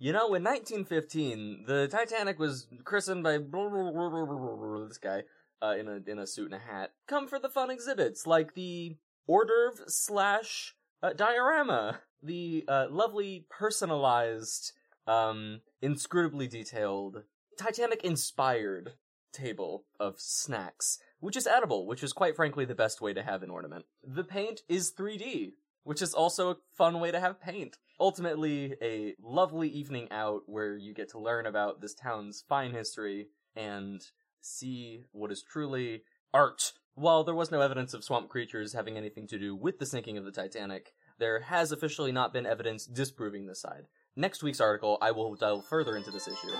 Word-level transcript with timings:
You 0.00 0.12
know, 0.12 0.34
in 0.34 0.44
1915, 0.44 1.64
the 1.66 1.88
Titanic 1.88 2.38
was 2.38 2.68
christened 2.84 3.24
by 3.24 3.38
this 4.88 4.98
guy 4.98 5.24
uh, 5.60 5.74
in 5.78 5.88
a 5.88 6.10
in 6.10 6.20
a 6.20 6.26
suit 6.26 6.52
and 6.52 6.54
a 6.54 6.72
hat. 6.72 6.92
Come 7.08 7.26
for 7.26 7.40
the 7.40 7.48
fun 7.48 7.70
exhibits 7.70 8.24
like 8.26 8.54
the 8.54 8.96
hors 9.26 9.44
d'oeuvre 9.44 9.84
slash 9.88 10.74
uh, 11.02 11.14
diorama, 11.14 12.00
the 12.22 12.64
uh, 12.68 12.86
lovely 12.90 13.46
personalized, 13.50 14.72
um, 15.08 15.62
inscrutably 15.82 16.48
detailed 16.48 17.24
Titanic 17.58 18.04
inspired 18.04 18.92
table 19.32 19.84
of 19.98 20.14
snacks, 20.18 20.98
which 21.18 21.36
is 21.36 21.46
edible, 21.46 21.88
which 21.88 22.04
is 22.04 22.12
quite 22.12 22.36
frankly 22.36 22.64
the 22.64 22.74
best 22.74 23.00
way 23.00 23.12
to 23.12 23.22
have 23.22 23.42
an 23.42 23.50
ornament. 23.50 23.84
The 24.04 24.24
paint 24.24 24.62
is 24.68 24.92
3D, 24.92 25.54
which 25.82 26.00
is 26.00 26.14
also 26.14 26.50
a 26.50 26.56
fun 26.76 27.00
way 27.00 27.10
to 27.10 27.18
have 27.18 27.40
paint. 27.40 27.78
Ultimately, 28.00 28.74
a 28.80 29.14
lovely 29.20 29.68
evening 29.68 30.06
out 30.12 30.42
where 30.46 30.76
you 30.76 30.94
get 30.94 31.08
to 31.10 31.18
learn 31.18 31.46
about 31.46 31.80
this 31.80 31.94
town's 31.94 32.44
fine 32.48 32.72
history 32.72 33.26
and 33.56 34.00
see 34.40 35.02
what 35.10 35.32
is 35.32 35.42
truly 35.42 36.02
art. 36.32 36.72
While 36.94 37.24
there 37.24 37.34
was 37.34 37.50
no 37.50 37.60
evidence 37.60 37.94
of 37.94 38.04
swamp 38.04 38.28
creatures 38.28 38.72
having 38.72 38.96
anything 38.96 39.26
to 39.28 39.38
do 39.38 39.56
with 39.56 39.80
the 39.80 39.86
sinking 39.86 40.16
of 40.16 40.24
the 40.24 40.30
Titanic, 40.30 40.92
there 41.18 41.40
has 41.40 41.72
officially 41.72 42.12
not 42.12 42.32
been 42.32 42.46
evidence 42.46 42.86
disproving 42.86 43.46
this 43.46 43.60
side. 43.60 43.86
Next 44.14 44.44
week's 44.44 44.60
article, 44.60 44.98
I 45.00 45.10
will 45.10 45.34
delve 45.34 45.66
further 45.66 45.96
into 45.96 46.12
this 46.12 46.28
issue. 46.28 46.54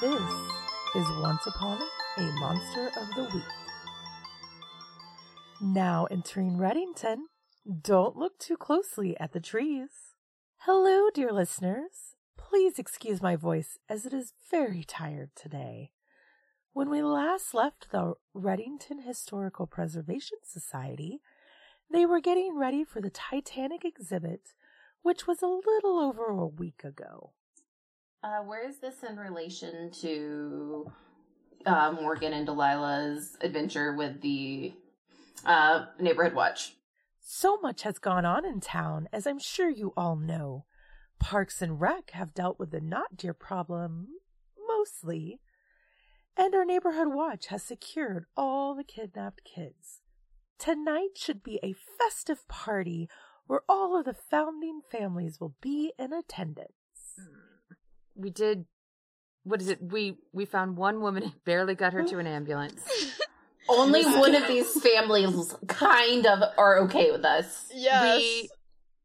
This 0.00 0.20
is 0.96 1.06
Once 1.22 1.46
Upon 1.46 1.80
a 2.18 2.22
Monster 2.40 2.88
of 3.00 3.08
the 3.14 3.30
Week. 3.32 3.44
Now 5.60 6.06
entering 6.10 6.56
Reddington, 6.56 7.16
don't 7.66 8.16
look 8.16 8.38
too 8.38 8.56
closely 8.56 9.18
at 9.18 9.32
the 9.32 9.40
trees. 9.40 10.14
Hello, 10.58 11.10
dear 11.12 11.32
listeners. 11.32 12.14
Please 12.36 12.78
excuse 12.78 13.20
my 13.20 13.34
voice 13.34 13.78
as 13.88 14.06
it 14.06 14.12
is 14.12 14.34
very 14.50 14.84
tired 14.84 15.30
today. 15.34 15.90
When 16.72 16.90
we 16.90 17.02
last 17.02 17.54
left 17.54 17.90
the 17.90 18.14
Reddington 18.34 19.04
Historical 19.04 19.66
Preservation 19.66 20.38
Society, 20.44 21.20
they 21.90 22.06
were 22.06 22.20
getting 22.20 22.56
ready 22.56 22.84
for 22.84 23.00
the 23.00 23.10
Titanic 23.10 23.84
exhibit, 23.84 24.52
which 25.02 25.26
was 25.26 25.42
a 25.42 25.46
little 25.46 25.98
over 25.98 26.26
a 26.26 26.46
week 26.46 26.84
ago. 26.84 27.32
Uh, 28.22 28.42
where 28.42 28.68
is 28.68 28.78
this 28.78 29.02
in 29.02 29.16
relation 29.16 29.90
to 29.90 30.90
uh, 31.64 31.92
Morgan 32.00 32.32
and 32.32 32.46
Delilah's 32.46 33.36
adventure 33.40 33.94
with 33.94 34.20
the 34.20 34.72
uh, 35.44 35.86
neighborhood 35.98 36.34
watch? 36.34 36.75
So 37.28 37.56
much 37.56 37.82
has 37.82 37.98
gone 37.98 38.24
on 38.24 38.44
in 38.44 38.60
town, 38.60 39.08
as 39.12 39.26
I'm 39.26 39.40
sure 39.40 39.68
you 39.68 39.92
all 39.96 40.14
know. 40.14 40.64
Parks 41.18 41.60
and 41.60 41.80
Rec 41.80 42.12
have 42.12 42.32
dealt 42.32 42.56
with 42.56 42.70
the 42.70 42.80
not 42.80 43.16
deer 43.16 43.34
problem 43.34 44.06
mostly, 44.68 45.40
and 46.36 46.54
our 46.54 46.64
neighborhood 46.64 47.08
watch 47.08 47.48
has 47.48 47.64
secured 47.64 48.26
all 48.36 48.76
the 48.76 48.84
kidnapped 48.84 49.42
kids. 49.42 50.02
Tonight 50.56 51.16
should 51.16 51.42
be 51.42 51.58
a 51.64 51.74
festive 51.98 52.46
party 52.46 53.08
where 53.48 53.62
all 53.68 53.98
of 53.98 54.04
the 54.04 54.14
founding 54.14 54.80
families 54.88 55.40
will 55.40 55.56
be 55.60 55.92
in 55.98 56.12
attendance. 56.12 56.70
We 58.14 58.30
did. 58.30 58.66
What 59.42 59.60
is 59.60 59.68
it? 59.68 59.82
We 59.82 60.18
we 60.32 60.44
found 60.44 60.76
one 60.76 61.00
woman 61.00 61.24
and 61.24 61.44
barely 61.44 61.74
got 61.74 61.92
her 61.92 62.04
to 62.04 62.18
an 62.20 62.28
ambulance. 62.28 62.84
Only 63.68 64.04
one 64.04 64.34
of 64.34 64.46
these 64.46 64.80
families 64.80 65.54
kind 65.66 66.26
of 66.26 66.40
are 66.56 66.78
okay 66.80 67.10
with 67.10 67.24
us. 67.24 67.68
Yes. 67.74 68.18
We 68.18 68.48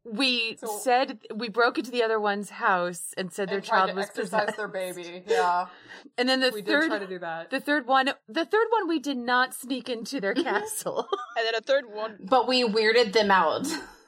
we 0.04 0.58
So- 0.60 0.80
said 0.80 1.20
we 1.34 1.48
broke 1.50 1.78
into 1.78 1.92
the 1.92 2.02
other 2.04 2.20
one's 2.20 2.50
house 2.50 3.14
and 3.18 3.32
said 3.32 3.50
their 3.50 3.58
and 3.58 3.66
tried 3.66 3.78
child 3.78 3.90
to 3.92 3.96
was 3.98 4.06
exercise 4.08 4.42
possessed. 4.42 4.58
their 4.58 4.68
baby. 4.68 5.24
Yeah, 5.28 5.68
And 6.18 6.28
then 6.28 6.40
the 6.40 6.50
we 6.52 6.62
third 6.64 6.82
did 6.82 6.88
try 6.90 7.00
to 7.00 7.08
do 7.08 7.20
that. 7.20 7.50
the 7.52 7.60
third 7.60 7.86
one 7.86 8.08
the 8.28 8.46
third 8.46 8.68
one 8.72 8.88
we 8.88 8.98
did 9.00 9.18
not 9.18 9.54
sneak 9.54 9.90
into 9.90 10.20
their 10.20 10.34
castle. 10.34 11.08
and 11.38 11.46
then 11.46 11.54
a 11.56 11.62
third 11.62 11.86
one. 11.94 12.18
But 12.20 12.48
we 12.48 12.64
weirded 12.64 13.14
them 13.14 13.30
out. 13.32 13.68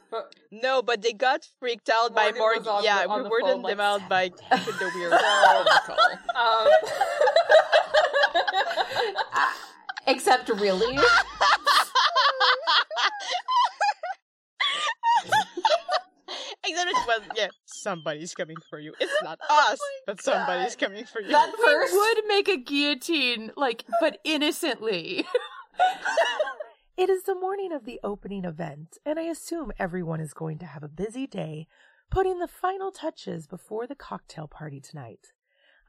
But 0.09 0.34
No, 0.52 0.81
but 0.81 1.02
they 1.03 1.13
got 1.13 1.47
freaked 1.59 1.90
out 1.90 2.13
by 2.16 2.31
Morgan 2.31 2.63
Morgan. 2.63 2.68
on 2.68 2.84
Yeah, 2.84 3.06
on 3.08 3.18
we 3.19 3.24
the 3.24 3.30
were 3.30 3.42
phone, 3.42 3.50
them 3.50 3.62
like, 3.62 3.80
out 3.80 4.09
by 4.09 4.30
the 4.52 4.92
weird 4.96 5.12
So- 5.12 5.18
phone 5.19 5.66
call. 5.86 6.63
um, 6.63 6.68
Except 10.08 10.50
really. 10.50 10.97
Except 16.66 16.90
it 16.90 16.96
was 17.08 17.22
yeah, 17.36 17.47
somebody's 17.66 18.34
coming 18.34 18.56
for 18.69 18.80
you. 18.80 18.94
It's 19.00 19.24
not 19.24 19.40
oh 19.50 19.72
us, 19.72 19.80
but 20.08 20.22
somebody's 20.22 20.75
coming 20.75 21.06
for 21.06 21.22
you. 21.22 21.30
That 21.30 21.53
first 21.62 21.94
we 21.94 22.00
would 22.00 22.24
make 22.28 22.47
a 22.47 22.58
guillotine 22.58 23.52
like 23.56 23.84
but 24.00 24.19
innocently. 24.24 25.25
It 26.96 27.09
is 27.09 27.24
the 27.24 27.36
morning 27.36 27.74
of 27.74 27.86
the 27.86 28.00
opening 28.03 28.46
event, 28.46 29.00
and 29.03 29.18
I 29.18 29.24
assume 29.24 29.72
everyone 29.80 30.22
is 30.22 30.34
going 30.34 30.59
to 30.59 30.66
have 30.68 30.84
a 30.84 30.88
busy 30.88 31.25
day 31.25 31.68
putting 32.12 32.38
the 32.38 32.47
final 32.47 32.92
touches 32.92 33.47
before 33.47 33.88
the 33.88 33.96
cocktail 33.96 34.47
party 34.47 34.80
tonight. 34.80 35.34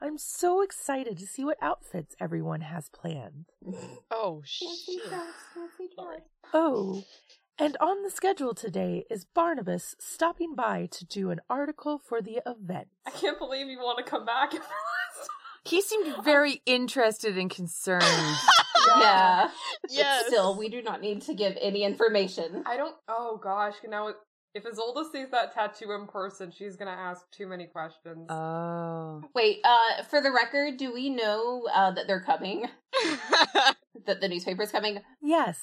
I'm 0.01 0.17
so 0.17 0.61
excited 0.61 1.17
to 1.17 1.25
see 1.25 1.43
what 1.43 1.57
outfits 1.61 2.15
everyone 2.19 2.61
has 2.61 2.89
planned. 2.89 3.45
Oh 4.11 4.41
shit. 4.45 4.69
Oh, 6.53 7.03
and 7.57 7.77
on 7.79 8.03
the 8.03 8.11
schedule 8.11 8.53
today 8.53 9.05
is 9.09 9.25
Barnabas 9.25 9.95
stopping 9.99 10.55
by 10.55 10.87
to 10.91 11.05
do 11.05 11.29
an 11.31 11.39
article 11.49 11.97
for 11.97 12.21
the 12.21 12.41
event. 12.45 12.87
I 13.07 13.11
can't 13.11 13.39
believe 13.39 13.67
you 13.67 13.79
want 13.79 13.97
to 14.03 14.09
come 14.09 14.25
back. 14.25 14.53
He 15.67 15.81
seemed 15.81 16.23
very 16.23 16.61
interested 16.67 17.37
and 17.37 17.49
concerned. 17.49 18.03
Yeah. 18.99 19.49
Yes. 19.89 20.23
But 20.23 20.27
still, 20.27 20.55
we 20.57 20.69
do 20.69 20.83
not 20.83 21.01
need 21.01 21.23
to 21.23 21.33
give 21.33 21.57
any 21.59 21.83
information. 21.83 22.61
I 22.67 22.77
don't. 22.77 22.95
Oh 23.07 23.39
gosh, 23.41 23.73
now 23.83 24.13
if 24.55 24.65
Isolde 24.65 25.11
sees 25.11 25.29
that 25.31 25.53
tattoo 25.53 25.91
in 25.91 26.07
person, 26.07 26.49
she's 26.49 26.77
gonna 26.77 26.91
ask 26.91 27.29
too 27.29 27.45
many 27.45 27.67
questions. 27.67 28.25
Oh. 28.29 29.21
Wait, 29.35 29.59
uh, 29.65 30.03
for 30.03 30.21
the 30.21 30.31
record, 30.31 30.77
do 30.77 30.93
we 30.93 31.09
know 31.09 31.67
uh, 31.73 31.91
that 31.91 32.07
they're 32.07 32.23
coming? 32.23 32.65
that 34.05 34.21
the 34.21 34.29
newspaper's 34.29 34.71
coming? 34.71 35.01
Yes, 35.21 35.59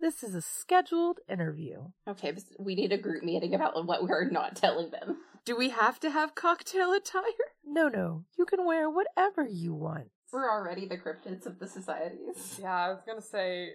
this 0.00 0.24
is 0.24 0.34
a 0.34 0.42
scheduled 0.42 1.20
interview. 1.30 1.84
Okay, 2.08 2.34
we 2.58 2.74
need 2.74 2.92
a 2.92 2.98
group 2.98 3.22
meeting 3.22 3.54
about 3.54 3.86
what 3.86 4.02
we're 4.02 4.28
not 4.28 4.56
telling 4.56 4.90
them. 4.90 5.18
Do 5.44 5.56
we 5.56 5.68
have 5.70 6.00
to 6.00 6.10
have 6.10 6.34
cocktail 6.34 6.92
attire? 6.92 7.22
No, 7.64 7.86
no, 7.88 8.24
you 8.36 8.44
can 8.44 8.66
wear 8.66 8.90
whatever 8.90 9.46
you 9.46 9.72
want. 9.72 10.08
We're 10.32 10.50
already 10.50 10.86
the 10.86 10.98
cryptids 10.98 11.46
of 11.46 11.60
the 11.60 11.68
societies. 11.68 12.58
yeah, 12.60 12.74
I 12.74 12.88
was 12.88 13.02
gonna 13.06 13.22
say 13.22 13.74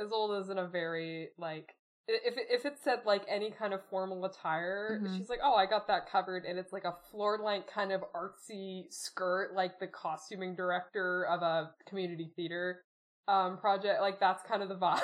Isolde's 0.00 0.48
in 0.48 0.56
a 0.56 0.66
very 0.66 1.28
like. 1.36 1.74
I- 2.08 2.20
If 2.24 2.36
it, 2.36 2.46
if 2.50 2.64
it 2.66 2.78
said 2.82 3.00
like 3.04 3.24
any 3.28 3.50
kind 3.50 3.74
of 3.74 3.84
formal 3.90 4.24
attire, 4.24 5.00
Mhm. 5.02 5.16
she's 5.16 5.28
like, 5.28 5.40
"Oh, 5.42 5.54
I 5.54 5.66
got 5.66 5.86
that 5.88 6.08
covered," 6.08 6.44
and 6.44 6.58
it's 6.58 6.72
like 6.72 6.84
a 6.84 6.92
floor 6.92 7.38
length 7.38 7.68
kind 7.68 7.92
of 7.92 8.04
artsy 8.14 8.92
skirt, 8.92 9.54
like 9.54 9.78
the 9.78 9.86
costuming 9.88 10.54
director 10.54 11.24
of 11.26 11.42
a 11.42 11.74
community 11.86 12.32
theater 12.36 12.84
um 13.28 13.58
project. 13.58 14.00
Like 14.00 14.20
that's 14.20 14.42
kind 14.44 14.62
of 14.62 14.68
the 14.68 14.76
vibe. 14.76 15.00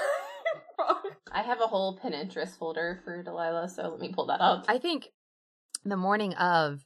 I 1.33 1.43
have 1.43 1.61
a 1.61 1.67
whole 1.67 1.99
Pinterest 1.99 2.57
folder 2.57 3.01
for 3.05 3.23
Delilah, 3.23 3.69
so 3.69 3.89
let 3.89 4.01
me 4.01 4.13
pull 4.13 4.27
that 4.27 4.41
up. 4.41 4.67
I 4.69 4.79
think 4.79 5.13
the 5.85 5.97
morning 5.97 6.35
of, 6.35 6.85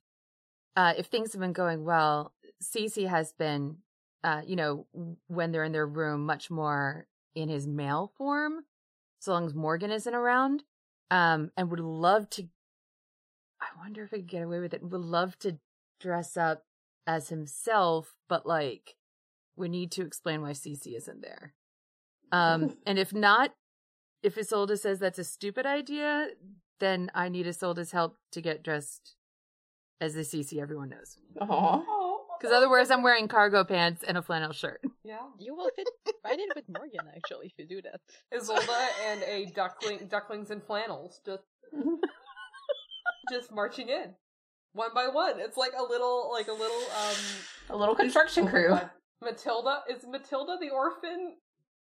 uh, 0.77 0.95
if 0.97 1.07
things 1.07 1.33
have 1.33 1.41
been 1.41 1.53
going 1.53 1.85
well, 1.85 2.33
Cece 2.63 3.09
has 3.09 3.33
been, 3.33 3.79
uh, 4.23 4.43
you 4.47 4.55
know, 4.57 4.87
when 5.27 5.51
they're 5.53 5.65
in 5.65 5.73
their 5.73 5.87
room, 5.87 6.25
much 6.25 6.51
more 6.51 7.07
in 7.35 7.49
his 7.49 7.67
male 7.67 8.13
form, 8.17 8.65
so 9.27 9.33
long 9.33 9.45
as 9.45 9.55
Morgan 9.55 9.91
isn't 9.91 10.15
around, 10.15 10.63
um, 11.11 11.51
and 11.57 11.69
would 11.69 11.81
love 11.81 12.31
to. 12.31 12.45
I 13.61 13.67
wonder 13.79 14.05
if 14.05 14.15
I 14.15 14.19
could 14.19 14.29
get 14.29 14.43
away 14.43 14.61
with 14.61 14.73
it. 14.73 14.83
Would 14.83 15.01
love 15.01 15.37
to 15.41 15.59
dress 16.01 16.37
up 16.37 16.63
as 17.07 17.29
himself, 17.29 18.15
but 18.29 18.47
like, 18.47 18.95
we 19.57 19.69
need 19.69 19.91
to 19.93 20.03
explain 20.03 20.43
why 20.43 20.53
Cece 20.53 20.97
isn't 20.97 21.23
there. 21.23 21.55
Um, 22.31 22.77
and 22.87 22.99
if 22.99 23.13
not, 23.13 23.53
if 24.23 24.37
Isolde 24.37 24.79
says 24.79 25.01
that's 25.01 25.19
a 25.19 25.25
stupid 25.25 25.67
idea, 25.67 26.29
then 26.79 27.11
I 27.13 27.29
need 27.29 27.47
Isolde's 27.47 27.91
help 27.91 28.17
to 28.31 28.41
get 28.41 28.63
dressed 28.63 29.17
as 30.01 30.15
the 30.15 30.21
CC 30.21 30.61
everyone 30.61 30.91
knows. 30.91 31.17
Aw. 31.41 32.06
Because 32.41 32.53
otherwise, 32.55 32.91
I'm 32.91 33.03
wearing 33.03 33.29
cargo 33.29 33.65
pants 33.65 34.03
and 34.07 34.17
a 34.19 34.23
flannel 34.23 34.53
shirt. 34.53 34.81
yeah, 35.05 35.19
you 35.39 35.55
will 35.55 35.71
fit 35.77 35.89
right 36.25 36.39
in 36.39 36.49
with 36.55 36.65
Morgan 36.69 37.01
actually 37.17 37.47
if 37.47 37.53
you 37.59 37.67
do 37.67 37.83
that. 37.83 38.01
Isolde 38.35 38.69
and 39.09 39.23
a 39.23 39.47
duckling, 39.55 40.07
ducklings 40.09 40.51
and 40.51 40.63
flannels, 40.63 41.21
just 41.25 41.43
just 43.33 43.53
marching 43.53 43.89
in, 43.89 44.15
one 44.73 44.91
by 44.95 45.09
one. 45.09 45.35
It's 45.41 45.57
like 45.57 45.73
a 45.79 45.83
little, 45.83 46.31
like 46.33 46.49
a 46.49 46.53
little, 46.53 46.77
um, 46.77 47.17
A 47.71 47.77
little 47.77 47.95
construction 47.95 48.45
oh 48.47 48.51
crew. 48.51 48.69
God. 48.69 48.91
Matilda 49.23 49.81
is 49.91 50.05
Matilda 50.09 50.59
the 50.61 50.71
orphan 50.71 51.37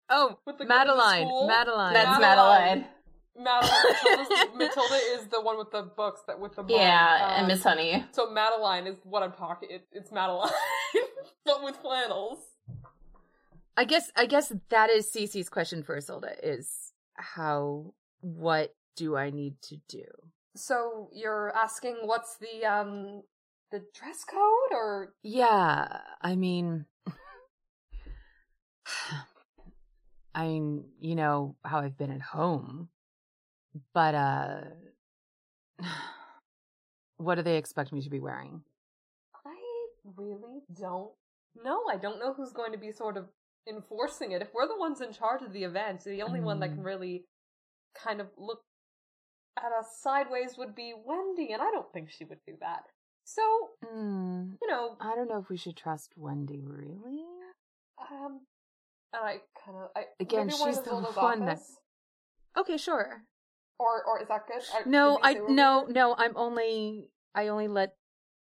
Oh, 0.08 0.38
with 0.46 0.58
the 0.58 0.66
Madeline. 0.66 1.20
with 1.20 1.26
the 1.26 1.28
school? 1.30 1.46
Madeline. 1.48 1.92
That's 1.94 2.20
Madeline. 2.20 2.58
Madeline. 2.60 2.84
Madeline, 3.36 4.48
Matilda 4.56 4.94
is 5.14 5.26
the 5.26 5.40
one 5.40 5.58
with 5.58 5.70
the 5.72 5.82
books 5.82 6.22
that 6.26 6.38
with 6.38 6.54
the 6.54 6.62
mom. 6.62 6.70
Yeah, 6.70 7.34
and 7.36 7.42
Um, 7.42 7.48
Miss 7.48 7.62
Honey. 7.64 8.04
So 8.12 8.31
Madeline 8.31 8.86
is 8.86 8.96
what 9.04 9.22
I'm 9.22 9.32
talking. 9.32 9.70
It, 9.70 9.86
it's 9.92 10.12
Madeline, 10.12 10.50
but 11.44 11.62
with 11.62 11.76
flannels. 11.76 12.38
I 13.76 13.84
guess 13.84 14.12
I 14.14 14.26
guess 14.26 14.52
that 14.69 14.88
is 14.90 15.10
Cece's 15.10 15.48
question 15.48 15.82
for 15.82 15.96
Isolde 15.96 16.31
is 16.42 16.92
how 17.14 17.92
what 18.20 18.75
do 18.96 19.16
I 19.16 19.31
need 19.31 19.60
to 19.62 19.78
do? 19.88 20.04
So 20.54 21.08
you're 21.12 21.52
asking 21.56 21.96
what's 22.04 22.37
the 22.37 22.64
um 22.64 23.22
the 23.72 23.82
dress 23.98 24.25
code 24.25 24.70
or 24.72 25.14
Yeah, 25.25 25.88
I 26.22 26.37
mean 26.37 26.87
I 30.37 30.46
mean, 30.46 30.84
you 31.00 31.14
know 31.16 31.56
how 31.64 31.80
I've 31.80 31.96
been 31.98 32.10
at 32.12 32.20
home. 32.22 32.88
But 33.93 34.15
uh 34.15 34.61
what 37.17 37.37
do 37.37 37.43
they 37.43 37.56
expect 37.56 37.93
me 37.93 38.03
to 38.03 38.11
be 38.11 38.21
wearing? 38.21 38.62
I 39.47 39.56
really 40.17 40.61
don't 40.79 41.12
know. 41.62 41.85
I 41.91 41.97
don't 41.97 42.19
know 42.19 42.35
who's 42.35 42.53
going 42.53 42.73
to 42.73 42.79
be 42.79 42.93
sort 42.93 43.17
of 43.17 43.26
enforcing 43.69 44.32
it. 44.32 44.43
If 44.43 44.49
we're 44.55 44.69
the 44.69 44.76
ones 44.79 45.00
in 45.00 45.12
charge 45.12 45.43
of 45.43 45.53
the 45.53 45.65
event, 45.65 46.05
the 46.05 46.23
only 46.23 46.41
one 46.41 46.61
that 46.61 46.69
can 46.71 46.79
Mm. 46.82 46.85
really 46.85 47.25
kind 47.94 48.21
of 48.21 48.29
look 48.37 48.61
at 49.56 49.73
us 49.73 49.99
sideways 50.00 50.59
would 50.59 50.75
be 50.75 50.93
Wendy, 50.94 51.53
and 51.53 51.62
I 51.62 51.71
don't 51.71 51.91
think 51.93 52.11
she 52.11 52.25
would 52.25 52.41
do 52.47 52.56
that. 52.61 52.85
So, 53.25 53.71
Hmm, 53.82 54.55
you 54.61 54.69
know, 54.69 54.97
I 55.00 55.15
don't 55.15 55.29
know 55.29 55.38
if 55.38 55.49
we 55.49 55.56
should 55.56 55.76
trust 55.76 56.12
Wendy 56.17 56.61
really. 56.61 57.25
um, 58.11 58.41
and 59.12 59.25
I 59.25 59.41
kind 59.65 59.79
of, 59.79 59.91
I 59.97 60.06
Again, 60.21 60.50
she's 60.50 60.82
the 60.82 60.94
one 61.15 61.47
that- 61.47 61.61
Okay, 62.56 62.76
sure. 62.76 63.23
Or 63.79 64.05
or 64.05 64.21
is 64.23 64.29
that 64.29 64.47
good? 64.47 64.62
I- 64.75 64.88
No, 64.88 65.19
I 65.23 65.35
no, 65.35 65.87
no, 65.88 66.15
I'm 66.17 66.37
only 66.37 67.09
I 67.35 67.49
only 67.49 67.69
let 67.69 67.97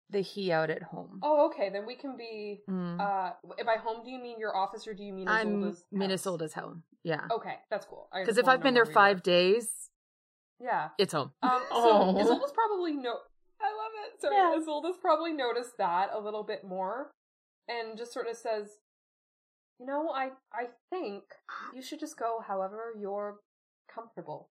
the 0.09 0.21
he 0.21 0.51
out 0.51 0.69
at 0.69 0.83
home. 0.83 1.19
Oh, 1.23 1.47
okay. 1.47 1.69
Then 1.69 1.85
we 1.87 1.95
can 1.95 2.15
be. 2.17 2.61
Mm. 2.69 2.99
Uh, 2.99 3.31
by 3.65 3.77
home, 3.77 4.03
do 4.03 4.11
you 4.11 4.19
mean 4.19 4.39
your 4.39 4.55
office 4.55 4.87
or 4.87 4.93
do 4.93 5.03
you 5.03 5.13
mean 5.13 5.27
I'm 5.27 5.63
house? 5.63 5.83
Minnesota's 5.91 6.53
home. 6.53 6.83
Yeah. 7.03 7.21
Okay, 7.31 7.55
that's 7.71 7.85
cool. 7.85 8.07
Because 8.13 8.37
if 8.37 8.47
I've 8.47 8.61
been 8.61 8.75
there 8.75 8.85
five 8.85 9.17
were. 9.17 9.21
days, 9.21 9.89
yeah. 10.59 10.89
it's 10.97 11.13
home. 11.13 11.31
Um, 11.41 11.61
so 11.69 11.75
Oh. 11.75 12.15
Isolde's 12.17 12.51
probably 12.53 12.93
no. 12.93 13.15
I 13.59 13.71
love 13.71 13.91
it. 14.05 14.21
So 14.21 14.31
Yeah. 14.31 14.55
Isolde's 14.57 14.97
probably 15.01 15.33
noticed 15.33 15.77
that 15.79 16.09
a 16.13 16.19
little 16.19 16.43
bit 16.43 16.63
more, 16.63 17.11
and 17.67 17.97
just 17.97 18.13
sort 18.13 18.27
of 18.27 18.35
says, 18.37 18.69
"You 19.79 19.85
know, 19.87 20.09
I 20.09 20.31
I 20.53 20.67
think 20.89 21.23
you 21.73 21.81
should 21.81 21.99
just 21.99 22.17
go 22.19 22.39
however 22.45 22.93
you're 22.97 23.39
comfortable, 23.93 24.49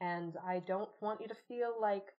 and 0.00 0.36
I 0.46 0.60
don't 0.60 0.90
want 1.00 1.20
you 1.20 1.28
to 1.28 1.34
feel 1.34 1.74
like 1.80 2.14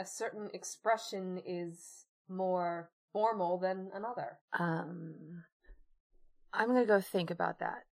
a 0.00 0.06
certain 0.06 0.50
expression 0.52 1.40
is 1.46 2.06
more 2.28 2.90
formal 3.12 3.58
than 3.58 3.90
another." 3.94 4.38
Um, 4.58 5.44
I'm 6.52 6.68
gonna 6.68 6.86
go 6.86 7.00
think 7.00 7.30
about 7.30 7.58
that. 7.60 7.84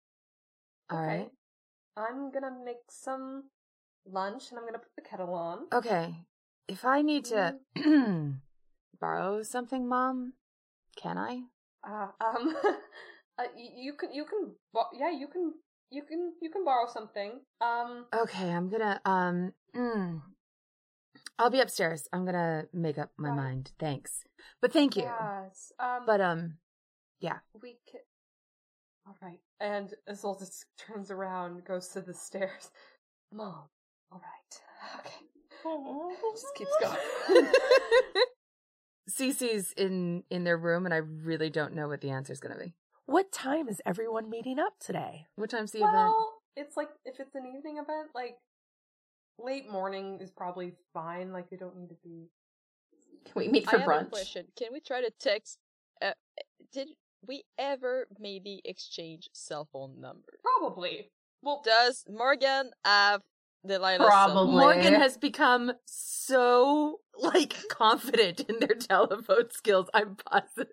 All 0.90 1.00
Okay. 1.00 1.08
right. 1.08 1.32
I'm 1.98 2.32
gonna 2.32 2.56
make 2.64 2.90
some 2.90 3.50
lunch, 4.06 4.50
and 4.50 4.60
I'm 4.60 4.66
gonna 4.66 4.80
put 4.80 4.96
the 4.96 5.02
kettle 5.02 5.34
on. 5.34 5.68
Okay. 5.74 6.26
If 6.68 6.86
I 6.86 7.02
need 7.02 7.26
to 7.26 7.60
Mm. 7.76 8.42
borrow 9.00 9.44
something, 9.44 9.88
Mom, 9.88 10.34
can 10.96 11.18
I? 11.18 11.44
Uh, 11.84 12.12
um, 12.22 12.56
uh, 13.38 13.48
y- 13.56 13.74
you 13.76 13.94
can, 13.94 14.14
you 14.14 14.24
can, 14.26 14.56
yeah, 14.94 15.10
you 15.10 15.28
can, 15.28 15.54
you 15.92 16.04
can, 16.04 16.34
you 16.42 16.50
can 16.50 16.64
borrow 16.66 16.88
something. 16.92 17.42
Um, 17.62 18.06
Okay, 18.14 18.50
I'm 18.50 18.70
gonna 18.70 19.00
um. 19.06 19.54
Mm, 19.76 20.22
I'll 21.38 21.50
be 21.50 21.60
upstairs. 21.60 22.08
I'm 22.14 22.26
gonna 22.26 22.66
make 22.74 22.98
up 22.98 23.12
my 23.18 23.30
Right. 23.30 23.36
mind. 23.36 23.72
Thanks, 23.80 24.24
but 24.62 24.72
thank 24.74 24.96
you. 24.96 25.04
yes. 25.04 25.72
Um, 25.80 26.04
But 26.06 26.22
um, 26.22 26.58
yeah. 27.20 27.40
we 27.62 27.78
can. 27.90 28.02
All 29.08 29.18
right. 29.22 29.40
And 29.60 29.94
Isolde 30.10 30.48
turns 30.78 31.12
around, 31.12 31.66
goes 31.66 31.88
to 31.90 32.02
the 32.02 32.14
stairs. 32.14 32.72
Mom. 33.34 33.66
All 34.12 34.22
right. 34.22 34.62
Okay. 35.00 35.26
Just 36.34 36.56
keeps 36.56 36.72
going. 36.82 37.46
Cece's 39.10 39.74
in 39.74 40.24
in 40.32 40.44
their 40.44 40.58
room, 40.58 40.86
and 40.86 40.94
I 40.94 40.98
really 40.98 41.50
don't 41.52 41.76
know 41.76 41.88
what 41.88 42.02
the 42.02 42.10
answer 42.10 42.34
is 42.34 42.40
gonna 42.40 42.58
be. 42.58 42.74
What 43.12 43.34
time 43.34 43.68
is 43.68 43.81
everyone 43.86 44.30
meeting 44.30 44.58
up 44.58 44.74
today? 44.80 45.25
What 45.36 45.50
time's 45.50 45.72
the 45.72 45.80
event? 45.80 45.94
well, 45.94 46.34
it's 46.56 46.78
like 46.78 46.88
if 47.04 47.19
it's 47.19 47.36
an 47.36 47.46
evening 47.46 47.74
event, 47.75 48.10
like 48.16 48.36
late 49.38 49.69
morning 49.69 50.19
is 50.22 50.31
probably 50.31 50.72
fine. 50.94 51.34
Like 51.34 51.48
you 51.52 51.58
don't 51.58 51.75
need 51.75 51.90
to 51.90 51.96
be. 52.02 52.30
Can 53.25 53.34
we 53.36 53.48
meet 53.50 53.66
for 53.69 53.75
I 53.75 53.84
for 53.84 53.92
have 53.92 54.02
a 54.02 54.06
brunch? 54.06 54.12
question. 54.12 54.46
Can 54.58 54.69
we 54.72 54.80
try 54.80 55.02
to 55.02 55.12
text? 55.19 55.58
Uh, 56.02 56.13
did 56.72 56.88
we 57.28 57.44
ever 57.60 58.08
maybe 58.18 58.62
exchange 58.63 59.30
cell 59.34 59.68
phone 59.74 60.00
numbers? 60.00 60.40
Probably. 60.42 61.12
Well, 61.44 61.62
Does 61.66 62.06
Morgan 62.08 62.72
have 62.86 63.22
Delilah's 63.68 63.98
cell 63.98 64.08
Probably. 64.08 64.52
phone? 64.52 64.56
Morgan 64.56 64.94
has 64.96 65.18
become 65.18 65.74
so 65.86 67.00
like 67.19 67.58
confident 67.69 68.40
in 68.48 68.60
their 68.60 68.75
telephone 68.75 69.52
skills. 69.52 69.90
I'm 69.94 70.16
positive. 70.16 70.68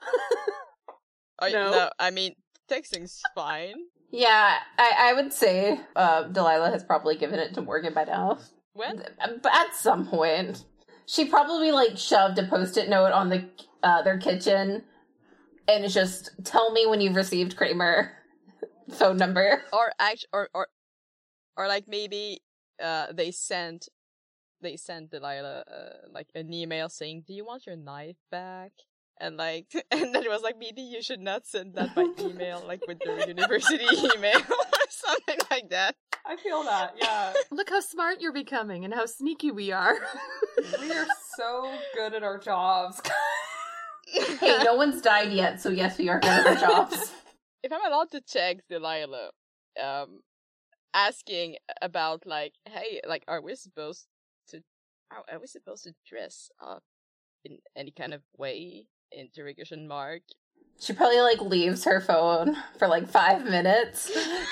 I, 1.42 1.50
No. 1.50 1.70
no, 1.70 1.90
I 1.98 2.10
mean 2.10 2.34
texting's 2.70 3.20
fine. 3.34 3.74
Yeah, 4.10 4.58
I, 4.78 4.92
I 4.98 5.12
would 5.14 5.32
say 5.32 5.80
uh, 5.96 6.24
Delilah 6.24 6.70
has 6.70 6.84
probably 6.84 7.16
given 7.16 7.38
it 7.38 7.54
to 7.54 7.62
Morgan 7.62 7.94
by 7.94 8.04
now. 8.04 8.38
When? 8.74 9.02
But 9.42 9.52
at 9.52 9.74
some 9.74 10.06
point, 10.06 10.64
she 11.06 11.24
probably 11.24 11.72
like 11.72 11.96
shoved 11.98 12.38
a 12.38 12.46
post-it 12.46 12.88
note 12.88 13.12
on 13.12 13.28
the 13.30 13.48
uh, 13.82 14.02
their 14.02 14.18
kitchen, 14.18 14.84
and 15.66 15.84
it's 15.84 15.94
just 15.94 16.30
tell 16.44 16.72
me 16.72 16.86
when 16.86 17.00
you've 17.00 17.16
received 17.16 17.56
Kramer 17.56 18.12
phone 18.92 19.16
number. 19.16 19.62
Or 19.72 19.92
act 19.98 20.26
or 20.32 20.48
or 20.54 20.68
or 21.56 21.68
like 21.68 21.88
maybe 21.88 22.42
uh 22.82 23.12
they 23.12 23.30
sent 23.30 23.88
they 24.60 24.76
sent 24.76 25.10
Delilah 25.10 25.64
uh, 25.70 26.08
like 26.12 26.28
an 26.34 26.52
email 26.52 26.88
saying, 26.88 27.24
"Do 27.26 27.34
you 27.34 27.44
want 27.44 27.66
your 27.66 27.76
knife 27.76 28.16
back?" 28.30 28.72
And 29.22 29.36
like, 29.36 29.66
and 29.92 30.12
then 30.14 30.24
it 30.24 30.30
was 30.30 30.42
like, 30.42 30.58
maybe 30.58 30.82
you 30.82 31.00
should 31.00 31.20
not 31.20 31.46
send 31.46 31.74
that 31.76 31.94
by 31.94 32.06
email, 32.20 32.62
like 32.66 32.84
with 32.88 32.98
your 33.04 33.20
university 33.20 33.86
email 34.16 34.38
or 34.38 34.86
something 34.90 35.38
like 35.50 35.70
that. 35.70 35.94
I 36.26 36.36
feel 36.36 36.62
that. 36.64 36.94
Yeah. 37.00 37.32
Look 37.50 37.70
how 37.70 37.80
smart 37.80 38.20
you're 38.20 38.32
becoming 38.32 38.84
and 38.84 38.92
how 38.92 39.06
sneaky 39.06 39.50
we 39.52 39.72
are. 39.72 39.94
We 40.80 40.92
are 40.92 41.06
so 41.36 41.72
good 41.94 42.14
at 42.14 42.22
our 42.22 42.38
jobs. 42.38 43.00
Hey, 44.06 44.58
no 44.62 44.74
one's 44.74 45.00
died 45.00 45.32
yet, 45.32 45.60
so 45.60 45.70
yes, 45.70 45.98
we 45.98 46.08
are 46.08 46.20
good 46.20 46.28
at 46.28 46.46
our 46.46 46.54
jobs. 46.56 47.12
if 47.62 47.72
I'm 47.72 47.84
allowed 47.84 48.10
to 48.12 48.20
check 48.20 48.58
Delilah, 48.68 49.30
um, 49.82 50.20
asking 50.94 51.56
about 51.80 52.24
like, 52.26 52.54
hey, 52.68 53.00
like, 53.08 53.24
are 53.26 53.40
we 53.40 53.54
supposed 53.56 54.06
to, 54.48 54.62
are, 55.10 55.24
are 55.32 55.40
we 55.40 55.46
supposed 55.46 55.84
to 55.84 55.92
dress 56.08 56.50
up 56.60 56.82
in 57.44 57.58
any 57.76 57.90
kind 57.90 58.14
of 58.14 58.22
way? 58.36 58.86
Interrogation 59.14 59.86
mark. 59.88 60.22
She 60.80 60.92
probably 60.92 61.20
like 61.20 61.40
leaves 61.40 61.84
her 61.84 62.00
phone 62.00 62.56
for 62.78 62.88
like 62.88 63.08
five 63.08 63.44
minutes 63.44 64.10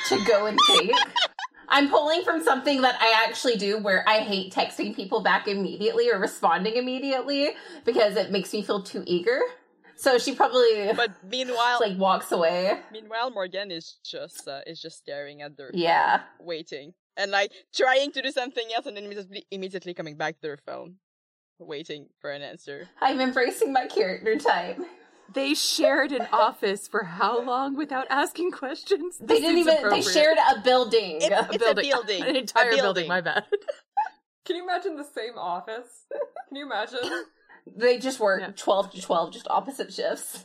to 0.09 0.25
go 0.27 0.47
and 0.47 0.59
think. 0.69 0.93
I'm 1.69 1.89
pulling 1.89 2.23
from 2.23 2.43
something 2.43 2.83
that 2.83 2.97
I 3.01 3.25
actually 3.29 3.57
do 3.57 3.79
where 3.79 4.05
I 4.09 4.19
hate 4.21 4.53
texting 4.53 4.95
people 4.95 5.21
back 5.23 5.47
immediately 5.47 6.11
or 6.11 6.19
responding 6.19 6.75
immediately 6.77 7.51
because 7.85 8.17
it 8.17 8.33
makes 8.33 8.53
me 8.53 8.63
feel 8.63 8.83
too 8.83 9.05
eager. 9.07 9.41
So 9.97 10.19
she 10.19 10.35
probably 10.35 10.91
But 10.97 11.13
meanwhile, 11.23 11.79
like 11.81 11.97
walks 11.99 12.33
away. 12.33 12.81
meanwhile, 12.91 13.31
Morgan 13.31 13.71
is 13.71 13.99
just 14.05 14.49
uh, 14.49 14.61
is 14.67 14.81
just 14.81 14.99
staring 14.99 15.43
at 15.43 15.57
their 15.57 15.71
Yeah. 15.75 16.19
phone, 16.39 16.47
waiting 16.47 16.95
and 17.17 17.31
like 17.31 17.53
trying 17.75 18.11
to 18.13 18.23
do 18.23 18.31
something 18.33 18.67
else, 18.75 18.87
and 18.87 18.97
then 18.97 19.05
immediately 19.05 19.45
immediately 19.51 19.95
coming 19.95 20.17
back 20.17 20.37
to 20.37 20.43
their 20.43 20.57
phone, 20.57 20.97
waiting 21.61 22.07
for 22.21 22.31
an 22.31 22.43
answer. 22.43 22.89
I'm 23.01 23.21
embracing 23.21 23.73
my 23.73 23.87
character 23.87 24.37
type. 24.37 24.79
they 25.33 25.55
shared 25.55 26.11
an 26.13 26.27
office 26.33 26.89
for 26.89 27.05
how 27.05 27.43
long 27.43 27.77
without 27.77 28.07
asking 28.11 28.51
questions? 28.51 29.17
They 29.21 29.41
didn't 29.41 29.59
even 29.59 29.89
they 29.91 30.03
shared 30.03 30.39
a 30.39 30.61
building. 30.61 31.19
It- 31.23 31.31
a 31.33 31.49
It's 31.53 31.57
a 31.65 31.75
building, 31.75 31.91
building. 31.91 32.23
an 32.29 32.37
A 32.37 32.39
entire 32.41 32.65
building. 32.71 32.83
building. 32.83 33.09
My 33.09 33.21
bad. 33.21 33.45
Can 34.45 34.57
you 34.57 34.65
imagine 34.65 34.97
the 34.97 35.05
same 35.05 35.39
office? 35.39 36.07
Can 36.49 36.57
you 36.57 36.67
imagine? 36.67 36.99
They 37.77 37.99
just 37.99 38.19
work 38.19 38.41
Yeah. 38.41 38.51
12 38.57 38.93
to 38.93 39.03
12, 39.03 39.33
just 39.33 39.47
opposite 39.49 39.93
shifts. 39.93 40.45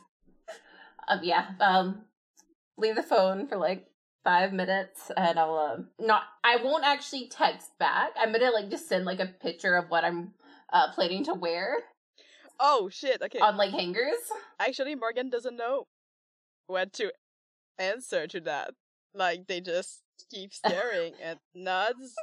Um, 1.08 1.20
yeah, 1.24 1.48
um, 1.60 2.02
leave 2.78 2.96
the 2.96 3.04
phone 3.04 3.48
for 3.48 3.58
like 3.58 3.88
five 4.24 4.52
minutes 4.54 5.12
and 5.16 5.40
I'll, 5.40 5.58
um, 5.58 5.88
not, 6.00 6.24
I 6.44 6.58
won't 6.58 6.84
actually 6.84 7.28
text 7.30 7.78
back. 7.80 8.10
I'm 8.20 8.32
gonna 8.32 8.52
like 8.52 8.70
just 8.70 8.88
send 8.90 9.06
like 9.06 9.20
a 9.20 9.28
picture 9.28 9.76
of 9.76 9.90
what 9.90 10.04
I'm, 10.04 10.34
uh, 10.74 10.92
planning 10.94 11.24
to 11.26 11.34
wear 11.34 11.78
Oh 12.60 12.90
shit! 12.90 13.22
Okay, 13.22 13.40
on 13.40 13.58
like 13.58 13.72
hangers. 13.72 14.16
actually, 14.60 14.96
Morgan 14.96 15.30
doesn't 15.30 15.58
know 15.58 15.88
what 16.68 16.94
to 16.94 17.12
answer 17.78 18.28
to 18.28 18.40
that. 18.42 18.72
Like 19.14 19.48
they 19.48 19.62
just 19.62 20.02
keep 20.32 20.54
staring 20.64 21.14
and 21.22 21.40
nods 21.54 22.16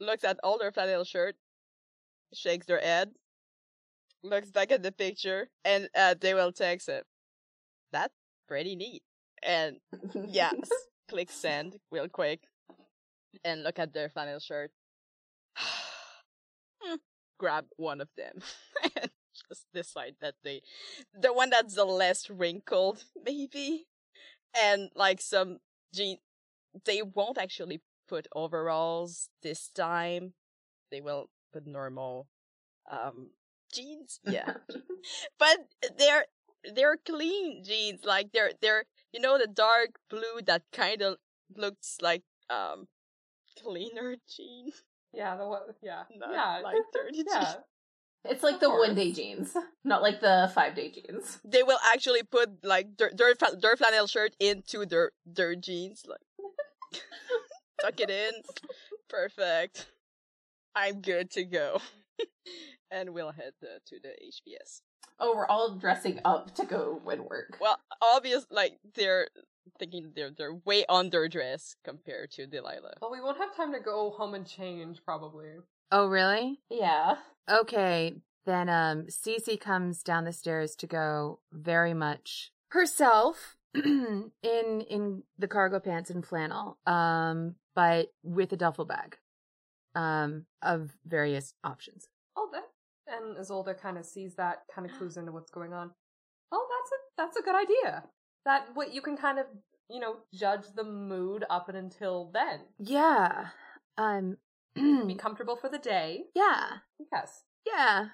looks 0.00 0.24
at 0.24 0.38
all 0.42 0.58
their 0.58 0.72
flannel 0.72 1.04
shirt, 1.04 1.36
shakes 2.32 2.66
their 2.66 2.80
head, 2.80 3.10
looks 4.22 4.50
back 4.50 4.70
at 4.70 4.82
the 4.82 4.92
picture, 4.92 5.48
and 5.64 5.88
uh, 5.96 6.14
they 6.20 6.34
will 6.34 6.52
text 6.52 6.88
it. 6.88 7.04
That's 7.92 8.14
pretty 8.48 8.76
neat. 8.76 9.02
And 9.42 9.78
yeah, 10.28 10.52
click 11.08 11.30
send 11.30 11.76
real 11.90 12.08
quick, 12.08 12.40
and 13.44 13.62
look 13.62 13.78
at 13.78 13.92
their 13.92 14.08
flannel 14.08 14.38
shirt. 14.40 14.70
Hmm, 16.86 16.96
Grab 17.44 17.66
one 17.76 18.00
of 18.00 18.08
them 18.16 18.40
and 18.96 19.10
just 19.48 19.66
decide 19.74 20.16
that 20.22 20.34
they, 20.44 20.62
the 21.12 21.32
one 21.32 21.50
that's 21.50 21.74
the 21.74 21.84
less 21.84 22.30
wrinkled, 22.30 23.04
maybe, 23.24 23.86
and 24.60 24.90
like 24.94 25.20
some 25.20 25.58
jeans. 25.94 26.20
They 26.84 27.02
won't 27.02 27.38
actually 27.38 27.82
put 28.08 28.26
overalls 28.34 29.28
this 29.42 29.68
time. 29.70 30.34
They 30.90 31.00
will 31.00 31.30
put 31.52 31.66
normal, 31.66 32.28
um, 32.90 33.30
jeans. 33.72 34.20
Yeah, 34.26 34.54
but 35.38 35.58
they're 35.98 36.26
they're 36.74 36.96
clean 36.96 37.62
jeans. 37.64 38.04
Like 38.04 38.32
they're 38.32 38.52
they're 38.60 38.84
you 39.12 39.20
know 39.20 39.38
the 39.38 39.46
dark 39.46 39.98
blue 40.10 40.40
that 40.46 40.62
kind 40.72 41.02
of 41.02 41.18
looks 41.56 41.98
like 42.00 42.22
um 42.50 42.88
cleaner 43.62 44.16
jeans, 44.36 44.82
Yeah, 45.14 45.36
the 45.36 45.46
one. 45.46 45.62
Yeah, 45.82 46.02
not 46.16 46.30
yeah, 46.32 46.60
like 46.62 46.76
dirty 46.92 47.22
yeah. 47.28 47.40
jeans. 47.44 47.56
It's 48.26 48.42
like 48.42 48.54
Of 48.54 48.60
the 48.60 48.66
course. 48.68 48.88
one 48.88 48.96
day 48.96 49.12
jeans, 49.12 49.54
not 49.84 50.00
like 50.02 50.20
the 50.20 50.50
five 50.54 50.74
day 50.74 50.90
jeans. 50.90 51.38
They 51.44 51.62
will 51.62 51.78
actually 51.92 52.22
put 52.22 52.64
like 52.64 52.96
their 52.96 53.10
their, 53.14 53.34
fla- 53.34 53.56
their 53.56 53.76
flannel 53.76 54.06
shirt 54.06 54.34
into 54.40 54.86
their 54.86 55.12
their 55.26 55.54
jeans, 55.54 56.04
like 56.08 56.20
tuck 57.80 58.00
it 58.00 58.10
in. 58.10 58.32
Perfect. 59.08 59.86
I'm 60.74 61.00
good 61.02 61.30
to 61.32 61.44
go. 61.44 61.80
and 62.90 63.10
we'll 63.10 63.32
head 63.32 63.52
uh, 63.62 63.78
to 63.86 63.96
the 64.02 64.08
HPS. 64.08 64.80
Oh, 65.20 65.36
we're 65.36 65.46
all 65.46 65.76
dressing 65.76 66.18
up 66.24 66.54
to 66.56 66.64
go 66.66 67.00
and 67.10 67.22
work. 67.26 67.58
Well, 67.60 67.78
obvious, 68.02 68.46
like 68.50 68.78
they're 68.94 69.28
thinking 69.78 70.12
they're 70.14 70.30
they're 70.36 70.54
way 70.54 70.84
underdressed 70.88 71.76
compared 71.84 72.30
to 72.32 72.46
Delilah. 72.46 72.94
Well, 73.00 73.10
we 73.10 73.20
won't 73.20 73.38
have 73.38 73.56
time 73.56 73.72
to 73.72 73.80
go 73.80 74.10
home 74.10 74.34
and 74.34 74.46
change, 74.46 74.98
probably. 75.04 75.50
Oh, 75.90 76.06
really? 76.06 76.60
Yeah. 76.70 77.16
Okay, 77.50 78.14
then 78.46 78.68
um 78.68 79.06
Cece 79.06 79.60
comes 79.60 80.02
down 80.02 80.24
the 80.24 80.32
stairs 80.32 80.74
to 80.76 80.86
go 80.86 81.40
very 81.52 81.94
much 81.94 82.52
herself 82.68 83.56
in 83.74 84.30
in 84.42 85.22
the 85.38 85.48
cargo 85.48 85.80
pants 85.80 86.10
and 86.10 86.24
flannel, 86.24 86.78
um, 86.86 87.56
but 87.74 88.08
with 88.22 88.52
a 88.52 88.56
duffel 88.56 88.84
bag 88.84 89.16
um 89.94 90.46
of 90.62 90.96
various 91.04 91.54
options. 91.62 92.08
Oh, 92.36 92.48
that. 92.52 92.64
And 93.06 93.36
Isolde 93.36 93.78
kind 93.80 93.98
of 93.98 94.04
sees 94.04 94.34
that, 94.36 94.62
kind 94.74 94.90
of 94.90 94.96
clues 94.96 95.16
into 95.16 95.30
what's 95.30 95.50
going 95.50 95.72
on. 95.72 95.90
Oh, 96.50 96.66
that's 96.70 96.90
a 96.92 96.96
that's 97.16 97.36
a 97.36 97.42
good 97.42 97.54
idea. 97.54 98.04
That 98.44 98.68
what 98.74 98.92
you 98.92 99.00
can 99.00 99.16
kind 99.16 99.38
of 99.38 99.46
you 99.88 100.00
know 100.00 100.16
judge 100.34 100.64
the 100.74 100.84
mood 100.84 101.44
up 101.50 101.68
and 101.68 101.76
until 101.78 102.30
then. 102.32 102.60
Yeah. 102.78 103.48
Um 103.98 104.36
Be 104.74 105.14
comfortable 105.18 105.56
for 105.56 105.68
the 105.68 105.78
day. 105.78 106.24
yeah. 106.34 106.78
Yes. 107.12 107.42
Yeah. 107.66 108.06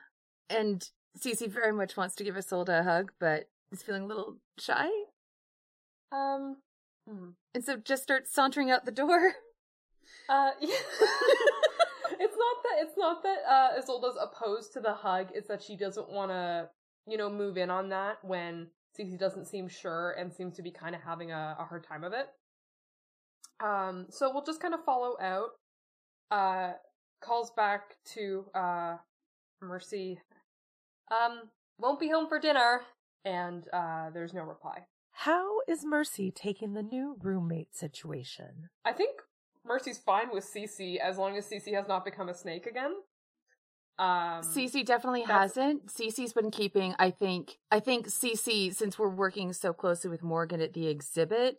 And 0.48 0.88
Cece 1.18 1.48
very 1.48 1.72
much 1.72 1.96
wants 1.96 2.14
to 2.16 2.24
give 2.24 2.36
Isolde 2.36 2.68
a 2.68 2.82
hug, 2.82 3.12
but 3.18 3.48
is 3.72 3.82
feeling 3.82 4.02
a 4.02 4.06
little 4.06 4.36
shy. 4.58 4.88
Um. 6.12 6.56
hmm. 7.08 7.30
And 7.54 7.64
so 7.64 7.76
just 7.76 8.02
starts 8.02 8.32
sauntering 8.32 8.70
out 8.70 8.84
the 8.84 8.92
door. 8.92 9.32
Uh. 10.28 10.50
yeah. 10.60 10.68
it's 12.18 12.36
not 12.36 12.56
that 12.64 12.76
it's 12.82 12.96
not 12.96 13.22
that 13.22 13.38
uh 13.48 13.80
Isolde's 13.80 14.16
opposed 14.20 14.72
to 14.72 14.80
the 14.80 14.92
hug. 14.92 15.28
It's 15.34 15.46
that 15.48 15.62
she 15.62 15.76
doesn't 15.76 16.10
want 16.10 16.30
to 16.32 16.68
you 17.06 17.16
know 17.16 17.30
move 17.30 17.56
in 17.56 17.70
on 17.70 17.88
that 17.90 18.18
when 18.22 18.68
Cece 19.00 19.18
doesn't 19.18 19.46
seem 19.46 19.68
sure 19.68 20.12
and 20.18 20.32
seems 20.32 20.56
to 20.56 20.62
be 20.62 20.70
kind 20.70 20.94
of 20.94 21.00
having 21.00 21.32
a, 21.32 21.56
a 21.58 21.64
hard 21.64 21.84
time 21.84 22.04
of 22.04 22.12
it. 22.12 22.28
Um. 23.64 24.06
So 24.10 24.30
we'll 24.32 24.44
just 24.44 24.60
kind 24.60 24.74
of 24.74 24.84
follow 24.84 25.16
out. 25.20 25.50
Uh. 26.30 26.72
Calls 27.22 27.50
back 27.56 27.96
to 28.14 28.44
uh 28.54 28.96
Mercy. 29.60 30.20
Um. 31.10 31.50
Won't 31.78 32.00
be 32.00 32.10
home 32.10 32.28
for 32.28 32.38
dinner. 32.38 32.82
And 33.24 33.66
uh, 33.72 34.10
there's 34.14 34.32
no 34.32 34.42
reply. 34.42 34.86
How 35.12 35.60
is 35.68 35.84
Mercy 35.84 36.30
taking 36.30 36.72
the 36.72 36.82
new 36.82 37.16
roommate 37.22 37.76
situation? 37.76 38.70
I 38.84 38.92
think 38.92 39.20
Mercy's 39.66 39.98
fine 39.98 40.28
with 40.32 40.44
Cece 40.44 40.98
as 40.98 41.18
long 41.18 41.36
as 41.36 41.46
Cece 41.46 41.74
has 41.74 41.86
not 41.86 42.04
become 42.04 42.28
a 42.30 42.34
snake 42.34 42.66
again. 42.66 42.94
Um, 44.00 44.42
Cece 44.42 44.82
definitely 44.86 45.22
hasn't. 45.22 45.88
Cece's 45.88 46.32
been 46.32 46.50
keeping, 46.50 46.94
I 46.98 47.10
think, 47.10 47.58
I 47.70 47.80
think 47.80 48.06
Cece, 48.06 48.74
since 48.74 48.98
we're 48.98 49.10
working 49.10 49.52
so 49.52 49.74
closely 49.74 50.08
with 50.08 50.22
Morgan 50.22 50.62
at 50.62 50.72
the 50.72 50.88
exhibit, 50.88 51.58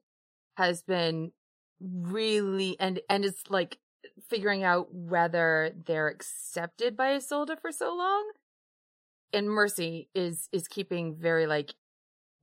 has 0.57 0.81
been 0.81 1.33
really, 1.79 2.75
and, 2.79 3.00
and 3.12 3.25
it's 3.25 3.51
like 3.51 3.77
figuring 4.27 4.63
out 4.63 4.91
whether 4.91 5.71
they're 5.86 6.07
accepted 6.07 6.98
by 6.98 7.15
Isolde 7.15 7.60
for 7.62 7.71
so 7.71 7.95
long. 7.95 8.31
And 9.31 9.48
Mercy 9.48 10.10
is, 10.15 10.50
is 10.51 10.67
keeping 10.67 11.13
very 11.13 11.45
like 11.45 11.75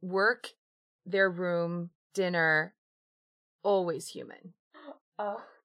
work, 0.01 0.51
their 1.07 1.29
room, 1.29 1.91
dinner, 2.15 2.73
always 3.65 4.07
human. 4.07 4.55
Uh, 5.19 5.39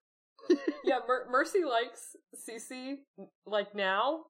yeah, 0.83 0.99
Mer- 1.07 1.27
Mercy 1.29 1.63
likes 1.63 2.15
Cece 2.35 2.97
like 3.45 3.75
now. 3.75 4.25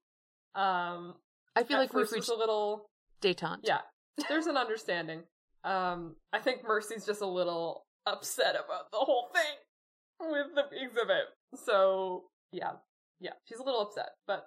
Um, 0.55 1.15
I 1.55 1.63
feel 1.63 1.77
like 1.77 1.93
we've 1.93 2.11
reached 2.11 2.29
a 2.29 2.35
little 2.35 2.85
detente. 3.21 3.59
yeah. 3.63 3.81
There's 4.29 4.45
an 4.45 4.57
understanding. 4.57 5.23
Um, 5.63 6.15
I 6.31 6.39
think 6.39 6.63
Mercy's 6.67 7.05
just 7.05 7.21
a 7.21 7.27
little 7.27 7.85
upset 8.05 8.55
about 8.55 8.91
the 8.91 8.97
whole 8.97 9.29
thing 9.33 10.29
with 10.31 10.47
the 10.55 10.63
exhibit. 10.83 11.25
So 11.55 12.25
yeah, 12.51 12.73
yeah, 13.19 13.31
she's 13.45 13.59
a 13.59 13.63
little 13.63 13.81
upset, 13.81 14.09
but 14.27 14.45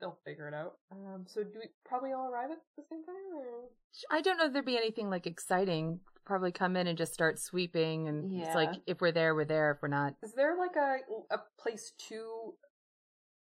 they'll 0.00 0.18
figure 0.24 0.46
it 0.48 0.54
out. 0.54 0.74
Um, 0.92 1.24
so 1.26 1.42
do 1.42 1.58
we 1.60 1.68
probably 1.84 2.12
all 2.12 2.28
arrive 2.30 2.50
at 2.50 2.58
the 2.76 2.84
same 2.88 3.04
time? 3.04 3.14
Or? 3.36 3.70
I 4.10 4.20
don't 4.20 4.36
know 4.36 4.46
if 4.46 4.52
there'd 4.52 4.64
be 4.64 4.76
anything 4.76 5.10
like 5.10 5.26
exciting. 5.26 6.00
Probably 6.24 6.52
come 6.52 6.76
in 6.76 6.86
and 6.86 6.96
just 6.96 7.12
start 7.12 7.38
sweeping, 7.38 8.08
and 8.08 8.32
Yeah. 8.32 8.46
it's 8.46 8.54
like 8.54 8.70
if 8.86 9.00
we're 9.00 9.12
there, 9.12 9.34
we're 9.34 9.44
there. 9.44 9.72
If 9.72 9.82
we're 9.82 9.88
not, 9.88 10.14
Is 10.22 10.32
there 10.34 10.56
like 10.56 10.74
a 10.76 10.98
a 11.34 11.38
place 11.58 11.92
to 12.08 12.54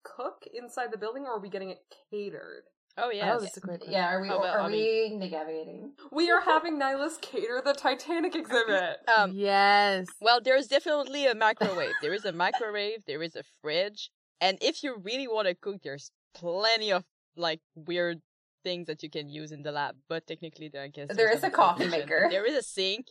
cook 0.02 0.44
inside 0.52 0.92
the 0.92 0.98
building, 0.98 1.24
or 1.24 1.34
are 1.36 1.40
we 1.40 1.48
getting 1.48 1.70
it 1.70 1.78
catered? 2.10 2.64
Oh 2.96 3.06
oh, 3.06 3.10
yes. 3.10 3.42
that's 3.42 3.56
a 3.56 3.60
great. 3.60 3.82
Yeah, 3.88 4.08
are 4.14 4.22
we 4.22 4.28
How 4.28 4.38
about- 4.38 4.54
are 4.56 4.60
I 4.60 4.68
we 4.68 5.10
navigating? 5.16 5.94
We 6.12 6.30
are 6.30 6.40
having 6.40 6.78
Nihilus 6.78 7.20
cater 7.20 7.60
the 7.64 7.72
Titanic 7.74 8.34
exhibit. 8.36 8.98
Um, 9.16 9.32
yes. 9.34 10.06
Well, 10.20 10.40
there's 10.40 10.68
definitely 10.68 11.26
a 11.26 11.34
microwave. 11.34 11.92
there 12.02 12.14
is 12.14 12.24
a 12.24 12.32
microwave. 12.32 13.04
There 13.06 13.22
is 13.22 13.34
a 13.34 13.42
fridge, 13.60 14.10
and 14.40 14.58
if 14.62 14.82
you 14.84 14.96
really 15.02 15.26
want 15.26 15.48
to 15.48 15.54
cook, 15.54 15.82
there's 15.82 16.12
plenty 16.34 16.92
of 16.92 17.04
like 17.36 17.60
weird 17.74 18.22
things 18.64 18.86
that 18.88 19.02
you 19.02 19.10
can 19.10 19.28
use 19.28 19.52
in 19.52 19.62
the 19.62 19.70
lab. 19.70 19.94
But 20.08 20.26
technically, 20.26 20.68
there 20.68 20.82
I 20.82 20.88
guess 20.88 21.08
there 21.14 21.32
is 21.32 21.44
a 21.44 21.50
coffee 21.50 21.86
maker. 21.88 22.26
There 22.30 22.46
is 22.46 22.56
a 22.56 22.62
sink. 22.62 23.08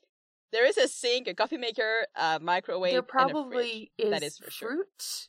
There 0.51 0.65
is 0.65 0.77
a 0.77 0.87
sink, 0.87 1.27
a 1.27 1.33
coffee 1.33 1.57
maker, 1.57 2.05
a 2.15 2.39
microwave, 2.41 2.91
there 2.91 2.99
and 2.99 3.09
a 3.09 3.11
probably 3.11 3.91
fridge. 3.97 4.05
is 4.07 4.11
That 4.11 4.23
is 4.23 4.37
for 4.37 4.51
sure. 4.51 4.69
fruit 4.69 5.27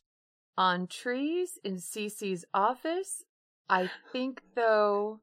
on 0.57 0.87
trees 0.87 1.59
in 1.65 1.77
Cece's 1.77 2.45
office. 2.53 3.23
I 3.69 3.91
think 4.13 4.43
though 4.55 5.21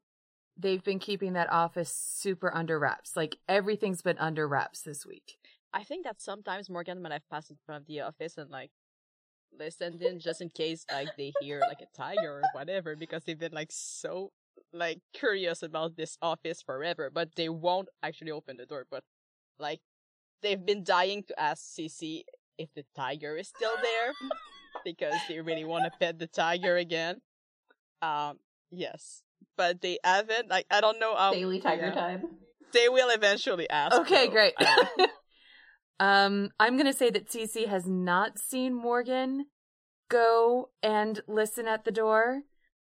they've 0.57 0.83
been 0.83 0.99
keeping 0.99 1.33
that 1.33 1.51
office 1.51 1.93
super 1.93 2.53
under 2.53 2.79
wraps. 2.79 3.15
Like 3.15 3.37
everything's 3.47 4.01
been 4.01 4.17
under 4.17 4.47
wraps 4.47 4.81
this 4.81 5.05
week. 5.05 5.37
I 5.73 5.83
think 5.83 6.03
that 6.05 6.21
sometimes 6.21 6.69
Morgan, 6.69 7.01
when 7.01 7.11
I've 7.11 7.27
passed 7.29 7.49
in 7.49 7.57
front 7.65 7.81
of 7.83 7.87
the 7.87 8.01
office 8.01 8.37
and 8.37 8.49
like 8.49 8.71
listened 9.57 10.01
in, 10.01 10.19
just 10.19 10.41
in 10.41 10.49
case 10.49 10.85
like 10.91 11.09
they 11.17 11.31
hear 11.39 11.59
like 11.61 11.81
a 11.81 11.97
tiger 11.97 12.39
or 12.39 12.43
whatever, 12.53 12.95
because 12.95 13.23
they've 13.23 13.39
been 13.39 13.53
like 13.53 13.71
so 13.71 14.31
like 14.73 14.99
curious 15.13 15.63
about 15.63 15.95
this 15.95 16.17
office 16.21 16.61
forever, 16.61 17.09
but 17.13 17.35
they 17.35 17.49
won't 17.49 17.89
actually 18.03 18.31
open 18.31 18.57
the 18.57 18.65
door. 18.65 18.85
But 18.89 19.03
like 19.59 19.79
they've 20.41 20.63
been 20.63 20.83
dying 20.83 21.23
to 21.27 21.39
ask 21.39 21.63
CC 21.63 22.23
if 22.57 22.69
the 22.75 22.83
tiger 22.95 23.37
is 23.37 23.47
still 23.47 23.75
there 23.81 24.13
because 24.85 25.15
they 25.27 25.39
really 25.41 25.65
want 25.65 25.85
to 25.85 25.91
pet 25.99 26.19
the 26.19 26.27
tiger 26.27 26.77
again. 26.77 27.21
Um, 28.01 28.39
yes, 28.71 29.23
but 29.57 29.81
they 29.81 29.99
haven't. 30.03 30.49
Like 30.49 30.65
I 30.71 30.81
don't 30.81 30.99
know 30.99 31.15
how 31.15 31.33
Daily 31.33 31.59
tiger 31.59 31.87
yeah. 31.87 31.93
time. 31.93 32.23
They 32.73 32.89
will 32.89 33.09
eventually 33.09 33.69
ask. 33.69 33.95
Okay, 33.95 34.27
though. 34.27 34.31
great. 34.31 34.53
um, 35.99 36.49
I'm 36.59 36.77
gonna 36.77 36.93
say 36.93 37.09
that 37.09 37.29
CC 37.29 37.67
has 37.67 37.85
not 37.87 38.39
seen 38.39 38.73
Morgan 38.73 39.45
go 40.09 40.69
and 40.83 41.21
listen 41.27 41.67
at 41.67 41.85
the 41.85 41.91
door, 41.91 42.41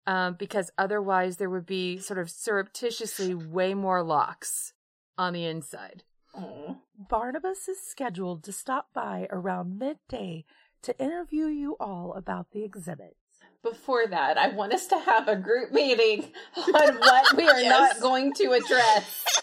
um, 0.09 0.35
because 0.39 0.71
otherwise 0.79 1.37
there 1.37 1.51
would 1.51 1.67
be 1.67 1.99
sort 1.99 2.19
of 2.19 2.31
surreptitiously 2.31 3.35
way 3.35 3.75
more 3.75 4.03
locks 4.03 4.73
on 5.19 5.35
the 5.35 5.45
inside. 5.45 6.03
Oh. 6.35 6.79
Barnabas 6.97 7.69
is 7.69 7.79
scheduled 7.81 8.43
to 8.45 8.53
stop 8.53 8.89
by 8.95 9.29
around 9.31 9.79
midday 9.79 10.47
to 10.83 10.99
interview 10.99 11.47
you 11.47 11.77
all 11.79 12.15
about 12.15 12.53
the 12.53 12.65
exhibit. 12.65 13.17
Before 13.63 14.07
that, 14.07 14.39
I 14.39 14.49
want 14.49 14.73
us 14.73 14.87
to 14.87 14.99
have 14.99 15.29
a 15.29 15.37
group 15.37 15.73
meeting 15.73 16.33
on 16.57 16.97
what 16.97 17.37
we 17.37 17.47
are 17.47 17.61
Yes. 17.61 17.69
not 17.69 18.01
going 18.01 18.33
to 18.35 18.53
address. 18.53 19.25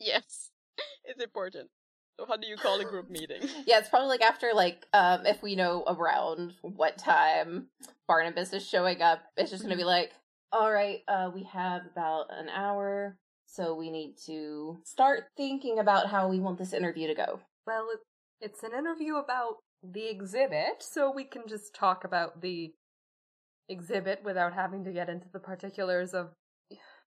Yes, 0.00 0.50
it's 1.04 1.22
important. 1.22 1.70
So 2.18 2.26
how 2.26 2.36
do 2.36 2.46
you 2.46 2.56
call 2.56 2.80
a 2.80 2.84
group 2.84 3.10
meeting? 3.10 3.42
Yeah, 3.66 3.78
it's 3.78 3.88
probably 3.88 4.08
like 4.08 4.22
after 4.22 4.52
like 4.54 4.86
um 4.92 5.26
if 5.26 5.42
we 5.42 5.56
know 5.56 5.84
around 5.86 6.54
what 6.62 6.98
time 6.98 7.68
Barnabas 8.06 8.52
is 8.52 8.66
showing 8.66 9.02
up, 9.02 9.22
it's 9.36 9.50
just 9.50 9.62
gonna 9.62 9.76
be 9.76 9.84
like, 9.84 10.12
all 10.52 10.72
right, 10.72 11.00
uh 11.08 11.30
we 11.34 11.44
have 11.44 11.82
about 11.90 12.26
an 12.30 12.48
hour, 12.48 13.16
so 13.46 13.74
we 13.74 13.90
need 13.90 14.14
to 14.26 14.78
start 14.84 15.24
thinking 15.36 15.78
about 15.78 16.08
how 16.08 16.28
we 16.28 16.38
want 16.38 16.58
this 16.58 16.72
interview 16.72 17.08
to 17.08 17.14
go. 17.14 17.40
Well, 17.66 17.88
it's 18.40 18.62
an 18.62 18.72
interview 18.76 19.16
about 19.16 19.56
the 19.82 20.08
exhibit, 20.08 20.82
so 20.82 21.10
we 21.10 21.24
can 21.24 21.42
just 21.48 21.74
talk 21.74 22.04
about 22.04 22.42
the 22.42 22.74
exhibit 23.68 24.22
without 24.24 24.52
having 24.52 24.84
to 24.84 24.92
get 24.92 25.08
into 25.08 25.26
the 25.32 25.40
particulars 25.40 26.14
of 26.14 26.30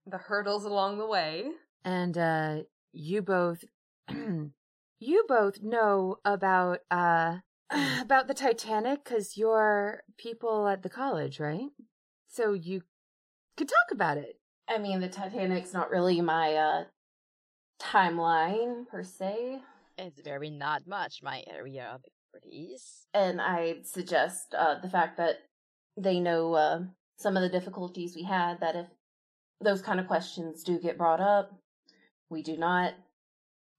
the 0.05 0.17
hurdles 0.17 0.65
along 0.65 0.97
the 0.97 1.07
way. 1.07 1.45
And 1.85 2.17
uh 2.17 2.55
you 2.91 3.21
both 3.21 3.63
you 4.99 5.25
both 5.27 5.61
know 5.61 6.17
about 6.25 6.79
uh 6.91 7.37
about 8.01 8.27
the 8.27 8.33
Titanic 8.33 9.03
cuz 9.03 9.37
you're 9.37 10.03
people 10.17 10.67
at 10.67 10.83
the 10.83 10.89
college, 10.89 11.39
right? 11.39 11.69
So 12.27 12.53
you 12.53 12.83
could 13.55 13.67
talk 13.69 13.91
about 13.91 14.17
it. 14.17 14.39
I 14.69 14.77
mean, 14.77 14.99
the 14.99 15.09
Titanic's 15.09 15.73
not 15.73 15.89
really 15.89 16.21
my 16.21 16.55
uh 16.55 16.85
timeline 17.79 18.87
per 18.87 19.03
se, 19.03 19.61
It's 19.97 20.21
very 20.21 20.49
not 20.49 20.87
much 20.87 21.21
my 21.21 21.43
area 21.47 21.85
of 21.93 22.01
expertise. 22.05 23.07
and 23.13 23.39
I 23.41 23.81
suggest 23.83 24.53
uh 24.53 24.79
the 24.79 24.89
fact 24.89 25.17
that 25.17 25.37
they 25.95 26.19
know 26.19 26.53
uh 26.53 26.83
some 27.17 27.35
of 27.37 27.41
the 27.43 27.49
difficulties 27.49 28.15
we 28.15 28.23
had 28.23 28.59
that 28.61 28.75
if 28.75 28.87
those 29.59 29.81
kind 29.81 29.99
of 29.99 30.07
questions 30.07 30.63
do 30.63 30.79
get 30.79 30.97
brought 30.99 31.19
up, 31.19 31.51
we 32.29 32.43
do 32.43 32.55
not 32.57 32.93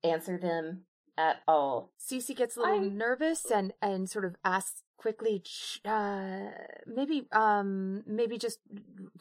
answer 0.03 0.37
them 0.39 0.85
at 1.19 1.43
all. 1.49 1.93
Cece 1.99 2.35
gets 2.35 2.57
a 2.57 2.61
little 2.61 2.75
I'm- 2.77 2.97
nervous 2.97 3.51
and 3.51 3.75
and 3.83 4.09
sort 4.09 4.25
of 4.25 4.37
asks 4.45 4.83
quickly 4.97 5.43
uh 5.85 6.51
maybe 6.87 7.27
um 7.31 8.03
maybe 8.07 8.37
just 8.39 8.59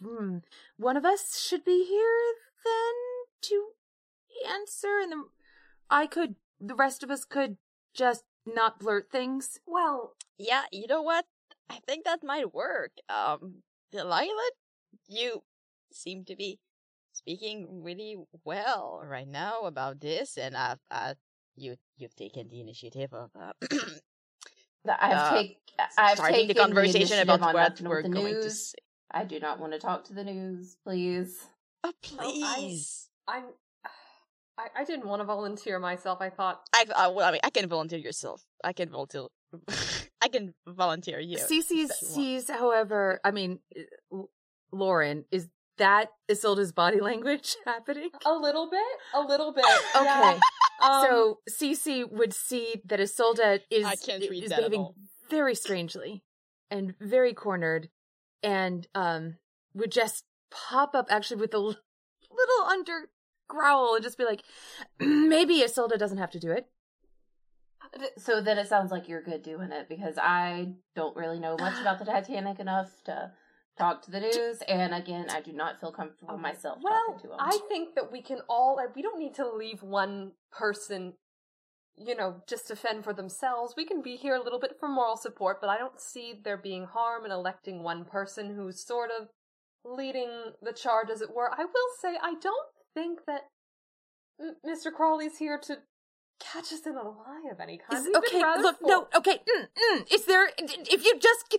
hmm, 0.02 0.38
one 0.78 0.98
of 0.98 1.06
us 1.06 1.38
should 1.40 1.64
be 1.64 1.86
here 1.86 2.20
then 2.66 2.96
to 3.42 3.66
answer 4.50 5.00
and 5.02 5.12
then 5.12 5.24
I 5.90 6.08
could 6.08 6.36
the 6.60 6.74
rest 6.76 7.04
of 7.04 7.12
us 7.12 7.26
could 7.26 7.58
just 7.94 8.24
not 8.46 8.80
blurt 8.80 9.12
things. 9.12 9.60
Well, 9.66 10.14
Yeah, 10.38 10.64
you 10.72 10.88
know 10.88 11.02
what? 11.02 11.26
I 11.70 11.80
think 11.86 12.06
that 12.06 12.24
might 12.24 12.54
work. 12.54 12.92
Um, 13.10 13.64
Delilah, 13.92 14.52
you 15.08 15.44
seem 15.92 16.24
to 16.26 16.36
be 16.36 16.60
speaking 17.12 17.84
really 17.84 18.16
well 18.46 19.02
right 19.04 19.28
now 19.28 19.62
about 19.64 20.00
this, 20.00 20.38
and 20.38 20.56
I've, 20.56 20.80
uh, 20.92 21.16
you 21.58 21.76
you've 21.98 22.16
taken 22.16 22.48
the 22.50 22.62
initiative 22.62 23.14
of 23.14 23.30
uh, 23.40 23.52
That 24.86 25.00
I've 25.02 25.18
Uh, 25.18 25.38
take 25.38 25.58
I've 25.98 26.18
starting 26.18 26.48
the 26.48 26.54
conversation 26.54 27.02
initiative 27.02 27.30
about 27.30 27.54
what 27.54 27.82
we're 27.82 27.98
with 28.04 28.06
the 28.06 28.10
going 28.12 28.36
to 28.36 28.50
say. 28.50 28.78
I 29.12 29.26
do 29.26 29.40
not 29.40 29.60
want 29.60 29.74
to 29.74 29.80
talk 29.80 30.06
to 30.06 30.14
the 30.14 30.24
news, 30.24 30.78
please. 30.84 31.38
Oh, 31.84 31.92
Well, 32.18 32.30
I- 32.44 32.56
please. 32.60 33.10
I'm. 33.28 33.44
I, 34.60 34.70
I 34.76 34.84
didn't 34.86 35.06
want 35.08 35.20
to 35.20 35.26
volunteer 35.26 35.78
myself. 35.78 36.20
I 36.20 36.30
thought 36.32 36.62
I, 36.74 36.86
I, 36.96 37.08
well, 37.10 37.28
I 37.28 37.32
mean, 37.32 37.42
I 37.44 37.52
can 37.52 37.68
volunteer 37.70 38.00
yourself. 38.00 38.44
I 38.64 38.74
can 38.74 38.90
volunteer. 38.90 39.28
I 40.22 40.30
can 40.30 40.56
volunteer 40.68 41.20
you. 41.20 41.38
Cece 41.38 41.66
if 41.70 41.92
sees, 41.92 42.50
however, 42.50 43.20
I 43.24 43.30
mean, 43.30 43.60
L- 44.12 44.32
Lauren, 44.72 45.26
is 45.32 45.48
that 45.78 46.08
Isilda's 46.28 46.72
body 46.72 47.00
language 47.12 47.56
happening? 47.66 48.10
a 48.26 48.34
little 48.34 48.68
bit, 48.70 48.82
a 49.14 49.22
little 49.22 49.54
bit. 49.54 49.66
Okay. 49.96 50.06
yeah. 50.06 50.40
Um, 50.82 51.06
so 51.06 51.40
Cece 51.50 52.12
would 52.12 52.34
see 52.34 52.82
that 52.86 53.00
Isolda 53.00 53.62
is 53.70 53.86
I 53.86 53.96
can't 53.96 54.24
read 54.30 54.44
is 54.44 54.50
that 54.50 54.58
behaving 54.58 54.94
very 55.30 55.56
strangely 55.56 56.24
and 56.70 56.94
very 57.00 57.34
cornered, 57.34 57.90
and 58.44 58.88
um 58.94 59.38
would 59.74 59.92
just 59.92 60.26
pop 60.52 60.96
up 60.96 61.08
actually 61.10 61.42
with 61.42 61.54
a 61.54 61.58
l- 61.58 61.76
little 62.32 62.66
under 62.68 63.10
growl 63.48 63.96
and 63.96 64.04
just 64.04 64.18
be 64.18 64.26
like, 64.26 64.44
maybe 65.00 65.62
Isolda 65.62 65.98
doesn't 65.98 66.18
have 66.18 66.32
to 66.32 66.40
do 66.40 66.52
it. 66.52 66.68
So 68.18 68.42
then 68.42 68.58
it 68.58 68.68
sounds 68.68 68.92
like 68.92 69.08
you're 69.08 69.22
good 69.24 69.44
doing 69.44 69.72
it 69.72 69.88
because 69.88 70.18
I 70.18 70.74
don't 70.96 71.16
really 71.16 71.40
know 71.40 71.56
much 71.58 71.80
about 71.80 72.00
the 72.00 72.06
Titanic 72.06 72.60
enough 72.60 72.92
to 73.06 73.32
talk 73.78 74.02
to 74.04 74.12
the 74.12 74.20
news, 74.20 74.62
and 74.68 74.94
again, 74.94 75.28
I 75.30 75.42
do 75.42 75.52
not 75.54 75.80
feel 75.80 75.92
comfortable 75.92 76.34
Okay. 76.34 76.42
myself 76.42 76.80
Well, 76.82 76.94
talking 77.08 77.22
to 77.22 77.28
them. 77.30 77.38
I 77.40 77.60
think 77.70 77.96
that 77.96 78.12
we 78.12 78.22
can 78.22 78.40
all. 78.50 78.76
Like, 78.76 78.96
we 78.96 79.02
don't 79.02 79.20
need 79.20 79.36
to 79.36 79.48
leave 79.50 79.84
one 79.84 80.32
person, 80.52 81.14
you 81.96 82.16
know, 82.16 82.42
just 82.48 82.68
to 82.68 82.76
fend 82.76 83.04
for 83.04 83.14
themselves. 83.14 83.76
We 83.78 83.86
can 83.86 84.02
be 84.02 84.16
here 84.16 84.36
a 84.36 84.42
little 84.42 84.60
bit 84.60 84.78
for 84.80 84.88
moral 84.90 85.18
support, 85.18 85.60
but 85.62 85.70
I 85.70 85.78
don't 85.78 86.00
see 86.00 86.40
there 86.44 86.58
being 86.58 86.86
harm 86.86 87.26
in 87.26 87.32
electing 87.32 87.84
one 87.84 88.06
person 88.06 88.56
who's 88.56 88.84
sort 88.86 89.12
of 89.12 89.30
leading 89.86 90.54
the 90.62 90.74
charge, 90.74 91.10
as 91.10 91.22
it 91.22 91.34
were. 91.34 91.52
I 91.52 91.64
will 91.64 91.90
say, 92.02 92.18
I 92.22 92.34
don't 92.42 92.68
think 92.94 93.20
that 93.26 93.44
M- 94.40 94.56
Mr. 94.66 94.92
Crawley's 94.94 95.38
here 95.38 95.58
to 95.64 95.78
catch 96.40 96.72
us 96.72 96.86
in 96.86 96.96
a 96.96 97.04
lie 97.04 97.50
of 97.52 97.60
any 97.60 97.78
kind. 97.80 98.06
Is- 98.08 98.14
okay, 98.16 98.40
look, 98.62 98.80
for- 98.80 98.88
no, 98.88 99.08
okay. 99.16 99.40
Mm, 99.50 99.68
mm, 99.94 100.14
is 100.14 100.26
there? 100.26 100.50
If 100.58 101.04
you 101.06 101.18
just, 101.20 101.50
gi- 101.52 101.58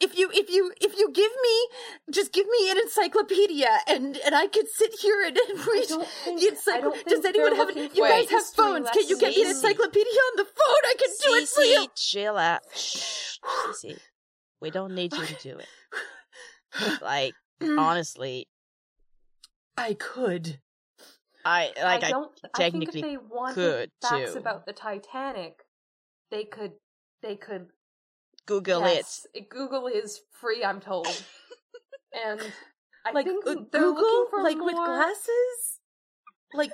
if 0.00 0.16
you, 0.18 0.30
if 0.32 0.50
you, 0.50 0.72
if 0.80 0.96
you 0.98 1.10
give 1.12 1.32
me, 1.42 1.68
just 2.10 2.32
give 2.32 2.46
me 2.46 2.70
an 2.70 2.78
encyclopedia, 2.78 3.68
and 3.86 4.16
and 4.24 4.34
I 4.34 4.46
could 4.46 4.68
sit 4.68 4.94
here 5.00 5.22
and, 5.26 5.36
and 5.36 5.58
read 5.66 5.86
think- 5.86 6.40
the 6.40 6.48
encyclopedia. 6.48 7.04
Does 7.08 7.24
anyone 7.24 7.56
have? 7.56 7.68
looking 7.68 7.90
You 7.94 8.08
guys 8.08 8.30
have 8.30 8.44
phones. 8.44 8.88
Can 8.90 9.08
you 9.08 9.18
get 9.18 9.36
me 9.36 9.42
an 9.42 9.50
encyclopedia 9.50 10.12
on 10.30 10.36
the 10.36 10.44
phone? 10.44 10.82
I 10.84 10.94
can 10.98 11.10
do 11.22 11.34
it 11.34 11.48
for 11.48 11.62
you. 11.62 11.86
Chill 11.94 12.36
out. 12.36 12.60
Shh, 12.74 13.38
Cece, 13.44 13.98
we 14.60 14.70
don't 14.70 14.94
need 14.94 15.12
you 15.12 15.26
to 15.26 15.34
do 15.42 15.58
it. 15.58 15.68
Like, 17.02 17.34
mm. 17.60 17.80
honestly, 17.80 18.46
I 19.76 19.94
could. 19.94 20.60
I 21.44 21.72
like 21.82 22.04
I 22.04 22.06
I, 22.06 22.10
don't. 22.10 22.30
technically 22.54 22.64
I 22.64 22.70
think 22.70 22.94
if 22.94 23.02
they 23.02 23.16
wanted 23.16 23.54
could, 23.54 23.90
facts 24.02 24.32
too. 24.34 24.38
about 24.38 24.66
the 24.66 24.72
Titanic, 24.72 25.64
they 26.30 26.44
could. 26.44 26.72
They 27.22 27.36
could. 27.36 27.66
Google 28.50 28.80
yes, 28.82 29.26
Google 29.48 29.86
is 29.86 30.20
free. 30.40 30.64
I'm 30.64 30.80
told. 30.80 31.06
and 32.26 32.40
I 33.06 33.12
like 33.12 33.26
think 33.26 33.46
uh, 33.46 33.54
they're 33.70 33.80
Google, 33.82 34.02
looking 34.02 34.26
for 34.30 34.42
like 34.42 34.56
more, 34.58 34.66
with 34.66 34.74
glasses. 34.74 35.58
Like 36.52 36.72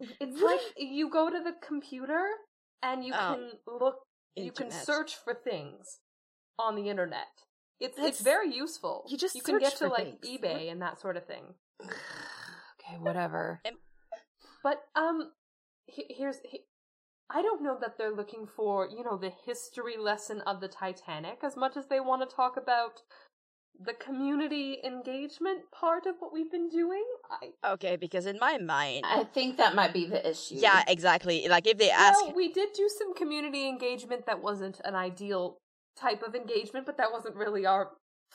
It's 0.00 0.42
like 0.42 0.60
you 0.76 1.10
go 1.10 1.30
to 1.30 1.38
the 1.38 1.54
computer 1.64 2.24
and 2.82 3.04
you 3.04 3.12
Um, 3.14 3.34
can 3.34 3.50
look. 3.80 3.96
You 4.34 4.52
can 4.52 4.70
search 4.70 5.16
for 5.16 5.34
things 5.34 5.98
on 6.58 6.74
the 6.76 6.88
internet. 6.88 7.26
It's 7.80 7.96
That's- 7.96 8.14
it's 8.16 8.20
very 8.22 8.52
useful. 8.52 9.04
you 9.08 9.16
just 9.16 9.34
you 9.36 9.42
can 9.42 9.58
get 9.58 9.76
to 9.76 9.86
like 9.88 10.20
things. 10.20 10.40
eBay 10.40 10.70
and 10.72 10.82
that 10.82 11.00
sort 11.00 11.16
of 11.16 11.24
thing. 11.26 11.54
okay, 11.82 12.98
whatever. 12.98 13.60
But 14.64 14.82
um, 14.96 15.30
he- 15.86 16.06
here's 16.10 16.38
he- 16.44 16.64
I 17.30 17.42
don't 17.42 17.62
know 17.62 17.76
that 17.80 17.98
they're 17.98 18.14
looking 18.14 18.46
for 18.46 18.88
you 18.88 19.04
know 19.04 19.16
the 19.16 19.32
history 19.44 19.96
lesson 19.98 20.40
of 20.42 20.60
the 20.60 20.68
Titanic 20.68 21.38
as 21.42 21.56
much 21.56 21.76
as 21.76 21.86
they 21.86 22.00
want 22.00 22.28
to 22.28 22.34
talk 22.34 22.56
about 22.56 23.02
the 23.80 23.92
community 23.94 24.78
engagement 24.82 25.60
part 25.70 26.04
of 26.06 26.16
what 26.18 26.32
we've 26.32 26.50
been 26.50 26.68
doing. 26.68 27.04
I 27.30 27.72
okay 27.74 27.96
because 27.96 28.26
in 28.26 28.38
my 28.40 28.58
mind, 28.58 29.04
I 29.06 29.24
think 29.24 29.56
that 29.58 29.74
might 29.74 29.92
be 29.92 30.06
the 30.06 30.28
issue. 30.28 30.56
yeah, 30.56 30.82
exactly. 30.88 31.46
Like 31.48 31.66
if 31.66 31.78
they 31.78 31.90
ask, 31.90 32.18
well, 32.24 32.34
we 32.34 32.52
did 32.52 32.70
do 32.74 32.88
some 32.98 33.14
community 33.14 33.68
engagement 33.68 34.26
that 34.26 34.42
wasn't 34.42 34.80
an 34.84 34.94
ideal 34.94 35.58
type 35.96 36.22
of 36.22 36.34
engagement, 36.34 36.86
but 36.86 36.96
that 36.96 37.12
wasn't 37.12 37.36
really 37.36 37.66
our 37.66 37.90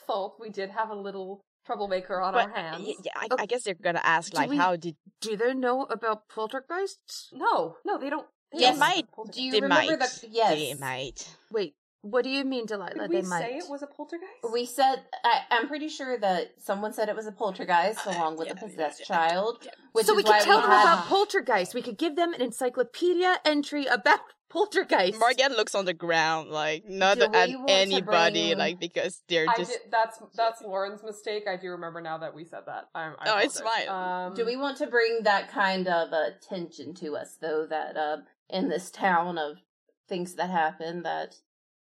fault. 0.06 0.36
We 0.40 0.50
did 0.50 0.70
have 0.70 0.90
a 0.90 0.94
little 0.94 1.40
troublemaker 1.66 2.20
on 2.20 2.34
but 2.34 2.44
our 2.44 2.50
hands. 2.50 2.86
yeah, 3.02 3.12
I, 3.16 3.26
Okay. 3.32 3.42
I 3.42 3.46
guess 3.46 3.64
they're 3.64 3.74
gonna 3.74 4.00
ask 4.04 4.32
like, 4.34 4.50
we- 4.50 4.56
how 4.56 4.76
did 4.76 4.96
Do 5.20 5.36
they 5.36 5.52
know 5.54 5.82
about 5.84 6.28
poltergeists? 6.28 7.30
No, 7.32 7.76
no, 7.84 7.98
they 7.98 8.08
don't. 8.10 8.26
They 8.54 8.60
Yes. 8.60 8.70
don't 8.70 8.78
might. 8.80 9.06
Do 9.32 9.42
you 9.42 9.52
they 9.52 9.60
remember 9.60 9.96
might? 9.96 10.00
the 10.20 10.28
yes? 10.30 10.50
They 10.58 10.74
might. 10.74 11.28
Wait, 11.50 11.74
what 12.02 12.22
do 12.24 12.30
you 12.30 12.44
mean, 12.44 12.66
Delilah? 12.66 12.90
Did 12.94 13.10
they 13.10 13.20
we 13.22 13.22
might. 13.22 13.40
say 13.42 13.56
it 13.56 13.68
was 13.68 13.82
a 13.82 13.86
poltergeist? 13.86 14.30
We 14.52 14.66
said 14.66 14.96
I, 15.24 15.40
I'm 15.50 15.66
pretty 15.68 15.88
sure 15.88 16.18
that 16.18 16.52
someone 16.58 16.92
said 16.92 17.08
it 17.08 17.16
was 17.16 17.26
a 17.26 17.32
poltergeist 17.32 18.06
along 18.06 18.36
with 18.36 18.48
Yeah, 18.48 18.54
a 18.54 18.56
possessed 18.56 19.00
yeah. 19.00 19.06
child, 19.06 19.66
which 19.92 20.06
so 20.06 20.12
is 20.12 20.24
we 20.24 20.30
why 20.30 20.38
could 20.38 20.44
tell 20.46 20.58
we 20.58 20.62
them 20.62 20.70
have. 20.70 20.84
about 20.98 21.06
poltergeist. 21.06 21.74
We 21.74 21.82
could 21.82 21.98
give 21.98 22.14
them 22.16 22.34
an 22.34 22.42
encyclopedia 22.42 23.38
entry 23.44 23.86
about 23.86 24.20
poltergeist. 24.50 25.18
Morgan 25.18 25.52
looks 25.56 25.74
on 25.74 25.84
the 25.84 25.94
ground, 25.94 26.50
like 26.50 26.84
not 26.88 27.18
at 27.18 27.48
we 27.48 27.56
want 27.56 27.68
to 27.68 27.72
anybody, 27.74 28.48
bring- 28.50 28.58
like 28.58 28.78
because 28.78 29.22
they're 29.28 29.48
I 29.48 29.56
just. 29.56 29.70
did, 29.72 29.80
that's 29.90 30.18
that's 30.34 30.62
Lauren's 30.62 31.02
mistake. 31.02 31.44
I 31.48 31.56
do 31.56 31.70
remember 31.70 32.00
now 32.00 32.18
that 32.18 32.34
we 32.34 32.44
said 32.44 32.60
that. 32.66 32.88
I, 32.94 33.06
I 33.18 33.24
Oh, 33.26 33.38
it's 33.38 33.60
fine. 33.60 33.88
Um, 33.88 34.34
Do 34.34 34.44
we 34.46 34.56
want 34.56 34.76
to 34.78 34.86
bring 34.86 35.20
that 35.22 35.50
kind 35.50 35.88
of 35.88 36.12
attention 36.12 36.94
to 36.96 37.16
us, 37.16 37.36
though? 37.40 37.66
That 37.68 37.96
uh, 37.96 38.18
in 38.50 38.68
this 38.68 38.90
town 38.90 39.38
of 39.38 39.58
things 40.08 40.34
that 40.34 40.50
happen 40.50 41.02
that 41.02 41.36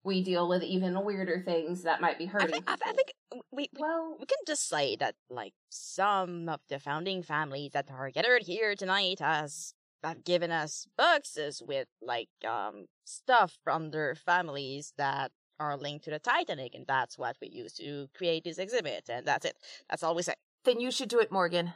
we 0.03 0.23
deal 0.23 0.47
with 0.47 0.63
even 0.63 1.03
weirder 1.03 1.41
things 1.43 1.83
that 1.83 1.99
might 2.01 2.17
be 2.17 2.25
I 2.25 2.29
hurting. 2.29 2.51
think, 2.51 2.63
I, 2.67 2.73
I 2.73 2.93
think 2.93 3.13
we, 3.51 3.69
we 3.73 3.81
Well, 3.81 4.15
we 4.19 4.25
can 4.25 4.37
just 4.45 4.69
say 4.69 4.95
that 4.97 5.15
like 5.29 5.53
some 5.69 6.47
of 6.47 6.61
the 6.69 6.79
founding 6.79 7.23
families 7.23 7.71
that 7.73 7.89
are 7.91 8.11
gathered 8.11 8.43
here 8.43 8.75
tonight 8.75 9.19
has 9.19 9.73
have 10.03 10.23
given 10.23 10.51
us 10.51 10.87
boxes 10.97 11.63
with 11.65 11.87
like 12.01 12.29
um 12.47 12.85
stuff 13.05 13.57
from 13.63 13.89
their 13.89 14.13
families 14.15 14.93
that 14.97 15.31
are 15.59 15.77
linked 15.77 16.03
to 16.05 16.11
the 16.11 16.19
Titanic, 16.19 16.75
and 16.75 16.85
that's 16.85 17.17
what 17.17 17.37
we 17.41 17.47
use 17.49 17.73
to 17.73 18.07
create 18.15 18.43
this 18.43 18.57
exhibit, 18.59 19.09
and 19.09 19.25
that's 19.25 19.45
it. 19.45 19.55
That's 19.89 20.03
all 20.03 20.13
we 20.13 20.21
say. 20.21 20.33
Then 20.65 20.79
you 20.79 20.91
should 20.91 21.09
do 21.09 21.19
it, 21.19 21.31
Morgan. 21.31 21.73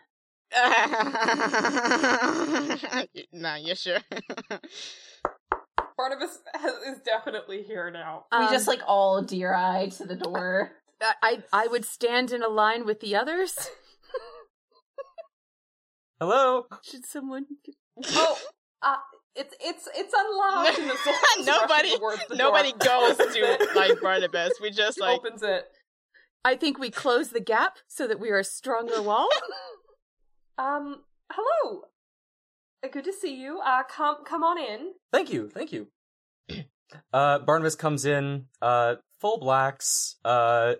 no, 3.34 3.56
you 3.56 3.76
sure? 3.76 4.00
Barnabas 5.98 6.40
has, 6.56 6.74
is 6.88 7.00
definitely 7.06 7.64
here 7.64 7.92
now. 7.92 8.26
we 8.32 8.38
Um, 8.46 8.52
just 8.52 8.68
like 8.68 8.82
all 8.88 9.22
deer 9.22 9.54
eye 9.54 9.90
to 9.98 10.06
the 10.06 10.16
door. 10.16 10.72
I, 11.02 11.14
I 11.22 11.44
I 11.54 11.68
would 11.68 11.86
stand 11.86 12.32
in 12.32 12.42
a 12.44 12.48
line 12.48 12.86
with 12.86 13.00
the 13.02 13.16
others. 13.16 13.56
Hello. 16.20 16.66
should 16.84 17.06
someone? 17.06 17.46
oh, 18.08 18.38
uh, 18.82 18.96
it's 19.36 19.54
it's 19.62 19.88
it's 19.96 20.14
unlocked. 20.18 20.80
and 20.80 20.90
the 20.90 20.98
soul 20.98 21.14
is 21.40 21.46
Nobody- 21.46 21.98
towards 21.98 22.26
the 22.28 22.36
Nobody 22.36 22.72
goes 22.74 23.18
to 23.18 23.68
like 23.76 24.02
Barnabas. 24.02 24.54
We 24.62 24.72
just 24.72 25.00
like 25.00 25.20
opens 25.20 25.44
it. 25.44 25.66
I 26.44 26.56
think 26.56 26.80
we 26.80 26.90
close 26.90 27.30
the 27.30 27.40
gap 27.42 27.78
so 27.88 28.08
that 28.08 28.20
we 28.20 28.30
are 28.30 28.40
a 28.40 28.44
stronger 28.46 29.02
wall. 29.02 29.28
Um, 30.60 30.98
hello. 31.32 31.84
Uh, 32.84 32.88
Good 32.92 33.06
to 33.06 33.14
see 33.14 33.36
you. 33.36 33.60
Uh, 33.60 33.84
come 33.84 34.18
come 34.26 34.44
on 34.44 34.58
in. 34.58 34.92
Thank 35.12 35.32
you. 35.32 35.50
Thank 35.50 35.72
you. 35.72 35.88
uh, 37.14 37.40
Barnabas 37.40 37.76
comes 37.76 38.06
in, 38.06 38.46
uh, 38.62 38.96
full 39.22 39.40
blacks. 39.40 40.18
Uh, 40.26 40.74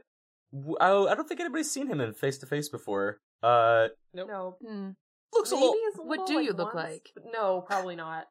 w- 0.54 0.78
I, 0.80 0.92
I 1.12 1.16
don't 1.16 1.28
think 1.28 1.40
anybody's 1.40 1.72
seen 1.72 1.88
him 1.88 2.02
in 2.02 2.14
face 2.14 2.38
to 2.40 2.46
face 2.46 2.70
before. 2.70 3.20
Uh, 3.42 3.88
No, 4.14 4.58
Hmm. 4.62 4.90
looks 5.34 5.52
a 5.52 5.56
little, 5.56 5.76
as 5.94 5.98
What 5.98 6.08
little, 6.10 6.26
do 6.26 6.36
like, 6.36 6.46
you 6.46 6.52
look 6.54 6.74
once, 6.74 6.90
like? 6.90 7.12
No, 7.32 7.62
probably 7.62 7.96
not. 7.96 8.28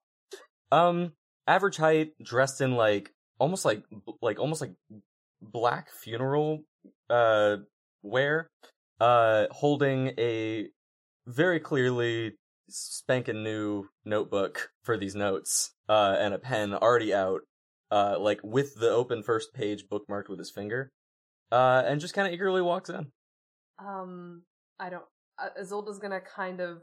um, 0.70 1.12
average 1.46 1.76
height, 1.78 2.12
dressed 2.22 2.60
in 2.60 2.72
like, 2.74 3.10
almost 3.38 3.64
like, 3.64 3.84
like, 4.20 4.38
almost 4.38 4.60
like 4.60 4.72
black 5.40 5.90
funeral, 5.90 6.64
uh, 7.08 7.56
wear. 8.02 8.50
Uh, 9.00 9.46
holding 9.52 10.08
a 10.18 10.66
very 11.28 11.60
clearly 11.60 12.32
spanking 12.68 13.42
new 13.42 13.84
notebook 14.04 14.70
for 14.82 14.96
these 14.96 15.14
notes, 15.14 15.72
uh, 15.88 16.16
and 16.18 16.34
a 16.34 16.38
pen 16.38 16.74
already 16.74 17.14
out, 17.14 17.42
uh, 17.90 18.18
like 18.18 18.40
with 18.42 18.74
the 18.76 18.90
open 18.90 19.22
first 19.22 19.52
page 19.54 19.84
bookmarked 19.90 20.28
with 20.28 20.38
his 20.38 20.50
finger, 20.50 20.90
uh, 21.52 21.82
and 21.86 22.00
just 22.00 22.14
kind 22.14 22.26
of 22.26 22.32
eagerly 22.32 22.62
walks 22.62 22.90
in. 22.90 23.12
Um, 23.78 24.42
I 24.80 24.90
don't. 24.90 25.04
Uh, 25.38 25.50
Izolda's 25.60 25.98
gonna 25.98 26.20
kind 26.20 26.60
of, 26.60 26.82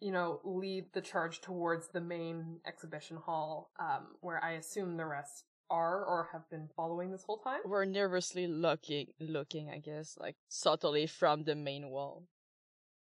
you 0.00 0.12
know, 0.12 0.40
lead 0.44 0.86
the 0.92 1.00
charge 1.00 1.40
towards 1.40 1.88
the 1.88 2.00
main 2.00 2.58
exhibition 2.66 3.18
hall, 3.18 3.70
um, 3.78 4.16
where 4.20 4.42
I 4.42 4.52
assume 4.52 4.96
the 4.96 5.06
rest 5.06 5.44
are 5.70 6.04
or 6.04 6.28
have 6.32 6.48
been 6.50 6.68
following 6.76 7.10
this 7.10 7.24
whole 7.24 7.38
time. 7.38 7.60
we're 7.64 7.86
nervously 7.86 8.46
looking, 8.46 9.06
looking, 9.18 9.70
I 9.70 9.78
guess, 9.78 10.18
like 10.20 10.36
subtly 10.48 11.06
from 11.06 11.44
the 11.44 11.54
main 11.54 11.88
wall, 11.88 12.24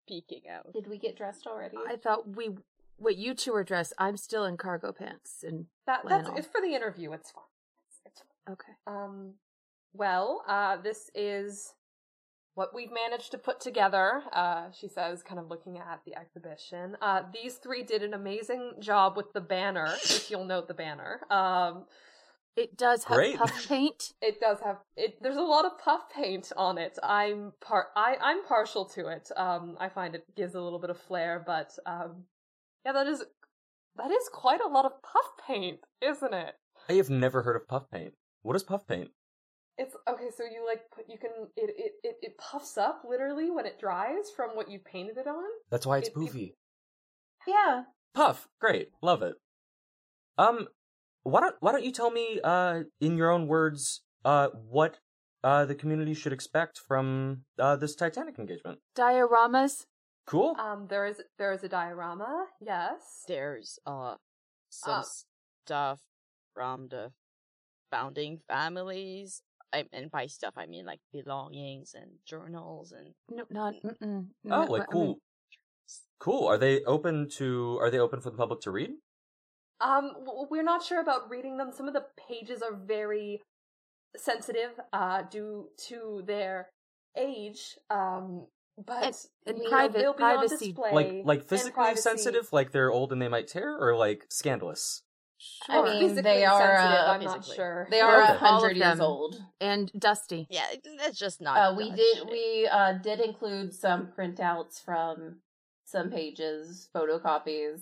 peeking 0.08 0.42
out. 0.50 0.72
Did 0.72 0.86
we 0.88 0.98
get 0.98 1.16
dressed 1.16 1.46
already? 1.46 1.76
I 1.88 1.96
thought 1.96 2.36
we. 2.36 2.50
Wait, 2.98 3.16
you 3.16 3.34
two 3.34 3.54
are 3.54 3.64
dressed. 3.64 3.92
I'm 3.98 4.16
still 4.16 4.44
in 4.44 4.56
cargo 4.56 4.92
pants 4.92 5.42
and 5.46 5.66
That 5.86 6.02
that's 6.08 6.24
Flannel. 6.24 6.36
it's 6.38 6.46
for 6.46 6.60
the 6.60 6.74
interview. 6.74 7.12
It's 7.12 7.30
fine. 7.32 7.44
It's, 7.88 8.00
it's 8.20 8.22
okay. 8.48 8.72
Um, 8.86 9.34
well, 9.92 10.44
uh, 10.46 10.76
this 10.76 11.10
is 11.14 11.74
what 12.54 12.74
we've 12.74 12.92
managed 12.92 13.30
to 13.30 13.38
put 13.38 13.60
together, 13.60 14.22
uh, 14.34 14.66
she 14.78 14.86
says, 14.86 15.22
kind 15.22 15.40
of 15.40 15.48
looking 15.48 15.78
at 15.78 16.00
the 16.04 16.14
exhibition. 16.14 16.96
Uh, 17.00 17.22
these 17.32 17.54
three 17.54 17.82
did 17.82 18.02
an 18.02 18.12
amazing 18.12 18.72
job 18.78 19.16
with 19.16 19.32
the 19.32 19.40
banner, 19.40 19.94
if 20.04 20.30
you'll 20.30 20.44
note 20.44 20.68
the 20.68 20.74
banner. 20.74 21.20
Um, 21.30 21.84
It 22.54 22.76
does 22.76 23.04
have 23.04 23.16
Great. 23.16 23.36
puff 23.38 23.66
paint. 23.68 24.12
it 24.22 24.38
does 24.40 24.58
have 24.62 24.78
it. 24.96 25.16
There's 25.22 25.36
a 25.36 25.40
lot 25.40 25.64
of 25.64 25.78
puff 25.78 26.02
paint 26.14 26.52
on 26.56 26.76
it. 26.78 26.98
I'm 27.02 27.52
par. 27.60 27.88
I 27.96 28.16
I'm 28.20 28.44
partial 28.44 28.84
to 28.90 29.08
it. 29.08 29.30
Um, 29.36 29.76
I 29.80 29.88
find 29.88 30.14
it 30.14 30.24
gives 30.36 30.54
a 30.54 30.60
little 30.60 30.78
bit 30.78 30.90
of 30.90 31.00
flair, 31.00 31.42
but 31.46 31.70
um, 31.86 32.24
yeah, 32.84 32.92
that 32.92 33.06
is 33.06 33.24
that 33.96 34.10
is 34.10 34.28
quite 34.32 34.60
a 34.60 34.68
lot 34.68 34.84
of 34.84 34.92
puff 35.02 35.46
paint, 35.46 35.80
isn't 36.02 36.34
it? 36.34 36.54
I 36.88 36.94
have 36.94 37.08
never 37.10 37.42
heard 37.42 37.56
of 37.56 37.66
puff 37.68 37.90
paint. 37.90 38.12
What 38.42 38.56
is 38.56 38.62
puff 38.62 38.86
paint? 38.86 39.10
It's 39.78 39.96
okay. 40.06 40.28
So 40.36 40.44
you 40.44 40.66
like 40.66 40.82
put 40.94 41.06
you 41.08 41.16
can 41.16 41.30
it 41.56 41.70
it 41.78 41.92
it, 42.02 42.16
it 42.20 42.38
puffs 42.38 42.76
up 42.76 43.02
literally 43.08 43.50
when 43.50 43.64
it 43.64 43.80
dries 43.80 44.30
from 44.36 44.50
what 44.50 44.70
you 44.70 44.78
painted 44.78 45.16
it 45.16 45.26
on. 45.26 45.44
That's 45.70 45.86
why 45.86 45.98
it's 45.98 46.08
It- 46.08 46.12
it- 46.12 46.16
poofy. 46.18 46.54
yeah. 47.46 47.84
Puff, 48.14 48.46
great, 48.60 48.90
love 49.00 49.22
it. 49.22 49.36
Um, 50.36 50.68
why 51.22 51.40
don't 51.40 51.56
why 51.60 51.72
don't 51.72 51.84
you 51.84 51.92
tell 51.92 52.10
me, 52.10 52.40
uh, 52.42 52.82
in 53.00 53.16
your 53.16 53.30
own 53.30 53.46
words, 53.46 54.02
uh, 54.24 54.48
what 54.48 54.98
uh 55.44 55.64
the 55.64 55.74
community 55.74 56.14
should 56.14 56.32
expect 56.32 56.78
from 56.86 57.42
uh 57.58 57.76
this 57.76 57.94
Titanic 57.96 58.38
engagement? 58.38 58.78
Dioramas. 58.96 59.86
Cool. 60.26 60.54
Um, 60.58 60.86
there 60.88 61.06
is 61.06 61.20
there 61.38 61.52
is 61.52 61.64
a 61.64 61.68
diorama. 61.68 62.46
Yes. 62.60 63.24
There's 63.26 63.78
uh 63.86 64.14
some 64.70 65.00
Uh. 65.00 65.04
stuff 65.66 66.00
from 66.54 66.88
the 66.88 67.10
founding 67.90 68.38
families. 68.48 69.42
I, 69.74 69.86
and 69.92 70.10
by 70.10 70.26
stuff 70.26 70.54
I 70.56 70.66
mean 70.66 70.84
like 70.84 71.00
belongings 71.12 71.94
and 71.94 72.10
journals 72.26 72.92
and 72.92 73.14
No, 73.30 73.44
not. 73.50 73.74
Mm-mm. 73.82 74.26
oh, 74.46 74.48
No, 74.48 74.60
like 74.64 74.82
I 74.82 74.94
mean, 74.94 75.06
cool. 75.06 75.18
Cool. 76.20 76.46
Are 76.46 76.58
they 76.58 76.84
open 76.84 77.28
to? 77.38 77.78
Are 77.80 77.90
they 77.90 77.98
open 77.98 78.20
for 78.20 78.30
the 78.30 78.36
public 78.36 78.60
to 78.62 78.70
read? 78.70 78.90
Um, 79.82 80.12
we're 80.50 80.62
not 80.62 80.82
sure 80.84 81.00
about 81.00 81.28
reading 81.28 81.56
them. 81.56 81.72
Some 81.72 81.88
of 81.88 81.94
the 81.94 82.04
pages 82.28 82.62
are 82.62 82.74
very 82.74 83.42
sensitive, 84.16 84.70
uh, 84.92 85.22
due 85.22 85.68
to 85.88 86.22
their 86.26 86.68
age. 87.16 87.76
Um, 87.90 88.46
but 88.78 89.04
And- 89.04 89.16
and 89.46 89.58
you 89.58 89.64
know, 89.64 89.70
private- 89.70 89.98
they'll 89.98 90.12
be 90.14 90.22
on 90.22 90.34
privacy. 90.38 90.66
display. 90.72 90.92
Like 90.92 91.26
like 91.26 91.44
physically 91.48 91.96
sensitive, 91.96 92.52
like 92.52 92.72
they're 92.72 92.90
old 92.90 93.12
and 93.12 93.20
they 93.20 93.28
might 93.28 93.48
tear, 93.48 93.76
or 93.76 93.96
like 93.96 94.26
scandalous. 94.30 95.02
I 95.68 95.82
mean, 95.82 96.00
Physically 96.02 96.22
they 96.22 96.44
are, 96.44 96.76
uh, 96.76 97.12
I'm 97.12 97.24
not 97.24 97.44
sure. 97.44 97.88
They 97.90 98.00
are 98.00 98.22
Okay. 98.22 98.32
a 98.32 98.36
hundred 98.36 98.76
years 98.76 99.00
old. 99.00 99.42
and 99.60 99.90
dusty. 99.98 100.46
yeah, 100.48 100.70
it- 100.70 100.86
that's 100.98 101.18
just 101.18 101.40
not. 101.40 101.56
Uh, 101.58 101.74
we 101.76 101.88
Dutch. 101.88 101.96
did 101.98 102.30
we 102.30 102.68
uh 102.68 102.92
did 102.92 103.18
include 103.20 103.74
some 103.74 104.12
printouts 104.12 104.80
from 104.80 105.42
some 105.84 106.10
pages, 106.10 106.88
photocopies. 106.94 107.80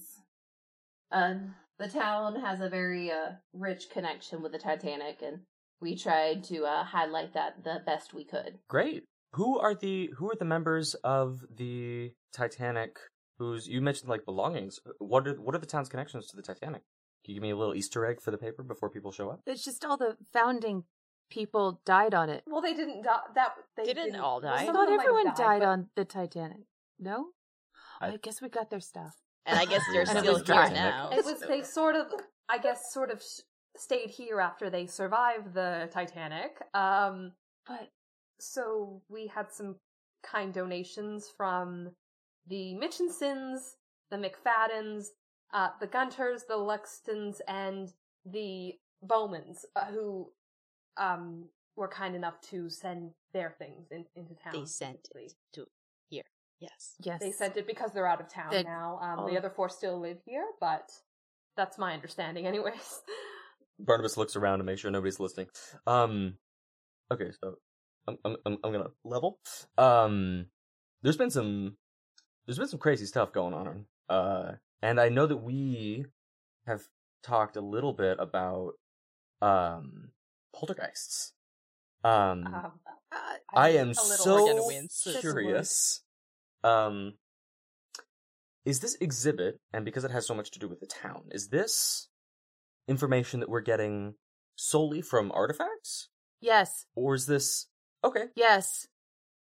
Uh, 1.13 1.35
the 1.81 1.89
town 1.89 2.41
has 2.41 2.61
a 2.61 2.69
very 2.69 3.11
uh 3.11 3.33
rich 3.53 3.91
connection 3.91 4.43
with 4.43 4.53
the 4.53 4.59
Titanic, 4.59 5.23
and 5.23 5.41
we 5.81 5.97
tried 5.97 6.45
to 6.45 6.65
uh 6.65 6.85
highlight 6.85 7.35
that 7.35 7.65
the 7.65 7.79
best 7.87 8.15
we 8.15 8.25
could. 8.25 8.59
Great. 8.69 9.05
Who 9.35 9.59
are 9.59 9.75
the 9.75 10.11
who 10.17 10.31
are 10.31 10.37
the 10.39 10.45
members 10.45 10.95
of 11.05 11.45
the 11.57 12.13
Titanic? 12.33 12.97
Who's 13.39 13.67
you 13.67 13.81
mentioned 13.81 14.11
like 14.11 14.25
belongings? 14.25 14.79
What 14.99 15.27
are 15.27 15.35
what 15.35 15.55
are 15.55 15.59
the 15.59 15.67
town's 15.67 15.89
connections 15.89 16.27
to 16.29 16.37
the 16.37 16.43
Titanic? 16.43 16.83
Can 17.25 17.33
you 17.33 17.35
give 17.37 17.43
me 17.43 17.51
a 17.51 17.57
little 17.57 17.75
Easter 17.75 18.05
egg 18.07 18.21
for 18.21 18.31
the 18.31 18.39
paper 18.39 18.63
before 18.63 18.91
people 18.91 19.13
show 19.13 19.31
up? 19.31 19.41
It's 19.47 19.65
just 19.65 19.85
all 19.85 19.97
the 19.97 20.17
founding 20.33 20.85
people 21.31 21.81
died 21.85 22.13
on 22.15 22.29
it. 22.29 22.43
Well, 22.47 22.61
they 22.63 22.75
didn't 22.75 23.03
die. 23.03 23.21
That 23.35 23.53
they 23.77 23.85
Didn't 23.85 24.05
didn't 24.07 24.21
all 24.21 24.41
die? 24.41 24.63
I 24.63 24.65
some 24.67 24.75
thought 24.75 24.83
of 24.85 24.89
them 24.89 24.97
might 24.97 25.03
have 25.07 25.11
everyone 25.17 25.35
died 25.37 25.61
but- 25.61 25.69
on 25.69 25.89
the 25.97 26.05
Titanic. 26.05 26.67
No, 26.99 27.29
I- 28.01 28.13
I, 28.13 28.17
guess 28.17 28.43
we 28.43 28.49
got 28.49 28.69
their 28.71 28.81
stuff. 28.81 29.15
And 29.51 29.59
I 29.59 29.65
guess 29.65 29.83
they're 29.93 30.07
still 30.07 30.37
here 30.37 30.45
Titanic. 30.45 30.75
now. 30.75 31.11
It 31.13 31.25
was 31.25 31.41
they 31.41 31.63
sort 31.63 31.97
of, 31.97 32.07
I 32.49 32.59
guess, 32.59 32.93
sort 32.93 33.11
of 33.11 33.23
stayed 33.77 34.11
here 34.11 34.41
after 34.41 34.71
they 34.71 34.87
survived 34.87 35.55
the 35.55 35.89
Titanic. 35.93 36.53
Um, 36.75 37.33
But 37.67 37.91
so 38.39 39.03
we 39.09 39.27
had 39.27 39.53
some 39.53 39.77
kind 40.23 40.53
donations 40.53 41.29
from 41.37 41.91
the 42.47 42.75
Mitchinsons, 42.75 43.77
the 44.11 44.17
McFaddens, 44.17 45.07
uh, 45.53 45.71
the 45.81 45.87
Gunters, 45.87 46.45
the 46.49 46.55
Luxtons, 46.55 47.41
and 47.47 47.93
the 48.25 48.75
Bowmans, 49.03 49.65
uh, 49.77 49.87
who 49.87 50.33
um 50.97 51.49
were 51.77 51.89
kind 51.89 52.15
enough 52.15 52.41
to 52.43 52.69
send 52.69 53.13
their 53.33 53.55
things 53.59 53.89
in, 53.91 54.05
into 54.15 54.35
town. 54.35 54.53
They 54.53 54.67
sent 54.67 55.09
it 55.15 55.33
to 55.53 55.61
here. 55.61 55.69
Yes. 56.61 56.95
yes, 57.01 57.21
They 57.21 57.33
sent 57.33 57.57
it 57.57 57.67
because 57.67 57.93
they're 57.93 58.07
out 58.07 58.21
of 58.21 58.29
town 58.33 58.51
They- 58.51 58.63
now. 58.63 58.99
Um, 59.03 59.19
all 59.21 59.27
the 59.29 59.39
other 59.39 59.51
four 59.51 59.69
still 59.69 59.99
live 59.99 60.19
here, 60.27 60.45
but 60.61 60.89
that's 61.57 61.79
my 61.79 61.95
understanding, 61.95 62.47
anyways. 62.53 63.01
Barnabas 63.79 64.17
looks 64.17 64.37
around 64.37 64.59
to 64.59 64.65
make 64.65 64.79
sure 64.79 64.91
nobody's 64.91 65.19
listening. 65.21 65.49
Um, 65.87 66.35
okay, 67.11 67.31
so 67.43 67.55
I'm 68.07 68.19
I'm 68.25 68.37
I'm, 68.45 68.59
I'm 68.63 68.73
gonna 68.73 68.91
level. 69.05 69.39
Um, 69.79 70.47
there's 71.03 71.17
been 71.17 71.31
some 71.31 71.77
there's 72.47 72.59
been 72.59 72.69
some 72.69 72.79
crazy 72.79 73.07
stuff 73.07 73.33
going 73.33 73.55
on. 73.55 73.87
Uh, 74.09 74.53
and 74.83 75.01
I 75.01 75.09
know 75.09 75.27
that 75.27 75.39
we 75.39 76.05
have 76.67 76.83
talked 77.23 77.57
a 77.57 77.61
little 77.63 77.95
bit 77.95 78.19
about 78.21 78.73
um 79.41 80.11
poltergeists. 80.55 81.33
Um, 82.05 82.47
Um, 82.47 82.73
Uh, 83.13 83.37
I 83.55 83.71
am 83.71 83.95
so 83.95 84.35
We're 84.45 84.53
gonna 84.53 84.67
win 84.67 84.89
soon. 84.91 85.21
curious. 85.21 86.03
Um, 86.63 87.15
is 88.65 88.81
this 88.81 88.95
exhibit, 89.01 89.59
and 89.73 89.85
because 89.85 90.05
it 90.05 90.11
has 90.11 90.27
so 90.27 90.35
much 90.35 90.51
to 90.53 90.59
do 90.59 90.69
with 90.69 90.81
the 90.81 90.87
town, 90.87 91.25
is 91.31 91.49
this 91.49 92.09
information 92.89 93.41
that 93.41 93.49
we're 93.49 93.61
getting 93.63 94.15
solely 94.57 95.01
from 95.01 95.33
artifacts, 95.33 96.09
yes, 96.41 96.85
or 96.95 97.15
is 97.15 97.27
this 97.27 97.67
okay? 98.05 98.25
yes. 98.35 98.87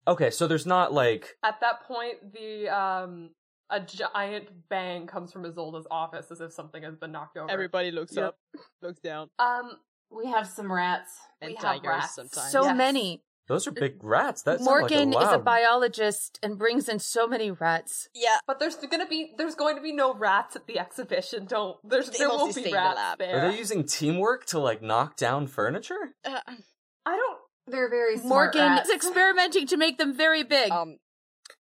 Okay, 0.09 0.31
so 0.31 0.49
there's 0.49 0.67
not 0.67 0.93
like 0.93 1.37
At 1.45 1.61
that 1.61 1.83
point, 1.83 2.33
the 2.33 2.69
um 2.69 3.31
a 3.71 3.79
giant 3.81 4.49
bang 4.69 5.07
comes 5.07 5.33
from 5.33 5.45
Isolda's 5.47 5.87
office 5.91 6.31
as 6.31 6.41
if 6.41 6.53
something 6.53 6.83
has 6.83 6.97
been 6.97 7.13
knocked 7.13 7.37
over. 7.37 7.51
Everybody 7.51 7.91
looks 7.91 8.17
Yep. 8.17 8.25
up, 8.25 8.37
looks 8.83 9.01
down, 9.01 9.31
Um, 9.39 9.79
We 10.11 10.27
have 10.27 10.47
some 10.49 10.71
rats. 10.73 11.19
and 11.41 11.51
We 11.51 11.55
have 11.55 11.63
tigers 11.63 11.87
rats. 11.89 12.15
sometimes. 12.17 12.51
So 12.51 12.65
Yes. 12.65 12.77
many. 12.77 13.23
Those 13.49 13.67
are 13.67 13.73
big 13.73 14.03
rats. 14.03 14.43
That 14.43 14.61
Morgan 14.61 15.11
like 15.11 15.25
a 15.27 15.29
is 15.31 15.35
a 15.35 15.39
biologist 15.39 16.39
and 16.43 16.59
brings 16.59 16.89
in 16.89 16.99
so 16.99 17.27
many 17.27 17.51
rats. 17.51 18.09
yeah, 18.15 18.39
but 18.47 18.59
there's 18.59 18.77
gonna 18.77 19.07
be 19.07 19.33
there's 19.37 19.55
going 19.55 19.77
to 19.77 19.83
be 19.83 19.93
no 19.93 20.15
rats 20.15 20.57
at 20.57 20.67
the 20.67 20.79
exhibition. 20.79 21.47
Don't 21.47 21.77
there's 21.89 22.09
They 22.11 22.19
there 22.19 22.29
won't 22.29 22.55
be 22.55 22.63
in 22.65 22.71
the 22.71 22.75
rats 22.77 22.97
lab. 22.97 23.19
there. 23.19 23.39
Are 23.47 23.51
they 23.53 23.59
using 23.59 23.85
teamwork 23.85 24.47
to 24.47 24.59
like 24.59 24.81
knock 24.83 25.17
down 25.17 25.47
furniture? 25.47 26.15
uh, 26.25 26.41
I 27.05 27.17
don't. 27.17 27.39
They're 27.67 27.91
very 27.91 28.17
smart 28.19 28.55
Morgan 28.55 28.73
rats. 28.73 28.89
is 28.89 28.95
experimenting 28.97 29.67
to 29.69 29.77
make 29.77 29.99
them 29.99 30.17
very 30.17 30.43
big. 30.45 30.71
um, 30.71 30.99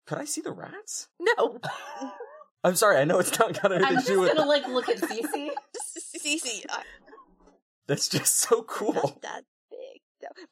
Could 0.07 0.19
I 0.19 0.25
see 0.25 0.41
the 0.41 0.53
rats? 0.53 1.09
no. 1.19 1.59
I'm 2.63 2.75
sorry, 2.75 2.99
I 2.99 3.05
know 3.05 3.19
it's 3.19 3.39
not 3.39 3.55
got 3.61 3.73
anything 3.73 3.87
I'm 3.97 4.03
to 4.03 4.07
just 4.07 4.07
do 4.09 4.27
gonna 4.27 4.47
like 4.47 4.69
look 4.69 4.89
at 4.91 4.99
Cece. 5.01 5.49
Cece, 6.19 6.65
uh, 6.69 6.83
That's 7.87 8.07
just 8.09 8.37
so 8.37 8.63
cool. 8.65 8.93
not 8.93 9.23
that 9.23 9.45
big, 9.45 9.45
though. 9.45 9.50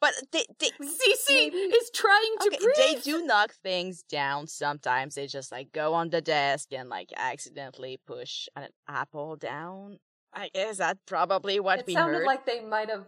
But 0.01 0.13
they, 0.31 0.43
they, 0.59 0.69
Cece 0.81 1.51
is 1.53 1.89
trying 1.93 2.35
to 2.41 2.47
okay, 2.47 2.57
breathe. 2.57 2.75
they 2.77 2.95
do 3.01 3.25
knock 3.25 3.53
things 3.63 4.03
down 4.03 4.47
sometimes. 4.47 5.15
They 5.15 5.27
just 5.27 5.51
like 5.51 5.71
go 5.71 5.93
on 5.93 6.09
the 6.09 6.21
desk 6.21 6.69
and 6.73 6.89
like 6.89 7.09
accidentally 7.15 7.99
push 8.05 8.47
an 8.55 8.67
apple 8.87 9.35
down. 9.35 9.99
I 10.33 10.49
guess 10.53 10.77
that's 10.77 10.99
probably 11.07 11.59
what 11.59 11.79
It 11.79 11.87
we 11.87 11.93
sounded 11.93 12.17
heard. 12.19 12.25
like 12.27 12.45
they 12.45 12.61
might 12.61 12.89
have 12.89 13.05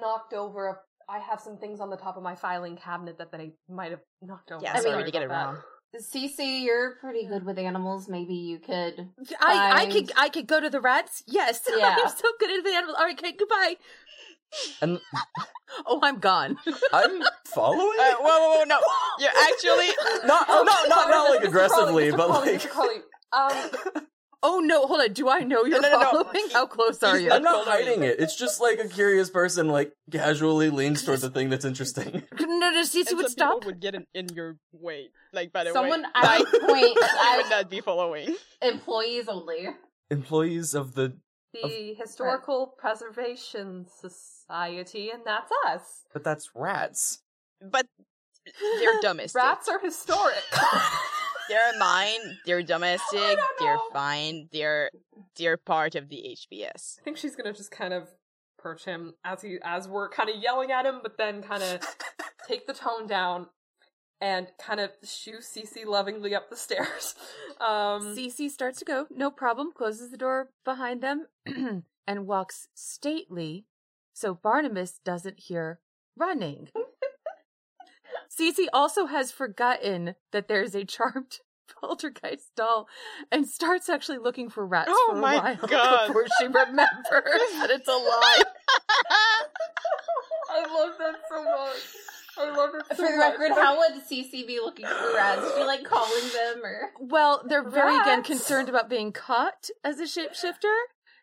knocked 0.00 0.32
over. 0.32 0.68
A, 0.68 0.76
I 1.08 1.18
have 1.18 1.40
some 1.40 1.56
things 1.58 1.80
on 1.80 1.90
the 1.90 1.96
top 1.96 2.16
of 2.16 2.22
my 2.22 2.34
filing 2.34 2.76
cabinet 2.76 3.18
that 3.18 3.32
they 3.32 3.52
might 3.68 3.90
have 3.90 4.00
knocked 4.22 4.50
over. 4.52 4.62
yeah, 4.64 4.74
I 4.76 4.80
sorry 4.80 4.96
mean- 4.96 5.06
to 5.06 5.10
get 5.12 5.22
it 5.22 5.26
about 5.26 5.52
that. 5.52 5.54
wrong. 5.54 5.62
Cece, 5.98 6.62
you're 6.62 6.94
pretty 7.00 7.26
good 7.26 7.44
with 7.44 7.58
animals. 7.58 8.08
Maybe 8.08 8.34
you 8.34 8.60
could. 8.60 9.08
I, 9.40 9.82
I 9.82 9.86
could 9.90 10.12
I 10.16 10.28
could 10.28 10.46
go 10.46 10.60
to 10.60 10.70
the 10.70 10.80
rats. 10.80 11.24
Yes, 11.26 11.62
Yeah. 11.76 11.96
I'm 12.00 12.08
so 12.08 12.28
good 12.38 12.56
at 12.56 12.62
the 12.64 12.70
animals. 12.70 12.96
All 12.96 13.06
right, 13.06 13.18
okay, 13.18 13.32
goodbye. 13.32 13.74
And 14.80 15.00
Oh, 15.86 16.00
I'm 16.02 16.18
gone. 16.18 16.56
I'm 16.92 17.22
following. 17.46 17.98
Uh, 18.00 18.14
whoa, 18.20 18.24
whoa, 18.24 18.58
whoa, 18.58 18.64
no! 18.64 18.78
You're 19.18 19.30
actually 19.30 19.86
not, 20.26 20.46
oh, 20.48 20.64
not, 20.64 20.88
not, 20.88 21.08
not 21.08 21.30
like 21.30 21.44
aggressively, 21.44 22.08
Mr. 22.10 22.16
but 22.16 22.26
Crowley, 22.28 22.52
like 22.52 22.60
Mr. 22.62 22.68
Crowley, 22.70 22.96
um, 23.32 24.06
Oh 24.42 24.58
no, 24.60 24.86
hold 24.86 25.00
on. 25.02 25.12
Do 25.12 25.28
I 25.28 25.40
know 25.40 25.64
you're 25.64 25.80
no, 25.82 25.90
no, 25.90 26.00
no. 26.00 26.10
following? 26.10 26.48
How 26.52 26.66
close 26.66 27.02
are 27.02 27.18
you? 27.18 27.30
I'm 27.30 27.42
not 27.42 27.66
hiding 27.66 28.02
it. 28.02 28.18
It's 28.18 28.36
just 28.36 28.60
like 28.60 28.78
a 28.78 28.88
curious 28.88 29.28
person, 29.28 29.68
like 29.68 29.92
casually 30.10 30.70
leans 30.70 31.02
towards 31.02 31.22
the 31.22 31.30
thing 31.30 31.50
that's 31.50 31.64
interesting. 31.64 32.22
No, 32.40 32.46
no, 32.70 32.82
Cece 32.82 33.08
and 33.08 33.18
would 33.18 33.28
stop. 33.28 33.64
would 33.66 33.80
get 33.80 33.94
in, 33.94 34.06
in 34.14 34.28
your 34.30 34.56
way. 34.72 35.10
Like 35.32 35.52
by 35.52 35.64
the 35.64 35.72
Someone 35.72 36.02
way, 36.02 36.08
at 36.14 36.24
I, 36.24 36.38
point, 36.38 36.98
I 37.02 37.34
would 37.36 37.50
not 37.50 37.68
be 37.70 37.80
following. 37.80 38.34
employees 38.62 39.28
only. 39.28 39.68
Employees 40.10 40.74
of 40.74 40.94
the, 40.94 41.16
the 41.52 41.94
Historical 41.98 42.74
Preservation 42.78 43.86
Society, 44.50 45.10
and 45.10 45.22
that's 45.24 45.50
us. 45.68 46.02
but 46.12 46.24
that's 46.24 46.50
rats. 46.54 47.22
But 47.62 47.86
they're 48.80 49.00
domestic. 49.02 49.40
Rats 49.40 49.68
are 49.68 49.78
historic. 49.78 50.42
They're 51.48 51.78
mine. 51.80 52.38
They're 52.46 52.62
domestic. 52.62 53.36
They're 53.58 53.78
fine. 53.92 54.48
They're 54.52 54.90
they're 55.36 55.56
part 55.56 55.96
of 55.96 56.08
the 56.08 56.36
HPS. 56.38 57.00
I 57.00 57.02
think 57.02 57.16
she's 57.16 57.34
gonna 57.34 57.52
just 57.52 57.72
kind 57.72 57.92
of 57.92 58.08
perch 58.56 58.84
him 58.84 59.14
as 59.24 59.42
he 59.42 59.58
as 59.64 59.88
we're 59.88 60.08
kind 60.10 60.28
of 60.30 60.36
yelling 60.36 60.70
at 60.70 60.86
him, 60.86 61.00
but 61.02 61.18
then 61.18 61.42
kind 61.42 61.62
of 61.64 61.80
take 62.48 62.68
the 62.68 62.72
tone 62.72 63.08
down 63.08 63.48
and 64.20 64.46
kind 64.60 64.78
of 64.78 64.90
shoo 65.02 65.38
Cece 65.40 65.84
lovingly 65.84 66.36
up 66.36 66.50
the 66.50 66.56
stairs. 66.56 67.16
Um, 67.60 68.14
Cece 68.16 68.48
starts 68.50 68.78
to 68.78 68.84
go, 68.84 69.06
no 69.10 69.30
problem, 69.32 69.72
closes 69.76 70.10
the 70.12 70.16
door 70.16 70.50
behind 70.64 71.02
them, 71.02 71.26
and 72.06 72.26
walks 72.28 72.68
stately 72.74 73.66
so 74.12 74.34
Barnabas 74.34 75.00
doesn't 75.04 75.40
hear 75.40 75.80
running. 76.16 76.68
Cece 78.30 78.66
also 78.72 79.06
has 79.06 79.32
forgotten 79.32 80.14
that 80.32 80.48
there's 80.48 80.74
a 80.74 80.84
charmed 80.84 81.38
poltergeist 81.80 82.54
doll 82.56 82.88
and 83.30 83.46
starts 83.46 83.88
actually 83.88 84.18
looking 84.18 84.48
for 84.48 84.66
rats 84.66 84.90
Oh 84.92 85.08
for 85.12 85.18
a 85.18 85.22
while 85.22 85.56
God. 85.68 86.06
before 86.08 86.26
she 86.38 86.46
remembers 86.46 86.86
that 87.08 87.68
it's 87.70 87.88
a 87.88 87.92
lie. 87.92 88.42
I 90.52 90.60
love 90.62 90.94
that 90.98 91.14
so 91.28 91.44
much. 91.44 91.76
I 92.38 92.56
love 92.56 92.70
it 92.74 92.82
so 92.90 92.94
For 92.96 93.10
the 93.10 93.16
much. 93.18 93.38
record, 93.38 93.52
how 93.52 93.76
would 93.78 94.02
Cece 94.02 94.46
be 94.46 94.60
looking 94.60 94.86
for 94.86 95.14
rats? 95.14 95.42
Is 95.42 95.52
she 95.56 95.64
like 95.64 95.84
calling 95.84 96.28
them 96.32 96.64
or? 96.64 96.90
Well, 97.00 97.42
they're 97.46 97.68
very 97.68 97.96
again 98.00 98.22
concerned 98.22 98.68
about 98.68 98.88
being 98.88 99.12
caught 99.12 99.68
as 99.84 100.00
a 100.00 100.04
shapeshifter, 100.04 100.74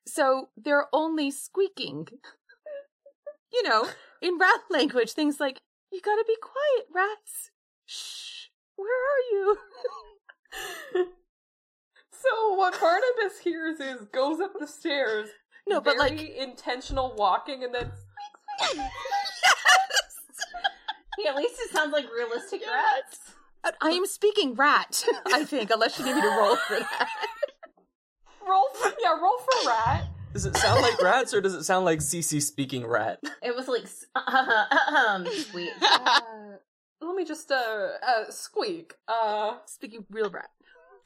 so 0.06 0.50
they're 0.58 0.88
only 0.94 1.32
squeaking. 1.32 2.08
You 3.52 3.64
know, 3.64 3.88
in 4.22 4.38
rat 4.38 4.62
language, 4.70 5.12
things 5.12 5.40
like, 5.40 5.60
you 5.92 6.02
gotta 6.02 6.24
be 6.28 6.36
quiet, 6.42 6.88
rats. 6.94 7.52
Shh, 7.86 8.48
where 8.76 8.88
are 8.88 9.22
you? 9.32 9.58
So 12.20 12.54
what 12.56 12.80
Barnabas 12.80 13.40
hears 13.44 13.80
is 13.80 14.08
goes 14.12 14.40
up 14.40 14.54
the 14.60 14.66
stairs. 14.68 15.30
No, 15.68 15.80
but 15.80 15.98
very 15.98 16.18
like, 16.18 16.30
intentional 16.30 17.14
walking, 17.16 17.64
and 17.64 17.74
then 17.74 17.92
Yeah, 21.20 21.32
at 21.32 21.36
least 21.36 21.56
it 21.60 21.72
sounds 21.72 21.92
like 21.94 22.06
realistic 22.12 22.62
rats. 22.66 23.20
I 23.82 23.90
am 23.90 24.06
speaking 24.06 24.54
rat, 24.56 25.04
I 25.28 25.44
think, 25.44 25.70
unless 25.72 26.00
you 26.00 26.06
need 26.06 26.16
me 26.16 26.22
to 26.22 26.28
roll 26.28 26.56
for 26.56 26.80
that. 26.80 27.10
roll. 28.48 28.70
For, 28.76 28.92
yeah, 29.02 29.20
roll 29.20 29.38
for 29.40 29.68
rat. 29.68 30.06
Does 30.38 30.46
it 30.46 30.56
sound 30.58 30.84
like 30.84 31.02
rats, 31.02 31.34
or 31.34 31.42
does 31.42 31.56
it 31.56 31.64
sound 31.64 31.84
like 31.84 31.98
Cece 31.98 32.44
speaking 32.44 32.86
rat? 32.86 33.20
It 33.42 33.56
was 33.56 33.68
like, 33.68 33.86
s- 33.86 34.06
um, 34.16 35.26
sweet. 35.50 35.72
Uh, 35.82 36.58
let 37.02 37.16
me 37.16 37.26
just 37.26 37.50
uh, 37.52 37.88
uh 38.08 38.30
squeak. 38.30 38.94
Uh, 39.08 39.58
Speaking 39.66 40.06
real 40.12 40.30
rat. 40.30 40.52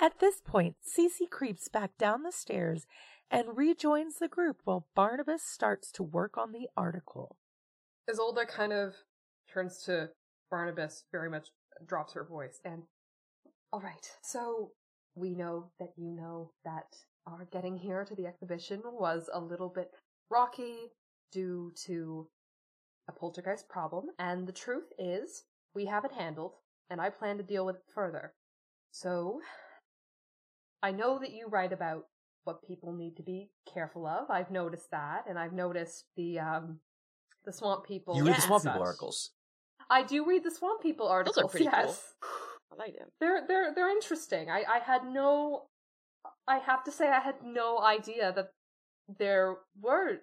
At 0.02 0.20
this 0.20 0.41
point, 0.41 0.76
Cece 0.86 1.30
creeps 1.30 1.70
back 1.70 1.98
down 1.98 2.24
the 2.24 2.34
stairs 2.34 2.86
and 3.30 3.56
rejoins 3.56 4.15
the 4.15 4.28
group 4.28 4.58
while 4.65 4.88
Barnabas 4.96 5.44
starts 5.44 5.94
to 5.94 6.04
work 6.04 6.38
on 6.38 6.52
the 6.52 6.67
article. 6.76 7.38
Isolda 8.10 8.46
kind 8.46 8.74
of 8.74 8.96
turns 9.54 9.82
to 9.84 10.10
Barnabas, 10.50 11.06
very 11.10 11.30
much 11.30 11.52
drops 11.88 12.12
her 12.15 12.26
voice, 12.26 12.60
and 12.65 12.84
all 13.72 13.80
right. 13.80 14.12
So 14.22 14.72
we 15.15 15.36
know 15.36 15.72
that 15.80 15.94
you 15.96 16.12
know 16.12 16.52
that 16.65 16.98
our 17.27 17.47
getting 17.51 17.77
here 17.77 18.03
to 18.05 18.15
the 18.15 18.27
exhibition 18.27 18.81
was 18.86 19.29
a 19.34 19.39
little 19.39 19.69
bit 19.69 19.91
rocky 20.29 20.91
due 21.31 21.71
to 21.86 22.27
a 23.07 23.12
poltergeist 23.12 23.67
problem, 23.69 24.05
and 24.19 24.47
the 24.47 24.51
truth 24.53 24.91
is 24.97 25.43
we 25.73 25.86
have 25.86 26.05
it 26.05 26.12
handled, 26.12 26.53
and 26.89 26.99
I 26.99 27.10
plan 27.10 27.38
to 27.38 27.43
deal 27.43 27.65
with 27.65 27.77
it 27.77 27.86
further. 27.93 28.34
So 28.91 29.39
I 30.84 30.91
know 30.91 31.19
that 31.19 31.31
you 31.31 31.47
write 31.47 31.73
about 31.73 32.05
what 32.43 32.65
people 32.67 32.93
need 32.93 33.15
to 33.17 33.23
be 33.23 33.49
careful 33.71 34.07
of. 34.07 34.29
I've 34.29 34.51
noticed 34.51 34.91
that, 34.91 35.25
and 35.29 35.38
I've 35.38 35.53
noticed 35.53 36.05
the 36.15 36.39
um 36.39 36.79
the 37.45 37.53
swamp 37.53 37.86
people. 37.86 38.15
You 38.15 38.25
read 38.25 38.38
the 38.38 38.41
Swamp. 38.41 38.63
People 38.63 38.81
articles. 38.81 39.31
I 39.89 40.03
do 40.03 40.25
read 40.25 40.43
the 40.43 40.51
swamp 40.51 40.81
people 40.81 41.07
articles. 41.07 41.36
Those 41.36 41.45
are 41.45 41.49
pretty 41.49 41.65
yes. 41.65 42.13
cool. 42.21 42.31
I 42.79 42.84
like 42.84 42.97
them. 42.97 43.07
They're 43.19 43.45
they're 43.47 43.73
they're 43.75 43.89
interesting. 43.89 44.49
I 44.49 44.63
I 44.63 44.79
had 44.79 45.05
no 45.05 45.63
I 46.47 46.58
have 46.60 46.84
to 46.86 46.91
say 46.91 47.10
I 47.10 47.19
had 47.19 47.43
no 47.43 47.80
idea 47.82 48.32
that 48.34 48.49
there 49.19 49.58
were 49.80 50.19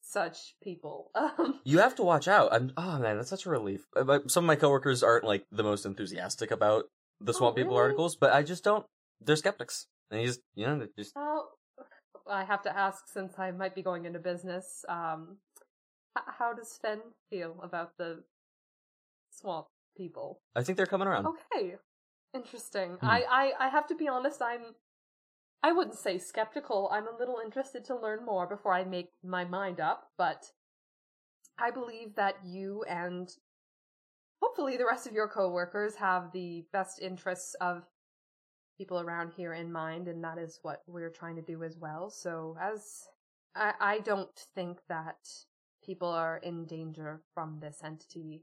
such 0.00 0.54
people. 0.62 1.10
Um 1.14 1.60
You 1.64 1.78
have 1.78 1.94
to 1.96 2.02
watch 2.02 2.28
out. 2.28 2.52
I'm. 2.52 2.72
Oh 2.76 2.98
man, 2.98 3.16
that's 3.16 3.30
such 3.30 3.46
a 3.46 3.50
relief. 3.50 3.86
Uh, 3.96 4.18
Some 4.26 4.44
of 4.44 4.48
my 4.48 4.56
coworkers 4.56 5.02
aren't 5.02 5.24
like 5.24 5.44
the 5.50 5.62
most 5.62 5.86
enthusiastic 5.86 6.50
about 6.50 6.84
the 7.20 7.32
Oh, 7.32 7.36
Swamp 7.38 7.56
People 7.56 7.72
really? 7.74 7.82
articles, 7.84 8.16
but 8.16 8.32
I 8.32 8.42
just 8.42 8.64
don't. 8.64 8.84
They're 9.20 9.36
skeptics, 9.36 9.86
and 10.10 10.20
you 10.20 10.26
just 10.26 10.40
you 10.54 10.66
know 10.66 10.86
just. 10.98 11.12
how 11.14 11.44
I 12.28 12.44
have 12.44 12.62
to 12.62 12.76
ask 12.76 13.06
since 13.08 13.38
I 13.38 13.50
might 13.52 13.74
be 13.74 13.82
going 13.82 14.04
into 14.04 14.18
business. 14.18 14.84
Um, 14.88 15.38
h- 16.18 16.24
how 16.38 16.52
does 16.52 16.70
Sven 16.72 17.00
feel 17.30 17.56
about 17.62 17.96
the 17.98 18.24
swamp 19.30 19.66
people? 19.96 20.40
I 20.56 20.62
think 20.62 20.76
they're 20.76 20.86
coming 20.86 21.08
around. 21.08 21.26
Okay, 21.26 21.76
interesting. 22.34 22.96
Hmm. 23.00 23.06
I, 23.06 23.18
I 23.30 23.66
I 23.66 23.68
have 23.68 23.86
to 23.88 23.94
be 23.94 24.08
honest. 24.08 24.42
I'm 24.42 24.74
I 25.62 25.72
wouldn't 25.72 25.96
say 25.96 26.18
skeptical. 26.18 26.88
I'm 26.92 27.06
a 27.06 27.16
little 27.16 27.38
interested 27.42 27.84
to 27.86 27.96
learn 27.96 28.24
more 28.24 28.46
before 28.46 28.74
I 28.74 28.84
make 28.84 29.10
my 29.22 29.44
mind 29.44 29.80
up, 29.80 30.08
but 30.18 30.50
I 31.58 31.70
believe 31.70 32.16
that 32.16 32.36
you 32.44 32.84
and 32.88 33.32
hopefully 34.40 34.76
the 34.76 34.86
rest 34.86 35.06
of 35.06 35.12
your 35.12 35.28
coworkers 35.28 35.94
have 35.96 36.32
the 36.32 36.64
best 36.72 37.00
interests 37.00 37.54
of 37.60 37.84
people 38.76 39.00
around 39.00 39.32
here 39.36 39.52
in 39.52 39.70
mind, 39.70 40.08
and 40.08 40.24
that 40.24 40.38
is 40.38 40.58
what 40.62 40.82
we're 40.88 41.10
trying 41.10 41.36
to 41.36 41.42
do 41.42 41.62
as 41.62 41.78
well. 41.78 42.10
So, 42.10 42.56
as 42.60 43.04
I, 43.54 43.74
I 43.80 43.98
don't 44.00 44.36
think 44.54 44.78
that 44.88 45.16
people 45.84 46.08
are 46.08 46.38
in 46.38 46.64
danger 46.64 47.20
from 47.34 47.60
this 47.60 47.78
entity 47.84 48.42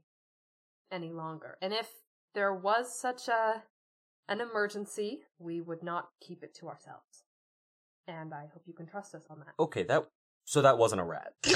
any 0.90 1.12
longer. 1.12 1.58
And 1.60 1.72
if 1.72 1.88
there 2.34 2.54
was 2.54 2.98
such 2.98 3.28
a 3.28 3.62
an 4.30 4.40
emergency, 4.40 5.20
we 5.38 5.60
would 5.60 5.82
not 5.82 6.08
keep 6.26 6.42
it 6.42 6.54
to 6.60 6.68
ourselves. 6.68 7.24
And 8.08 8.32
I 8.32 8.48
hope 8.52 8.62
you 8.66 8.72
can 8.72 8.86
trust 8.86 9.14
us 9.14 9.24
on 9.28 9.40
that. 9.40 9.52
Okay, 9.58 9.82
that 9.84 10.06
so 10.46 10.62
that 10.62 10.78
wasn't 10.78 11.02
a 11.02 11.04
rat. 11.04 11.34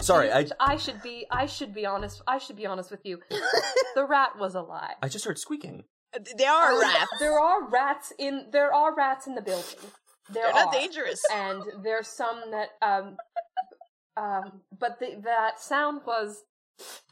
Sorry, 0.00 0.32
I 0.32 0.46
I 0.58 0.76
should 0.76 1.00
be 1.02 1.26
I 1.30 1.46
should 1.46 1.72
be 1.72 1.86
honest 1.86 2.22
I 2.26 2.38
should 2.38 2.56
be 2.56 2.66
honest 2.66 2.90
with 2.90 3.00
you. 3.04 3.20
the 3.94 4.04
rat 4.04 4.36
was 4.38 4.54
a 4.56 4.60
lie. 4.60 4.94
I 5.00 5.08
just 5.08 5.24
heard 5.24 5.38
squeaking. 5.38 5.84
They 6.36 6.44
are 6.44 6.78
rats. 6.80 7.10
There 7.20 7.38
are 7.38 7.68
rats 7.68 8.12
in 8.18 8.46
there 8.50 8.74
are 8.74 8.94
rats 8.94 9.26
in 9.28 9.34
the 9.36 9.42
building. 9.42 9.78
There 10.30 10.42
They're 10.42 10.52
are. 10.52 10.64
not 10.64 10.72
dangerous. 10.72 11.22
and 11.32 11.62
there's 11.84 12.08
some 12.08 12.40
that 12.50 12.70
um 12.82 13.16
um 14.16 14.60
but 14.78 14.98
the, 14.98 15.20
that 15.24 15.60
sound 15.60 16.00
was 16.06 16.42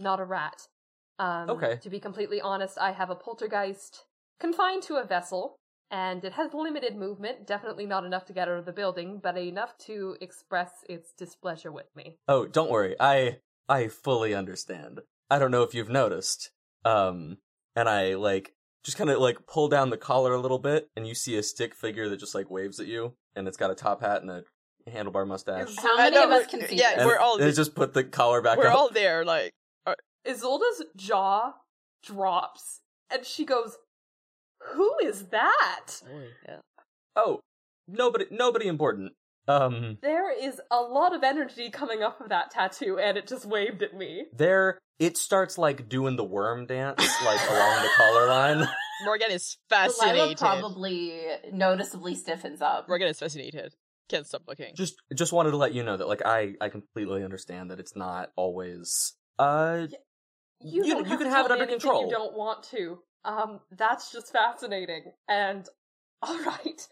not 0.01 0.18
a 0.20 0.25
rat 0.25 0.66
um 1.21 1.49
Okay. 1.51 1.79
to 1.83 1.91
be 1.91 2.01
completely 2.01 2.41
honest 2.41 2.77
i 2.79 2.91
have 2.93 3.11
a 3.11 3.15
poltergeist 3.15 4.05
confined 4.41 4.83
to 4.83 4.97
a 4.97 5.05
vessel 5.05 5.57
and 5.93 6.25
it 6.25 6.33
has 6.33 6.55
limited 6.55 6.97
movement 6.97 7.47
definitely 7.47 7.85
not 7.87 8.05
enough 8.05 8.25
to 8.25 8.33
get 8.33 8.49
out 8.49 8.59
of 8.59 8.65
the 8.65 8.73
building 8.73 9.21
but 9.23 9.37
enough 9.37 9.77
to 9.79 10.17
express 10.21 10.71
its 10.89 11.13
displeasure 11.13 11.71
with 11.73 11.91
me 11.95 12.17
Oh, 12.29 12.47
don't 12.47 12.71
worry. 12.71 12.95
I 13.01 13.39
I 13.69 13.87
fully 13.89 14.35
understand. 14.35 15.01
I 15.31 15.39
don't 15.39 15.51
know 15.53 15.63
if 15.63 15.75
you've 15.75 15.89
noticed. 15.91 16.51
Um 16.85 17.39
and 17.77 17.89
I 17.89 18.15
like 18.15 18.55
just 18.85 18.97
kind 18.97 19.11
of 19.11 19.19
like 19.19 19.47
pull 19.47 19.69
down 19.69 19.91
the 19.91 19.97
collar 19.97 20.33
a 20.35 20.41
little 20.41 20.59
bit 20.59 20.89
and 20.97 21.07
you 21.07 21.15
see 21.15 21.37
a 21.37 21.43
stick 21.43 21.75
figure 21.75 22.09
that 22.09 22.19
just 22.19 22.35
like 22.35 22.51
waves 22.51 22.81
at 22.81 22.87
you 22.87 23.15
and 23.37 23.47
it's 23.47 23.57
got 23.57 23.71
a 23.71 23.75
top 23.75 24.01
hat 24.01 24.23
and 24.23 24.31
a 24.31 24.45
handlebar 24.89 25.27
mustache. 25.27 25.77
How 25.77 25.99
I 25.99 26.05
many 26.05 26.17
know, 26.17 26.25
of 26.25 26.31
us 26.31 26.47
can 26.47 26.67
see 26.67 26.77
yeah, 26.77 26.97
this? 26.97 27.05
We're 27.07 27.19
all 27.19 27.37
they 27.37 27.53
just 27.53 27.75
put 27.75 27.93
the 27.95 28.05
collar 28.05 28.41
back 28.41 28.59
We're 28.59 28.69
up. 28.69 28.77
all 28.79 28.91
there, 28.91 29.25
like 29.25 29.53
isolda's 30.27 30.85
jaw 30.97 31.53
drops 32.03 32.81
and 33.13 33.25
she 33.25 33.45
goes 33.45 33.77
who 34.75 34.93
is 35.03 35.27
that 35.29 35.87
Oh, 37.17 37.41
nobody 37.89 38.27
nobody 38.31 38.67
important. 38.69 39.13
Um 39.49 39.99
there 40.03 40.31
is 40.31 40.61
a 40.71 40.81
lot 40.81 41.15
of 41.15 41.23
energy 41.25 41.71
coming 41.71 42.03
off 42.03 42.21
of 42.21 42.29
that 42.29 42.51
tattoo 42.51 42.99
and 42.99 43.17
it 43.19 43.27
just 43.27 43.45
waved 43.47 43.83
at 43.83 43.95
me 43.95 44.27
there 44.33 44.79
it 44.99 45.17
starts 45.17 45.57
like 45.59 45.89
doing 45.89 46.17
the 46.17 46.25
worm 46.25 46.67
dance 46.67 47.01
like 47.25 47.41
along 47.51 47.83
the 47.83 47.89
collar 47.97 48.29
line. 48.29 48.69
Morgan 49.05 49.31
is 49.31 49.57
Delilah 49.71 49.89
fascinated. 49.89 50.39
probably 50.39 51.23
noticeably 51.53 52.15
stiffens 52.15 52.61
up. 52.61 52.87
Morgan 52.87 53.09
is 53.09 53.19
fascinated. 53.19 53.75
Can't 54.11 54.27
stop 54.27 54.43
looking. 54.47 54.75
just 54.77 54.97
just 55.15 55.33
wanted 55.33 55.53
to 55.53 55.57
let 55.57 55.73
you 55.73 55.83
know 55.83 55.97
that 55.97 56.07
like 56.07 56.23
I 56.25 56.55
I 56.61 56.69
completely 56.69 57.25
understand 57.25 57.71
that 57.71 57.81
it's 57.81 57.97
not 57.97 58.31
always 58.37 59.15
uh 59.39 59.87
you, 60.61 60.85
You- 60.85 60.94
don't 60.94 61.09
you 61.09 61.18
can 61.18 61.29
have 61.29 61.46
it 61.46 61.53
under 61.53 61.66
control. 61.66 62.05
You 62.05 62.11
don't 62.11 62.37
want 62.37 62.62
to. 62.70 62.99
Um, 63.25 63.61
that's 63.77 64.12
just 64.12 64.33
fascinating. 64.33 65.12
And 65.29 65.68
all 66.23 66.38
right. 66.44 66.87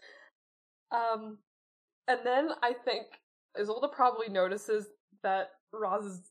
Um, 0.91 1.37
and 2.07 2.19
then 2.23 2.49
I 2.63 2.73
think 2.73 3.05
Isolda 3.57 3.91
probably 3.91 4.29
notices 4.29 4.87
that 5.23 5.49
Roz's 5.73 6.21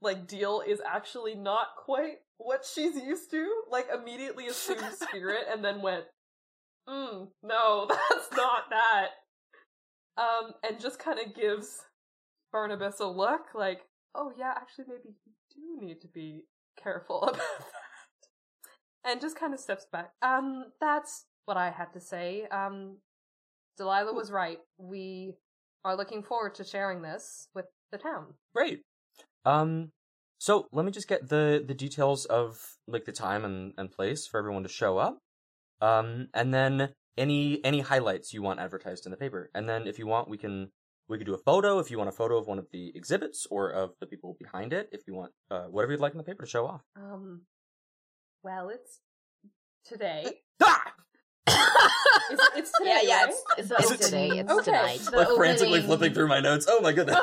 like 0.00 0.26
deal 0.26 0.62
is 0.66 0.80
actually 0.86 1.34
not 1.34 1.68
quite 1.84 2.16
what 2.38 2.64
she's 2.64 2.94
used 2.96 3.30
to. 3.32 3.46
Like 3.70 3.86
immediately 3.94 4.46
assumed 4.46 4.80
spirit, 4.94 5.44
and 5.50 5.62
then 5.64 5.82
went, 5.82 6.04
"Hmm, 6.88 7.24
no, 7.42 7.86
that's 7.88 8.28
not 8.36 8.64
that." 8.70 9.08
Um, 10.16 10.52
and 10.62 10.80
just 10.80 10.98
kind 10.98 11.18
of 11.18 11.34
gives 11.34 11.80
Barnabas 12.52 13.00
a 13.00 13.06
look, 13.06 13.54
like, 13.54 13.80
"Oh 14.14 14.32
yeah, 14.38 14.52
actually, 14.56 14.86
maybe 14.88 15.14
you 15.26 15.32
do 15.54 15.84
need 15.86 16.00
to 16.02 16.08
be 16.08 16.44
careful 16.82 17.22
about 17.22 17.36
that. 17.36 17.66
And 19.04 19.20
just 19.20 19.38
kind 19.38 19.54
of 19.54 19.60
steps 19.60 19.86
back. 19.90 20.12
Um, 20.22 20.66
that's 20.80 21.26
what 21.44 21.56
I 21.56 21.70
had 21.70 21.92
to 21.94 22.00
say. 22.00 22.46
Um, 22.50 22.98
Delilah 23.76 24.12
was 24.12 24.30
right. 24.30 24.58
We 24.76 25.34
are 25.84 25.96
looking 25.96 26.22
forward 26.22 26.54
to 26.56 26.64
sharing 26.64 27.02
this 27.02 27.48
with 27.54 27.66
the 27.90 27.98
town. 27.98 28.34
Great. 28.54 28.82
Um, 29.44 29.92
so 30.38 30.66
let 30.72 30.84
me 30.84 30.92
just 30.92 31.08
get 31.08 31.28
the 31.28 31.64
the 31.66 31.74
details 31.74 32.24
of 32.26 32.58
like 32.86 33.04
the 33.04 33.12
time 33.12 33.44
and, 33.44 33.72
and 33.78 33.90
place 33.90 34.26
for 34.26 34.38
everyone 34.38 34.62
to 34.64 34.68
show 34.68 34.98
up. 34.98 35.18
Um, 35.80 36.28
and 36.34 36.52
then 36.52 36.90
any 37.16 37.64
any 37.64 37.80
highlights 37.80 38.32
you 38.32 38.42
want 38.42 38.60
advertised 38.60 39.06
in 39.06 39.10
the 39.10 39.16
paper. 39.16 39.50
And 39.54 39.68
then 39.68 39.86
if 39.86 39.98
you 39.98 40.06
want, 40.06 40.28
we 40.28 40.38
can 40.38 40.70
we 41.08 41.18
could 41.18 41.26
do 41.26 41.34
a 41.34 41.38
photo 41.38 41.78
if 41.78 41.90
you 41.90 41.98
want 41.98 42.08
a 42.08 42.12
photo 42.12 42.36
of 42.36 42.46
one 42.46 42.58
of 42.58 42.66
the 42.72 42.92
exhibits 42.94 43.46
or 43.50 43.70
of 43.70 43.90
the 44.00 44.06
people 44.06 44.36
behind 44.38 44.72
it. 44.72 44.88
If 44.92 45.02
you 45.06 45.14
want 45.14 45.32
uh, 45.50 45.64
whatever 45.64 45.92
you'd 45.92 46.00
like 46.00 46.12
in 46.12 46.18
the 46.18 46.24
paper 46.24 46.42
to 46.44 46.48
show 46.48 46.66
off. 46.66 46.82
Um, 46.96 47.42
well, 48.42 48.68
it's 48.70 49.00
today. 49.84 50.40
Ah! 50.62 50.92
It's, 52.30 52.42
it's 52.56 52.72
today. 52.78 53.00
Yeah, 53.04 53.08
yeah, 53.08 53.24
right? 53.24 53.34
It's, 53.56 53.70
Is 53.70 53.90
it's 53.92 54.04
today. 54.06 54.28
It's 54.40 54.50
Okay. 54.52 54.64
tonight. 54.64 54.98
The 54.98 55.16
like 55.16 55.28
frantically 55.36 55.80
flipping 55.82 56.12
through 56.12 56.28
my 56.28 56.40
notes. 56.40 56.66
Oh 56.68 56.80
my 56.82 56.92
goodness. 56.92 57.16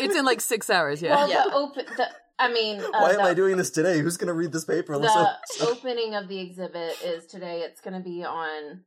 It's 0.00 0.16
in 0.16 0.24
like 0.24 0.40
six 0.40 0.70
hours, 0.70 1.02
yeah. 1.02 1.16
Well, 1.16 1.28
Yeah. 1.28 1.44
the 1.48 1.54
open. 1.54 1.84
The, 1.96 2.08
I 2.38 2.50
mean, 2.52 2.80
uh, 2.80 2.88
Why 2.92 3.10
am 3.10 3.16
the, 3.16 3.22
I 3.24 3.34
doing 3.34 3.56
this 3.56 3.70
today? 3.70 3.98
Who's 4.00 4.16
gonna 4.16 4.32
read 4.32 4.52
this 4.52 4.64
paper? 4.64 4.96
the 4.98 5.08
So- 5.56 5.68
opening 5.72 6.14
of 6.14 6.28
the 6.28 6.38
exhibit 6.40 6.96
is 7.04 7.26
today. 7.26 7.60
It's 7.60 7.80
going 7.80 7.94
to 7.94 8.00
be 8.00 8.24
on 8.24 8.84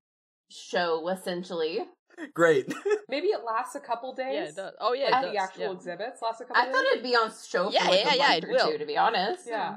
show 0.50 1.08
essentially. 1.10 1.80
Great. 2.34 2.74
Maybe 3.10 3.28
it 3.28 3.42
lasts 3.46 3.76
a 3.76 3.80
couple 3.80 4.14
days. 4.14 4.34
Yeah, 4.34 4.44
it 4.46 4.56
does. 4.56 4.74
Oh 4.80 4.94
yeah, 4.94 5.10
Like 5.10 5.26
it 5.28 5.32
the 5.34 5.38
actual 5.38 5.62
yeah. 5.64 5.72
exhibits 5.72 6.22
last 6.22 6.42
a 6.42 6.46
couple 6.46 6.62
I 6.62 6.66
days. 6.66 6.74
thought 6.76 6.86
it'd 6.92 7.04
be 7.04 7.16
on 7.16 7.32
show 7.48 7.68
for 7.68 7.74
Yeah, 7.74 7.86
like 7.88 8.06
yeah, 8.06 8.14
a 8.14 8.18
yeah, 8.18 8.28
month 8.30 8.44
or 8.46 8.50
will. 8.50 8.72
two, 8.72 8.78
to 8.78 8.86
be 8.86 8.98
honest. 8.98 9.44
Yeah. 9.48 9.76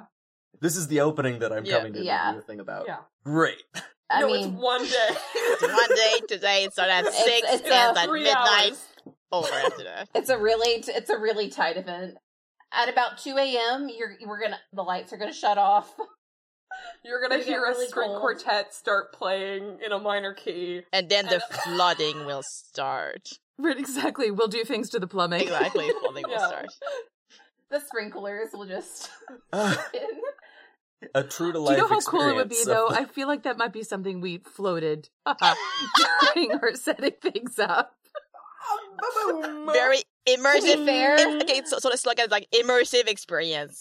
this 0.60 0.76
is 0.76 0.86
the 0.88 1.00
opening 1.00 1.40
that 1.40 1.52
I'm 1.52 1.64
Yeah. 1.64 1.78
coming 1.78 1.92
to 1.94 2.02
Yeah. 2.04 2.32
do 2.32 2.38
a 2.38 2.42
thing 2.42 2.60
about. 2.60 2.86
Yeah. 2.86 2.98
Great. 3.24 3.62
I 4.10 4.20
no, 4.20 4.26
mean, 4.28 4.48
it's 4.54 4.62
one 4.62 4.84
day. 4.84 5.08
it's 5.34 5.62
One 5.62 5.96
day 5.96 6.20
today, 6.28 6.64
it 6.64 6.72
started 6.72 6.92
at 6.92 7.00
It's- 7.06 7.24
six, 7.24 7.48
it's, 7.52 7.62
ends 7.68 7.98
uh, 7.98 8.00
at 8.02 8.08
Three 8.08 8.22
midnight. 8.24 8.70
hours. 8.72 8.88
Over 9.32 9.48
after 9.52 9.84
that. 9.84 10.08
it's 10.14 10.28
a 10.30 10.38
really 10.38 10.84
it's 10.86 11.10
a 11.10 11.18
really 11.18 11.48
tight 11.48 11.76
event. 11.76 12.14
At 12.72 12.88
about 12.88 13.18
two 13.18 13.36
a.m., 13.36 13.88
you're 13.88 14.14
we're 14.26 14.40
gonna 14.40 14.58
the 14.72 14.82
lights 14.82 15.12
are 15.12 15.16
gonna 15.16 15.32
shut 15.32 15.58
off. 15.58 15.92
You're 17.04 17.20
gonna 17.20 17.34
Gonna 17.34 17.44
get 17.44 17.48
hear 17.48 17.64
a 17.66 17.74
string 17.74 18.08
cold. 18.10 18.20
quartet 18.20 18.72
start 18.74 19.12
playing 19.12 19.78
in 19.84 19.92
a 19.92 19.98
minor 19.98 20.32
key. 20.34 20.82
And 20.92 21.08
then 21.08 21.26
the 21.26 21.40
flooding 21.64 22.24
will 22.26 22.42
start. 22.42 23.28
Right, 23.58 23.76
exactly. 23.78 24.30
We'll 24.30 24.48
do 24.48 24.64
things 24.64 24.90
to 24.90 24.98
the 24.98 25.06
plumbing. 25.06 25.42
Exactly, 25.42 25.88
flooding 26.00 26.24
will 26.28 26.38
start. 26.38 26.66
The 27.70 27.80
sprinklers 27.80 28.48
will 28.52 28.66
just 28.66 29.10
Ah, 29.52 29.86
in. 29.94 31.08
a 31.14 31.22
true 31.22 31.52
to 31.52 31.58
life. 31.58 31.76
Do 31.76 31.82
you 31.82 31.88
know 31.88 31.94
how 31.94 32.00
cool 32.00 32.28
it 32.28 32.34
would 32.36 32.48
be, 32.48 32.62
though? 32.64 32.86
of- 32.88 32.96
I 32.96 33.04
feel 33.04 33.28
like 33.28 33.42
that 33.44 33.58
might 33.58 33.72
be 33.72 33.82
something 33.82 34.20
we 34.20 34.38
floated 34.38 35.08
during 36.34 36.52
our 36.52 36.74
setting 36.74 37.12
things 37.20 37.58
up. 37.58 37.94
Very 39.72 40.02
immersive. 40.28 40.84
fair- 40.86 41.16
Im- 41.18 41.42
okay, 41.42 41.62
so, 41.64 41.78
so 41.78 41.88
let's 41.90 42.06
look 42.06 42.18
like 42.30 42.48
immersive 42.54 43.06
experience. 43.08 43.80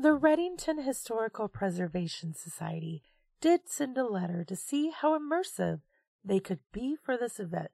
The 0.00 0.18
Reddington 0.18 0.82
Historical 0.84 1.46
Preservation 1.48 2.32
Society 2.34 3.02
did 3.42 3.68
send 3.68 3.98
a 3.98 4.06
letter 4.06 4.44
to 4.44 4.56
see 4.56 4.90
how 4.90 5.18
immersive 5.18 5.80
they 6.24 6.40
could 6.40 6.60
be 6.72 6.96
for 6.96 7.18
this 7.18 7.38
event. 7.38 7.70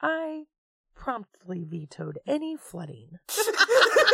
I 0.00 0.44
promptly 0.94 1.64
vetoed 1.64 2.18
any 2.26 2.56
flooding. 2.56 3.18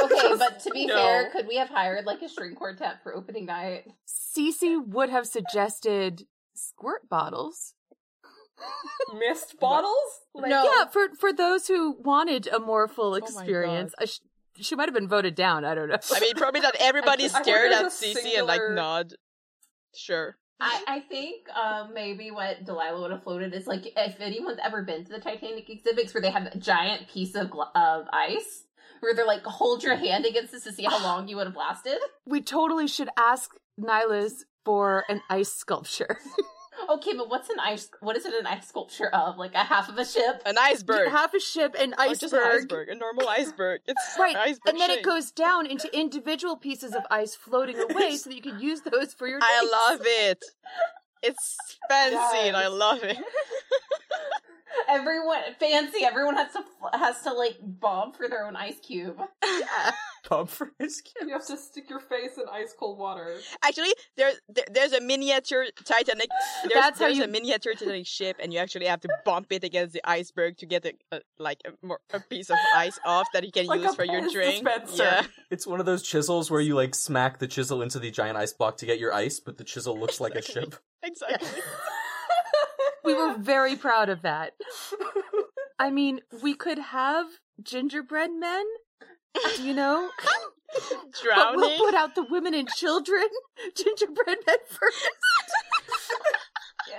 Okay, 0.03 0.35
but 0.39 0.61
to 0.61 0.71
be 0.71 0.87
No. 0.87 0.95
fair, 0.95 1.31
could 1.31 1.49
we 1.49 1.57
have 1.57 1.71
hired 1.71 2.05
like 2.05 2.21
a 2.21 2.29
string 2.29 2.55
quartet 2.55 3.03
for 3.03 3.15
opening 3.17 3.47
night? 3.47 3.87
Cece 4.07 4.87
would 4.87 5.09
have 5.09 5.27
suggested 5.27 6.27
squirt 6.55 7.09
bottles. 7.09 7.73
Mist 9.19 9.59
bottles? 9.59 10.21
Like, 10.35 10.51
No. 10.51 10.65
Yeah, 10.65 10.85
for 10.87 11.09
for 11.19 11.33
those 11.33 11.67
who 11.69 11.93
wanted 11.99 12.47
a 12.47 12.61
more 12.61 12.87
full 12.87 13.15
oh 13.15 13.19
my 13.19 13.19
experience. 13.19 13.95
I 13.99 14.05
sh- 14.05 14.21
she 14.61 14.75
might 14.75 14.89
have 14.89 14.95
been 14.95 15.09
voted 15.09 15.35
down. 15.35 15.65
I 15.65 15.75
don't 15.75 15.89
know. 15.89 15.99
I 16.15 16.21
mean, 16.21 16.35
probably 16.35 16.61
not 16.61 16.75
everybody 16.81 17.25
I 17.25 17.29
think 17.29 17.45
stared 17.45 17.73
at 17.73 17.81
there's 17.81 18.03
a 18.03 18.07
Cece 18.15 18.39
and 18.39 18.47
like 18.47 18.61
nod. 18.71 19.15
Sure. 19.95 20.37
I, 20.59 20.83
I 20.89 21.01
think 21.01 21.49
um, 21.51 21.93
maybe 21.93 22.31
what 22.31 22.65
Delilah 22.65 23.01
would 23.03 23.11
have 23.11 23.23
floated 23.23 23.53
is 23.53 23.67
like 23.67 23.87
if 23.95 24.21
anyone's 24.21 24.59
ever 24.63 24.83
been 24.83 25.05
to 25.05 25.13
the 25.13 25.21
Titanic 25.21 25.69
exhibits 25.69 26.15
where 26.15 26.23
they 26.23 26.31
have 26.31 26.47
a 26.47 26.57
giant 26.59 27.09
piece 27.09 27.35
of 27.35 27.49
gl- 27.49 27.75
of 27.77 28.07
ice 28.13 28.65
where 29.01 29.15
they're 29.15 29.27
like 29.27 29.45
hold 29.45 29.83
your 29.83 29.97
hand 29.97 30.25
against 30.25 30.53
this 30.53 30.65
to 30.65 30.73
see 30.73 30.85
how 30.85 31.03
long 31.03 31.29
you 31.29 31.37
would 31.37 31.47
have 31.47 31.57
lasted. 31.57 31.99
we 32.25 32.41
totally 32.41 32.87
should 32.87 33.11
ask 33.19 33.51
Nyla's 33.79 34.47
for 34.65 35.05
an 35.11 35.21
ice 35.29 35.53
sculpture. 35.53 36.19
Okay, 36.91 37.15
but 37.17 37.29
what's 37.31 37.49
an 37.51 37.59
ice? 37.61 37.89
What 38.01 38.17
is 38.17 38.27
it 38.27 38.35
an 38.35 38.47
ice 38.47 38.69
sculpture 38.69 39.09
of? 39.09 39.39
Like 39.39 39.55
a 39.55 39.65
half 39.65 39.89
of 39.89 39.97
a 39.99 40.05
ship? 40.05 40.43
An 40.47 40.57
iceberg. 40.59 41.09
Half 41.11 41.35
a 41.35 41.41
ship, 41.41 41.75
an 41.79 41.93
Or 41.95 42.01
iceberg. 42.03 42.21
just 42.21 42.33
an 42.35 42.41
iceberg. 42.43 42.89
A 42.89 42.95
normal 42.95 43.29
iceberg. 43.29 43.81
It's 43.87 44.17
Right, 44.19 44.37
iceberg 44.37 44.69
and 44.69 44.81
then 44.81 44.91
it 44.91 45.03
goes 45.05 45.31
down 45.31 45.67
into 45.67 45.89
individual 45.99 46.57
pieces 46.57 46.95
of 46.95 47.03
ice 47.11 47.35
floating 47.35 47.79
away 47.91 48.17
so 48.17 48.31
that 48.31 48.37
you 48.37 48.43
can 48.43 48.61
use 48.61 48.83
those 48.83 49.15
for 49.15 49.27
your 49.27 49.41
I 49.43 49.59
drinks. 49.59 49.73
love 49.73 50.01
it. 50.05 50.45
It's 51.23 51.57
fancy 51.89 52.49
and 52.49 52.57
I 52.57 52.69
love 52.69 53.03
it. 53.03 53.17
Everyone 54.89 55.39
fancy. 55.59 56.05
Everyone 56.05 56.37
has 56.37 56.53
to 56.53 56.63
has 56.99 57.23
to 57.23 57.33
like 57.33 57.57
bob 57.63 58.17
for 58.17 58.29
their 58.29 58.47
own 58.47 58.57
ice 58.57 58.79
cube. 58.81 59.19
Yeah. 59.45 59.91
Pub 60.27 60.49
for 60.49 60.73
ice 60.83 61.01
cube. 61.01 61.29
You 61.29 61.35
have 61.35 61.47
to 61.47 61.57
stick 61.57 61.89
your 61.89 62.01
face 62.01 62.37
in 62.37 62.43
ice 62.53 62.75
cold 62.79 62.99
water. 62.99 63.39
Actually, 63.65 63.95
there, 64.17 64.33
there 64.49 64.65
there's 64.73 64.93
a 64.93 65.01
miniature 65.01 65.67
Titanic. 65.85 66.29
There's, 66.63 66.75
That's 66.75 66.99
how 66.99 67.07
there's 67.07 67.19
you- 67.19 67.25
a 67.25 67.29
miniature 67.29 67.75
Titanic 67.75 68.07
ship, 68.07 68.37
and 68.41 68.53
you 68.53 68.59
actually 68.59 68.87
have 68.87 69.01
to 69.03 69.09
bump 69.25 69.47
it 69.51 69.63
against 69.65 69.93
the 69.95 70.01
iceberg 70.05 70.57
to 70.59 70.67
get 70.67 70.85
a, 70.85 70.93
a 71.13 71.21
like 71.39 71.61
a, 71.65 71.71
more, 71.87 72.01
a 72.13 72.19
piece 72.21 72.51
of 72.51 72.57
ice 72.75 72.99
off 73.07 73.27
that 73.33 73.45
you 73.45 73.53
can 73.53 73.67
Like 73.73 73.81
use 73.83 73.93
a 73.93 73.95
for 73.95 74.05
your 74.05 74.29
drink. 74.29 74.65
dispenser. 74.65 75.03
Yeah, 75.05 75.27
It's 75.51 75.67
one 75.67 75.79
of 75.81 75.87
those 75.87 76.03
chisels 76.03 76.51
where 76.51 76.61
you 76.61 76.75
like 76.75 76.95
smack 76.95 77.39
the 77.39 77.47
chisel 77.47 77.81
into 77.83 77.99
the 78.01 78.11
giant 78.11 78.37
ice 78.37 78.53
block 78.53 78.77
to 78.79 78.87
get 78.87 78.99
your 78.99 79.15
ice, 79.15 79.39
but 79.39 79.57
the 79.59 79.65
chisel 79.65 79.97
looks 79.99 80.21
like 80.21 80.35
a 80.35 80.43
ship. 80.43 80.75
exactly. 81.03 81.49
We 83.05 83.15
were 83.15 83.35
very 83.39 83.77
proud 83.77 84.09
of 84.09 84.23
that. 84.23 84.55
I 85.79 85.91
mean, 85.91 86.21
we 86.43 86.55
could 86.55 86.79
have 86.79 87.27
gingerbread 87.63 88.31
men, 88.33 88.65
you 89.63 89.75
know, 89.75 90.11
Drowning. 91.23 91.55
but 91.55 91.57
we'll 91.57 91.79
put 91.79 91.95
out 91.95 92.15
the 92.15 92.25
women 92.29 92.55
and 92.55 92.69
children 92.69 93.25
gingerbread 93.77 94.39
men 94.47 94.57
first. 94.69 95.09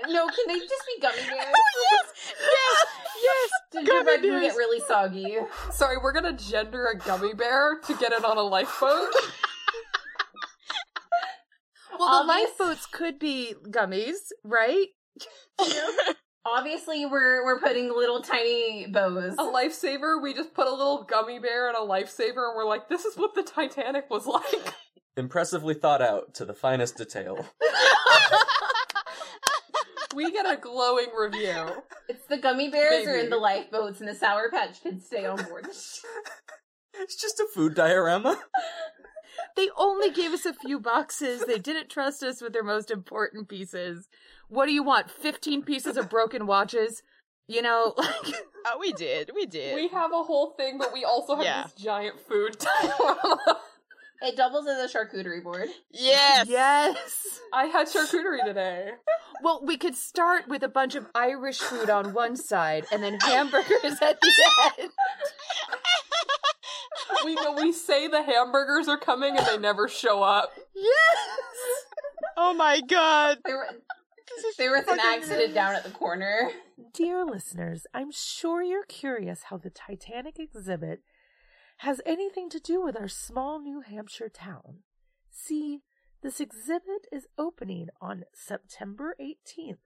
No, 0.10 0.28
can 0.28 0.46
they 0.48 0.60
just 0.60 0.84
be 0.96 1.02
gummy 1.02 1.18
bears? 1.18 1.46
Oh, 1.56 1.90
yes, 1.92 2.34
yes, 2.42 2.86
yes. 3.24 3.50
Gingerbread 3.86 4.22
can 4.22 4.30
bears. 4.30 4.42
get 4.42 4.56
really 4.56 4.80
soggy. 4.88 5.38
Sorry, 5.72 5.98
we're 5.98 6.12
gonna 6.14 6.34
gender 6.34 6.88
a 6.88 6.98
gummy 6.98 7.34
bear 7.34 7.80
to 7.86 7.94
get 7.96 8.12
it 8.12 8.24
on 8.26 8.38
a 8.38 8.42
lifeboat. 8.42 9.14
Well, 11.98 12.26
the 12.26 12.32
Obvious- 12.32 12.50
lifeboats 12.60 12.86
could 12.86 13.18
be 13.20 13.56
gummies, 13.70 14.32
right? 14.44 14.88
Obviously, 16.50 17.06
we're 17.06 17.44
we're 17.44 17.60
putting 17.60 17.90
little 17.90 18.22
tiny 18.22 18.88
bows. 18.88 19.34
a 19.38 19.44
lifesaver, 19.44 20.22
we 20.22 20.34
just 20.34 20.54
put 20.54 20.68
a 20.68 20.72
little 20.72 21.04
gummy 21.04 21.40
bear 21.40 21.70
in 21.70 21.76
a 21.76 21.80
lifesaver 21.80 22.48
and 22.48 22.56
we're 22.56 22.66
like, 22.66 22.88
this 22.88 23.04
is 23.06 23.18
what 23.18 23.36
the 23.36 23.44
Titanic 23.44 24.10
was 24.10 24.26
like. 24.26 24.74
Impressively 25.18 25.74
thought 25.74 26.02
out 26.02 26.34
to 26.36 26.46
the 26.46 26.54
finest 26.54 26.98
detail. 26.98 27.46
We 30.16 30.32
get 30.32 30.52
a 30.52 30.58
glowing 30.60 31.10
review. 31.16 31.84
It's 32.10 32.26
the 32.28 32.38
gummy 32.38 32.70
bears 32.70 33.06
are 33.06 33.18
in 33.18 33.30
the 33.30 33.38
lifeboats, 33.38 34.00
and 34.00 34.10
the 34.10 34.16
Sour 34.16 34.50
Patch 34.50 34.82
Kids 34.82 35.06
stay 35.06 35.26
on 35.26 35.44
board. 35.44 35.68
It's 37.00 37.16
just 37.22 37.40
a 37.40 37.46
food 37.54 37.76
diorama. 37.76 38.40
They 39.58 39.70
only 39.76 40.12
gave 40.12 40.32
us 40.32 40.46
a 40.46 40.54
few 40.54 40.80
boxes. 40.80 41.44
They 41.46 41.58
didn't 41.60 41.90
trust 41.90 42.24
us 42.24 42.42
with 42.42 42.54
their 42.54 42.64
most 42.64 42.90
important 42.92 43.50
pieces. 43.50 44.08
What 44.48 44.68
do 44.68 44.72
you 44.72 44.84
want? 44.84 45.12
15 45.12 45.64
pieces 45.64 45.98
of 45.98 46.10
broken 46.10 46.48
watches? 46.48 47.04
You 47.48 47.62
know, 47.62 47.94
like 47.98 48.36
Uh, 48.66 48.78
we 48.80 48.94
did, 48.94 49.32
we 49.36 49.46
did. 49.46 49.76
We 49.76 49.88
have 49.90 50.12
a 50.14 50.24
whole 50.24 50.54
thing, 50.58 50.78
but 50.78 50.94
we 50.94 51.04
also 51.04 51.36
have 51.36 51.44
Yeah. 51.46 51.64
this 51.64 51.74
giant 51.74 52.20
food 52.22 52.58
diorama. 52.60 53.60
It 54.20 54.36
doubles 54.36 54.66
as 54.68 54.80
a 54.80 54.98
charcuterie 54.98 55.44
board. 55.44 55.70
yes, 55.92 56.48
yes. 56.50 57.40
I 57.54 57.66
had 57.66 57.86
charcuterie 57.88 58.44
today. 58.44 58.94
Well, 59.44 59.62
we 59.64 59.78
could 59.78 59.94
start 59.96 60.48
with 60.48 60.64
a 60.64 60.68
bunch 60.68 60.96
of 60.96 61.06
Irish 61.14 61.60
food 61.60 61.92
on 61.92 62.14
one 62.16 62.36
side 62.36 62.88
and 62.92 63.04
then 63.04 63.20
hamburgers 63.22 64.02
at 64.02 64.20
the 64.20 64.32
end. 64.80 64.90
We 67.26 67.36
know 67.36 67.54
we 67.54 67.72
say 67.72 68.08
the 68.08 68.24
hamburgers 68.24 68.88
are 68.88 68.98
coming 68.98 69.38
and 69.38 69.46
they 69.46 69.58
never 69.58 69.88
show 69.88 70.24
up. 70.24 70.52
Yes. 70.76 71.18
Oh 72.38 72.54
my 72.54 72.82
god. 72.82 73.40
There, 73.46 73.58
were, 73.58 73.68
there 74.58 74.72
was 74.72 74.88
an 74.88 75.00
accident 75.00 75.54
down 75.54 75.76
at 75.76 75.84
the 75.84 75.90
corner. 75.90 76.52
Dear 76.94 77.26
listeners, 77.26 77.86
I'm 77.94 78.12
sure 78.12 78.62
you're 78.62 78.86
curious 78.86 79.44
how 79.44 79.58
the 79.58 79.70
Titanic 79.70 80.40
exhibit 80.40 81.02
has 81.78 82.02
anything 82.06 82.50
to 82.50 82.60
do 82.60 82.84
with 82.84 82.96
our 82.96 83.08
small 83.08 83.60
New 83.60 83.82
Hampshire 83.82 84.30
town. 84.30 84.80
See, 85.32 85.82
this 86.24 86.40
exhibit 86.40 87.08
is 87.12 87.28
opening 87.38 87.90
on 88.02 88.24
September 88.34 89.16
18th, 89.22 89.78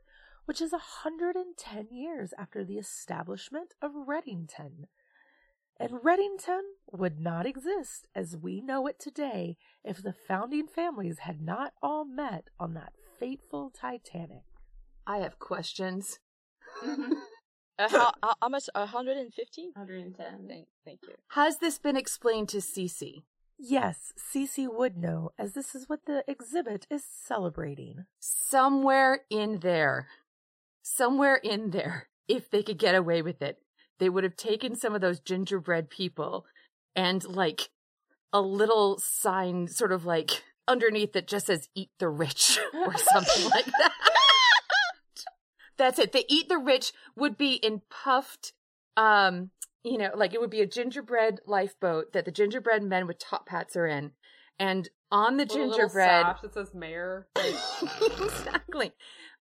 which 0.46 0.62
is 0.62 0.72
110 0.72 1.88
years 1.92 2.34
after 2.38 2.64
the 2.64 2.78
establishment 2.78 3.74
of 3.82 3.92
Reddington. 3.92 4.88
And 5.82 6.04
Reddington 6.04 6.62
would 6.92 7.20
not 7.20 7.48
exist 7.48 8.08
as 8.14 8.38
we 8.38 8.62
know 8.62 8.86
it 8.86 9.00
today 9.00 9.58
if 9.84 10.04
the 10.04 10.14
founding 10.14 10.68
families 10.68 11.20
had 11.20 11.42
not 11.42 11.74
all 11.82 12.06
met 12.06 12.50
on 12.60 12.76
that 12.76 12.94
fateful 13.20 13.72
Titanic. 13.72 14.44
I 15.08 15.18
have 15.18 15.40
questions. 15.40 16.20
Uh, 17.80 17.90
how, 17.90 18.12
how, 18.22 18.34
how 18.40 18.50
much? 18.50 18.70
150? 18.76 19.72
110. 19.74 20.48
Thank, 20.48 20.68
thank 20.86 21.00
you. 21.02 21.16
Has 21.30 21.58
this 21.58 21.80
been 21.80 21.98
explained 21.98 22.50
to 22.50 22.58
Cece? 22.58 23.24
Yes, 23.58 24.14
Cece 24.20 24.68
would 24.72 24.98
know, 24.98 25.32
as 25.40 25.54
this 25.54 25.74
is 25.74 25.90
what 25.90 26.06
the 26.06 26.24
exhibit 26.28 26.86
is 26.92 27.04
celebrating. 27.04 28.06
Somewhere 28.20 29.22
in 29.32 29.62
there, 29.62 30.10
somewhere 30.84 31.38
in 31.38 31.72
there, 31.72 32.10
if 32.28 32.52
they 32.52 32.62
could 32.62 32.78
get 32.78 32.94
away 32.94 33.24
with 33.24 33.42
it, 33.42 33.58
they 34.02 34.10
would 34.10 34.24
have 34.24 34.36
taken 34.36 34.76
some 34.76 34.96
of 34.96 35.00
those 35.00 35.20
gingerbread 35.20 35.88
people 35.92 36.44
and 36.96 37.24
like 37.24 37.70
a 38.34 38.42
little 38.42 38.98
sign 38.98 39.68
sort 39.68 39.92
of 39.92 40.06
like 40.06 40.44
underneath 40.68 41.14
that 41.14 41.28
just 41.28 41.46
says 41.46 41.70
eat 41.76 41.92
the 42.00 42.10
rich 42.10 42.60
or 42.74 42.98
something 42.98 43.50
like 43.52 43.66
that. 43.66 43.94
That's 45.78 46.00
it. 46.00 46.14
The 46.14 46.26
eat 46.28 46.50
the 46.50 46.58
rich 46.58 46.94
would 47.16 47.38
be 47.38 47.54
in 47.54 47.84
puffed 47.92 48.54
um 48.98 49.52
you 49.84 50.00
know, 50.00 50.10
like 50.16 50.34
it 50.34 50.42
would 50.42 50.50
be 50.50 50.62
a 50.62 50.68
gingerbread 50.68 51.40
lifeboat 51.46 52.14
that 52.14 52.26
the 52.26 52.32
gingerbread 52.32 52.82
men 52.82 53.06
with 53.06 53.20
top 53.20 53.50
hats 53.50 53.76
are 53.76 53.88
in. 53.88 54.12
And 54.58 54.90
on 55.12 55.38
the 55.38 55.44
With 55.44 55.52
a 55.52 55.54
little 55.60 55.72
gingerbread 55.78 56.26
sash 56.26 56.42
that 56.42 56.54
says 56.54 56.74
mayor. 56.74 57.28
exactly. 57.36 58.94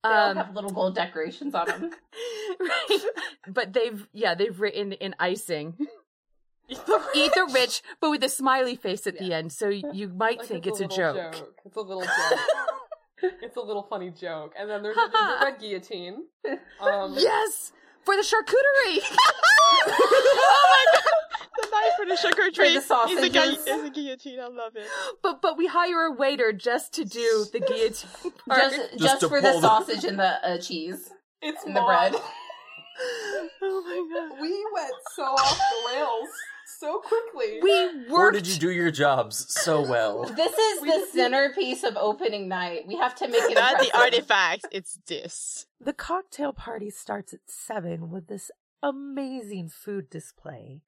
They 0.02 0.08
all 0.08 0.30
Um, 0.30 0.36
have 0.38 0.54
little 0.54 0.70
gold 0.70 0.94
decorations 0.94 1.54
on 1.54 1.66
them. 1.66 1.90
right. 2.60 2.98
But 3.48 3.72
they've 3.72 4.06
yeah, 4.12 4.34
they've 4.34 4.58
written 4.60 4.92
in 4.92 5.14
icing. 5.18 5.76
Eat 6.68 7.32
the 7.34 7.50
rich, 7.52 7.82
but 8.00 8.10
with 8.10 8.22
a 8.22 8.28
smiley 8.28 8.76
face 8.76 9.06
at 9.06 9.18
the 9.18 9.32
end, 9.34 9.52
so 9.52 9.68
you 9.68 10.08
might 10.08 10.38
Like 10.38 10.46
think 10.46 10.66
it's, 10.68 10.78
a, 10.78 10.84
little 10.84 10.96
joke. 10.96 11.54
It's 11.64 11.76
a 11.76 11.80
little 11.80 12.02
joke. 12.02 12.38
it's 13.42 13.56
a 13.56 13.60
little 13.60 13.82
funny 13.82 14.10
joke. 14.10 14.54
And 14.56 14.70
then 14.70 14.82
there's 14.82 14.96
a 14.96 15.10
gingerbread 15.10 15.58
guillotine. 15.60 16.24
Um, 16.80 17.14
Yes, 17.18 17.72
for 18.04 18.14
the 18.14 18.22
charcuterie. 18.22 19.00
oh 19.86 20.66
my 20.70 20.84
god! 21.00 21.02
The 21.57 21.68
knife 21.70 21.92
for 21.96 22.07
the 22.07 22.16
sugar 22.16 22.51
For 22.55 22.62
the 22.62 22.68
is 22.68 22.76
a, 22.76 23.28
gui- 23.28 23.57
sausages. 23.57 23.66
is 23.66 23.84
a 23.84 23.90
guillotine. 23.90 24.40
I 24.40 24.46
love 24.48 24.76
it. 24.76 24.86
but 25.22 25.42
but 25.42 25.57
we 25.59 25.66
hire 25.66 26.05
a 26.07 26.12
waiter 26.12 26.53
just 26.53 26.92
to 26.94 27.05
do 27.05 27.44
the 27.53 27.61
guillotine 27.61 28.32
part. 28.48 28.61
Just, 28.72 28.76
Just 28.92 29.20
just, 29.20 29.28
for 29.28 29.40
the 29.40 29.51
pull 29.53 29.61
sausage 29.61 30.05
and 30.05 30.18
the 30.18 30.46
uh, 30.48 30.59
cheese 30.59 31.11
It's 31.42 31.64
and 31.64 31.74
the 31.76 31.80
bread. 31.82 32.14
oh 33.62 33.82
my 33.84 34.28
god. 34.28 34.40
We 34.40 34.66
went 34.74 34.94
so 35.14 35.22
off 35.24 35.59
the 35.59 35.94
rails 35.94 36.28
so 36.78 37.01
quickly. 37.01 37.59
We 37.62 37.86
worked. 38.09 38.11
Or 38.12 38.30
did 38.30 38.46
you 38.46 38.59
do 38.59 38.70
your 38.70 38.90
jobs 38.90 39.53
so 39.62 39.82
well? 39.82 40.24
This 40.36 40.53
is 40.57 40.82
We 40.82 40.90
the 40.90 40.96
just- 40.98 41.12
centerpiece 41.12 41.82
of 41.82 41.96
opening 41.96 42.48
night. 42.48 42.86
We 42.86 42.96
have 42.96 43.14
to 43.16 43.28
make 43.28 43.42
it 43.42 43.55
Not 43.55 43.78
the 43.78 43.86
impressive. 43.86 43.94
artifacts. 44.01 44.64
It's 44.70 44.98
this. 45.07 45.66
The 45.80 45.92
cocktail 45.92 46.53
party 46.53 46.90
starts 46.90 47.32
at 47.34 47.40
7 47.46 48.11
with 48.11 48.28
this 48.28 48.51
amazing 48.82 49.68
food 49.68 50.09
display, 50.09 50.80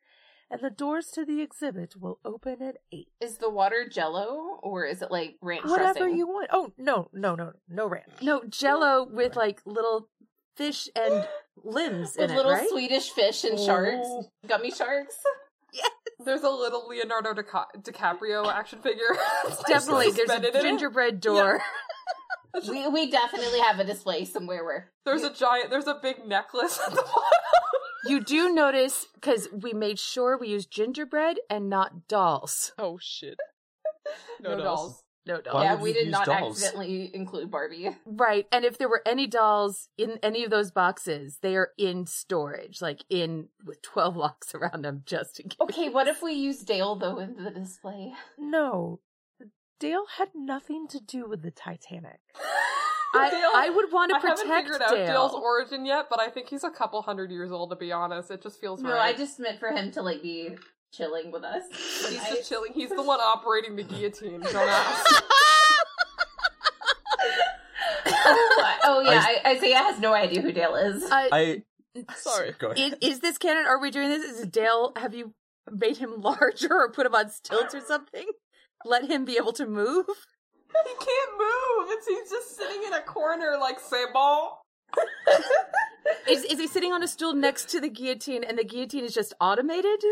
and 0.52 0.60
the 0.60 0.70
doors 0.70 1.06
to 1.14 1.24
the 1.24 1.40
exhibit 1.40 1.94
will 1.98 2.18
open 2.24 2.62
at 2.62 2.76
8. 2.92 3.08
Is 3.20 3.38
the 3.38 3.50
water 3.50 3.88
jello 3.88 4.60
or 4.62 4.84
is 4.84 5.02
it 5.02 5.10
like 5.10 5.36
ranch 5.40 5.64
Whatever 5.64 5.94
dressing? 6.00 6.16
you 6.16 6.26
want. 6.28 6.48
Oh, 6.52 6.72
no, 6.78 7.08
no, 7.12 7.34
no, 7.34 7.52
no 7.68 7.86
ranch. 7.88 8.12
no 8.22 8.42
jello 8.48 9.08
with 9.10 9.34
like 9.34 9.60
little 9.64 10.08
fish 10.56 10.88
and 10.94 11.26
limbs 11.64 12.14
With 12.18 12.30
in 12.30 12.36
little 12.36 12.52
it, 12.52 12.54
right? 12.54 12.62
With 12.64 12.72
little 12.72 12.78
Swedish 12.88 13.10
fish 13.10 13.44
and 13.44 13.58
sharks, 13.58 14.06
Oh. 14.06 14.28
gummy 14.46 14.70
sharks. 14.70 15.16
Yes. 15.74 15.90
There's 16.22 16.42
a 16.42 16.50
little 16.50 16.86
Leonardo 16.86 17.32
Dica- 17.32 17.68
DiCaprio 17.80 18.46
action 18.46 18.80
figure. 18.82 19.06
Definitely, 19.66 20.10
there's 20.10 20.28
a 20.28 20.36
in 20.36 20.44
it. 20.44 20.60
gingerbread 20.60 21.18
door. 21.18 21.62
We 22.68 22.86
we 22.88 23.10
definitely 23.10 23.60
have 23.60 23.78
a 23.80 23.84
display 23.84 24.26
somewhere 24.26 24.62
where 24.62 24.90
There's 25.06 25.22
a 25.22 25.32
giant. 25.32 25.70
There's 25.70 25.86
a 25.86 25.98
big 26.02 26.26
necklace 26.26 26.78
at 26.86 26.90
the 26.90 26.96
bottom. 26.96 27.61
You 28.04 28.20
do 28.20 28.52
notice 28.52 29.06
because 29.14 29.48
we 29.52 29.72
made 29.72 29.98
sure 29.98 30.36
we 30.36 30.48
used 30.48 30.70
gingerbread 30.70 31.38
and 31.48 31.68
not 31.68 32.08
dolls. 32.08 32.72
Oh 32.78 32.98
shit. 33.00 33.38
No, 34.40 34.58
dolls. 34.58 35.04
no 35.24 35.40
dolls. 35.40 35.54
Why 35.54 35.62
yeah, 35.64 35.80
we 35.80 35.92
did 35.92 36.08
not 36.10 36.26
dolls? 36.26 36.56
accidentally 36.60 37.14
include 37.14 37.50
Barbie. 37.52 37.96
Right. 38.04 38.46
And 38.50 38.64
if 38.64 38.76
there 38.76 38.88
were 38.88 39.00
any 39.06 39.28
dolls 39.28 39.88
in 39.96 40.18
any 40.24 40.42
of 40.42 40.50
those 40.50 40.72
boxes, 40.72 41.38
they 41.40 41.54
are 41.54 41.70
in 41.78 42.06
storage, 42.06 42.82
like 42.82 43.04
in 43.08 43.48
with 43.64 43.80
12 43.82 44.16
locks 44.24 44.54
around 44.56 44.84
them 44.84 45.02
just 45.06 45.38
in 45.38 45.50
case. 45.50 45.58
Okay, 45.60 45.88
what 45.88 46.08
if 46.08 46.20
we 46.20 46.32
use 46.32 46.58
Dale 46.58 46.96
though 46.96 47.18
in 47.20 47.44
the 47.44 47.50
display? 47.52 48.12
No, 48.36 48.98
Dale 49.78 50.06
had 50.18 50.30
nothing 50.34 50.88
to 50.88 51.00
do 51.00 51.28
with 51.28 51.42
the 51.42 51.52
Titanic. 51.52 52.18
I, 53.14 53.30
Dale- 53.30 53.50
I 53.54 53.70
would 53.70 53.92
want 53.92 54.10
to 54.10 54.20
protect 54.20 54.40
I 54.40 54.42
haven't 54.44 54.46
protect 54.48 54.66
figured 54.66 54.82
out 54.82 54.94
Dale. 54.94 55.06
Dale's 55.30 55.34
origin 55.34 55.84
yet, 55.84 56.06
but 56.10 56.20
I 56.20 56.28
think 56.28 56.48
he's 56.48 56.64
a 56.64 56.70
couple 56.70 57.00
hundred 57.02 57.30
years 57.30 57.50
old. 57.52 57.70
To 57.70 57.76
be 57.76 57.92
honest, 57.92 58.30
it 58.30 58.42
just 58.42 58.60
feels 58.60 58.80
No, 58.82 58.90
right. 58.92 59.14
I 59.14 59.18
just 59.18 59.38
meant 59.38 59.58
for 59.60 59.68
him 59.70 59.90
to 59.92 60.02
like 60.02 60.22
be 60.22 60.56
chilling 60.92 61.30
with 61.32 61.42
us. 61.44 61.62
He's 62.10 62.18
I- 62.20 62.30
just 62.36 62.48
chilling. 62.48 62.72
He's 62.74 62.90
the 62.90 63.02
one 63.02 63.20
operating 63.20 63.76
the 63.76 63.82
guillotine. 63.82 64.40
Don't 64.40 64.54
ask. 64.68 65.22
oh 68.84 69.02
yeah, 69.04 69.22
I- 69.24 69.40
I, 69.44 69.50
Isaiah 69.56 69.78
has 69.78 70.00
no 70.00 70.12
idea 70.12 70.42
who 70.42 70.52
Dale 70.52 70.74
is. 70.76 71.02
Uh, 71.04 71.28
I 71.32 71.62
Sorry. 72.16 72.54
go 72.58 72.70
ahead. 72.70 72.96
is, 73.00 73.12
is 73.16 73.20
this 73.20 73.38
canon? 73.38 73.66
Are 73.66 73.78
we 73.80 73.90
doing 73.90 74.08
this? 74.08 74.22
Is 74.40 74.46
Dale, 74.46 74.92
have 74.96 75.14
you 75.14 75.34
made 75.70 75.96
him 75.98 76.20
larger 76.20 76.72
or 76.72 76.90
put 76.90 77.06
him 77.06 77.14
on 77.14 77.28
stilts 77.30 77.74
or 77.74 77.80
something? 77.80 78.26
Let 78.84 79.04
him 79.08 79.24
be 79.24 79.36
able 79.36 79.52
to 79.54 79.66
move? 79.66 80.06
He 80.86 80.94
can't 80.94 81.32
move. 81.38 81.88
It's 81.90 82.06
he's 82.06 82.30
just 82.30 82.56
sitting 82.56 82.82
in 82.86 82.92
a 82.92 83.02
corner 83.02 83.56
like 83.60 83.80
c'est. 83.80 84.06
Is, 86.28 86.44
is 86.44 86.58
he 86.58 86.66
sitting 86.66 86.92
on 86.92 87.02
a 87.02 87.08
stool 87.08 87.32
next 87.32 87.68
to 87.70 87.80
the 87.80 87.88
guillotine 87.88 88.44
and 88.44 88.58
the 88.58 88.64
guillotine 88.64 89.04
is 89.04 89.14
just 89.14 89.32
automated? 89.40 90.02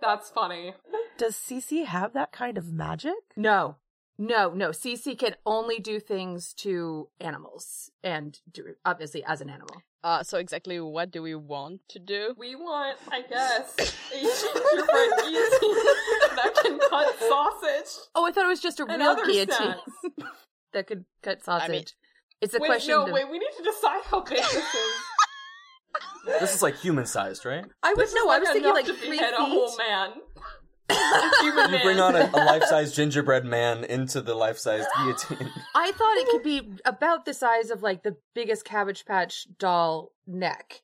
That's 0.00 0.30
funny. 0.30 0.74
Does 1.18 1.34
Cece 1.34 1.86
have 1.86 2.12
that 2.12 2.32
kind 2.32 2.58
of 2.58 2.72
magic? 2.72 3.14
No. 3.36 3.76
No, 4.18 4.50
no. 4.50 4.70
Cece 4.70 5.18
can 5.18 5.36
only 5.46 5.78
do 5.78 6.00
things 6.00 6.52
to 6.54 7.08
animals 7.20 7.90
and 8.02 8.38
do 8.50 8.74
obviously 8.84 9.24
as 9.24 9.40
an 9.40 9.50
animal. 9.50 9.82
Uh, 10.02 10.22
so 10.22 10.38
exactly 10.38 10.80
what 10.80 11.10
do 11.10 11.22
we 11.22 11.34
want 11.34 11.80
to 11.90 11.98
do? 11.98 12.34
We 12.38 12.54
want, 12.54 12.96
I 13.10 13.20
guess, 13.22 13.74
a 13.78 14.16
gingerbread 14.16 15.10
guillotine 15.18 15.84
that 16.36 16.52
can 16.62 16.78
cut 16.88 17.18
sausage. 17.18 18.06
Oh, 18.14 18.24
I 18.26 18.32
thought 18.32 18.46
it 18.46 18.48
was 18.48 18.60
just 18.60 18.80
a 18.80 18.86
real 18.86 19.02
other 19.02 19.26
guillotine 19.26 19.74
that 20.72 20.86
could 20.86 21.04
cut 21.22 21.42
sausage. 21.44 21.70
mean- 21.70 21.84
it's 22.40 22.54
a 22.54 22.58
wait, 22.58 22.68
question. 22.68 22.92
no, 22.94 23.04
of- 23.06 23.12
wait. 23.12 23.28
We 23.30 23.38
need 23.38 23.50
to 23.58 23.62
decide 23.62 24.00
how 24.04 24.20
big 24.22 24.38
this 24.38 24.54
is. 24.56 24.92
This 26.40 26.54
is 26.54 26.62
like 26.62 26.76
human 26.78 27.04
sized, 27.04 27.44
right? 27.44 27.64
I 27.82 27.92
would 27.92 27.98
This 28.06 28.14
know. 28.14 28.30
is 28.30 28.36
I 28.36 28.38
was 28.38 28.48
thinking 28.48 28.72
like 28.72 28.86
to 28.86 28.94
three 28.94 29.10
behead 29.10 29.34
feet. 29.34 29.38
a 29.40 29.44
whole 29.44 29.76
man. 29.76 30.12
A 30.90 31.42
human 31.42 31.64
You 31.66 31.70
man. 31.76 31.82
bring 31.84 32.00
on 32.00 32.16
a, 32.16 32.30
a 32.32 32.44
life 32.44 32.64
size 32.64 32.94
gingerbread 32.94 33.44
man 33.44 33.84
into 33.84 34.20
the 34.20 34.34
life 34.34 34.58
sized 34.58 34.88
guillotine. 34.96 35.50
I 35.74 35.92
thought 35.92 36.16
it 36.18 36.28
could 36.30 36.42
be 36.42 36.72
about 36.84 37.24
the 37.24 37.34
size 37.34 37.70
of 37.70 37.82
like 37.82 38.02
the 38.02 38.16
biggest 38.34 38.64
Cabbage 38.64 39.04
Patch 39.04 39.46
doll 39.58 40.12
neck, 40.26 40.82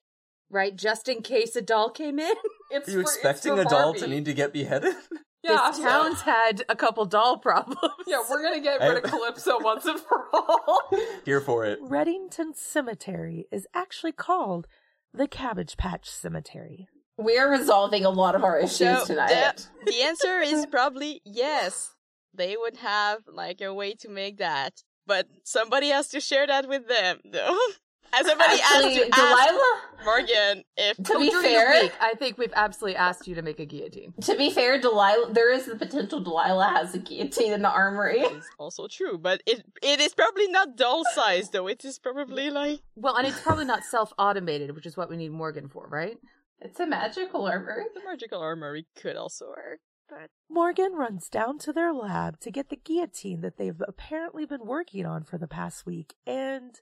right? 0.50 0.74
Just 0.76 1.08
in 1.08 1.22
case 1.22 1.56
a 1.56 1.62
doll 1.62 1.90
came 1.90 2.18
in. 2.18 2.34
It's 2.68 2.88
Are 2.88 2.90
you 2.90 2.96
for- 2.98 3.02
expecting 3.02 3.54
for 3.54 3.60
a 3.60 3.64
doll 3.64 3.92
Barbie. 3.92 3.98
to 4.00 4.06
need 4.08 4.24
to 4.24 4.34
get 4.34 4.52
beheaded? 4.52 4.94
Yeah, 5.44 5.68
this 5.70 5.78
town's 5.78 6.22
had 6.22 6.64
a 6.68 6.74
couple 6.74 7.04
doll 7.04 7.38
problems. 7.38 7.78
yeah, 8.08 8.20
we're 8.28 8.42
gonna 8.42 8.58
get 8.60 8.80
rid 8.80 8.96
of 9.04 9.04
Calypso 9.10 9.60
once 9.60 9.84
and 9.86 10.00
for 10.00 10.24
all. 10.32 10.80
Here 11.24 11.40
for 11.40 11.64
it. 11.64 11.80
Reddington 11.80 12.56
Cemetery 12.56 13.46
is 13.52 13.64
actually 13.72 14.10
called 14.10 14.66
the 15.14 15.28
Cabbage 15.28 15.76
Patch 15.76 16.10
Cemetery. 16.10 16.88
We're 17.18 17.50
resolving 17.50 18.04
a 18.04 18.10
lot 18.10 18.34
of 18.34 18.44
our 18.44 18.58
issues 18.58 18.78
So, 18.78 19.04
tonight. 19.06 19.66
the, 19.84 19.90
the 19.92 20.02
answer 20.02 20.40
is 20.44 20.66
probably 20.66 21.22
yes. 21.24 21.94
They 22.34 22.56
would 22.56 22.76
have 22.78 23.20
like 23.32 23.60
a 23.62 23.72
way 23.72 23.94
to 24.00 24.08
make 24.10 24.38
that, 24.38 24.82
but 25.06 25.26
somebody 25.42 25.88
has 25.88 26.08
to 26.08 26.20
share 26.20 26.46
that 26.46 26.68
with 26.68 26.86
them, 26.88 27.20
though. 27.24 27.58
And 28.16 28.24
somebody 28.24 28.54
Actually, 28.62 28.94
has 28.94 29.08
to 29.08 29.14
ask 29.14 29.48
Delilah. 29.48 29.80
Morgan 30.04 30.64
if 30.76 30.96
To 30.98 31.18
be 31.18 31.28
fair, 31.28 31.82
week, 31.82 31.92
I 32.00 32.14
think 32.14 32.38
we've 32.38 32.52
absolutely 32.54 32.96
asked 32.96 33.26
you 33.26 33.34
to 33.34 33.42
make 33.42 33.58
a 33.58 33.66
guillotine. 33.66 34.14
to 34.22 34.36
be 34.36 34.48
fair, 34.50 34.80
Delilah, 34.80 35.32
there 35.32 35.52
is 35.52 35.66
the 35.66 35.74
potential 35.74 36.20
Delilah 36.20 36.68
has 36.76 36.94
a 36.94 36.98
guillotine 36.98 37.52
in 37.52 37.62
the 37.62 37.68
armory. 37.68 38.20
is 38.20 38.44
also 38.58 38.86
true, 38.86 39.18
but 39.18 39.42
it 39.44 39.64
it 39.82 40.00
is 40.00 40.14
probably 40.14 40.46
not 40.46 40.76
doll 40.76 41.02
size 41.14 41.50
though. 41.50 41.66
It 41.66 41.84
is 41.84 41.98
probably 41.98 42.48
like 42.48 42.78
Well, 42.94 43.16
and 43.16 43.26
it's 43.26 43.40
probably 43.40 43.64
not 43.64 43.82
self-automated, 43.82 44.74
which 44.76 44.86
is 44.86 44.96
what 44.96 45.10
we 45.10 45.16
need 45.16 45.32
Morgan 45.32 45.68
for, 45.68 45.88
right? 45.88 46.16
It's 46.60 46.80
a 46.80 46.86
magical 46.86 47.46
armory. 47.46 47.84
the 47.94 48.00
magical 48.04 48.40
armory 48.40 48.86
could 48.96 49.16
also 49.16 49.48
work. 49.48 49.80
But 50.08 50.30
Morgan 50.48 50.92
runs 50.92 51.28
down 51.28 51.58
to 51.60 51.72
their 51.72 51.92
lab 51.92 52.38
to 52.40 52.50
get 52.50 52.68
the 52.68 52.76
guillotine 52.76 53.40
that 53.40 53.58
they've 53.58 53.82
apparently 53.86 54.46
been 54.46 54.64
working 54.64 55.04
on 55.04 55.24
for 55.24 55.36
the 55.36 55.48
past 55.48 55.84
week, 55.84 56.14
and 56.26 56.80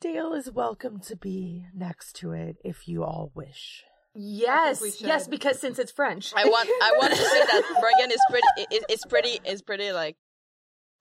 Dale 0.00 0.32
is 0.32 0.50
welcome 0.50 1.00
to 1.00 1.16
be 1.16 1.66
next 1.74 2.14
to 2.16 2.32
it 2.32 2.56
if 2.64 2.86
you 2.86 3.02
all 3.02 3.32
wish. 3.34 3.84
Yes, 4.14 5.00
yes, 5.00 5.26
because 5.26 5.58
since 5.58 5.78
it's 5.78 5.90
French, 5.90 6.32
I 6.36 6.44
want 6.44 6.68
I 6.82 6.92
want 6.98 7.12
to 7.14 7.18
say 7.18 7.40
that 7.40 7.62
Morgan 7.80 8.12
is 8.12 8.20
pretty 8.30 8.74
is, 8.76 8.84
is 8.88 9.04
pretty 9.08 9.40
is 9.44 9.62
pretty 9.62 9.90
like 9.90 10.16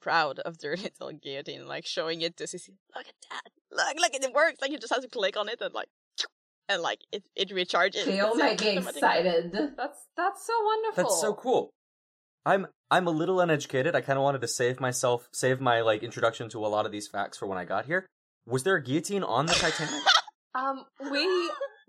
proud 0.02 0.40
of 0.40 0.60
their 0.60 0.76
little 0.76 1.12
guillotine, 1.12 1.68
like 1.68 1.86
showing 1.86 2.22
it 2.22 2.38
to 2.38 2.46
Cece. 2.46 2.70
Look 2.96 3.08
at 3.08 3.14
that! 3.30 3.52
Look, 3.72 4.00
look, 4.00 4.14
it 4.14 4.34
works. 4.34 4.62
Like 4.62 4.72
you 4.72 4.80
just 4.80 4.94
have 4.94 5.04
to 5.04 5.10
click 5.10 5.38
on 5.38 5.50
it 5.50 5.62
and 5.62 5.74
like 5.74 5.90
and 6.70 6.82
like 6.82 7.00
it 7.12 7.24
it 7.36 7.50
recharges. 7.50 8.06
Dale 8.06 8.36
might 8.36 8.58
be 8.60 8.66
Automatically. 8.78 8.78
excited. 8.78 9.52
That's 9.78 10.00
that's 10.18 10.46
so 10.46 10.54
wonderful. 10.64 11.04
That's 11.04 11.22
so 11.22 11.34
cool. 11.34 11.70
I'm 12.46 12.68
I'm 12.90 13.08
a 13.08 13.12
little 13.12 13.40
uneducated. 13.40 13.96
I 13.96 14.02
kind 14.02 14.18
of 14.18 14.24
wanted 14.24 14.42
to 14.42 14.48
save 14.48 14.80
myself, 14.80 15.28
save 15.32 15.62
my 15.62 15.82
like 15.82 16.04
introduction 16.04 16.50
to 16.50 16.66
a 16.66 16.68
lot 16.68 16.86
of 16.86 16.92
these 16.92 17.08
facts 17.08 17.38
for 17.38 17.46
when 17.48 17.58
I 17.58 17.66
got 17.66 17.86
here. 17.86 18.06
Was 18.48 18.64
there 18.64 18.76
a 18.76 18.84
guillotine 18.84 19.24
on 19.24 19.46
the 19.46 19.54
Titanic? 19.54 19.94
Um, 20.54 20.84
we, 21.10 21.22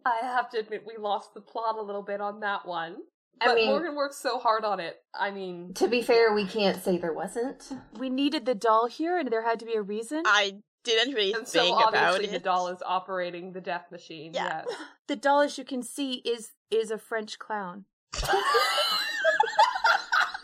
I 0.06 0.20
have 0.22 0.48
to 0.50 0.58
admit, 0.60 0.84
we 0.86 0.96
lost 0.96 1.34
the 1.34 1.40
plot 1.40 1.74
a 1.76 1.82
little 1.82 2.04
bit 2.04 2.20
on 2.20 2.38
that 2.40 2.64
one. 2.64 2.94
I 3.40 3.46
But 3.46 3.54
mean- 3.56 3.66
Morgan 3.66 3.96
worked 3.96 4.14
so 4.14 4.38
hard 4.38 4.64
on 4.64 4.78
it. 4.78 4.94
I 5.12 5.32
mean, 5.32 5.74
To 5.74 5.88
be 5.88 6.00
fair, 6.00 6.32
we 6.32 6.46
can't 6.46 6.80
say 6.80 6.96
there 6.96 7.12
wasn't. 7.12 7.72
we 7.98 8.08
needed 8.08 8.46
the 8.46 8.54
doll 8.54 8.86
here, 8.86 9.18
and 9.18 9.28
there 9.32 9.42
had 9.42 9.58
to 9.58 9.66
be 9.66 9.74
a 9.74 9.82
reason. 9.82 10.22
I 10.26 10.60
didn't 10.84 11.14
really 11.14 11.32
and 11.32 11.46
so 11.46 11.60
think 11.60 11.76
about 11.76 11.94
obviously 11.94 12.26
it. 12.26 12.32
the 12.32 12.44
doll 12.44 12.68
is 12.68 12.82
operating 12.84 13.52
the 13.52 13.60
death 13.60 13.86
machine. 13.90 14.32
Yeah. 14.34 14.62
Yes. 14.68 14.76
the 15.08 15.16
doll, 15.16 15.40
as 15.40 15.56
you 15.58 15.64
can 15.64 15.82
see, 15.82 16.14
is 16.24 16.52
is 16.70 16.90
a 16.90 16.98
French 16.98 17.38
clown. 17.38 17.84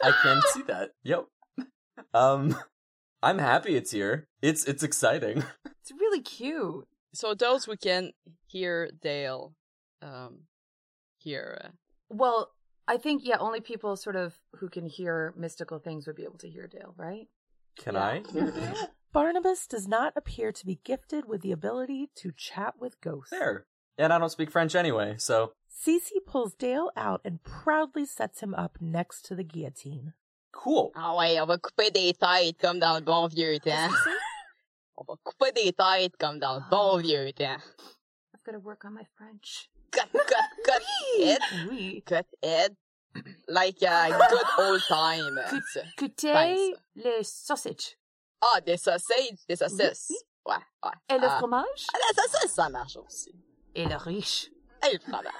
I 0.02 0.12
can 0.22 0.40
see 0.52 0.62
that. 0.62 0.90
Yep. 1.02 1.24
Um, 2.14 2.56
I'm 3.22 3.38
happy 3.38 3.74
it's 3.76 3.90
here. 3.90 4.28
It's 4.42 4.64
it's 4.64 4.82
exciting. 4.82 5.44
It's 5.90 5.98
really 5.98 6.20
cute. 6.20 6.86
So 7.14 7.32
those 7.34 7.66
we 7.66 7.78
can 7.78 8.12
hear 8.46 8.90
Dale, 9.00 9.54
um, 10.02 10.40
hear. 11.16 11.58
Uh, 11.64 11.68
Well, 12.10 12.50
I 12.86 12.98
think 12.98 13.22
yeah, 13.24 13.38
only 13.38 13.60
people 13.62 13.96
sort 13.96 14.14
of 14.16 14.34
who 14.56 14.68
can 14.68 14.84
hear 14.84 15.32
mystical 15.34 15.78
things 15.78 16.06
would 16.06 16.16
be 16.16 16.24
able 16.24 16.36
to 16.40 16.48
hear 16.50 16.66
Dale, 16.66 16.92
right? 16.98 17.26
Can 17.78 17.94
Yeah. 17.94 18.04
I 18.06 18.22
hear 18.30 18.50
Dale? 18.50 18.88
Barnabas 19.12 19.66
does 19.66 19.88
not 19.88 20.12
appear 20.16 20.52
to 20.52 20.66
be 20.66 20.80
gifted 20.84 21.24
with 21.26 21.40
the 21.42 21.52
ability 21.52 22.10
to 22.16 22.32
chat 22.36 22.74
with 22.78 23.00
ghosts. 23.00 23.30
There. 23.30 23.66
And 23.96 24.12
I 24.12 24.18
don't 24.18 24.28
speak 24.30 24.50
French 24.50 24.74
anyway, 24.74 25.16
so 25.18 25.52
Cece 25.70 26.24
pulls 26.26 26.54
Dale 26.54 26.90
out 26.96 27.20
and 27.24 27.42
proudly 27.42 28.04
sets 28.04 28.40
him 28.40 28.54
up 28.54 28.78
next 28.80 29.22
to 29.26 29.34
the 29.34 29.42
guillotine. 29.44 30.12
cool. 30.52 30.92
Ah 30.96 31.14
ouais, 31.16 31.40
on 31.40 31.46
va 31.46 31.56
couper 31.58 31.90
des 31.90 32.12
têtes 32.12 32.58
comme 32.60 32.78
dans 32.80 32.94
le 32.96 33.00
bon 33.04 33.28
vieux 33.28 33.58
temps. 33.60 33.90
on 34.96 35.04
va 35.04 35.14
couper 35.24 35.52
des 35.52 35.72
têtes 35.72 36.16
comme 36.18 36.38
dans 36.38 36.56
le 36.56 36.62
bon 36.70 36.98
vieux 36.98 37.32
temps. 37.32 37.58
I've 38.34 38.44
got 38.44 38.52
to 38.52 38.58
work 38.60 38.84
on 38.84 38.94
my 38.94 39.04
French. 39.16 39.68
Cut, 39.90 40.08
cut, 40.12 40.48
cut 40.64 40.82
it, 41.18 41.40
Oui. 41.70 42.02
cut 42.06 42.26
it. 42.42 42.76
Like 43.48 43.82
a 43.82 44.10
good 44.30 44.46
old 44.58 44.82
time. 44.86 45.38
Goûter 45.98 46.32
Fine, 46.34 46.74
les 46.94 47.24
sausages. 47.24 47.96
Ah, 48.40 48.60
des 48.60 48.76
saucisses, 48.76 49.44
des 49.48 49.56
saucisses. 49.56 50.06
Oui, 50.10 50.16
Ouais, 50.46 50.54
ouais. 50.84 51.16
Et 51.16 51.18
le 51.18 51.26
Ah, 51.26 51.38
fromage. 51.38 51.86
ah, 51.92 51.98
la 51.98 52.22
saucisse, 52.22 52.52
ça 52.54 52.68
marche 52.68 52.96
aussi. 52.96 53.34
Et 53.74 53.84
le 53.84 53.96
riche. 53.96 54.48
Et 54.88 54.94
le 54.94 55.00
fromage. 55.00 55.32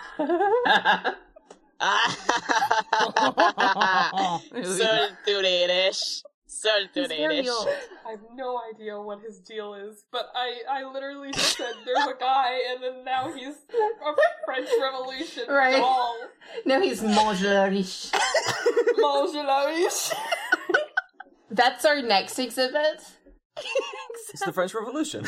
Ah! 1.80 2.08
Seul 4.62 5.16
tous 5.26 5.40
les 5.40 5.66
riches. 5.66 6.22
Seul 6.46 6.88
tous 6.92 7.00
He's 7.02 7.08
les 7.10 7.16
very 7.18 7.40
riches. 7.40 7.50
old. 7.50 7.68
I 8.06 8.10
have 8.12 8.20
no 8.34 8.58
idea 8.74 8.98
what 9.00 9.20
his 9.20 9.38
deal 9.40 9.74
is, 9.74 10.02
but 10.10 10.30
I, 10.34 10.62
I 10.80 10.84
literally 10.92 11.30
just 11.30 11.56
said 11.56 11.74
there's 11.84 12.06
a 12.06 12.14
guy, 12.18 12.58
and 12.72 12.82
then 12.82 13.04
now 13.04 13.30
he's 13.32 13.54
a 13.54 14.14
French 14.46 14.68
Revolution 14.80 15.44
Right. 15.48 15.76
doll. 15.76 16.16
no, 16.64 16.80
he's 16.80 17.02
mange 17.16 17.42
la 17.44 17.64
riche. 17.64 18.10
Mange 18.98 19.34
la 19.34 19.64
riche. 19.66 20.10
That's 21.50 21.84
our 21.84 22.00
next 22.02 22.38
exhibit. 22.38 23.00
It's 24.32 24.44
the 24.44 24.52
French 24.52 24.74
Revolution. 24.74 25.26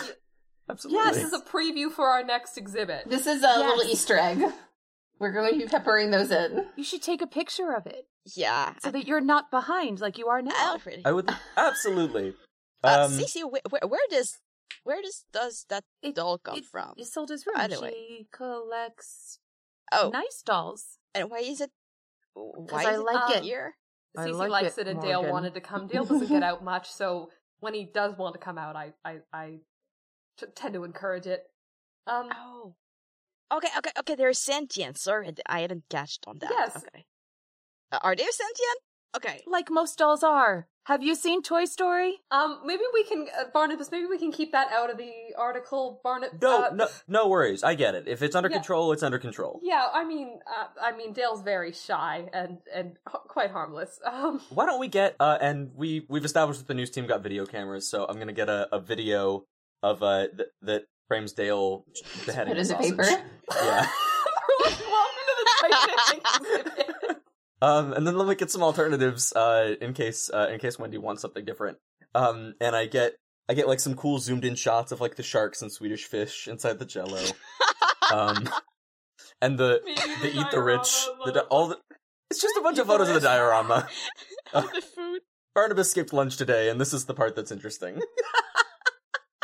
Absolutely. 0.69 1.11
This 1.13 1.25
is 1.25 1.33
a 1.33 1.41
preview 1.41 1.91
for 1.91 2.07
our 2.09 2.23
next 2.23 2.57
exhibit. 2.57 3.09
This 3.09 3.27
is 3.27 3.43
a 3.43 3.59
little 3.59 3.83
Easter 3.83 4.17
egg. 4.19 4.41
We're 5.19 5.33
going 5.33 5.53
to 5.53 5.59
be 5.59 5.67
peppering 5.67 6.11
those 6.11 6.31
in. 6.31 6.67
You 6.77 6.85
should 6.85 7.03
take 7.03 7.21
a 7.23 7.27
picture 7.27 7.73
of 7.73 7.87
it 7.87 8.07
Yeah. 8.37 8.75
so 8.83 8.91
that 8.91 9.07
you're 9.07 9.21
not 9.21 9.51
behind 9.51 10.01
like 10.01 10.17
you 10.17 10.29
are 10.29 10.41
now. 10.43 10.77
don't. 10.85 11.01
I 11.05 11.13
would 11.13 11.29
absolutely. 11.57 12.35
Uh, 12.85 13.07
Um, 13.07 13.13
Cece, 13.13 13.43
where, 13.51 13.61
where, 13.69 13.83
where 13.87 14.07
does 14.11 14.39
where 14.85 15.03
does 15.03 15.25
does 15.33 15.67
that 15.69 15.85
It- 16.03 16.15
doll 16.15 16.39
come 16.39 16.59
it- 16.59 16.65
from? 16.65 16.95
Isolda's 16.99 17.45
room. 17.47 17.57
By 17.57 17.67
the 17.67 17.81
way. 17.81 17.91
She 17.91 18.27
collects 18.33 19.39
Oh, 19.93 20.11
nice 20.11 20.41
dolls. 20.45 20.99
and 21.15 21.31
why 21.31 21.39
is 21.39 21.61
it? 21.61 21.71
Why 22.35 22.85
I 22.85 22.93
is 22.95 23.01
like 23.01 23.31
it 23.33 23.37
it. 23.39 23.43
here? 23.43 23.75
I 24.17 24.27
Cece 24.27 24.35
like 24.39 24.51
likes 24.51 24.79
it, 24.79 24.89
and 24.89 25.01
Dale 25.01 25.31
wanted 25.31 25.55
to 25.55 25.61
come. 25.61 25.87
Dale 25.87 26.05
doesn't 26.05 26.29
get 26.29 26.43
out 26.51 26.65
much, 26.65 26.91
so 26.91 27.31
when 27.61 27.75
he 27.75 27.85
does 27.85 28.17
want 28.17 28.35
to 28.35 28.41
come 28.41 28.59
out, 28.59 28.77
I 28.77 28.93
I 29.05 29.19
I 29.33 29.59
t- 30.39 30.47
tend 30.55 30.75
to 30.75 30.85
encourage 30.85 31.27
it. 31.27 31.45
Um, 32.07 32.31
Oh, 32.35 32.75
okay, 33.53 33.69
okay, 33.79 33.91
okay. 34.01 34.15
They're 34.17 34.33
sentient. 34.33 34.99
Sorry, 34.99 35.33
I 35.47 35.61
hadn't 35.61 35.85
catched 35.89 36.25
on 36.27 36.39
that. 36.39 36.51
Yes. 36.51 36.77
Okay. 36.77 37.05
Uh, 37.93 37.99
are 38.03 38.17
they 38.17 38.25
sentient? 38.25 38.79
Okay. 39.17 39.43
Like 39.47 39.71
most 39.71 39.99
dolls 39.99 40.23
are. 40.23 40.67
Have 40.85 41.03
you 41.03 41.15
seen 41.15 41.43
Toy 41.43 41.67
Story? 41.67 42.15
um, 42.31 42.61
maybe 42.65 42.83
we 42.93 43.05
can 43.05 43.27
uh, 43.39 43.45
Barnabas. 43.53 43.91
Maybe 43.93 44.07
we 44.07 44.19
can 44.19 44.33
keep 44.33 44.53
that 44.53 44.73
out 44.73 44.91
of 44.91 44.97
the 44.99 45.13
article. 45.39 46.01
Barnabas. 46.03 46.41
no, 46.41 46.63
uh, 46.65 46.71
no, 46.75 46.89
no 47.07 47.29
worries. 47.29 47.63
I 47.63 47.75
get 47.75 47.95
it. 47.95 48.09
If 48.09 48.23
it's 48.23 48.35
under 48.35 48.49
Yeah. 48.49 48.57
control, 48.57 48.91
it's 48.93 49.03
under 49.03 49.19
control. 49.19 49.61
Yeah, 49.63 49.87
I 49.93 50.05
mean, 50.05 50.41
uh, 50.49 50.67
I 50.81 50.97
mean, 50.97 51.13
Dale's 51.13 51.43
very 51.43 51.73
shy 51.73 52.29
and 52.33 52.59
and 52.75 52.97
h- 53.09 53.21
quite 53.29 53.51
harmless. 53.51 54.01
Um, 54.11 54.41
Why 54.51 54.67
don't 54.67 54.81
we 54.81 54.89
get 54.89 55.17
uh 55.21 55.39
and 55.41 55.71
we 55.77 56.07
we've 56.09 56.25
established 56.25 56.61
that 56.61 56.67
the 56.69 56.75
news 56.75 56.91
team 56.91 57.07
got 57.07 57.23
video 57.23 57.47
cameras, 57.47 57.89
so 57.89 58.07
I'm 58.09 58.19
gonna 58.19 58.33
get 58.33 58.49
a, 58.49 58.69
a 58.75 58.81
video 58.81 59.45
of 59.83 60.03
uh 60.03 60.29
th- 60.29 60.49
that 60.63 60.85
frames 61.09 61.33
Dale 61.33 61.85
beheading 62.27 62.55
Put 62.55 62.71
a 62.71 62.83
in 62.83 62.97
the 62.97 63.05
paper. 63.05 63.05
Yeah. 63.55 63.87
welcome 64.61 65.25
to 65.29 65.35
the 65.39 65.47
Titanic 65.61 66.27
exhibit. 66.41 66.80
Um, 67.63 67.93
and 67.93 68.07
then 68.07 68.17
let 68.17 68.27
me 68.27 68.35
get 68.35 68.51
some 68.51 68.63
alternatives, 68.63 69.33
uh, 69.35 69.75
in 69.81 69.93
case, 69.93 70.31
uh, 70.33 70.49
in 70.51 70.59
case 70.59 70.79
Wendy 70.79 70.99
wants 70.99 71.23
something 71.23 71.45
different. 71.45 71.79
Um, 72.15 72.55
and 72.61 72.75
I 72.75 72.87
get, 72.87 73.17
I 73.49 73.55
get 73.55 73.69
like 73.69 73.81
some 73.81 73.95
cool 73.95 74.19
zoomed 74.19 74.45
in 74.45 74.55
shots 74.55 74.93
of 74.93 75.01
like 75.01 75.17
the 75.17 75.23
sharks 75.23 75.61
and 75.61 75.71
Swedish 75.71 76.05
fish 76.05 76.49
inside 76.49 76.79
the 76.79 76.87
jello. 76.87 77.23
Um, 78.13 78.49
and 79.41 79.57
the, 79.57 79.81
the 80.21 80.37
eat 80.37 80.51
the 80.51 80.61
rich, 80.61 81.07
the, 81.25 81.31
di- 81.31 81.41
all 81.49 81.69
the, 81.69 81.79
it's 82.29 82.43
just 82.43 82.57
a 82.57 82.61
bunch 82.61 82.79
of 82.79 82.89
photos 82.89 83.07
of 83.09 83.15
the 83.15 83.21
diorama. 83.21 83.89
The 84.53 84.83
food. 84.97 85.21
Barnabas 85.55 85.93
skipped 85.93 86.13
lunch 86.13 86.37
today, 86.37 86.71
and 86.71 86.81
this 86.81 86.93
is 86.93 87.05
the 87.05 87.15
part 87.15 87.37
that's 87.37 87.53
interesting. 87.53 88.01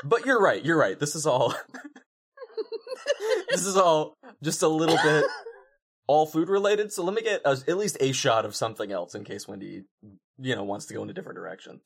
but 0.02 0.26
you're 0.26 0.40
right, 0.40 0.64
you're 0.64 0.76
right. 0.76 0.98
This 0.98 1.14
is 1.14 1.26
all, 1.26 1.54
this 3.50 3.64
is 3.64 3.76
all 3.76 4.14
just 4.42 4.62
a 4.62 4.68
little 4.68 4.98
bit 5.04 5.24
all 6.06 6.26
food 6.26 6.48
related. 6.48 6.92
So 6.92 7.02
let 7.04 7.14
me 7.14 7.22
get 7.22 7.42
a, 7.44 7.50
at 7.50 7.76
least 7.76 7.96
a 8.00 8.12
shot 8.12 8.44
of 8.44 8.54
something 8.54 8.92
else 8.92 9.14
in 9.14 9.24
case 9.24 9.46
Wendy, 9.48 9.84
you 10.38 10.54
know, 10.54 10.64
wants 10.64 10.86
to 10.86 10.94
go 10.94 11.02
in 11.02 11.10
a 11.10 11.12
different 11.12 11.36
direction. 11.36 11.80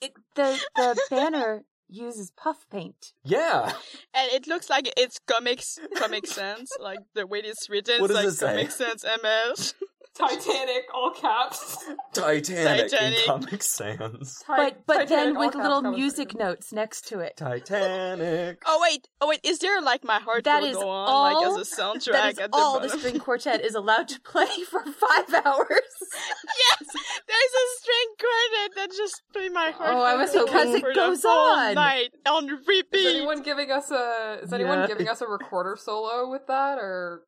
It, 0.00 0.12
the 0.34 0.60
the 0.76 1.00
banner 1.10 1.64
uses 1.88 2.30
puff 2.36 2.66
paint. 2.70 3.12
Yeah. 3.24 3.72
And 4.14 4.32
it 4.32 4.46
looks 4.46 4.68
like 4.70 4.92
it's 4.96 5.18
comics, 5.26 5.78
comic 5.96 6.26
sans. 6.26 6.70
Like 6.80 6.98
the 7.14 7.26
way 7.26 7.40
it's 7.40 7.68
written, 7.68 8.00
What 8.00 8.08
does 8.08 8.16
like 8.16 8.26
it 8.26 8.32
say? 8.32 8.46
comic 8.48 8.70
sans 8.70 9.04
MS. 9.22 9.74
Titanic, 10.16 10.84
all 10.94 11.10
caps. 11.10 11.76
Titanic, 12.12 12.88
Titanic. 12.90 13.18
in 13.18 13.24
Comic 13.26 13.62
Sans. 13.64 14.38
Ti- 14.38 14.44
But 14.46 14.86
but 14.86 14.94
Titanic, 14.94 15.08
then 15.08 15.38
with 15.38 15.54
little 15.56 15.82
music 15.82 16.30
sans. 16.30 16.38
notes 16.40 16.72
next 16.72 17.08
to 17.08 17.18
it. 17.18 17.36
Titanic. 17.36 18.62
Oh 18.64 18.78
wait, 18.82 19.08
oh 19.20 19.28
wait, 19.28 19.40
is 19.42 19.58
there 19.58 19.80
like 19.82 20.04
my 20.04 20.20
heart 20.20 20.44
That 20.44 20.62
will 20.62 20.68
is 20.70 20.76
go 20.76 20.88
on 20.88 21.34
like 21.34 21.46
all- 21.46 21.58
as 21.60 21.72
a 21.72 21.76
soundtrack 21.82 22.12
That 22.12 22.32
is 22.32 22.38
at 22.38 22.52
the 22.52 22.56
all 22.56 22.78
the 22.80 22.90
string 22.90 23.18
quartet 23.18 23.60
is 23.62 23.74
allowed 23.74 24.06
to 24.08 24.20
play 24.20 24.46
for 24.70 24.84
five 24.84 25.34
hours. 25.44 25.68
yes, 26.10 26.88
there's 27.26 27.54
a 27.54 27.66
string 27.80 28.08
quartet 28.20 28.70
that 28.76 28.90
just 28.96 29.22
play 29.32 29.48
my 29.48 29.70
heart. 29.72 29.90
Oh, 29.94 30.00
I 30.02 30.12
will 30.14 30.20
was 30.20 30.32
go 30.32 30.40
hoping- 30.46 30.54
on 30.54 30.62
Because 30.66 30.74
it 30.76 30.80
for 30.82 30.94
goes 30.94 31.24
on. 31.24 31.74
night 31.74 32.10
on 32.28 32.46
repeat. 32.68 32.94
Is 32.98 33.16
anyone 33.16 33.42
giving 33.42 33.70
us 33.72 33.90
a? 33.90 34.38
Is 34.42 34.52
anyone 34.52 34.78
Yeah. 34.80 34.86
giving 34.86 35.08
us 35.08 35.20
a 35.22 35.26
recorder 35.26 35.76
solo 35.78 36.30
with 36.30 36.46
that, 36.46 36.78
or? 36.78 37.22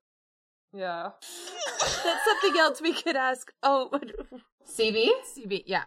Yeah. 0.77 1.11
That's 1.81 2.25
something 2.25 2.59
else 2.61 2.81
we 2.81 2.93
could 2.93 3.17
ask. 3.17 3.51
Oh, 3.63 3.91
CB? 4.79 5.09
CB, 5.37 5.63
yeah. 5.67 5.85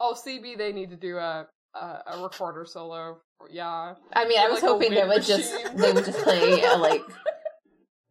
Oh, 0.00 0.14
CB, 0.14 0.56
they 0.58 0.72
need 0.72 0.90
to 0.90 0.96
do 0.96 1.16
a 1.18 1.46
a, 1.74 1.78
a 2.12 2.22
recorder 2.22 2.64
solo. 2.64 3.18
Yeah. 3.50 3.94
I 4.14 4.26
mean, 4.26 4.38
I 4.38 4.48
was 4.48 4.62
like 4.62 4.70
hoping 4.70 4.90
they 4.90 4.96
wind 4.98 5.10
would 5.10 5.22
just 5.24 5.52
they 5.76 5.92
would 5.92 6.04
just 6.04 6.18
play 6.20 6.62
a, 6.62 6.76
like 6.78 7.02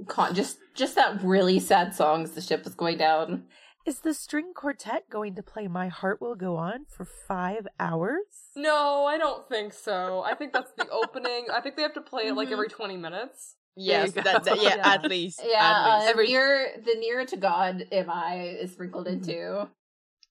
con- 0.08 0.34
just 0.36 0.58
just 0.76 0.96
that 0.96 1.22
really 1.24 1.60
sad 1.60 1.94
song 1.96 2.24
as 2.24 2.32
the 2.32 2.42
ship 2.42 2.64
was 2.64 2.76
going 2.76 2.98
down. 2.98 3.46
Is 3.86 4.00
the 4.02 4.14
string 4.14 4.52
quartet 4.54 5.10
going 5.10 5.36
to 5.36 5.44
play 5.44 5.68
My 5.70 5.88
Heart 5.88 6.20
Will 6.20 6.36
Go 6.36 6.58
On 6.58 6.86
for 6.90 7.06
five 7.06 7.66
hours? 7.80 8.52
No, 8.54 9.06
I 9.06 9.18
don't 9.18 9.48
think 9.48 9.72
so. 9.72 10.24
I 10.24 10.34
think 10.36 10.52
that's 10.52 10.74
the 10.78 10.90
opening. 10.90 11.46
I 11.54 11.62
think 11.62 11.78
they 11.78 11.84
have 11.84 11.94
to 11.94 12.02
play 12.02 12.24
it 12.28 12.36
like 12.36 12.50
Mhm. 12.50 12.54
every 12.54 12.68
twenty 12.68 12.98
minutes. 12.98 13.56
Yes, 13.78 14.12
that, 14.14 14.44
that- 14.44 14.46
yeah, 14.62 14.76
Yeah. 14.78 14.94
at 14.94 15.04
least. 15.08 15.40
Yeah, 15.46 16.04
at 16.10 16.18
least. 16.18 16.18
uh, 16.18 16.22
near 16.34 16.68
the 16.84 16.96
nearer 17.00 17.26
to 17.26 17.38
God 17.38 17.86
am 17.92 18.10
I 18.10 18.58
is 18.62 18.72
sprinkled 18.74 19.08
into. 19.08 19.70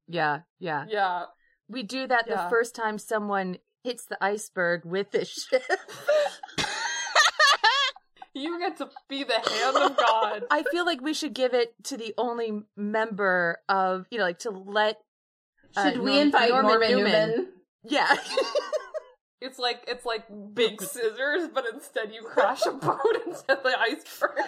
Yeah, 0.08 0.40
yeah. 0.58 0.84
Yeah. 0.88 1.24
We 1.68 1.82
do 1.82 2.06
that 2.06 2.24
Yeah. 2.28 2.44
the 2.44 2.50
first 2.50 2.74
time 2.74 2.98
someone 2.98 3.58
hits 3.84 4.04
the 4.06 4.18
iceberg 4.22 4.84
with 4.84 5.12
the 5.12 5.24
ship. 5.24 5.62
You 8.34 8.58
get 8.58 8.76
to 8.78 8.90
be 9.08 9.24
the 9.24 9.32
hand 9.32 9.76
of 9.78 9.96
God. 9.96 10.42
I 10.50 10.62
feel 10.70 10.84
like 10.84 11.00
we 11.00 11.14
should 11.14 11.32
give 11.32 11.54
it 11.54 11.72
to 11.84 11.96
the 11.96 12.12
only 12.18 12.60
member 12.76 13.60
of, 13.66 14.04
you 14.10 14.18
know, 14.18 14.24
like 14.24 14.40
to 14.40 14.50
let. 14.50 14.98
uh, 15.74 15.84
Should 15.90 16.00
we 16.00 16.10
Norm- 16.16 16.20
invite 16.26 16.50
Norman 16.50 16.70
Norman, 16.70 16.90
Newman? 16.98 17.48
Yeah. 17.84 18.06
It's 19.40 19.58
like 19.58 19.84
it's 19.86 20.06
like 20.06 20.24
big 20.54 20.80
scissors, 20.80 21.48
but 21.52 21.64
instead 21.72 22.12
you 22.12 22.22
crash 22.22 22.64
a 22.64 22.72
boat 22.72 22.98
into 23.26 23.44
the 23.46 23.76
iceberg. 23.78 24.38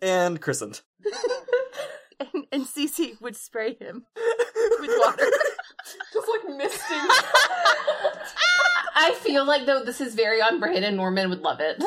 And 0.00 0.40
christened. 0.40 0.80
and, 2.20 2.46
and 2.50 2.64
Cece 2.64 3.20
would 3.20 3.36
spray 3.36 3.74
him 3.74 4.06
with 4.80 4.90
water. 5.04 5.26
Just 6.12 6.28
like 6.28 6.56
misting. 6.56 7.08
I 8.94 9.14
feel 9.20 9.44
like 9.44 9.66
though 9.66 9.84
this 9.84 10.00
is 10.00 10.14
very 10.14 10.40
on 10.40 10.58
brand 10.58 10.84
and 10.84 10.96
Norman 10.96 11.28
would 11.28 11.42
love 11.42 11.60
it. 11.60 11.82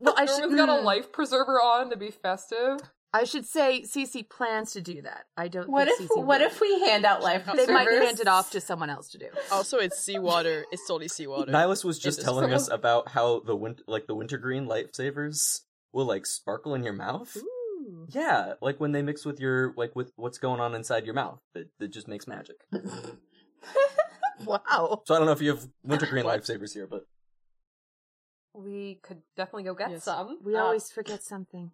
Well, 0.00 0.14
I 0.16 0.26
should, 0.26 0.40
Norman's 0.40 0.56
got 0.56 0.68
a 0.68 0.82
mm, 0.82 0.84
life 0.84 1.12
preserver 1.12 1.60
on 1.62 1.90
to 1.90 1.96
be 1.96 2.10
festive. 2.10 2.80
I 3.20 3.24
should 3.24 3.46
say 3.46 3.82
Cece 3.82 4.28
plans 4.28 4.72
to 4.72 4.80
do 4.80 5.02
that. 5.02 5.24
I 5.36 5.48
don't. 5.48 5.68
What 5.68 5.88
if 5.88 5.96
think 5.98 6.10
Cece 6.10 6.24
what 6.24 6.40
will. 6.40 6.46
if 6.48 6.60
we 6.60 6.80
hand 6.80 7.04
out 7.04 7.22
life 7.22 7.44
they 7.56 7.66
might 7.66 7.88
hand 7.90 8.20
it 8.20 8.28
off 8.28 8.50
to 8.52 8.60
someone 8.60 8.90
else 8.90 9.08
to 9.10 9.18
do? 9.18 9.28
Also, 9.50 9.78
it's 9.78 9.98
seawater. 9.98 10.64
It's 10.70 10.86
totally 10.86 11.08
seawater. 11.08 11.50
Nihilus 11.52 11.84
was 11.84 11.98
just 11.98 12.22
telling 12.22 12.52
us 12.52 12.68
about 12.68 13.08
how 13.08 13.40
the 13.40 13.56
win- 13.56 13.80
like 13.86 14.06
the 14.06 14.14
wintergreen 14.14 14.66
lifesavers 14.66 15.60
will 15.92 16.06
like 16.06 16.26
sparkle 16.26 16.74
in 16.74 16.82
your 16.84 16.92
mouth. 16.92 17.36
Ooh. 17.36 18.06
Yeah, 18.10 18.54
like 18.60 18.78
when 18.80 18.92
they 18.92 19.02
mix 19.02 19.24
with 19.24 19.40
your 19.40 19.72
like 19.76 19.94
with 19.96 20.12
what's 20.16 20.38
going 20.38 20.60
on 20.60 20.74
inside 20.74 21.04
your 21.06 21.14
mouth. 21.14 21.40
It, 21.54 21.70
it 21.80 21.88
just 21.92 22.08
makes 22.08 22.26
magic. 22.26 22.56
Wow. 24.44 25.02
So 25.06 25.14
I 25.14 25.18
don't 25.18 25.26
know 25.26 25.32
if 25.32 25.40
you 25.40 25.50
have 25.50 25.66
wintergreen 25.82 26.24
What? 26.26 26.42
lifesavers 26.42 26.74
here, 26.74 26.86
but 26.86 27.06
We 28.52 28.98
could 29.02 29.22
definitely 29.36 29.64
go 29.64 29.74
get 29.74 29.90
Yes. 29.90 30.04
some. 30.04 30.38
We 30.44 30.54
Uh, 30.56 30.62
always 30.62 30.90
forget 30.92 31.22
something. 31.22 31.72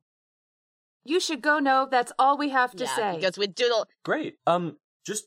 You 1.04 1.20
should 1.20 1.42
go. 1.42 1.58
No, 1.58 1.88
that's 1.90 2.12
all 2.18 2.36
we 2.38 2.50
have 2.50 2.72
to 2.76 2.84
yeah, 2.84 2.96
say. 2.96 3.16
because 3.16 3.38
we 3.38 3.46
doodle. 3.46 3.86
great. 4.04 4.36
Um, 4.46 4.76
just 5.06 5.24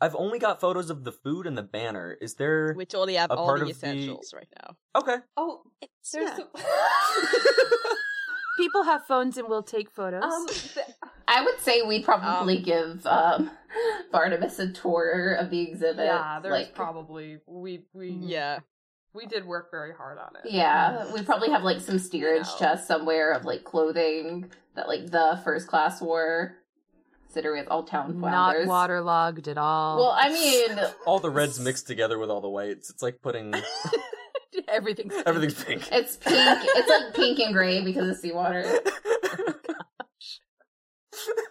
I've 0.00 0.16
only 0.16 0.38
got 0.38 0.60
photos 0.60 0.88
of 0.88 1.04
the 1.04 1.12
food 1.12 1.46
and 1.46 1.58
the 1.58 1.62
banner. 1.62 2.16
Is 2.20 2.34
there 2.36 2.72
We 2.76 2.86
totally 2.86 3.14
have 3.16 3.30
A 3.30 3.34
all 3.34 3.46
part 3.46 3.58
the 3.60 3.66
of 3.66 3.68
the- 3.68 3.72
essentials 3.86 4.32
right 4.34 4.48
now. 4.62 4.76
okay? 4.98 5.16
Oh, 5.36 5.62
It's 5.82 6.10
there's 6.12 6.30
Yeah. 6.30 6.36
some. 6.36 6.48
People 8.56 8.82
have 8.82 9.06
phones 9.06 9.38
and 9.38 9.48
will 9.48 9.62
take 9.62 9.90
photos. 9.90 10.22
um, 10.22 10.46
th- 10.46 10.86
I 11.26 11.42
would 11.44 11.58
say 11.60 11.80
we 11.82 12.02
probably 12.02 12.60
give 12.60 13.06
um, 13.06 13.50
Barnabas 14.12 14.58
a 14.58 14.70
tour 14.72 15.34
of 15.34 15.50
the 15.50 15.62
exhibit. 15.62 16.04
yeah, 16.04 16.40
there's 16.42 16.52
like, 16.52 16.74
probably 16.74 17.38
we 17.46 17.84
we 17.94 18.10
yeah. 18.20 18.58
We 19.14 19.26
did 19.26 19.44
work 19.46 19.70
very 19.70 19.92
hard 19.92 20.18
on 20.18 20.36
it. 20.36 20.50
Yeah, 20.50 21.12
we 21.12 21.22
probably 21.22 21.50
have 21.50 21.62
like 21.62 21.80
some 21.80 21.98
steerage 21.98 22.46
know. 22.46 22.56
chests 22.58 22.86
somewhere 22.86 23.32
of 23.32 23.44
like 23.44 23.64
clothing 23.64 24.50
that 24.76 24.88
like 24.88 25.10
the 25.10 25.40
first 25.44 25.66
class 25.66 26.00
wore, 26.00 26.56
considering 27.24 27.60
it's 27.62 27.70
all 27.70 27.82
town 27.82 28.20
Not 28.20 28.66
waterlogged 28.66 29.48
at 29.48 29.58
all. 29.58 29.98
Well, 29.98 30.16
I 30.16 30.28
mean, 30.30 30.78
All 31.06 31.18
the 31.18 31.30
reds 31.30 31.58
mixed 31.58 31.86
together 31.86 32.18
with 32.18 32.30
all 32.30 32.40
the 32.40 32.48
whites. 32.48 32.90
It's 32.90 33.02
like 33.02 33.20
putting 33.22 33.54
everything's 34.68 35.14
everything's 35.26 35.62
pink. 35.64 35.88
it's 35.92 36.16
pink. 36.16 36.60
it's 36.62 36.88
like 36.88 37.14
pink 37.14 37.38
and 37.40 37.52
gray 37.52 37.84
because 37.84 38.08
of 38.08 38.16
seawater. 38.16 38.64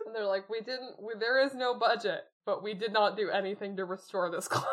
And 0.05 0.15
they're 0.15 0.25
like, 0.25 0.49
we 0.49 0.61
didn't. 0.61 0.95
We, 0.99 1.13
there 1.19 1.45
is 1.45 1.53
no 1.53 1.77
budget, 1.77 2.21
but 2.43 2.63
we 2.63 2.73
did 2.73 2.91
not 2.91 3.15
do 3.15 3.29
anything 3.29 3.77
to 3.77 3.85
restore 3.85 4.31
this 4.31 4.47
clothing. 4.47 4.67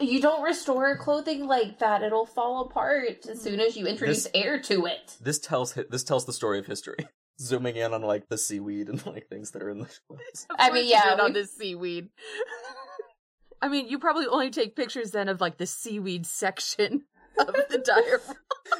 You 0.00 0.20
don't 0.20 0.42
restore 0.42 0.96
clothing 0.96 1.46
like 1.46 1.78
that; 1.78 2.02
it'll 2.02 2.26
fall 2.26 2.62
apart 2.66 3.26
as 3.28 3.40
soon 3.40 3.60
as 3.60 3.76
you 3.76 3.86
introduce 3.86 4.24
This- 4.24 4.32
air 4.34 4.60
to 4.62 4.86
it. 4.86 5.16
this 5.20 5.38
tells 5.38 5.74
this 5.90 6.02
tells 6.04 6.24
the 6.26 6.32
story 6.32 6.58
of 6.58 6.66
history. 6.66 7.06
zooming 7.40 7.74
in 7.76 7.92
on 7.92 8.02
like 8.02 8.28
the 8.28 8.38
seaweed 8.38 8.88
and 8.88 9.04
like 9.06 9.28
things 9.28 9.50
that 9.52 9.62
are 9.62 9.68
in 9.70 9.80
the 9.80 9.88
place. 10.08 10.46
I 10.56 10.70
mean, 10.70 10.86
yeah, 10.88 11.04
you 11.04 11.10
did 11.10 11.20
on 11.20 11.32
we- 11.32 11.40
the 11.40 11.46
seaweed. 11.46 12.08
I 13.62 13.68
mean, 13.68 13.88
you 13.88 13.98
probably 13.98 14.26
only 14.26 14.50
take 14.50 14.76
pictures 14.76 15.10
then 15.12 15.28
of 15.28 15.40
like 15.40 15.56
the 15.58 15.66
seaweed 15.66 16.26
section 16.26 17.04
of 17.38 17.46
the 17.46 17.78
diagram. 17.78 18.36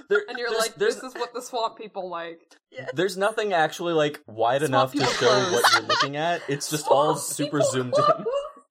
There, 0.09 0.23
And 0.29 0.39
you're 0.39 0.51
there's, 0.51 0.61
like, 0.61 0.75
there's, 0.77 0.95
this 0.97 1.05
is 1.05 1.15
what 1.15 1.33
the 1.35 1.41
swamp 1.43 1.77
people 1.79 2.09
like. 2.11 2.41
there's 2.95 3.17
nothing 3.17 3.53
actually 3.53 3.93
like 3.95 4.21
wide 4.27 4.61
Swamp 4.63 4.69
enough 4.71 4.93
to 4.93 5.05
show 5.19 5.27
clothes. 5.29 5.53
what 5.53 5.73
you're 5.73 5.83
looking 5.83 6.17
at. 6.17 6.43
It's 6.49 6.71
just 6.71 6.87
all 6.89 7.17
super 7.17 7.59
people 7.61 7.71
zoomed 7.71 7.95
in. 7.97 8.24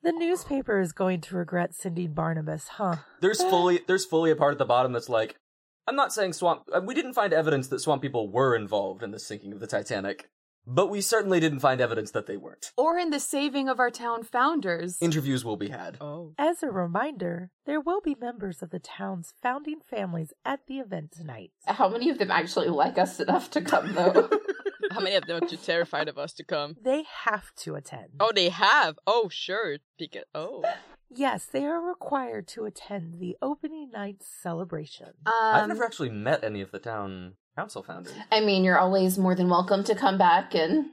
The 0.04 0.12
newspaper 0.12 0.80
is 0.82 0.92
going 0.92 1.22
to 1.22 1.36
regret 1.38 1.74
sending 1.74 2.14
Barnabas, 2.14 2.68
huh? 2.68 2.98
There's 3.22 3.42
fully 3.42 3.80
there's 3.88 4.06
fully 4.06 4.32
a 4.32 4.36
part 4.36 4.52
at 4.54 4.58
the 4.58 4.66
bottom 4.66 4.92
that's 4.92 5.10
like, 5.10 5.36
I'm 5.88 5.96
not 5.96 6.14
saying 6.14 6.34
swamp. 6.34 6.64
uh, 6.76 6.82
We 6.84 6.94
didn't 6.94 7.14
find 7.14 7.32
evidence 7.34 7.68
that 7.70 7.80
swamp 7.80 8.02
people 8.02 8.30
were 8.30 8.56
involved 8.56 9.02
in 9.04 9.12
the 9.12 9.20
sinking 9.20 9.54
of 9.54 9.60
the 9.62 9.68
Titanic, 9.68 10.30
but 10.68 10.90
we 10.90 11.00
certainly 11.02 11.40
didn't 11.40 11.60
find 11.62 11.80
evidence 11.82 12.12
that 12.12 12.26
they 12.26 12.36
weren't. 12.38 12.72
or 12.78 12.98
in 12.98 13.12
the 13.12 13.20
saving 13.20 13.70
of 13.70 13.80
our 13.80 13.90
town 13.90 14.24
founders. 14.24 14.98
Interviews 15.02 15.44
will 15.46 15.58
be 15.58 15.70
had. 15.70 15.98
Oh. 16.02 16.34
As 16.38 16.64
a 16.64 16.68
reminder, 16.72 17.50
there 17.66 17.80
will 17.82 18.02
be 18.02 18.16
members 18.20 18.62
of 18.62 18.72
the 18.72 18.80
town's 18.80 19.34
founding 19.42 19.80
families 19.90 20.34
at 20.46 20.62
the 20.68 20.80
event 20.80 21.12
tonight. 21.14 21.52
How 21.66 21.88
many 21.90 22.10
of 22.10 22.18
them 22.18 22.32
actually 22.32 22.68
like 22.68 22.98
us 22.98 23.20
enough 23.22 23.50
to 23.52 23.62
come, 23.62 23.94
though? 23.94 24.30
How 24.94 25.00
many 25.02 25.16
of 25.16 25.26
them 25.26 25.44
are 25.44 25.48
too 25.48 25.58
terrified 25.58 26.08
of 26.08 26.18
us 26.18 26.34
to 26.34 26.44
come? 26.44 26.76
They 26.84 27.04
have 27.26 27.54
to 27.64 27.76
attend. 27.76 28.10
Oh, 28.20 28.32
they 28.34 28.50
have. 28.50 28.98
Oh, 29.08 29.30
sure. 29.30 29.78
Because 29.98 30.24
oh, 30.36 30.64
Yes, 31.16 31.46
they 31.46 31.64
are 31.66 31.80
required 31.82 32.48
to 32.50 32.66
attend 32.66 33.20
the 33.20 33.38
opening 33.42 33.92
night 33.92 34.18
celebration. 34.24 35.10
um, 35.26 35.34
I've 35.36 35.68
never 35.68 35.84
actually 35.86 36.10
met 36.10 36.44
any 36.44 36.62
of 36.62 36.72
the 36.72 36.80
town 36.80 37.34
council 37.56 37.84
founders. 37.84 38.14
I 38.32 38.40
mean, 38.40 38.64
you're 38.64 38.80
always 38.80 39.18
more 39.18 39.36
than 39.36 39.48
welcome 39.50 39.84
to 39.84 39.94
come 39.96 40.18
back 40.18 40.56
and 40.56 40.88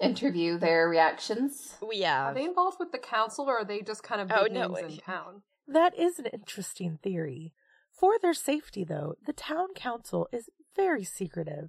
interview 0.00 0.58
their 0.58 0.88
reactions. 0.88 1.74
we 1.86 2.04
Are 2.04 2.26
have. 2.26 2.34
they 2.34 2.44
involved 2.44 2.78
with 2.80 2.90
the 2.92 2.98
council 2.98 3.44
or 3.50 3.58
are 3.58 3.64
they 3.64 3.82
just 3.82 4.02
kind 4.02 4.20
of 4.22 4.28
big 4.28 4.36
Oh, 4.40 4.46
no, 4.50 4.68
names 4.68 4.94
in 4.94 4.98
town? 4.98 5.42
That 5.68 5.98
is 5.98 6.18
an 6.18 6.26
interesting 6.26 6.98
theory. 7.02 7.52
For 7.92 8.18
their 8.18 8.32
safety, 8.32 8.82
though, 8.82 9.16
the 9.26 9.34
town 9.34 9.68
council 9.74 10.26
is 10.32 10.48
very 10.74 11.04
secretive, 11.04 11.68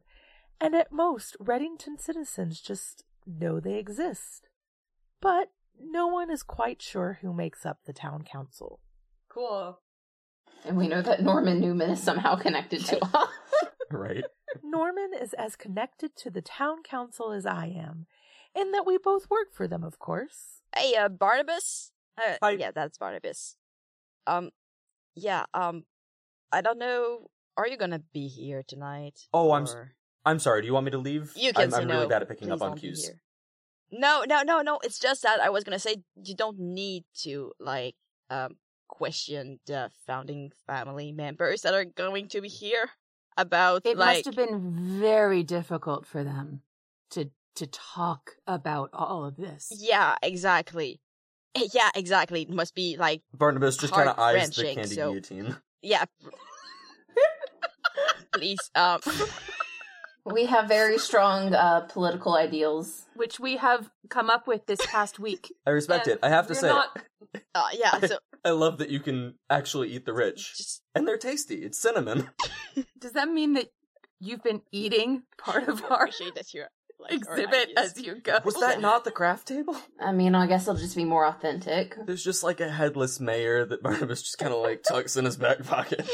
and 0.61 0.75
at 0.75 0.91
most, 0.91 1.35
Reddington 1.39 1.99
citizens 1.99 2.61
just 2.61 3.03
know 3.25 3.59
they 3.59 3.77
exist. 3.77 4.47
But 5.21 5.49
no 5.79 6.07
one 6.07 6.31
is 6.31 6.43
quite 6.43 6.81
sure 6.81 7.19
who 7.21 7.33
makes 7.33 7.65
up 7.65 7.79
the 7.85 7.93
town 7.93 8.23
council. 8.23 8.79
Cool. 9.29 9.79
And 10.65 10.77
we 10.77 10.87
know 10.87 11.01
that 11.01 11.21
Norman 11.23 11.59
Newman 11.59 11.89
is 11.89 12.01
somehow 12.03 12.35
connected 12.35 12.85
to 12.85 13.03
us. 13.05 13.27
Right? 13.93 14.23
Norman 14.63 15.11
is 15.19 15.33
as 15.33 15.57
connected 15.57 16.15
to 16.15 16.29
the 16.29 16.41
town 16.41 16.81
council 16.81 17.33
as 17.33 17.45
I 17.45 17.65
am, 17.65 18.05
in 18.55 18.71
that 18.71 18.85
we 18.85 18.97
both 18.97 19.29
work 19.29 19.53
for 19.53 19.67
them, 19.67 19.83
of 19.83 19.99
course. 19.99 20.61
Hey, 20.73 20.95
uh, 20.95 21.09
Barnabas. 21.09 21.91
Uh, 22.17 22.35
Hi. 22.41 22.51
Yeah, 22.51 22.71
that's 22.71 22.97
Barnabas. 22.97 23.57
Um, 24.27 24.51
yeah. 25.13 25.43
Um, 25.53 25.83
I 26.53 26.61
don't 26.61 26.79
know. 26.79 27.31
Are 27.57 27.67
you 27.67 27.75
gonna 27.75 28.01
be 28.13 28.29
here 28.29 28.63
tonight? 28.65 29.27
Oh, 29.33 29.49
or- 29.49 29.57
I'm 29.57 29.67
sorry. 30.39 30.61
Do 30.61 30.67
you 30.67 30.73
want 30.73 30.85
me 30.85 30.91
to 30.91 30.97
leave? 30.97 31.31
You 31.35 31.53
can 31.53 31.63
I'm, 31.63 31.71
say 31.71 31.81
I'm 31.81 31.87
no. 31.87 31.95
really 31.95 32.07
bad 32.07 32.21
at 32.21 32.29
picking 32.29 32.49
Please 32.49 32.61
up 32.61 32.61
on 32.61 32.77
cues. 32.77 33.05
here. 33.05 33.21
No, 33.91 34.23
no, 34.27 34.41
no, 34.43 34.61
no. 34.61 34.79
It's 34.83 34.99
just 34.99 35.23
that 35.23 35.39
I 35.41 35.49
was 35.49 35.63
gonna 35.63 35.79
say 35.79 35.97
you 36.23 36.35
don't 36.35 36.59
need 36.59 37.03
to 37.23 37.51
like 37.59 37.95
um 38.29 38.55
question 38.87 39.59
the 39.65 39.89
founding 40.05 40.51
family 40.67 41.11
members 41.11 41.61
that 41.61 41.73
are 41.73 41.85
going 41.85 42.27
to 42.27 42.41
be 42.41 42.49
here 42.49 42.89
about 43.37 43.85
it 43.85 43.97
like 43.97 44.17
must 44.17 44.25
have 44.25 44.35
been 44.35 44.99
very 44.99 45.43
difficult 45.43 46.05
for 46.05 46.23
them 46.23 46.61
to 47.09 47.29
to 47.55 47.65
talk 47.67 48.31
about 48.45 48.89
all 48.93 49.25
of 49.25 49.37
this. 49.37 49.71
yeah, 49.77 50.15
exactly. 50.21 51.01
Yeah, 51.73 51.89
exactly. 51.95 52.43
It 52.43 52.49
must 52.49 52.75
be 52.75 52.95
like 52.97 53.23
Barnabas 53.33 53.75
just 53.77 53.93
kind 53.93 54.07
of 54.07 54.17
eyes 54.19 54.49
the 54.55 54.63
Heart-wrenching, 54.63 54.75
candy 54.75 54.95
so- 54.95 55.09
guillotine. 55.11 55.55
yeah. 55.81 56.05
Please, 58.33 58.59
um, 58.75 58.99
we 60.25 60.45
have 60.45 60.67
very 60.67 60.97
strong 60.97 61.53
uh, 61.53 61.81
political 61.81 62.35
ideals. 62.35 63.05
Which 63.15 63.39
we 63.39 63.57
have 63.57 63.89
come 64.09 64.29
up 64.29 64.47
with 64.47 64.65
this 64.65 64.79
past 64.85 65.19
week. 65.19 65.53
I 65.65 65.71
respect 65.71 66.07
And 66.07 66.15
it. 66.15 66.19
I 66.23 66.29
have 66.29 66.47
to 66.47 66.55
say, 66.55 66.69
not- 66.69 66.97
uh, 67.55 67.67
yeah. 67.73 67.99
So 67.99 68.17
I 68.45 68.51
love 68.51 68.79
that 68.79 68.89
you 68.89 68.99
can 68.99 69.35
actually 69.49 69.89
eat 69.91 70.05
the 70.05 70.13
rich, 70.13 70.57
just 70.57 70.81
and 70.95 71.07
they're 71.07 71.17
tasty. 71.17 71.63
It's 71.63 71.77
cinnamon. 71.77 72.29
Does 72.99 73.13
that 73.13 73.29
mean 73.29 73.53
that 73.53 73.67
you've 74.19 74.43
been 74.43 74.61
eating 74.71 75.23
part 75.37 75.67
of 75.67 75.83
our 75.83 76.03
appreciate 76.05 76.35
that 76.35 76.53
you're 76.53 76.69
like 76.99 77.13
exhibit 77.13 77.69
as 77.77 77.99
you 77.99 78.15
go? 78.15 78.39
Was 78.43 78.55
that 78.55 78.81
not 78.81 79.03
the 79.03 79.11
craft 79.11 79.47
table? 79.47 79.75
I 79.99 80.11
mean, 80.11 80.33
I 80.33 80.47
guess 80.47 80.63
it'll 80.63 80.75
just 80.79 80.95
be 80.95 81.05
more 81.05 81.25
authentic. 81.25 81.95
There's 82.05 82.23
just 82.23 82.43
like 82.43 82.59
a 82.61 82.69
headless 82.69 83.19
mayor 83.19 83.65
that 83.65 83.83
Barnabas 83.83 84.21
just 84.23 84.37
kind 84.39 84.53
of 84.53 84.61
like 84.61 84.83
tucks 84.83 85.17
in 85.17 85.25
his 85.25 85.37
back 85.37 85.63
pocket. 85.63 86.07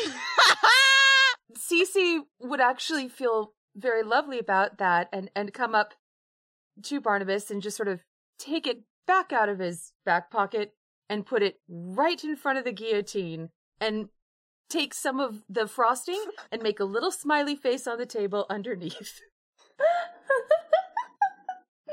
Cece 1.58 2.20
would 2.41 2.62
actually 2.62 3.08
feel 3.10 3.53
very 3.78 4.03
lovely 4.03 4.39
about 4.39 4.78
that 4.80 5.07
and, 5.13 5.30
and 5.36 5.53
come 5.53 5.75
up 5.75 5.93
to 6.84 6.99
Barnabas 6.99 7.49
and 7.51 7.61
just 7.61 7.78
sort 7.78 7.88
of 7.88 8.01
take 8.39 8.67
it 8.67 8.84
back 9.05 9.32
out 9.32 9.49
of 9.49 9.59
his 9.59 9.93
back 10.05 10.30
pocket 10.32 10.73
and 11.09 11.25
put 11.25 11.41
it 11.41 11.59
right 11.69 12.23
in 12.23 12.36
front 12.36 12.57
of 12.57 12.65
the 12.65 12.71
guillotine 12.71 13.49
and 13.80 14.09
take 14.69 14.93
some 14.93 15.19
of 15.19 15.43
the 15.49 15.67
frosting 15.67 16.21
and 16.51 16.61
make 16.61 16.80
a 16.80 16.86
little 16.86 17.11
smiley 17.11 17.55
face 17.55 17.88
on 17.88 17.97
the 17.97 18.05
table 18.05 18.45
underneath. 18.49 19.21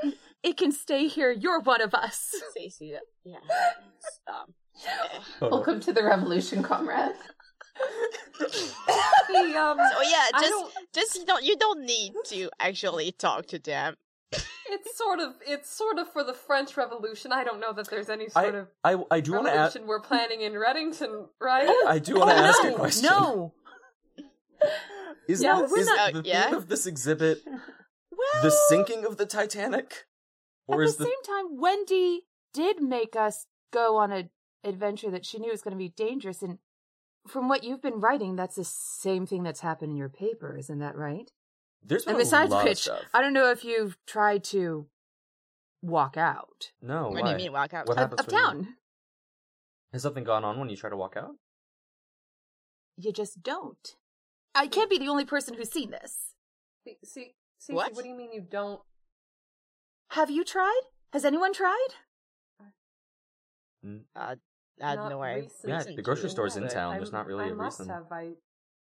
it 0.42 0.56
can 0.56 0.72
stay 0.72 1.06
here. 1.06 1.30
You're 1.30 1.60
one 1.60 1.80
of 1.80 1.94
us. 1.94 2.34
Stacey, 2.50 2.94
yeah. 3.24 3.38
Um, 4.26 4.54
Oh. 5.40 5.48
Welcome 5.48 5.80
to 5.80 5.92
the 5.92 6.02
revolution, 6.02 6.62
comrade. 6.62 7.14
The, 8.38 9.56
um, 9.56 9.78
so 9.78 10.02
yeah, 10.02 10.26
just 10.40 10.50
don't- 10.50 10.72
just 10.92 11.16
you 11.18 11.24
don't 11.26 11.44
you 11.44 11.56
don't 11.56 11.80
need 11.84 12.12
to 12.26 12.50
actually 12.60 13.12
talk 13.12 13.46
to 13.48 13.58
them. 13.58 13.94
it's 14.32 14.96
sort 14.96 15.20
of 15.20 15.34
it's 15.46 15.70
sort 15.70 15.98
of 15.98 16.08
for 16.12 16.24
the 16.24 16.34
French 16.34 16.76
Revolution. 16.76 17.32
I 17.32 17.44
don't 17.44 17.60
know 17.60 17.72
that 17.72 17.88
there's 17.90 18.08
any 18.08 18.26
I 18.36 18.42
sort 18.42 18.54
of 18.54 18.68
I, 18.82 18.96
I 19.10 19.20
do 19.20 19.32
want 19.32 19.46
to 19.46 19.54
ask. 19.54 19.78
we're 19.84 20.00
planning 20.00 20.40
in 20.42 20.52
Reddington, 20.52 21.26
right? 21.40 21.68
I 21.86 21.98
do 21.98 22.16
want 22.16 22.30
to 22.30 22.36
ask 22.36 22.62
no, 22.64 22.74
a 22.74 22.78
question. 22.78 23.04
No. 23.10 23.54
Is, 25.28 25.40
No, 25.40 25.64
is 25.64 25.86
not- 25.86 26.12
the 26.12 26.22
yeah? 26.24 26.46
theme 26.46 26.54
of 26.54 26.68
this 26.68 26.86
exhibit 26.86 27.42
Well, 27.46 28.42
the 28.42 28.50
sinking 28.68 29.04
of 29.06 29.16
the 29.16 29.26
Titanic, 29.26 30.06
or 30.66 30.82
At 30.82 30.88
is 30.88 30.96
the 30.96 31.04
the 31.04 31.10
same 31.10 31.22
time, 31.34 31.60
Wendy 31.60 32.26
did 32.52 32.82
make 32.82 33.16
us 33.16 33.46
go 33.72 33.96
on 33.96 34.12
a 34.12 34.28
adventure 34.62 35.10
that 35.10 35.24
she 35.26 35.38
knew 35.38 35.50
was 35.50 35.62
going 35.62 35.72
to 35.72 35.78
be 35.78 35.88
dangerous, 35.90 36.42
and 36.42 36.58
from 37.26 37.48
what 37.48 37.64
you've 37.64 37.82
been 37.82 38.00
writing, 38.00 38.36
that's 38.36 38.56
the 38.56 38.64
same 38.64 39.26
thing 39.26 39.42
that's 39.42 39.60
happened 39.60 39.92
in 39.92 39.96
your 39.96 40.08
paper, 40.08 40.56
isn't 40.56 40.78
that 40.78 40.96
right? 40.96 41.30
there's 41.86 42.04
been 42.06 42.14
And 42.14 42.18
besides 42.22 42.50
a 42.50 42.54
lot 42.54 42.60
of 42.62 42.68
which, 42.70 42.82
stuff. 42.82 43.02
I 43.12 43.20
don't 43.20 43.32
know 43.34 43.50
if 43.50 43.62
you've 43.64 43.96
tried 44.06 44.42
to 44.44 44.86
walk 45.82 46.16
out 46.16 46.72
No, 46.80 47.10
what 47.10 47.22
why? 47.22 47.22
do 47.22 47.30
you 47.30 47.36
mean 47.36 47.52
walk 47.52 47.74
out? 47.74 47.86
What 47.86 47.98
happens 47.98 48.20
of 48.20 48.26
when 48.26 48.34
you- 48.36 48.40
town. 48.42 48.76
Has 49.92 50.02
something 50.02 50.24
gone 50.24 50.44
on 50.44 50.58
when 50.58 50.68
you 50.70 50.76
try 50.76 50.88
to 50.90 50.96
walk 50.96 51.14
out? 51.16 51.36
You 52.96 53.12
just 53.12 53.42
don't. 53.42 53.96
I 54.54 54.66
can't 54.66 54.88
be 54.90 54.98
the 54.98 55.08
only 55.08 55.24
person 55.24 55.54
who's 55.54 55.70
seen 55.70 55.90
this. 55.90 56.34
See, 56.84 56.96
see, 57.04 57.34
see, 57.58 57.72
What? 57.74 57.92
what 57.94 58.02
do 58.02 58.08
you 58.08 58.16
mean 58.16 58.32
you 58.32 58.40
don't? 58.40 58.80
Have 60.10 60.30
you 60.30 60.42
tried? 60.44 60.80
Has 61.12 61.24
anyone 61.24 61.52
tried? 61.52 61.88
Uh, 64.16 64.36
I 64.82 64.90
had 64.90 64.96
Not 64.96 65.08
no 65.10 65.18
way. 65.18 65.42
recent- 65.42 65.68
Yeah, 65.88 65.94
the 65.94 66.02
grocery 66.02 66.24
to, 66.24 66.28
store's 66.30 66.56
in 66.56 66.64
but 66.64 66.72
town. 66.72 66.94
There's 66.96 67.12
not 67.12 67.26
really 67.26 67.44
I 67.44 67.48
a 67.48 67.54
must 67.54 67.78
reason. 67.80 67.94
have. 67.94 68.10
I 68.10 68.32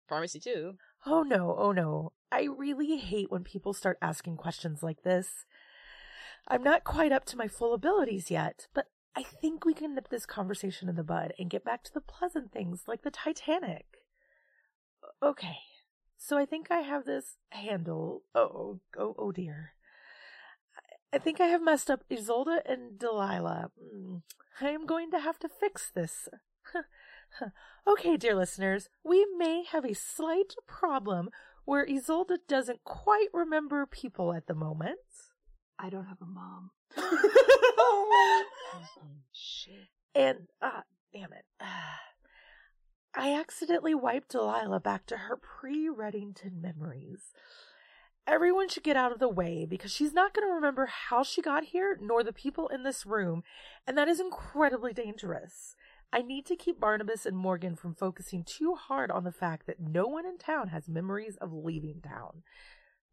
Pharmacy 0.07 0.39
too. 0.39 0.77
Oh 1.05 1.23
no, 1.23 1.55
oh 1.57 1.71
no. 1.71 2.11
I 2.31 2.43
really 2.43 2.97
hate 2.97 3.31
when 3.31 3.43
people 3.43 3.73
start 3.73 3.97
asking 4.01 4.37
questions 4.37 4.81
like 4.83 5.03
this. 5.03 5.45
I'm 6.47 6.63
not 6.63 6.83
quite 6.83 7.11
up 7.11 7.25
to 7.25 7.37
my 7.37 7.47
full 7.47 7.73
abilities 7.73 8.29
yet, 8.29 8.67
but 8.73 8.87
I 9.15 9.23
think 9.23 9.63
we 9.65 9.73
can 9.73 9.95
nip 9.95 10.09
this 10.09 10.25
conversation 10.25 10.89
in 10.89 10.95
the 10.95 11.03
bud 11.03 11.33
and 11.39 11.49
get 11.49 11.63
back 11.63 11.83
to 11.83 11.93
the 11.93 12.01
pleasant 12.01 12.51
things 12.51 12.83
like 12.87 13.03
the 13.03 13.11
Titanic. 13.11 13.85
Okay, 15.21 15.57
so 16.17 16.37
I 16.37 16.45
think 16.45 16.69
I 16.71 16.79
have 16.79 17.05
this 17.05 17.37
handle. 17.49 18.23
Oh, 18.35 18.79
oh, 18.97 19.15
oh 19.17 19.31
dear. 19.31 19.72
I 21.13 21.19
think 21.19 21.39
I 21.39 21.45
have 21.45 21.61
messed 21.61 21.91
up 21.91 22.03
Isolde 22.09 22.61
and 22.65 22.97
Delilah. 22.97 23.69
Mm, 23.79 24.23
I 24.59 24.69
am 24.69 24.87
going 24.87 25.11
to 25.11 25.19
have 25.19 25.37
to 25.39 25.47
fix 25.47 25.91
this. 25.91 26.27
okay, 27.87 28.17
dear 28.17 28.33
listeners, 28.33 28.89
we 29.03 29.27
may 29.37 29.63
have 29.63 29.85
a 29.85 29.93
slight 29.93 30.55
problem 30.67 31.29
where 31.65 31.85
Isolde 31.85 32.39
doesn't 32.47 32.83
quite 32.83 33.27
remember 33.31 33.85
people 33.85 34.33
at 34.33 34.47
the 34.47 34.55
moment. 34.55 34.97
I 35.77 35.91
don't 35.91 36.07
have 36.07 36.21
a 36.21 36.25
mom. 36.25 36.71
Shit. 39.31 39.73
And, 40.15 40.47
ah, 40.61 40.83
damn 41.11 41.33
it. 41.33 41.45
I 43.15 43.33
accidentally 43.33 43.95
wiped 43.95 44.29
Delilah 44.29 44.79
back 44.79 45.07
to 45.07 45.17
her 45.17 45.35
pre 45.35 45.89
Reddington 45.89 46.61
memories. 46.61 47.33
Everyone 48.25 48.69
should 48.69 48.83
get 48.83 48.95
out 48.95 49.11
of 49.11 49.19
the 49.19 49.27
way 49.27 49.65
because 49.65 49.91
she's 49.91 50.13
not 50.13 50.33
going 50.33 50.47
to 50.47 50.53
remember 50.53 50.85
how 50.85 51.23
she 51.23 51.41
got 51.41 51.65
here 51.65 51.97
nor 52.01 52.23
the 52.23 52.31
people 52.31 52.69
in 52.69 52.83
this 52.83 53.05
room, 53.05 53.43
and 53.85 53.97
that 53.97 54.07
is 54.07 54.19
incredibly 54.19 54.93
dangerous. 54.93 55.75
I 56.13 56.21
need 56.21 56.45
to 56.45 56.55
keep 56.55 56.79
Barnabas 56.79 57.25
and 57.25 57.35
Morgan 57.35 57.75
from 57.75 57.95
focusing 57.95 58.43
too 58.43 58.75
hard 58.75 59.11
on 59.11 59.23
the 59.23 59.31
fact 59.31 59.67
that 59.67 59.79
no 59.79 60.05
one 60.05 60.25
in 60.25 60.37
town 60.37 60.69
has 60.69 60.87
memories 60.87 61.35
of 61.37 61.51
leaving 61.51 62.01
town. 62.01 62.43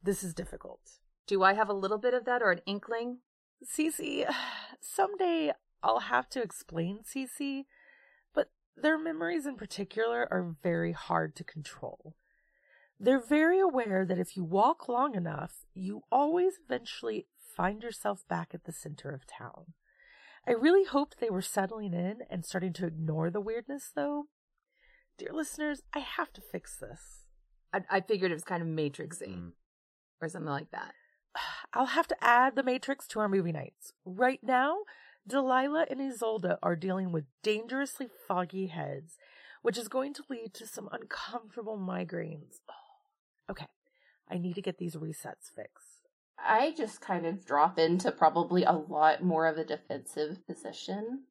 This 0.02 0.22
is 0.22 0.32
difficult. 0.32 0.80
Do 1.26 1.42
I 1.42 1.54
have 1.54 1.68
a 1.68 1.74
little 1.74 1.98
bit 1.98 2.14
of 2.14 2.24
that 2.26 2.42
or 2.42 2.52
an 2.52 2.60
inkling? 2.66 3.18
Cece, 3.64 4.32
someday 4.80 5.52
I'll 5.82 6.00
have 6.00 6.28
to 6.30 6.42
explain 6.42 7.00
Cece, 7.02 7.64
but 8.34 8.50
their 8.76 8.98
memories 8.98 9.46
in 9.46 9.56
particular 9.56 10.28
are 10.30 10.54
very 10.62 10.92
hard 10.92 11.34
to 11.36 11.44
control. 11.44 12.14
They're 13.02 13.18
very 13.18 13.58
aware 13.58 14.04
that 14.04 14.18
if 14.18 14.36
you 14.36 14.44
walk 14.44 14.86
long 14.86 15.14
enough, 15.14 15.64
you 15.74 16.02
always 16.12 16.54
eventually 16.62 17.26
find 17.56 17.82
yourself 17.82 18.24
back 18.28 18.50
at 18.52 18.64
the 18.64 18.72
center 18.72 19.10
of 19.10 19.26
town. 19.26 19.72
I 20.46 20.52
really 20.52 20.84
hoped 20.84 21.18
they 21.18 21.30
were 21.30 21.40
settling 21.42 21.94
in 21.94 22.18
and 22.28 22.44
starting 22.44 22.74
to 22.74 22.86
ignore 22.86 23.30
the 23.30 23.40
weirdness, 23.40 23.90
though. 23.94 24.24
Dear 25.16 25.30
listeners, 25.32 25.82
I 25.94 26.00
have 26.00 26.32
to 26.34 26.42
fix 26.42 26.76
this. 26.76 27.24
I, 27.72 27.80
I 27.90 28.00
figured 28.02 28.30
it 28.30 28.34
was 28.34 28.44
kind 28.44 28.62
of 28.62 28.68
matrixy 28.68 29.34
Mm. 29.36 29.52
or 30.20 30.28
something 30.28 30.50
like 30.50 30.70
that. 30.70 30.92
I'll 31.72 31.86
have 31.86 32.08
to 32.08 32.16
add 32.24 32.54
the 32.56 32.62
Matrix 32.62 33.06
to 33.08 33.20
our 33.20 33.28
movie 33.28 33.52
nights. 33.52 33.92
Right 34.04 34.40
now, 34.42 34.78
Delilah 35.26 35.86
and 35.88 36.00
Isolde 36.00 36.56
are 36.62 36.76
dealing 36.76 37.12
with 37.12 37.24
dangerously 37.42 38.08
foggy 38.26 38.66
heads, 38.66 39.16
which 39.62 39.78
is 39.78 39.88
going 39.88 40.12
to 40.14 40.24
lead 40.28 40.52
to 40.54 40.66
some 40.66 40.88
uncomfortable 40.90 41.78
migraines. 41.78 42.60
Okay, 43.50 43.66
I 44.30 44.38
need 44.38 44.54
to 44.54 44.62
get 44.62 44.78
these 44.78 44.94
resets 44.94 45.50
fixed. 45.54 46.08
I 46.38 46.72
just 46.76 47.00
kind 47.00 47.26
of 47.26 47.44
drop 47.44 47.78
into 47.78 48.12
probably 48.12 48.64
a 48.64 48.72
lot 48.72 49.22
more 49.22 49.46
of 49.46 49.58
a 49.58 49.64
defensive 49.64 50.46
position 50.46 51.24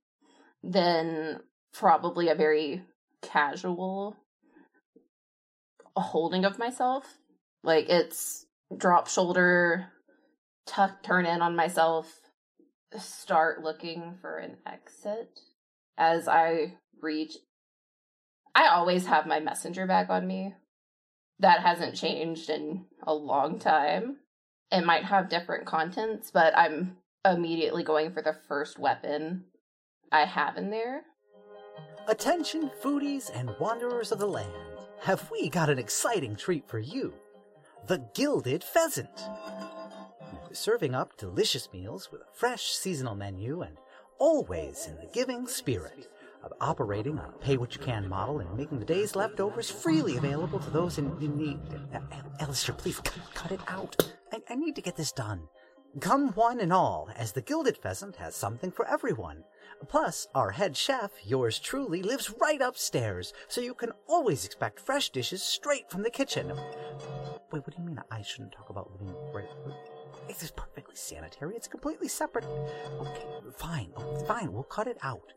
than 0.63 1.39
probably 1.73 2.29
a 2.29 2.35
very 2.35 2.83
casual 3.21 4.17
holding 5.95 6.45
of 6.45 6.59
myself. 6.59 7.17
Like 7.63 7.89
it's 7.89 8.45
drop 8.75 9.07
shoulder, 9.07 9.87
tuck 10.65 11.03
turn 11.03 11.25
in 11.25 11.41
on 11.41 11.55
myself, 11.55 12.19
start 12.97 13.63
looking 13.63 14.17
for 14.21 14.37
an 14.37 14.57
exit 14.65 15.39
as 15.97 16.27
I 16.27 16.75
reach. 17.01 17.33
I 18.55 18.67
always 18.67 19.05
have 19.05 19.25
my 19.25 19.39
messenger 19.39 19.85
bag 19.85 20.09
on 20.09 20.27
me. 20.27 20.53
That 21.39 21.61
hasn't 21.61 21.95
changed 21.95 22.49
in 22.49 22.85
a 23.03 23.13
long 23.13 23.59
time 23.59 24.17
it 24.71 24.85
might 24.85 25.05
have 25.05 25.29
different 25.29 25.65
contents, 25.65 26.31
but 26.31 26.55
I'm 26.57 26.97
immediately 27.25 27.83
going 27.83 28.11
for 28.11 28.21
the 28.21 28.35
first 28.47 28.77
weapon 28.77 29.45
I 30.11 30.25
have 30.25 30.57
in 30.57 30.69
there. 30.69 31.01
Attention, 32.07 32.71
foodies 32.81 33.29
and 33.33 33.55
wanderers 33.59 34.11
of 34.11 34.19
the 34.19 34.27
land. 34.27 34.53
Have 35.01 35.29
we 35.31 35.49
got 35.49 35.69
an 35.69 35.79
exciting 35.79 36.35
treat 36.35 36.67
for 36.67 36.79
you? 36.79 37.13
The 37.87 38.03
Gilded 38.13 38.63
Pheasant. 38.63 39.27
Serving 40.51 40.93
up 40.93 41.17
delicious 41.17 41.71
meals 41.71 42.11
with 42.11 42.21
a 42.21 42.33
fresh 42.33 42.71
seasonal 42.71 43.15
menu 43.15 43.61
and 43.61 43.77
always 44.19 44.87
in 44.87 44.95
the 44.97 45.09
giving 45.13 45.47
spirit 45.47 46.11
of 46.43 46.53
operating 46.61 47.19
on 47.19 47.29
a 47.29 47.37
pay 47.37 47.57
what 47.57 47.75
you 47.75 47.81
can 47.81 48.07
model 48.07 48.39
and 48.39 48.55
making 48.55 48.79
the 48.79 48.85
day's 48.85 49.15
leftovers 49.15 49.69
freely 49.69 50.17
available 50.17 50.59
to 50.59 50.69
those 50.69 50.97
in, 50.97 51.05
in 51.21 51.37
need. 51.37 51.59
Uh, 51.93 51.99
Alistair, 52.39 52.75
please 52.75 52.99
cut, 52.99 53.19
cut 53.33 53.51
it 53.51 53.59
out. 53.67 53.95
I, 54.31 54.41
I 54.49 54.55
need 54.55 54.75
to 54.75 54.81
get 54.81 54.95
this 54.95 55.11
done. 55.11 55.47
Come 55.99 56.29
one 56.33 56.59
and 56.59 56.71
all, 56.71 57.09
as 57.15 57.31
the 57.31 57.41
Gilded 57.41 57.75
Pheasant 57.75 58.15
has 58.17 58.35
something 58.35 58.71
for 58.71 58.87
everyone. 58.87 59.43
Plus, 59.87 60.27
our 60.35 60.51
head 60.51 60.77
chef, 60.77 61.11
yours 61.23 61.57
truly, 61.57 62.03
lives 62.03 62.31
right 62.39 62.61
upstairs, 62.61 63.33
so 63.47 63.59
you 63.59 63.73
can 63.73 63.91
always 64.07 64.45
expect 64.45 64.79
fresh 64.79 65.09
dishes 65.09 65.41
straight 65.41 65.89
from 65.89 66.03
the 66.03 66.11
kitchen. 66.11 66.53
Wait, 67.51 67.65
what 67.65 67.75
do 67.75 67.81
you 67.81 67.87
mean 67.87 67.99
I 68.11 68.21
shouldn't 68.21 68.51
talk 68.51 68.69
about 68.69 68.91
living 68.91 69.15
right? 69.33 69.49
It's 70.27 70.51
perfectly 70.51 70.95
sanitary. 70.95 71.55
It's 71.55 71.67
completely 71.67 72.07
separate. 72.07 72.45
Okay, 72.45 73.25
fine, 73.55 73.91
oh, 73.97 74.19
fine. 74.25 74.53
We'll 74.53 74.63
cut 74.63 74.87
it 74.87 74.97
out. 75.01 75.33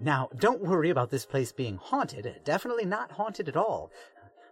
Now, 0.00 0.28
don't 0.38 0.60
worry 0.60 0.90
about 0.90 1.10
this 1.10 1.24
place 1.24 1.52
being 1.52 1.76
haunted. 1.76 2.40
Definitely 2.44 2.84
not 2.84 3.12
haunted 3.12 3.48
at 3.48 3.56
all. 3.56 3.90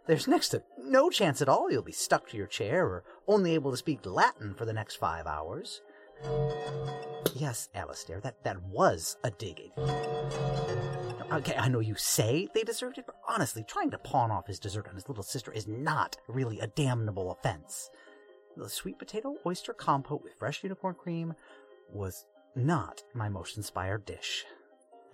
There's 0.07 0.27
next 0.27 0.49
to 0.51 0.63
no 0.79 1.11
chance 1.11 1.43
at 1.43 1.51
all 1.51 1.71
you'll 1.71 1.83
be 1.83 1.93
stuck 1.93 2.29
to 2.31 2.37
your 2.37 2.47
chair 2.47 2.87
or 2.87 3.05
only 3.27 3.55
able 3.55 3.71
to 3.71 3.77
speak 3.77 4.01
Latin 4.05 4.55
for 4.55 4.65
the 4.65 4.73
next 4.73 4.97
five 4.97 5.27
hours. 5.27 5.83
Yes, 7.35 7.69
Alistair, 7.75 8.21
that, 8.21 8.43
that 8.43 8.63
was 8.63 9.19
a 9.23 9.31
dig. 9.31 9.71
Okay, 11.31 11.55
I 11.59 11.69
know 11.69 11.81
you 11.81 11.95
say 11.95 12.49
they 12.55 12.63
deserved 12.63 12.97
it, 12.97 13.05
but 13.05 13.17
honestly, 13.29 13.63
trying 13.69 13.91
to 13.91 13.99
pawn 13.99 14.31
off 14.31 14.47
his 14.47 14.59
dessert 14.59 14.89
on 14.89 14.95
his 14.95 15.09
little 15.09 15.23
sister 15.23 15.53
is 15.53 15.69
not 15.69 16.17
really 16.27 16.59
a 16.59 16.69
damnable 16.69 17.31
offense. 17.31 17.91
The 18.57 18.69
sweet 18.71 18.99
potato 18.99 19.37
oyster 19.45 19.75
compote 19.75 20.23
with 20.25 20.39
fresh 20.39 20.63
unicorn 20.63 20.95
cream 20.95 21.35
was 21.93 22.25
not 22.57 23.03
my 23.15 23.29
most 23.29 23.59
inspired 23.59 24.07
dish. 24.07 24.47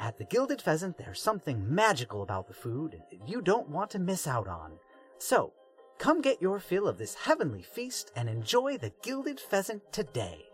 At 0.01 0.19
the 0.19 0.25
Gilded 0.25 0.61
Pheasant, 0.61 0.99
there's 0.99 1.21
something 1.21 1.75
magical 1.75 2.23
about 2.23 2.49
the 2.49 2.55
food 2.55 3.01
that 3.11 3.29
you 3.29 3.41
don't 3.41 3.69
want 3.69 3.91
to 3.91 3.99
miss 3.99 4.27
out 4.27 4.49
on. 4.49 4.73
So, 5.19 5.53
come 5.99 6.21
get 6.21 6.43
your 6.43 6.59
fill 6.59 6.89
of 6.89 6.99
this 6.99 7.15
heavenly 7.15 7.63
feast 7.63 8.11
and 8.17 8.29
enjoy 8.29 8.77
the 8.77 8.93
Gilded 9.03 9.41
Pheasant 9.41 9.93
today. 9.93 10.47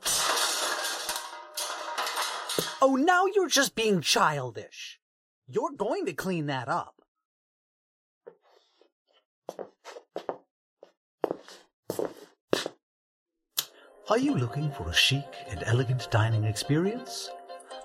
Oh, 2.82 2.96
now 2.96 3.26
you're 3.26 3.48
just 3.48 3.74
being 3.74 4.00
childish. 4.00 4.98
You're 5.46 5.72
going 5.76 6.06
to 6.06 6.12
clean 6.12 6.46
that 6.46 6.68
up. 6.68 6.94
Are 14.08 14.18
you 14.18 14.34
looking 14.34 14.70
for 14.72 14.88
a 14.88 14.94
chic 14.94 15.24
and 15.48 15.62
elegant 15.66 16.10
dining 16.10 16.44
experience? 16.44 17.30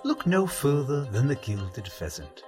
Look 0.06 0.28
no 0.28 0.46
further 0.46 1.04
than 1.06 1.28
the 1.28 1.34
Gilded 1.34 1.88
Pheasant. 1.88 2.44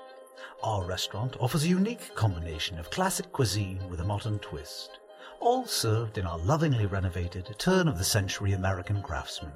Our 0.61 0.85
restaurant 0.85 1.37
offers 1.39 1.63
a 1.63 1.67
unique 1.67 2.13
combination 2.13 2.77
of 2.77 2.91
classic 2.91 3.31
cuisine 3.31 3.81
with 3.89 3.99
a 3.99 4.05
modern 4.05 4.37
twist, 4.37 4.99
all 5.39 5.65
served 5.65 6.19
in 6.19 6.27
our 6.27 6.37
lovingly 6.37 6.85
renovated 6.85 7.49
turn 7.57 7.87
of 7.87 7.97
the 7.97 8.03
century 8.03 8.51
American 8.51 9.01
craftsman. 9.01 9.53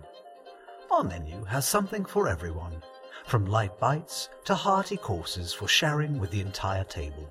Our 0.89 1.03
menu 1.03 1.43
has 1.43 1.67
something 1.67 2.03
for 2.03 2.27
everyone, 2.27 2.81
from 3.27 3.45
light 3.45 3.77
bites 3.77 4.29
to 4.45 4.55
hearty 4.55 4.97
courses 4.97 5.53
for 5.53 5.67
sharing 5.67 6.17
with 6.17 6.31
the 6.31 6.41
entire 6.41 6.85
table. 6.85 7.29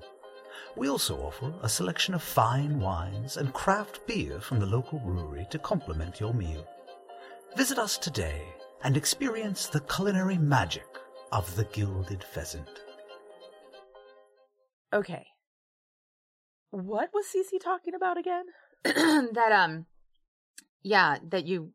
We 0.77 0.87
also 0.87 1.17
offer 1.17 1.53
a 1.61 1.67
selection 1.67 2.13
of 2.13 2.23
fine 2.23 2.79
wines 2.79 3.35
and 3.35 3.53
craft 3.53 4.07
beer 4.07 4.39
from 4.39 4.61
the 4.61 4.67
local 4.67 4.99
brewery 4.99 5.47
to 5.49 5.59
complement 5.59 6.21
your 6.21 6.33
meal. 6.33 6.65
Visit 7.57 7.77
us 7.77 7.97
today 7.97 8.45
and 8.83 8.97
experience 8.97 9.67
the 9.67 9.81
culinary 9.81 10.37
magic 10.37 10.87
of 11.31 11.55
the 11.55 11.65
Gilded 11.65 12.23
Pheasant. 12.23 12.81
Okay. 14.93 15.25
What 16.71 17.09
was 17.13 17.25
Cece 17.25 17.59
talking 17.61 17.93
about 17.93 18.17
again? 18.17 18.45
that 18.83 19.51
um 19.51 19.85
yeah, 20.83 21.17
that 21.29 21.45
you 21.45 21.73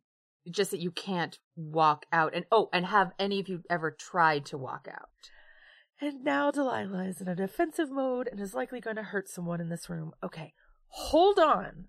just 0.50 0.70
that 0.70 0.80
you 0.80 0.90
can't 0.90 1.38
walk 1.54 2.06
out 2.12 2.34
and 2.34 2.44
oh, 2.50 2.68
and 2.72 2.86
have 2.86 3.12
any 3.18 3.40
of 3.40 3.48
you 3.48 3.62
ever 3.70 3.90
tried 3.90 4.44
to 4.46 4.58
walk 4.58 4.88
out? 4.90 5.08
And 6.00 6.24
now 6.24 6.50
Delilah 6.50 7.06
is 7.06 7.20
in 7.20 7.28
a 7.28 7.34
defensive 7.34 7.90
mode 7.90 8.28
and 8.30 8.40
is 8.40 8.54
likely 8.54 8.80
going 8.80 8.96
to 8.96 9.02
hurt 9.02 9.28
someone 9.28 9.60
in 9.60 9.70
this 9.70 9.88
room. 9.88 10.12
Okay, 10.22 10.52
hold 10.88 11.38
on. 11.38 11.86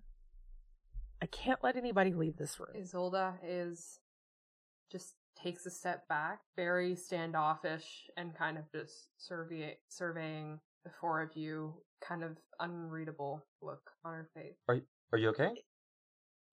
I 1.20 1.26
can't 1.26 1.62
let 1.62 1.76
anybody 1.76 2.12
leave 2.12 2.36
this 2.36 2.58
room. 2.58 2.70
Isolda 2.80 3.34
is 3.44 3.98
just 4.90 5.14
takes 5.40 5.66
a 5.66 5.70
step 5.70 6.06
back, 6.08 6.40
very 6.56 6.96
standoffish, 6.96 8.10
and 8.16 8.34
kind 8.34 8.58
of 8.58 8.64
just 8.72 9.08
survey 9.16 9.76
surveying 9.88 10.58
the 10.84 10.90
four 11.00 11.22
of 11.22 11.36
you, 11.36 11.74
kind 12.00 12.22
of 12.22 12.36
unreadable 12.60 13.44
look 13.62 13.90
on 14.04 14.12
her 14.14 14.28
face. 14.34 14.56
Are 14.68 14.76
you 14.76 14.82
are 15.12 15.18
you 15.18 15.28
okay? 15.30 15.50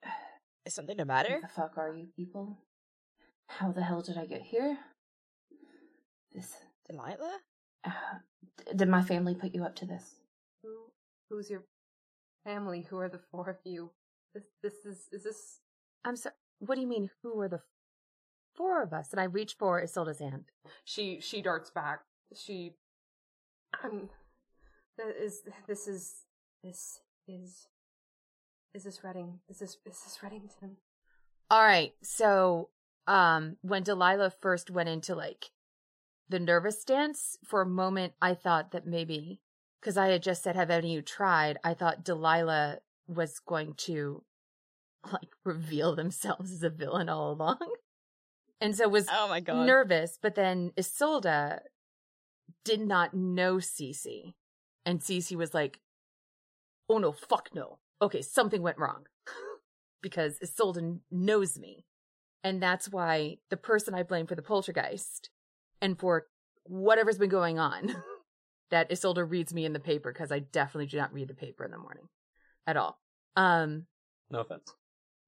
Is 0.66 0.74
something 0.74 0.98
the 0.98 1.06
matter? 1.06 1.34
What 1.34 1.42
the 1.42 1.48
fuck 1.48 1.78
are 1.78 1.94
you 1.94 2.08
people? 2.16 2.58
How 3.48 3.72
the 3.72 3.84
hell 3.84 4.02
did 4.02 4.18
I 4.18 4.26
get 4.26 4.42
here? 4.42 4.78
This. 6.34 6.56
Delilah? 6.90 7.40
Uh, 7.84 7.92
did 8.76 8.90
my 8.90 9.02
family 9.02 9.36
put 9.36 9.54
you 9.54 9.64
up 9.64 9.76
to 9.78 9.86
this? 9.86 10.16
Who 10.64 10.70
who's 11.30 11.50
your 11.50 11.64
family? 12.44 12.86
Who 12.90 12.98
are 13.00 13.10
the 13.10 13.22
four 13.32 13.50
of 13.50 13.58
you? 13.64 13.92
This 14.34 14.44
this 14.62 14.86
is 14.86 15.08
is 15.12 15.24
this 15.24 15.60
I'm 16.04 16.16
sorry. 16.16 16.36
What 16.60 16.76
do 16.76 16.82
you 16.82 16.88
mean? 16.88 17.10
Who 17.24 17.40
are 17.42 17.50
the 17.50 17.62
four 18.56 18.82
of 18.82 18.94
us? 18.94 19.12
And 19.12 19.20
I 19.20 19.26
reach 19.26 19.56
for 19.58 19.82
Isilda's 19.82 20.20
hand. 20.20 20.46
she 20.84 21.20
she 21.20 21.42
darts 21.42 21.70
back. 21.70 22.02
She 22.34 22.74
um 23.84 24.10
that 24.98 25.16
is 25.22 25.44
this 25.68 25.88
is 25.88 26.24
this 26.64 27.00
is 27.28 27.68
Is 28.74 28.84
this 28.84 29.04
Redding? 29.04 29.40
Is 29.50 29.60
this 29.60 29.78
is 29.86 30.04
this 30.04 30.20
Reddington? 30.22 30.76
All 31.50 31.64
right. 31.64 31.94
So, 32.02 32.70
um, 33.08 33.58
when 33.62 33.84
Delilah 33.84 34.32
first 34.42 34.72
went 34.72 34.90
into 34.90 35.14
like 35.16 35.52
the 36.28 36.40
nervous 36.40 36.82
stance, 36.82 37.38
for 37.46 37.62
a 37.62 37.68
moment, 37.68 38.14
I 38.22 38.34
thought 38.34 38.72
that 38.72 38.88
maybe 38.88 39.42
because 39.80 39.98
I 39.98 40.08
had 40.08 40.24
just 40.24 40.44
said, 40.44 40.56
"Have 40.56 40.72
any 40.72 40.88
of 40.88 40.96
you 40.96 41.02
tried?" 41.02 41.58
I 41.64 41.74
thought 41.74 42.04
Delilah 42.04 42.80
was 43.08 43.40
going 43.40 43.76
to 43.76 44.24
like 45.12 45.30
reveal 45.44 45.96
themselves 45.96 46.52
as 46.52 46.64
a 46.64 46.70
villain 46.70 47.10
all 47.10 47.32
along, 47.32 47.60
and 48.62 48.76
so 48.76 48.88
was 48.88 49.08
Oh 49.12 49.28
my 49.28 49.40
god. 49.40 49.66
nervous. 49.66 50.18
But 50.22 50.36
then 50.36 50.72
Isolda 50.78 51.60
did 52.64 52.82
not 52.82 53.14
know 53.14 53.56
Cece, 53.58 54.34
and 54.86 55.00
Cece 55.00 55.36
was 55.36 55.54
like, 55.54 55.80
"Oh 56.90 56.98
no, 56.98 57.12
fuck 57.12 57.50
no. 57.54 57.80
Okay, 58.02 58.22
something 58.22 58.62
went 58.62 58.78
wrong." 58.78 59.06
because 60.02 60.38
Isolde 60.40 61.00
knows 61.12 61.58
me. 61.58 61.86
And 62.44 62.62
that's 62.62 62.88
why 62.90 63.38
the 63.50 63.58
person 63.58 63.96
I 63.96 64.04
blame 64.04 64.28
for 64.28 64.36
the 64.36 64.44
poltergeist 64.44 65.32
and 65.82 65.98
for 66.00 66.28
whatever's 66.64 67.18
been 67.18 67.30
going 67.30 67.58
on, 67.58 67.96
that 68.70 68.92
Isolde 68.92 69.28
reads 69.28 69.52
me 69.52 69.66
in 69.66 69.74
the 69.74 69.80
paper 69.80 70.12
because 70.14 70.32
I 70.32 70.40
definitely 70.40 70.86
do 70.86 70.98
not 70.98 71.12
read 71.12 71.28
the 71.28 71.34
paper 71.34 71.66
in 71.66 71.72
the 71.72 71.80
morning 71.80 72.08
at 72.68 72.78
all. 72.78 73.00
Um, 73.36 73.88
No 74.30 74.42
offense. 74.42 74.72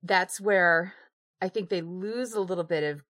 that's 0.04 0.40
where 0.40 0.94
I 1.42 1.50
think 1.50 1.70
they 1.70 1.82
lose 1.82 2.34
a 2.34 2.42
little 2.42 2.64
bit 2.64 2.84
of 2.84 3.02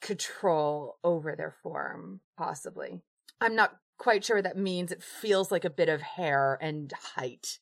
control 0.00 0.98
over 1.04 1.34
their 1.36 1.54
form, 1.62 2.20
possibly. 2.36 3.00
I'm 3.40 3.54
not 3.56 3.76
quite 3.98 4.24
sure 4.24 4.36
what 4.36 4.44
that 4.44 4.56
means. 4.56 4.92
It 4.92 5.02
feels 5.02 5.50
like 5.50 5.64
a 5.64 5.70
bit 5.70 5.88
of 5.88 6.00
hair 6.02 6.58
and 6.60 6.92
height, 7.14 7.58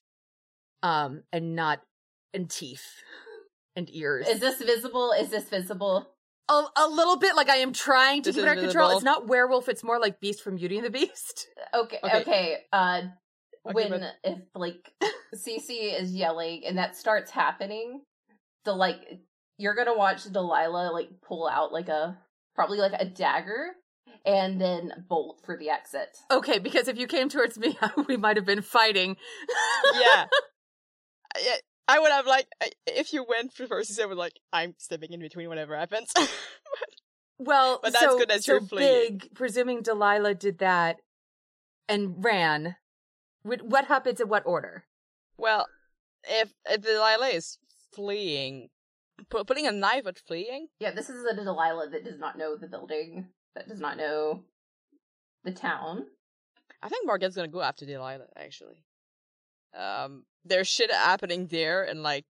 um, 0.82 1.22
and 1.32 1.55
not 1.55 1.80
and 2.34 2.49
teeth 2.51 2.86
and 3.76 3.89
ears. 3.93 4.28
Is 4.28 4.41
this 4.41 4.61
visible? 4.62 5.12
Is 5.12 5.30
this 5.30 5.49
visible? 5.49 6.09
a, 6.51 6.64
a 6.76 6.89
little 6.89 7.16
bit 7.18 7.36
like 7.36 7.51
I 7.51 7.57
am 7.57 7.72
trying 7.74 8.22
to 8.22 8.30
This 8.30 8.36
keep 8.36 8.45
it 8.45 8.49
under 8.49 8.62
control. 8.62 8.91
It's 8.93 9.05
not 9.05 9.26
werewolf. 9.28 9.68
It's 9.68 9.84
more 9.84 9.99
like 9.99 10.18
Beast 10.20 10.43
from 10.43 10.57
Beauty 10.57 10.76
and 10.78 10.86
the 10.86 10.91
Beast. 10.91 11.47
Okay, 11.74 11.99
Okay. 12.03 12.20
okay. 12.20 12.57
Uh, 12.72 13.03
Okay, 13.66 13.74
when 13.74 13.91
but- 13.91 14.14
if 14.24 14.39
like 14.55 14.91
Cece 15.34 16.01
is 16.01 16.14
yelling 16.14 16.64
and 16.64 16.78
that 16.78 16.97
starts 16.97 17.30
happening, 17.30 18.01
the 18.64 18.72
like 18.72 19.01
you're 19.59 19.74
gonna 19.74 19.97
watch 19.97 20.24
Delilah 20.24 20.91
like 20.93 21.11
pull 21.20 21.47
out 21.47 21.70
like 21.70 21.89
a 21.91 22.16
probably 22.59 22.79
like 22.79 22.93
a 23.01 23.05
dagger 23.05 23.69
and 24.27 24.61
then 24.61 24.93
bolt 25.09 25.41
for 25.47 25.57
the 25.57 25.71
exit. 25.71 26.09
Okay, 26.29 26.59
because 26.59 26.89
if 26.89 26.99
you 26.99 27.07
came 27.07 27.29
towards 27.29 27.57
me, 27.57 27.79
we 28.09 28.17
might 28.17 28.37
have 28.37 28.45
been 28.47 28.63
fighting. 28.63 29.17
yeah. 29.95 30.27
Yeah, 31.45 31.55
I 31.87 32.01
would 32.01 32.11
have 32.11 32.27
like 32.27 32.49
if 32.87 33.13
you 33.13 33.25
went 33.29 33.53
for 33.53 33.67
first, 33.67 34.01
I 34.01 34.07
would 34.07 34.17
like 34.17 34.33
I'm 34.53 34.75
stepping 34.79 35.13
in 35.13 35.21
between 35.21 35.49
whatever 35.49 35.77
happens. 35.77 36.13
Well, 37.39 37.79
But 37.81 37.93
that's 37.93 38.05
so, 38.05 38.19
good 38.19 38.31
as 38.33 38.45
so 38.45 38.53
you're 38.55 38.61
fleeing. 38.63 39.19
big. 39.19 39.35
Presuming 39.35 39.83
Delilah 39.83 40.35
did 40.35 40.59
that 40.59 40.97
and 41.89 42.25
ran. 42.25 42.75
Wh- 43.43 43.63
What 43.63 43.85
happens 43.85 44.21
in 44.21 44.29
what 44.29 44.43
order? 44.47 44.85
well, 45.37 45.69
if 46.25 46.53
if 46.69 46.81
Delilah 46.81 47.29
is 47.29 47.59
fleeing, 47.95 48.71
pu- 49.31 49.45
putting 49.45 49.66
a 49.66 49.73
knife 49.73 50.07
at 50.07 50.19
fleeing, 50.19 50.69
Yeah, 50.81 50.91
this 50.93 51.09
is 51.11 51.25
a 51.25 51.35
Delilah 51.35 51.89
that 51.91 52.05
does 52.05 52.19
not 52.19 52.39
know 52.39 52.57
the 52.57 52.66
building, 52.66 53.29
that 53.55 53.69
does 53.69 53.81
not 53.81 53.97
know 53.97 54.45
the 55.45 55.53
town. 55.53 56.07
I 56.83 56.89
think 56.89 57.07
Morgan's 57.07 57.35
gonna 57.35 57.49
go 57.49 57.62
after 57.62 57.85
Delilah. 57.87 58.27
Actually, 58.37 58.85
um, 59.77 60.25
there's 60.45 60.69
shit 60.69 60.91
happening 60.93 61.47
there, 61.49 61.83
and 61.83 62.03
like 62.03 62.25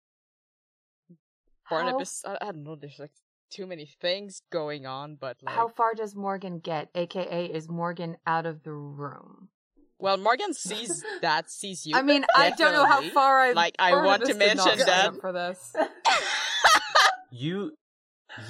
Barnabas, 1.69 2.25
I, 2.27 2.39
I 2.41 2.45
don't 2.47 2.65
know. 2.65 2.77
There's 2.77 2.99
like 2.99 3.13
too 3.51 3.67
many 3.67 3.87
things 3.87 4.43
going 4.51 4.87
on, 4.87 5.17
but 5.17 5.37
like, 5.43 5.55
How 5.55 5.69
far 5.69 5.95
does 5.95 6.15
Morgan 6.15 6.59
get? 6.59 6.89
AKA, 6.95 7.47
is 7.47 7.69
Morgan 7.69 8.17
out 8.27 8.47
of 8.47 8.63
the 8.63 8.73
room? 8.73 9.49
well, 9.99 10.17
Morgan 10.17 10.55
sees 10.55 11.05
that, 11.23 11.51
sees 11.51 11.87
you. 11.87 11.97
I 11.97 12.03
mean, 12.03 12.25
I 12.35 12.51
don't 12.51 12.73
know 12.73 12.85
how 12.87 13.03
far 13.11 13.41
I. 13.41 13.53
Like, 13.53 13.75
I 13.79 13.93
want 13.93 14.25
to 14.27 14.35
Barnabas 14.35 14.39
did 14.39 14.57
not 14.57 14.67
mention 14.67 14.87
that. 14.87 15.21
for 15.21 15.33
this. 15.33 15.75
You 17.31 17.73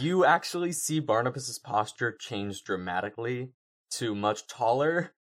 you 0.00 0.24
actually 0.24 0.72
see 0.72 1.00
Barnabas's 1.00 1.58
posture 1.58 2.12
change 2.18 2.62
dramatically 2.64 3.52
to 3.92 4.14
much 4.14 4.46
taller 4.46 5.12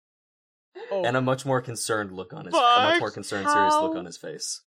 Oh, 0.91 1.03
and 1.03 1.17
a 1.17 1.21
much 1.21 1.45
more 1.45 1.61
concerned 1.61 2.11
look 2.11 2.33
on 2.33 2.45
his 2.45 2.55
a 2.55 2.81
much 2.81 2.99
more 2.99 3.11
concerned, 3.11 3.49
serious 3.49 3.79
look 3.81 3.95
on 3.95 4.05
his 4.05 4.17
face. 4.17 4.61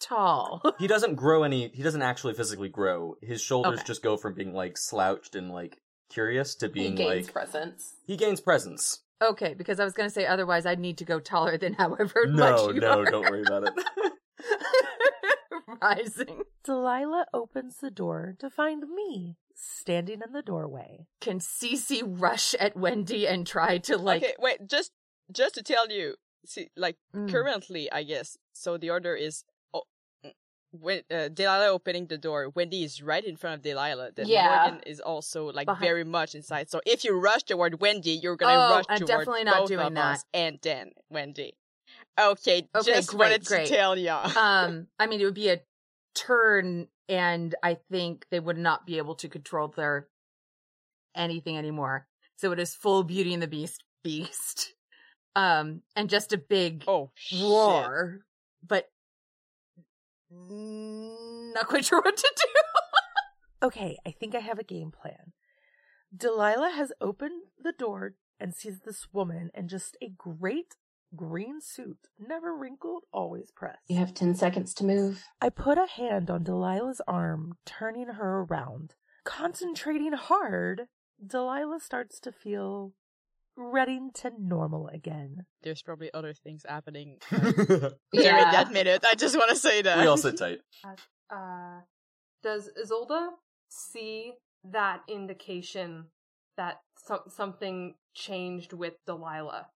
tall. 0.00 0.62
He 0.78 0.86
doesn't 0.86 1.14
grow 1.14 1.42
any. 1.42 1.68
He 1.68 1.82
doesn't 1.82 2.02
actually 2.02 2.34
physically 2.34 2.68
grow. 2.68 3.16
His 3.22 3.40
shoulders 3.40 3.78
Okay. 3.80 3.86
just 3.86 4.02
go 4.02 4.16
from 4.16 4.34
being 4.34 4.52
like 4.52 4.76
slouched 4.76 5.34
and 5.34 5.50
like 5.50 5.78
curious 6.10 6.54
to 6.56 6.68
being 6.68 6.96
He 6.96 7.04
gains 7.04 7.26
like 7.26 7.32
presence. 7.32 7.94
he 8.06 8.16
gains 8.16 8.40
presence. 8.40 9.00
okay, 9.22 9.54
because 9.54 9.80
I 9.80 9.84
was 9.84 9.94
going 9.94 10.08
to 10.08 10.14
say 10.14 10.26
otherwise 10.26 10.66
I'd 10.66 10.78
need 10.78 10.98
to 10.98 11.04
go 11.04 11.18
taller 11.18 11.56
than 11.56 11.72
however 11.82 12.26
No, 12.26 12.66
much 12.66 12.74
you 12.74 12.80
no, 12.80 13.04
are. 13.04 13.10
don't 13.10 13.26
worry 13.26 13.42
about 13.42 13.64
it. 13.64 13.72
Rising. 15.82 16.42
Delilah 16.64 17.26
opens 17.32 17.76
the 17.78 17.90
door 17.90 18.34
to 18.38 18.50
find 18.50 18.84
me 18.94 19.36
standing 19.54 20.20
in 20.26 20.32
the 20.32 20.42
doorway. 20.42 21.06
Can 21.20 21.38
Cece 21.38 22.02
rush 22.04 22.54
at 22.54 22.76
Wendy 22.76 23.26
and 23.26 23.46
try 23.46 23.78
to 23.78 23.96
like? 23.96 24.22
okay, 24.22 24.34
wait, 24.38 24.66
just 24.68 24.92
just 25.32 25.54
to 25.54 25.62
tell 25.62 25.90
you, 25.90 26.14
see, 26.44 26.68
like 26.76 26.96
Mm. 27.14 27.30
currently, 27.30 27.90
I 27.90 28.02
guess. 28.02 28.36
So 28.52 28.76
the 28.78 28.90
order 28.90 29.14
is, 29.14 29.44
oh, 29.74 29.82
when 30.72 31.02
uh, 31.10 31.28
Delilah 31.28 31.68
opening 31.68 32.06
the 32.06 32.18
door, 32.18 32.50
Wendy 32.54 32.84
is 32.84 33.02
right 33.02 33.24
in 33.24 33.36
front 33.36 33.56
of 33.56 33.62
Delilah. 33.62 34.10
Then 34.14 34.28
Yeah. 34.28 34.48
Morgan 34.68 34.80
is 34.86 35.00
also 35.00 35.50
like 35.50 35.66
Behind- 35.66 35.80
very 35.80 36.04
much 36.04 36.34
inside. 36.34 36.70
So 36.70 36.80
if 36.84 37.02
you 37.04 37.18
rush 37.18 37.44
toward 37.44 37.80
Wendy, 37.80 38.10
you're 38.12 38.36
gonna 38.36 38.52
Oh, 38.74 38.76
rush 38.76 38.84
I'm 38.88 38.98
toward 38.98 39.08
definitely 39.08 39.44
not 39.44 39.60
both 39.60 39.68
doing 39.68 39.86
of 39.86 39.94
that. 39.94 40.12
us 40.16 40.24
and 40.34 40.58
then 40.62 40.92
Wendy. 41.08 41.54
Okay, 42.18 42.68
Okay, 42.74 42.94
just 42.94 43.08
great, 43.10 43.18
wanted 43.18 43.44
great. 43.44 43.66
to 43.66 43.74
tell 43.74 43.98
ya. 43.98 44.22
um, 44.38 44.86
I 44.98 45.06
mean, 45.06 45.20
it 45.20 45.24
would 45.24 45.34
be 45.34 45.50
a 45.50 45.60
turn, 46.14 46.88
and 47.08 47.54
I 47.62 47.78
think 47.90 48.26
they 48.30 48.40
would 48.40 48.58
not 48.58 48.86
be 48.86 48.98
able 48.98 49.16
to 49.16 49.28
control 49.28 49.68
their 49.68 50.08
anything 51.14 51.56
anymore. 51.58 52.06
So 52.36 52.52
it 52.52 52.58
is 52.58 52.74
full 52.74 53.02
Beauty 53.02 53.32
and 53.34 53.42
the 53.42 53.48
Beast 53.48 53.82
beast, 54.04 54.74
um, 55.34 55.82
and 55.96 56.08
just 56.08 56.32
a 56.32 56.38
big 56.38 56.84
oh 56.86 57.10
shit. 57.14 57.42
roar, 57.42 58.20
but 58.66 58.88
not 60.30 61.66
quite 61.66 61.84
sure 61.86 62.00
what 62.00 62.16
to 62.16 62.32
do. 62.36 63.66
Okay, 63.66 63.98
I 64.06 64.10
think 64.10 64.34
I 64.34 64.40
have 64.40 64.58
a 64.58 64.64
game 64.64 64.90
plan. 64.90 65.32
Delilah 66.16 66.70
has 66.70 66.92
opened 67.00 67.42
the 67.62 67.72
door 67.72 68.14
and 68.38 68.54
sees 68.54 68.80
this 68.84 69.08
woman 69.12 69.50
and 69.54 69.68
just 69.68 69.96
a 70.02 70.08
great 70.16 70.74
green 71.14 71.60
suit, 71.60 71.98
never 72.18 72.56
wrinkled, 72.56 73.04
always 73.12 73.50
pressed. 73.54 73.78
You 73.88 73.98
have 73.98 74.14
10 74.14 74.34
seconds 74.34 74.74
to 74.74 74.84
move. 74.84 75.24
I 75.40 75.48
put 75.50 75.78
a 75.78 75.86
hand 75.86 76.30
on 76.30 76.44
Delilah's 76.44 77.00
arm, 77.06 77.54
turning 77.64 78.08
her 78.08 78.40
around. 78.48 78.94
Concentrating 79.24 80.12
hard, 80.12 80.82
Delilah 81.24 81.80
starts 81.80 82.18
to 82.20 82.32
feel 82.32 82.92
ready 83.56 83.98
to 84.14 84.30
normal 84.38 84.88
again. 84.88 85.46
There's 85.62 85.82
probably 85.82 86.12
other 86.12 86.34
things 86.34 86.64
happening 86.68 87.18
during 87.30 87.92
Yeah. 88.12 88.50
that 88.52 88.72
minute. 88.72 89.04
I 89.08 89.14
just 89.14 89.36
want 89.36 89.50
to 89.50 89.56
say 89.56 89.82
that. 89.82 89.98
We 89.98 90.06
all 90.06 90.16
sit 90.18 90.36
tight. 90.38 90.58
Uh, 91.30 91.80
does 92.42 92.70
Isolda 92.80 93.28
see 93.68 94.34
that 94.64 95.00
indication 95.08 96.06
that 96.56 96.80
so- 97.06 97.22
something 97.28 97.94
changed 98.14 98.72
with 98.72 98.94
Delilah 99.06 99.68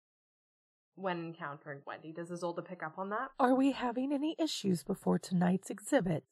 when 0.99 1.19
encountering 1.19 1.79
Wendy? 1.85 2.11
Does 2.11 2.29
Isolda 2.29 2.63
pick 2.63 2.83
up 2.83 2.97
on 2.97 3.09
that? 3.09 3.31
Are 3.39 3.55
we 3.55 3.71
having 3.71 4.11
any 4.11 4.35
issues 4.37 4.83
before 4.83 5.17
tonight's 5.17 5.69
exhibit? 5.69 6.25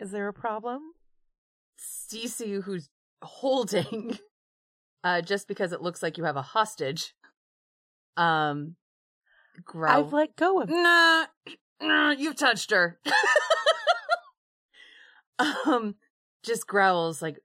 Is 0.00 0.10
there 0.10 0.28
a 0.28 0.32
problem? 0.32 0.92
Cece, 1.78 2.62
who's 2.62 2.88
holding, 3.22 4.18
uh, 5.04 5.20
just 5.20 5.48
because 5.48 5.72
it 5.72 5.82
looks 5.82 6.02
like 6.02 6.18
you 6.18 6.24
have 6.24 6.36
a 6.36 6.42
hostage, 6.42 7.14
um, 8.16 8.76
growl. 9.64 10.06
I've 10.06 10.12
let 10.12 10.36
go 10.36 10.60
of 10.60 10.68
Nah, 10.68 11.26
nah, 11.80 12.10
you've 12.10 12.36
touched 12.36 12.70
her. 12.70 12.98
um, 15.66 15.96
just 16.42 16.66
growls 16.66 17.22
like, 17.22 17.38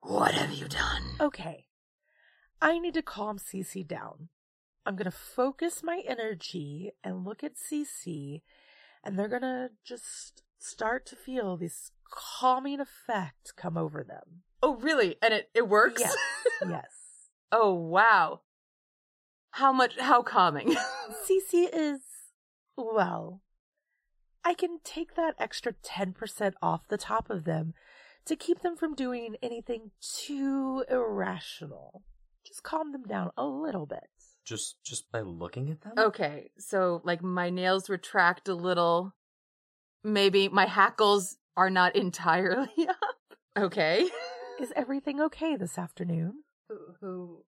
"What 0.00 0.34
have 0.34 0.52
you 0.52 0.68
done?" 0.68 1.02
Okay. 1.20 1.66
I 2.60 2.78
need 2.78 2.94
to 2.94 3.02
calm 3.02 3.38
Cece 3.38 3.86
down. 3.86 4.28
I'm 4.86 4.94
going 4.94 5.10
to 5.10 5.10
focus 5.10 5.82
my 5.82 6.02
energy 6.06 6.92
and 7.02 7.24
look 7.24 7.42
at 7.42 7.54
Cece, 7.56 8.42
and 9.02 9.18
they're 9.18 9.28
going 9.28 9.42
to 9.42 9.70
just 9.84 10.44
start 10.58 11.04
to 11.06 11.16
feel 11.16 11.56
this 11.56 11.90
calming 12.08 12.80
effect 12.80 13.54
come 13.56 13.76
over 13.76 14.04
them. 14.04 14.42
Oh, 14.62 14.76
really? 14.76 15.16
And 15.20 15.34
it 15.34 15.50
it 15.54 15.68
works. 15.68 16.00
Yes. 16.00 16.14
yes. 16.68 16.90
oh, 17.50 17.74
wow. 17.74 18.42
How 19.50 19.72
much? 19.72 19.98
How 19.98 20.22
calming? 20.22 20.76
Cece 21.28 21.68
is, 21.72 22.00
well, 22.76 23.42
I 24.44 24.54
can 24.54 24.78
take 24.84 25.16
that 25.16 25.34
extra 25.40 25.72
10% 25.72 26.52
off 26.62 26.86
the 26.88 26.96
top 26.96 27.28
of 27.28 27.44
them 27.44 27.74
to 28.26 28.36
keep 28.36 28.60
them 28.60 28.76
from 28.76 28.94
doing 28.94 29.36
anything 29.42 29.90
too 30.00 30.84
irrational. 30.88 32.04
Just 32.46 32.62
calm 32.62 32.92
them 32.92 33.02
down 33.02 33.30
a 33.36 33.44
little 33.44 33.86
bit. 33.86 34.08
Just 34.46 34.76
just 34.84 35.10
by 35.10 35.20
looking 35.20 35.70
at 35.70 35.80
them? 35.80 35.92
Okay, 35.98 36.50
so 36.58 37.00
like 37.04 37.22
my 37.22 37.50
nails 37.50 37.88
retract 37.90 38.48
a 38.48 38.54
little. 38.54 39.12
Maybe 40.04 40.48
my 40.48 40.66
hackles 40.66 41.36
are 41.56 41.70
not 41.70 41.96
entirely 42.04 42.88
up. 42.88 43.16
Okay. 43.58 44.08
Is 44.60 44.72
everything 44.76 45.20
okay 45.20 45.56
this 45.56 45.76
afternoon? 45.78 46.44
Who, 46.68 46.76
who, 47.00 47.44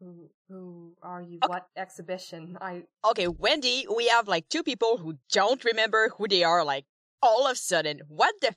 who, 0.00 0.30
who 0.48 0.94
are 1.02 1.22
you? 1.22 1.38
Okay. 1.42 1.48
What 1.50 1.66
exhibition? 1.76 2.58
I 2.60 2.84
Okay, 3.08 3.26
Wendy, 3.28 3.86
we 3.94 4.08
have 4.08 4.28
like 4.28 4.48
two 4.48 4.62
people 4.62 4.98
who 4.98 5.18
don't 5.32 5.64
remember 5.64 6.10
who 6.16 6.28
they 6.28 6.44
are, 6.44 6.64
like, 6.64 6.84
all 7.22 7.46
of 7.46 7.52
a 7.52 7.56
sudden. 7.56 8.02
What 8.08 8.34
the 8.40 8.54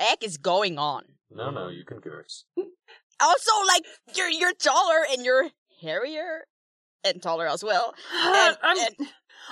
heck 0.00 0.22
is 0.24 0.36
going 0.36 0.78
on? 0.78 1.04
No, 1.30 1.50
no, 1.50 1.68
you 1.68 1.84
can 1.84 2.00
curse. 2.00 2.44
Also, 3.20 3.52
like, 3.68 3.84
you're 4.16 4.30
you're 4.30 4.54
taller 4.54 5.06
and 5.10 5.24
you're 5.24 5.50
hairier 5.82 6.46
and 7.04 7.20
taller 7.22 7.46
as 7.48 7.62
well. 7.64 7.94
Uh, 8.14 8.48
And- 8.48 8.56
I'm, 8.62 8.78
and- 8.78 9.08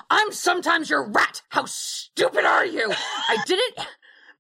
I'm 0.09 0.33
sometimes 0.33 0.89
your 0.89 1.11
rat. 1.11 1.43
How 1.49 1.65
stupid 1.67 2.45
are 2.45 2.65
you? 2.65 2.93
I 3.29 3.37
didn't 3.45 3.87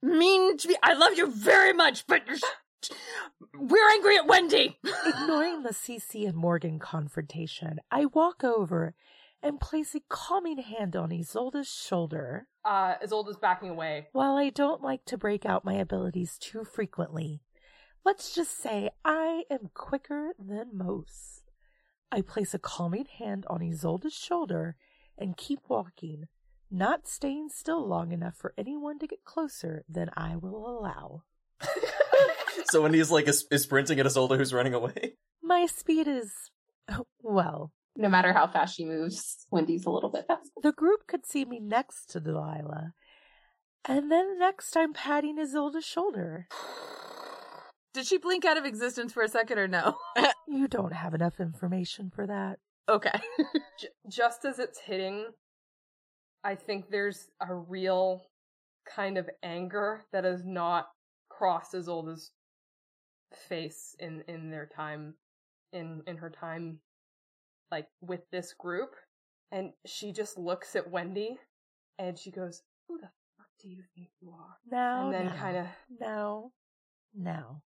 mean 0.01 0.57
to 0.59 0.69
be. 0.69 0.77
I 0.83 0.93
love 0.95 1.15
you 1.19 1.27
very 1.31 1.73
much, 1.73 2.07
but 2.07 2.23
you're. 2.29 2.39
We're 3.59 3.91
angry 3.91 4.17
at 4.17 4.27
Wendy. 4.27 4.79
Ignoring 5.07 5.65
the 5.65 5.71
Cece 5.75 6.27
and 6.27 6.37
Morgan 6.37 6.79
confrontation, 6.79 7.79
I 7.91 8.07
walk 8.07 8.43
over 8.45 8.95
and 9.43 9.61
place 9.61 9.95
a 9.95 10.01
calming 10.09 10.59
hand 10.59 10.95
on 10.97 11.11
Isolde's 11.11 11.69
shoulder. 11.69 12.47
uh 12.65 12.95
Isolde's 13.03 13.37
backing 13.37 13.71
away. 13.71 14.07
While 14.13 14.37
I 14.37 14.51
don't 14.51 14.83
like 14.83 15.05
to 15.07 15.19
break 15.19 15.45
out 15.45 15.65
my 15.65 15.75
abilities 15.75 16.39
too 16.39 16.65
frequently, 16.65 17.43
let's 18.05 18.35
just 18.35 18.57
say 18.63 18.91
I 19.05 19.43
am 19.51 19.71
quicker 19.75 20.33
than 20.39 20.71
most. 20.73 21.40
I 22.13 22.23
place 22.23 22.55
a 22.55 22.59
calming 22.59 23.07
hand 23.19 23.47
on 23.49 23.61
Isolde's 23.61 24.15
shoulder 24.15 24.77
and 25.17 25.37
keep 25.37 25.61
walking, 25.69 26.25
not 26.71 27.07
staying 27.07 27.51
still 27.51 27.87
long 27.87 28.11
enough 28.11 28.37
for 28.37 28.53
anyone 28.59 28.99
to 28.99 29.07
get 29.07 29.25
closer 29.25 29.85
than 29.89 30.11
I 30.17 30.37
will 30.37 30.67
allow. 30.69 31.23
so 32.65 32.83
when 32.83 32.95
he's 32.95 33.11
like 33.11 33.29
is, 33.29 33.47
is 33.51 33.63
sprinting 33.63 34.01
at 34.01 34.07
Isolde 34.07 34.37
who's 34.37 34.53
running 34.53 34.75
away? 34.75 35.15
My 35.43 35.67
speed 35.67 36.09
is, 36.09 36.33
well, 37.23 37.73
No 37.97 38.09
matter 38.09 38.33
how 38.33 38.49
fast 38.49 38.77
she 38.77 38.85
moves, 38.85 39.47
Wendy's 39.51 39.85
a 39.85 39.91
little 39.91 40.11
bit 40.11 40.27
faster. 40.27 40.51
the 40.63 40.73
group 40.73 41.07
could 41.07 41.27
see 41.27 41.45
me 41.45 41.61
next 41.61 42.07
to 42.11 42.21
Delilah. 42.21 42.93
And 43.85 44.11
then 44.11 44.39
next 44.39 44.77
I'm 44.77 44.93
patting 44.93 45.39
Isolde's 45.39 45.85
shoulder. 45.85 46.49
Did 47.93 48.07
she 48.07 48.19
blink 48.19 48.45
out 48.45 48.57
of 48.57 48.65
existence 48.65 49.13
for 49.13 49.23
a 49.23 49.29
second 49.29 49.59
or 49.59 49.69
no? 49.69 49.97
You 50.53 50.67
don't 50.67 50.93
have 50.93 51.15
enough 51.15 51.39
information 51.39 52.11
for 52.13 52.27
that. 52.27 52.59
Okay. 52.89 53.21
J- 53.79 53.89
just 54.09 54.45
as 54.45 54.59
it's 54.59 54.81
hitting, 54.81 55.27
I 56.43 56.57
think 56.57 56.91
there's 56.91 57.29
a 57.41 57.55
real 57.55 58.27
kind 58.85 59.17
of 59.17 59.31
anger 59.45 60.03
that 60.13 60.25
has 60.25 60.45
not 60.45 60.89
crossed 61.29 61.75
as 61.75 61.89
old 61.89 62.09
as 62.09 62.33
face 63.33 63.95
in 64.01 64.25
in 64.27 64.51
their 64.51 64.67
time 64.75 65.15
in 65.73 66.03
in 66.09 66.17
her 66.17 66.31
time 66.31 66.81
like 67.71 67.87
with 68.01 68.29
this 68.33 68.53
group 68.59 68.97
and 69.53 69.71
she 69.87 70.11
just 70.11 70.37
looks 70.37 70.75
at 70.75 70.91
Wendy 70.91 71.39
and 72.01 72.19
she 72.19 72.33
goes 72.33 72.63
who 72.89 72.99
the 72.99 73.09
fuck 73.37 73.47
do 73.63 73.69
you 73.69 73.83
think 73.95 74.09
you 74.21 74.31
are 74.33 74.57
Now, 74.69 75.05
and 75.05 75.15
then 75.15 75.37
kind 75.37 75.57
of 75.59 75.67
now, 76.01 76.51
now. 77.15 77.63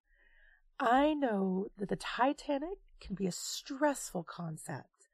I 0.78 1.14
know 1.14 1.66
that 1.78 1.88
the 1.88 1.96
Titanic 1.96 2.78
can 3.00 3.14
be 3.14 3.26
a 3.26 3.32
stressful 3.32 4.24
concept, 4.24 5.08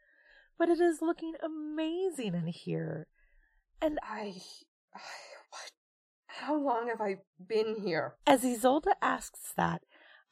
but 0.58 0.68
it 0.68 0.80
is 0.80 1.02
looking 1.02 1.34
amazing 1.42 2.34
in 2.34 2.46
here. 2.46 3.06
And 3.80 3.98
I, 4.02 4.34
I 4.94 5.00
what 5.50 5.72
how 6.26 6.58
long 6.58 6.88
have 6.88 7.00
I 7.00 7.16
been 7.46 7.76
here 7.82 8.14
as 8.26 8.44
Isolde 8.44 8.92
asks 9.02 9.52
that, 9.56 9.82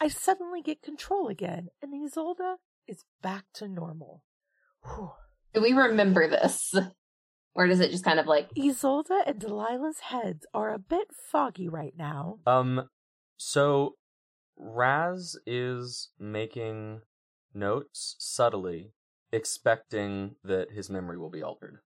I 0.00 0.08
suddenly 0.08 0.62
get 0.62 0.82
control 0.82 1.28
again, 1.28 1.68
and 1.82 1.92
Isolde 1.92 2.56
is 2.86 3.04
back 3.20 3.44
to 3.54 3.68
normal. 3.68 4.22
Whew. 4.84 5.10
Do 5.54 5.62
we 5.62 5.72
remember 5.72 6.28
this? 6.28 6.74
Or 7.54 7.66
does 7.66 7.80
it 7.80 7.90
just 7.90 8.04
kind 8.04 8.20
of 8.20 8.26
like 8.26 8.50
Isolde 8.56 9.26
and 9.26 9.40
Delilah's 9.40 10.00
heads 10.00 10.46
are 10.54 10.72
a 10.72 10.78
bit 10.78 11.08
foggy 11.12 11.68
right 11.68 11.94
now. 11.98 12.38
Um, 12.46 12.88
so 13.36 13.94
Raz 14.58 15.36
is 15.46 16.10
making 16.18 17.02
notes 17.54 18.16
subtly, 18.18 18.92
expecting 19.32 20.34
that 20.44 20.72
his 20.72 20.90
memory 20.90 21.16
will 21.18 21.30
be 21.30 21.42
altered. 21.42 21.78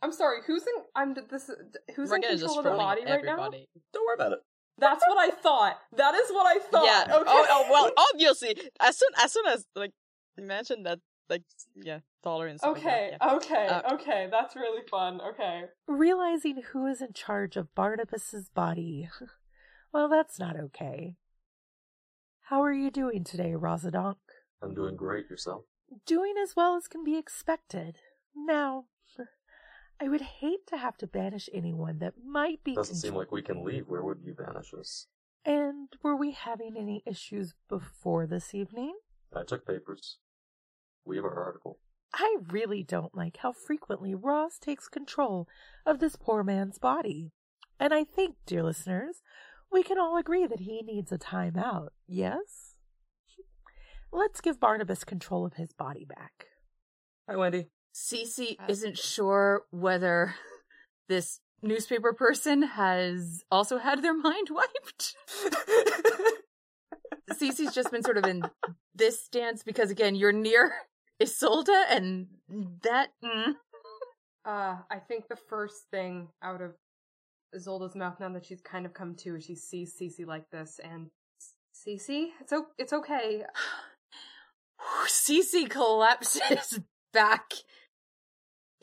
I'm 0.00 0.12
sorry 0.12 0.38
who's 0.46 0.62
in 0.62 0.84
I'm 0.94 1.14
this 1.28 1.50
who's 1.96 2.10
We're 2.10 2.16
in 2.16 2.22
control 2.22 2.58
of 2.58 2.64
the 2.64 2.70
trolling 2.70 2.78
body 2.78 3.04
right 3.04 3.24
now. 3.24 3.50
Don't 3.92 4.06
worry 4.06 4.14
about 4.14 4.32
it. 4.32 4.38
That's 4.78 5.04
what 5.08 5.18
I 5.18 5.30
thought. 5.34 5.76
That 5.96 6.14
is 6.14 6.30
what 6.30 6.46
I 6.46 6.60
thought. 6.60 6.84
Yeah. 6.84 7.16
Okay. 7.16 7.24
Oh, 7.26 7.46
oh, 7.50 7.68
well, 7.70 7.90
obviously, 8.12 8.56
as 8.80 8.96
soon 8.96 9.08
as 9.22 9.32
soon 9.32 9.46
as 9.46 9.66
like 9.74 9.92
you 10.36 10.44
mentioned 10.44 10.86
that, 10.86 11.00
like, 11.28 11.42
yeah, 11.74 11.98
tolerance. 12.22 12.62
like 12.62 12.74
that, 12.74 12.80
Okay. 12.80 13.10
yeah. 13.20 13.34
Okay. 13.34 13.66
Uh, 13.66 13.94
okay. 13.94 14.28
That's 14.30 14.54
really 14.54 14.82
fun. 14.88 15.20
Okay. 15.20 15.64
Realizing 15.88 16.62
who 16.72 16.86
is 16.86 17.02
in 17.02 17.12
charge 17.12 17.56
of 17.56 17.74
Barnabas's 17.74 18.48
body. 18.50 19.08
well, 19.92 20.08
that's 20.08 20.38
not 20.38 20.56
okay. 20.56 21.16
How 22.48 22.62
are 22.62 22.72
you 22.72 22.90
doing 22.90 23.24
today, 23.24 23.52
Rosadonk? 23.52 24.16
I'm 24.62 24.74
doing 24.74 24.96
great 24.96 25.28
yourself. 25.28 25.64
Doing 26.06 26.32
as 26.42 26.56
well 26.56 26.76
as 26.76 26.88
can 26.88 27.04
be 27.04 27.18
expected. 27.18 27.98
Now, 28.34 28.86
I 30.00 30.08
would 30.08 30.22
hate 30.22 30.66
to 30.68 30.78
have 30.78 30.96
to 30.98 31.06
banish 31.06 31.50
anyone 31.52 31.98
that 31.98 32.14
might 32.24 32.64
be. 32.64 32.74
Doesn't 32.74 32.94
seem 32.94 33.14
like 33.14 33.30
we 33.30 33.42
can 33.42 33.64
leave. 33.64 33.84
Where 33.86 34.02
would 34.02 34.20
you 34.24 34.32
banish 34.32 34.72
us? 34.72 35.08
And 35.44 35.88
were 36.02 36.16
we 36.16 36.30
having 36.30 36.74
any 36.78 37.02
issues 37.04 37.52
before 37.68 38.26
this 38.26 38.54
evening? 38.54 38.94
I 39.36 39.42
took 39.42 39.66
papers. 39.66 40.16
We 41.04 41.16
have 41.16 41.26
our 41.26 41.44
article. 41.44 41.80
I 42.14 42.36
really 42.48 42.82
don't 42.82 43.14
like 43.14 43.38
how 43.38 43.52
frequently 43.52 44.14
Raz 44.14 44.58
takes 44.58 44.88
control 44.88 45.46
of 45.84 45.98
this 45.98 46.16
poor 46.16 46.42
man's 46.42 46.78
body. 46.78 47.32
And 47.78 47.92
I 47.92 48.04
think, 48.04 48.36
dear 48.46 48.62
listeners, 48.62 49.22
we 49.72 49.82
can 49.82 49.98
all 49.98 50.16
agree 50.16 50.46
that 50.46 50.60
he 50.60 50.82
needs 50.82 51.12
a 51.12 51.18
timeout, 51.18 51.88
yes? 52.06 52.74
Let's 54.12 54.40
give 54.40 54.58
Barnabas 54.60 55.04
control 55.04 55.44
of 55.44 55.54
his 55.54 55.72
body 55.72 56.04
back. 56.04 56.46
Hi, 57.28 57.36
Wendy. 57.36 57.68
Cece 57.94 58.56
isn't 58.68 58.96
sure 58.96 59.64
whether 59.70 60.34
this 61.08 61.40
newspaper 61.62 62.12
person 62.12 62.62
has 62.62 63.42
also 63.50 63.78
had 63.78 64.02
their 64.02 64.14
mind 64.16 64.48
wiped. 64.50 65.14
Cece's 67.32 67.74
just 67.74 67.90
been 67.90 68.02
sort 68.02 68.16
of 68.16 68.24
in 68.24 68.42
this 68.94 69.22
stance 69.22 69.62
because, 69.62 69.90
again, 69.90 70.14
you're 70.14 70.32
near 70.32 70.72
Isolde, 71.20 71.68
and 71.90 72.28
that. 72.82 73.08
mm. 73.22 73.54
Uh, 74.44 74.76
I 74.90 74.98
think 75.06 75.28
the 75.28 75.36
first 75.36 75.90
thing 75.90 76.28
out 76.42 76.62
of 76.62 76.72
Isolde's 77.54 77.94
mouth 77.96 78.20
now 78.20 78.28
that 78.30 78.44
she's 78.44 78.60
kind 78.60 78.86
of 78.86 78.94
come 78.94 79.14
to 79.16 79.36
is 79.36 79.44
she 79.44 79.54
sees 79.54 79.94
Cece 80.00 80.26
like 80.26 80.50
this 80.50 80.80
and 80.82 81.10
Cece, 81.74 82.28
it's 82.40 82.52
o- 82.52 82.66
it's 82.76 82.92
okay. 82.92 83.44
Cece 85.06 85.68
collapses 85.68 86.80
back 87.12 87.52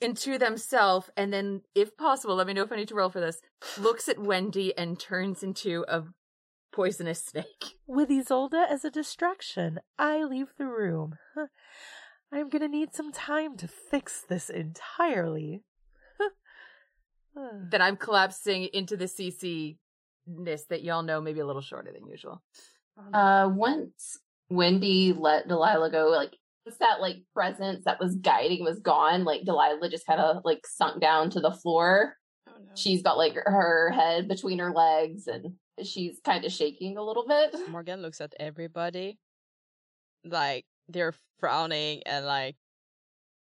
into 0.02 0.38
themselves, 0.38 1.10
and 1.16 1.32
then, 1.32 1.62
if 1.74 1.96
possible, 1.98 2.36
let 2.36 2.48
me 2.48 2.54
know 2.54 2.64
if 2.64 2.72
I 2.72 2.76
need 2.76 2.90
to 2.90 2.96
roll 2.96 3.10
for 3.10 3.20
this. 3.20 3.42
Looks 3.78 4.10
at 4.10 4.20
Wendy 4.20 4.78
and 4.78 5.00
turns 5.00 5.44
into 5.44 5.86
a 5.88 6.04
poisonous 6.74 7.24
snake. 7.26 7.76
With 7.88 8.10
Isolde 8.10 8.66
as 8.70 8.84
a 8.84 8.92
distraction, 8.92 9.80
I 9.98 10.24
leave 10.24 10.54
the 10.58 10.68
room. 10.68 11.16
I'm 12.32 12.50
gonna 12.50 12.68
need 12.68 12.94
some 12.94 13.12
time 13.12 13.56
to 13.58 13.68
fix 13.68 14.22
this 14.28 14.50
entirely. 14.50 15.62
That 17.72 17.82
I'm 17.82 17.98
collapsing 17.98 18.70
into 18.74 18.96
the 18.96 19.06
Cece 19.06 19.78
ness 20.28 20.66
that 20.66 20.84
y'all 20.84 21.04
know 21.04 21.22
maybe 21.22 21.40
a 21.40 21.46
little 21.46 21.62
shorter 21.62 21.92
than 21.92 22.08
usual. 22.08 22.42
uh 23.14 23.50
once 23.54 24.18
Wendy 24.50 25.14
let 25.14 25.48
Delilah 25.48 25.92
go, 25.92 26.10
like 26.10 26.36
once 26.66 26.78
that 26.80 27.02
like 27.02 27.18
presence 27.34 27.86
that 27.86 28.00
was 28.00 28.16
guiding 28.16 28.64
was 28.64 28.80
gone, 28.80 29.24
like 29.24 29.44
Delilah 29.44 29.90
just 29.90 30.08
kind 30.08 30.20
of 30.20 30.44
like 30.46 30.66
sunk 30.66 31.02
down 31.02 31.30
to 31.32 31.40
the 31.40 31.52
floor. 31.52 32.16
Oh, 32.48 32.54
no. 32.58 32.72
She's 32.76 33.02
got 33.04 33.18
like 33.18 33.36
her 33.36 33.92
head 33.92 34.28
between 34.28 34.60
her 34.60 34.72
legs 34.72 35.28
and 35.28 35.56
she's 35.84 36.20
kind 36.24 36.46
of 36.46 36.52
shaking 36.52 36.98
a 36.98 37.04
little 37.04 37.28
bit. 37.28 37.56
Morgan 37.70 38.02
looks 38.02 38.22
at 38.22 38.34
everybody, 38.40 39.20
like 40.24 40.66
they're 40.88 41.14
frowning 41.40 42.02
and 42.06 42.26
like 42.26 42.56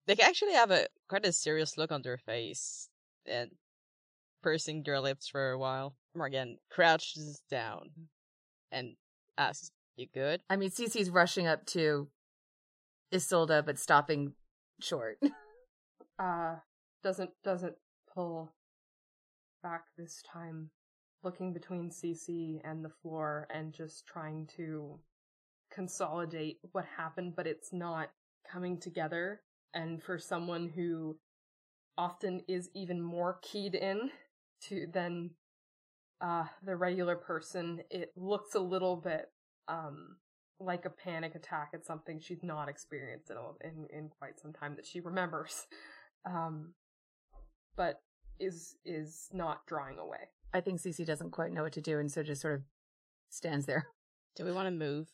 they 0.06 0.16
actually 0.22 0.54
have 0.54 0.72
a 0.72 0.88
quite 1.08 1.26
a 1.26 1.32
serious 1.32 1.78
look 1.78 1.92
on 1.92 2.02
their 2.02 2.18
face, 2.18 2.90
and 3.26 3.52
pursing 4.42 4.84
your 4.86 5.00
lips 5.00 5.28
for 5.28 5.52
a 5.52 5.60
while. 5.60 5.96
Morgan 6.16 6.58
crouches 6.70 7.42
down 7.50 7.90
and 8.72 8.96
asks, 9.38 9.72
"You 9.96 10.08
good?" 10.14 10.42
I 10.50 10.56
mean, 10.56 10.70
Cece's 10.70 11.10
rushing 11.10 11.48
up 11.48 11.66
to 11.68 12.10
Isolda, 13.14 13.66
but 13.66 13.80
stopping 13.80 14.34
short. 14.80 15.20
uh 16.20 16.56
doesn't 17.04 17.32
doesn't 17.44 17.76
pull 18.14 18.52
back 19.64 19.86
this 19.98 20.22
time 20.22 20.70
looking 21.24 21.54
between 21.54 21.90
Cece 21.90 22.62
and 22.64 22.84
the 22.84 22.90
floor 22.90 23.48
and 23.54 23.74
just 23.74 24.06
trying 24.06 24.48
to 24.58 25.00
consolidate 25.72 26.60
what 26.72 26.86
happened 26.98 27.36
but 27.36 27.48
it's 27.48 27.72
not 27.72 28.10
coming 28.50 28.80
together 28.80 29.42
and 29.74 30.02
for 30.02 30.18
someone 30.18 30.68
who 30.68 31.18
often 31.98 32.42
is 32.48 32.70
even 32.74 33.02
more 33.02 33.38
keyed 33.42 33.76
in 33.76 34.10
to 34.68 34.88
than 34.94 35.32
uh 36.22 36.46
the 36.64 36.76
regular 36.76 37.16
person 37.16 37.80
it 37.90 38.12
looks 38.16 38.56
a 38.56 38.60
little 38.60 38.96
bit 38.98 39.32
um 39.68 40.18
like 40.60 40.84
a 40.86 40.90
panic 40.90 41.36
attack 41.36 41.70
at 41.74 41.86
something 41.86 42.20
she's 42.20 42.44
not 42.44 42.68
experienced 42.68 43.30
in, 43.32 43.38
a- 43.38 43.68
in 43.68 43.88
in 43.98 44.10
quite 44.10 44.40
some 44.40 44.52
time 44.52 44.76
that 44.76 44.86
she 44.86 45.00
remembers 45.00 45.66
um 46.26 46.74
but 47.78 48.02
is 48.40 48.76
is 48.86 49.30
not 49.34 49.66
drawing 49.68 49.98
away 50.00 50.30
I 50.52 50.62
think 50.62 50.82
Cece 50.82 51.06
doesn't 51.06 51.30
quite 51.30 51.52
know 51.54 51.62
what 51.62 51.74
to 51.74 51.82
do, 51.82 52.00
and 52.00 52.12
so 52.12 52.24
just 52.24 52.42
sort 52.42 52.56
of 52.56 52.62
stands 53.30 53.68
there. 53.68 53.86
Do 54.36 54.46
we 54.46 54.52
want 54.52 54.66
to 54.66 54.72
move? 54.72 55.08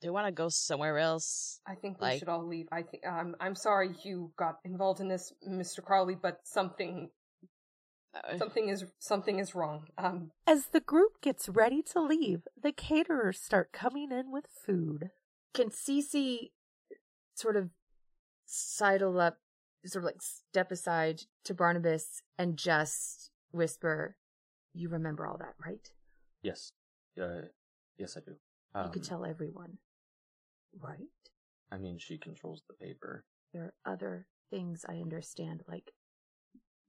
Do 0.00 0.08
we 0.08 0.10
want 0.10 0.26
to 0.26 0.32
go 0.32 0.48
somewhere 0.48 0.98
else? 0.98 1.60
i 1.64 1.76
think 1.76 2.00
we 2.00 2.18
should 2.18 2.28
all 2.28 2.44
leave 2.44 2.66
i 2.72 2.82
think 2.82 3.06
um, 3.06 3.36
i'm 3.38 3.54
sorry 3.54 3.90
you 4.02 4.32
got 4.36 4.56
involved 4.64 4.98
in 5.00 5.06
this 5.06 5.32
mr 5.48 5.84
carley 5.84 6.16
but 6.20 6.40
something 6.42 7.08
something 8.38 8.68
is 8.68 8.84
something 8.98 9.38
is 9.38 9.54
wrong 9.54 9.86
um 9.98 10.30
As 10.46 10.66
the 10.66 10.80
group 10.80 11.20
gets 11.22 11.48
ready 11.48 11.82
to 11.92 12.00
leave, 12.02 12.42
the 12.60 12.72
caterers 12.72 13.40
start 13.40 13.72
coming 13.72 14.10
in 14.12 14.30
with 14.30 14.46
food. 14.46 15.10
Can 15.54 15.70
Cece 15.70 16.50
sort 17.34 17.56
of 17.56 17.70
sidle 18.44 19.18
up, 19.20 19.38
sort 19.86 20.04
of 20.04 20.06
like 20.06 20.20
step 20.22 20.70
aside 20.70 21.22
to 21.44 21.54
Barnabas 21.54 22.22
and 22.38 22.56
just 22.56 23.30
whisper, 23.50 24.16
"You 24.74 24.88
remember 24.88 25.26
all 25.26 25.38
that, 25.38 25.54
right? 25.64 25.90
Yes. 26.42 26.72
Uh, 27.20 27.48
yes, 27.98 28.16
I 28.16 28.20
do. 28.20 28.32
you 28.84 28.90
could 28.90 29.02
Um, 29.02 29.08
tell 29.08 29.24
everyone, 29.24 29.78
right? 30.78 30.98
I 31.70 31.78
mean, 31.78 31.98
she 31.98 32.18
controls 32.18 32.62
the 32.68 32.74
paper. 32.74 33.24
There 33.52 33.64
are 33.64 33.92
other 33.92 34.26
things 34.50 34.84
I 34.88 34.96
understand, 35.00 35.62
like 35.68 35.92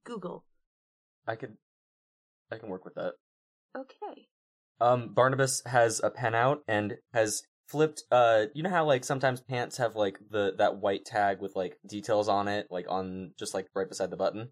Google. 0.04 0.46
I 1.28 1.36
could, 1.36 1.58
I 2.52 2.58
can 2.58 2.70
work 2.70 2.86
with 2.86 2.96
that. 2.96 3.14
Okay. 3.78 4.28
Um, 4.80 5.14
Barnabas 5.14 5.62
has 5.66 6.02
a 6.04 6.10
pen 6.10 6.36
out 6.36 6.62
and 6.68 6.98
has 7.14 7.44
flipped. 7.68 8.04
Uh, 8.12 8.46
you 8.54 8.64
know 8.64 8.70
how 8.70 8.86
like 8.86 9.04
sometimes 9.04 9.42
pants 9.42 9.78
have 9.78 9.96
like 9.96 10.20
the 10.30 10.54
that 10.58 10.78
white 10.78 11.06
tag 11.06 11.42
with 11.42 11.56
like 11.56 11.78
details 11.88 12.28
on 12.28 12.48
it, 12.48 12.68
like 12.70 12.86
on 12.90 13.32
just 13.38 13.54
like 13.54 13.68
right 13.76 13.88
beside 13.88 14.10
the 14.10 14.18
button. 14.18 14.50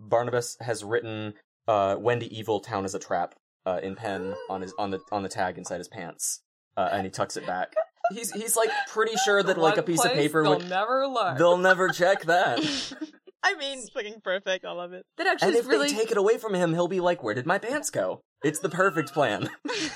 Barnabas 0.00 0.56
has 0.60 0.84
written 0.84 1.34
uh 1.66 1.96
Wendy 1.98 2.36
Evil 2.36 2.60
Town 2.60 2.84
is 2.84 2.94
a 2.94 2.98
trap 2.98 3.34
uh 3.64 3.80
in 3.82 3.94
pen 3.96 4.34
on 4.48 4.60
his 4.62 4.74
on 4.78 4.90
the 4.90 5.00
on 5.10 5.22
the 5.22 5.28
tag 5.28 5.58
inside 5.58 5.78
his 5.78 5.88
pants. 5.88 6.42
Uh, 6.76 6.88
and 6.92 7.04
he 7.04 7.10
tucks 7.10 7.36
it 7.36 7.46
back. 7.46 7.74
He's 8.12 8.30
he's 8.32 8.56
like 8.56 8.70
pretty 8.88 9.16
sure 9.24 9.42
that 9.42 9.58
like 9.68 9.76
a 9.76 9.82
piece 9.82 10.04
of 10.04 10.12
paper 10.12 10.42
they'll 10.42 10.58
would 10.58 10.68
never 10.68 11.06
learn 11.06 11.38
they'll 11.38 11.58
never 11.58 11.88
check 11.88 12.22
that. 12.24 12.60
I 13.46 13.56
mean, 13.56 13.80
it's 13.80 13.90
fucking 13.90 14.22
perfect. 14.24 14.64
I 14.64 14.72
love 14.72 14.94
it. 14.94 15.04
that 15.18 15.26
actually 15.26 15.48
And 15.48 15.56
if 15.58 15.66
really 15.68 15.90
they 15.90 15.96
take 15.96 16.10
it 16.10 16.16
away 16.16 16.38
from 16.38 16.54
him, 16.54 16.72
he'll 16.72 16.88
be 16.88 17.00
like, 17.00 17.22
"Where 17.22 17.34
did 17.34 17.44
my 17.46 17.58
pants 17.58 17.90
go?" 17.90 18.22
It's 18.42 18.60
the 18.60 18.70
perfect 18.70 19.12
plan. 19.12 19.50
it's 19.64 19.90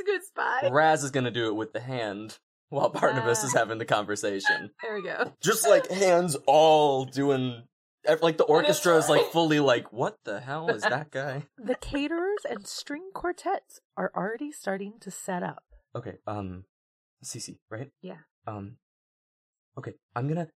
a 0.00 0.04
good 0.04 0.22
spot. 0.24 0.70
Raz 0.72 1.04
is 1.04 1.10
gonna 1.10 1.30
do 1.30 1.48
it 1.48 1.54
with 1.54 1.72
the 1.72 1.80
hand 1.80 2.38
while 2.68 2.88
Barnabas 2.88 3.40
Ah. 3.42 3.46
is 3.46 3.54
having 3.54 3.78
the 3.78 3.84
conversation. 3.84 4.70
There 4.82 4.94
we 4.94 5.02
go. 5.02 5.32
Just 5.42 5.68
like 5.68 5.90
hands 5.90 6.36
all 6.46 7.04
doing 7.04 7.62
like 8.22 8.38
the 8.38 8.44
orchestra 8.44 8.96
is 8.96 9.08
like 9.08 9.26
fully 9.26 9.60
like, 9.60 9.92
what 9.92 10.16
the 10.24 10.40
hell 10.40 10.70
is 10.70 10.82
that 10.82 11.10
guy? 11.10 11.46
The 11.58 11.74
caterers 11.76 12.44
and 12.48 12.66
string 12.66 13.10
quartets 13.14 13.80
are 13.96 14.10
already 14.16 14.52
starting 14.52 14.94
to 15.00 15.10
set 15.10 15.42
up. 15.42 15.62
Okay, 15.94 16.18
um 16.26 16.64
Cece, 17.24 17.58
right? 17.70 17.90
Yeah. 18.02 18.18
Um 18.46 18.76
Okay, 19.78 19.94
I'm 20.16 20.28
gonna 20.28 20.48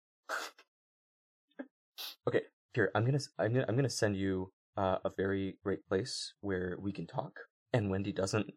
Okay, 2.28 2.42
here, 2.74 2.90
I'm 2.94 3.04
gonna 3.04 3.20
I'm 3.38 3.52
gonna 3.52 3.66
I'm 3.68 3.76
gonna 3.76 3.90
send 3.90 4.16
you 4.16 4.52
uh, 4.76 4.98
a 5.04 5.10
very 5.16 5.56
great 5.62 5.86
place 5.86 6.34
where 6.40 6.76
we 6.80 6.92
can 6.92 7.06
talk 7.06 7.40
and 7.72 7.90
Wendy 7.90 8.12
doesn't 8.12 8.50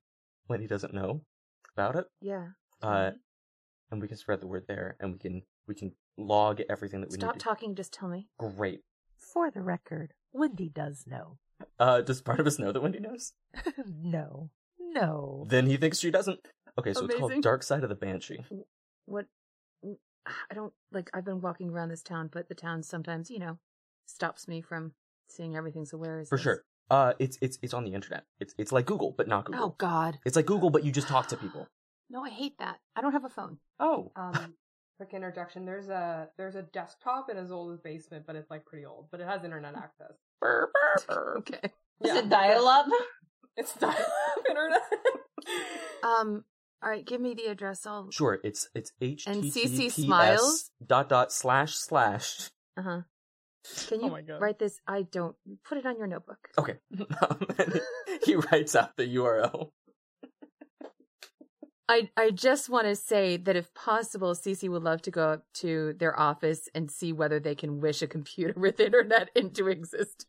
Wendy 0.47 0.67
doesn't 0.67 0.93
know 0.93 1.21
about 1.75 1.95
it. 1.95 2.05
Yeah. 2.21 2.47
Uh 2.81 3.11
and 3.91 4.01
we 4.01 4.07
can 4.07 4.17
spread 4.17 4.41
the 4.41 4.47
word 4.47 4.65
there 4.67 4.97
and 4.99 5.13
we 5.13 5.19
can 5.19 5.43
we 5.67 5.75
can 5.75 5.93
log 6.17 6.61
everything 6.69 7.01
that 7.01 7.09
we 7.09 7.17
Stop 7.17 7.35
need 7.35 7.39
to 7.39 7.43
talking. 7.43 7.75
Just 7.75 7.93
tell 7.93 8.09
me. 8.09 8.27
Great. 8.39 8.81
For 9.17 9.51
the 9.51 9.61
record, 9.61 10.13
Wendy 10.33 10.69
does 10.69 11.05
know. 11.07 11.37
Uh, 11.79 12.01
does 12.01 12.21
us 12.27 12.59
know 12.59 12.71
that 12.71 12.81
Wendy 12.81 12.99
knows? 12.99 13.33
no. 13.87 14.51
No. 14.79 15.45
Then 15.49 15.65
he 15.65 15.77
thinks 15.77 15.99
she 15.99 16.11
doesn't. 16.11 16.39
Okay, 16.79 16.93
so 16.93 17.05
it's 17.05 17.15
called 17.15 17.41
Dark 17.41 17.63
Side 17.63 17.83
of 17.83 17.89
the 17.89 17.95
Banshee. 17.95 18.45
What? 19.05 19.25
I 20.51 20.53
don't 20.53 20.73
like. 20.91 21.09
I've 21.13 21.25
been 21.25 21.41
walking 21.41 21.69
around 21.69 21.89
this 21.89 22.03
town, 22.03 22.29
but 22.31 22.47
the 22.49 22.55
town 22.55 22.83
sometimes, 22.83 23.29
you 23.29 23.39
know, 23.39 23.57
stops 24.05 24.47
me 24.47 24.61
from 24.61 24.93
seeing 25.29 25.55
everything. 25.55 25.85
So 25.85 25.97
where 25.97 26.19
is 26.19 26.29
For 26.29 26.37
this? 26.37 26.43
sure. 26.43 26.63
Uh, 26.89 27.13
it's 27.19 27.37
it's 27.41 27.57
it's 27.61 27.73
on 27.73 27.83
the 27.83 27.93
internet. 27.93 28.23
It's 28.39 28.53
it's 28.57 28.71
like 28.71 28.85
Google, 28.85 29.13
but 29.17 29.27
not 29.27 29.45
Google. 29.45 29.63
Oh 29.63 29.75
God. 29.77 30.19
It's 30.25 30.35
like 30.35 30.45
Google, 30.45 30.69
but 30.69 30.83
you 30.85 30.91
just 30.91 31.07
talk 31.07 31.27
to 31.27 31.37
people. 31.37 31.67
No, 32.09 32.23
I 32.23 32.29
hate 32.29 32.57
that. 32.59 32.77
I 32.95 33.01
don't 33.01 33.11
have 33.11 33.25
a 33.25 33.29
phone. 33.29 33.57
Oh, 33.81 34.13
Um, 34.15 34.53
quick 34.97 35.13
interjection. 35.13 35.65
There's 35.65 35.89
a 35.89 36.29
there's 36.37 36.55
a 36.55 36.61
desktop 36.61 37.29
in 37.29 37.35
Isolde's 37.37 37.81
basement, 37.81 38.23
but 38.25 38.37
it's 38.37 38.49
like 38.49 38.65
pretty 38.65 38.85
old, 38.85 39.07
but 39.11 39.19
it 39.19 39.27
has 39.27 39.43
internet 39.43 39.75
access. 39.85 40.13
Okay. 41.39 41.59
Is 42.05 42.15
it 42.15 42.29
dial 42.29 42.65
up? 42.65 42.85
It's 43.57 43.73
dial-up 43.73 43.97
internet. 44.49 44.81
Um. 46.03 46.45
All 46.83 46.89
right. 46.89 47.05
Give 47.05 47.19
me 47.19 47.33
the 47.33 47.45
address. 47.47 47.85
I'll. 47.85 48.09
sure. 48.11 48.39
It's 48.43 48.69
it's 48.75 48.91
And 49.01 49.43
Cece 49.43 49.87
https 49.87 49.91
smiles? 49.93 50.71
dot 50.85 51.09
dot 51.09 51.31
slash 51.31 51.75
slash. 51.75 52.49
Uh 52.77 52.81
huh. 52.81 53.01
Can 53.87 53.99
Oh 54.01 54.05
you 54.05 54.11
my 54.11 54.21
God. 54.21 54.41
write 54.41 54.59
this? 54.59 54.79
I 54.87 55.01
don't. 55.01 55.35
Put 55.67 55.77
it 55.79 55.85
on 55.85 55.97
your 55.97 56.07
notebook. 56.07 56.37
Okay. 56.57 56.75
Um, 56.99 57.39
and 57.57 57.81
he 58.23 58.35
writes 58.35 58.75
out 58.75 58.95
the 58.95 59.15
URL. 59.15 59.71
I 61.89 62.09
I 62.17 62.31
just 62.31 62.69
want 62.69 62.85
to 62.87 62.95
say 62.95 63.37
that 63.37 63.55
if 63.55 63.73
possible, 63.73 64.33
Cece 64.35 64.69
would 64.69 64.83
love 64.83 65.01
to 65.03 65.11
go 65.11 65.29
up 65.29 65.43
to 65.55 65.93
their 65.97 66.17
office 66.19 66.67
and 66.75 66.91
see 66.91 67.11
whether 67.13 67.39
they 67.39 67.55
can 67.55 67.79
wish 67.79 68.01
a 68.01 68.07
computer 68.07 68.53
with 68.59 68.79
internet 68.79 69.29
into 69.35 69.67
existence. 69.67 70.27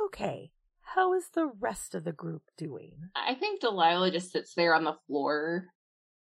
Okay. 0.00 0.50
How 0.94 1.14
is 1.14 1.24
the 1.34 1.50
rest 1.60 1.94
of 1.94 2.04
the 2.04 2.12
group 2.12 2.42
doing? 2.56 2.92
I 3.16 3.34
think 3.34 3.60
Delilah 3.60 4.12
just 4.12 4.30
sits 4.30 4.54
there 4.54 4.74
on 4.74 4.84
the 4.84 4.96
floor 5.08 5.66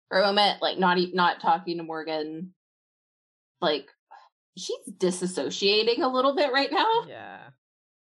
for 0.09 0.19
a 0.19 0.25
moment, 0.25 0.61
like 0.63 0.79
not 0.79 0.97
e- 0.97 1.11
not 1.13 1.39
talking 1.39 1.77
to 1.77 1.83
Morgan. 1.83 2.53
Like 3.61 3.87
she's 4.57 4.79
disassociating 4.97 5.99
a 5.99 6.07
little 6.07 6.35
bit 6.35 6.51
right 6.51 6.71
now. 6.71 7.05
Yeah. 7.07 7.39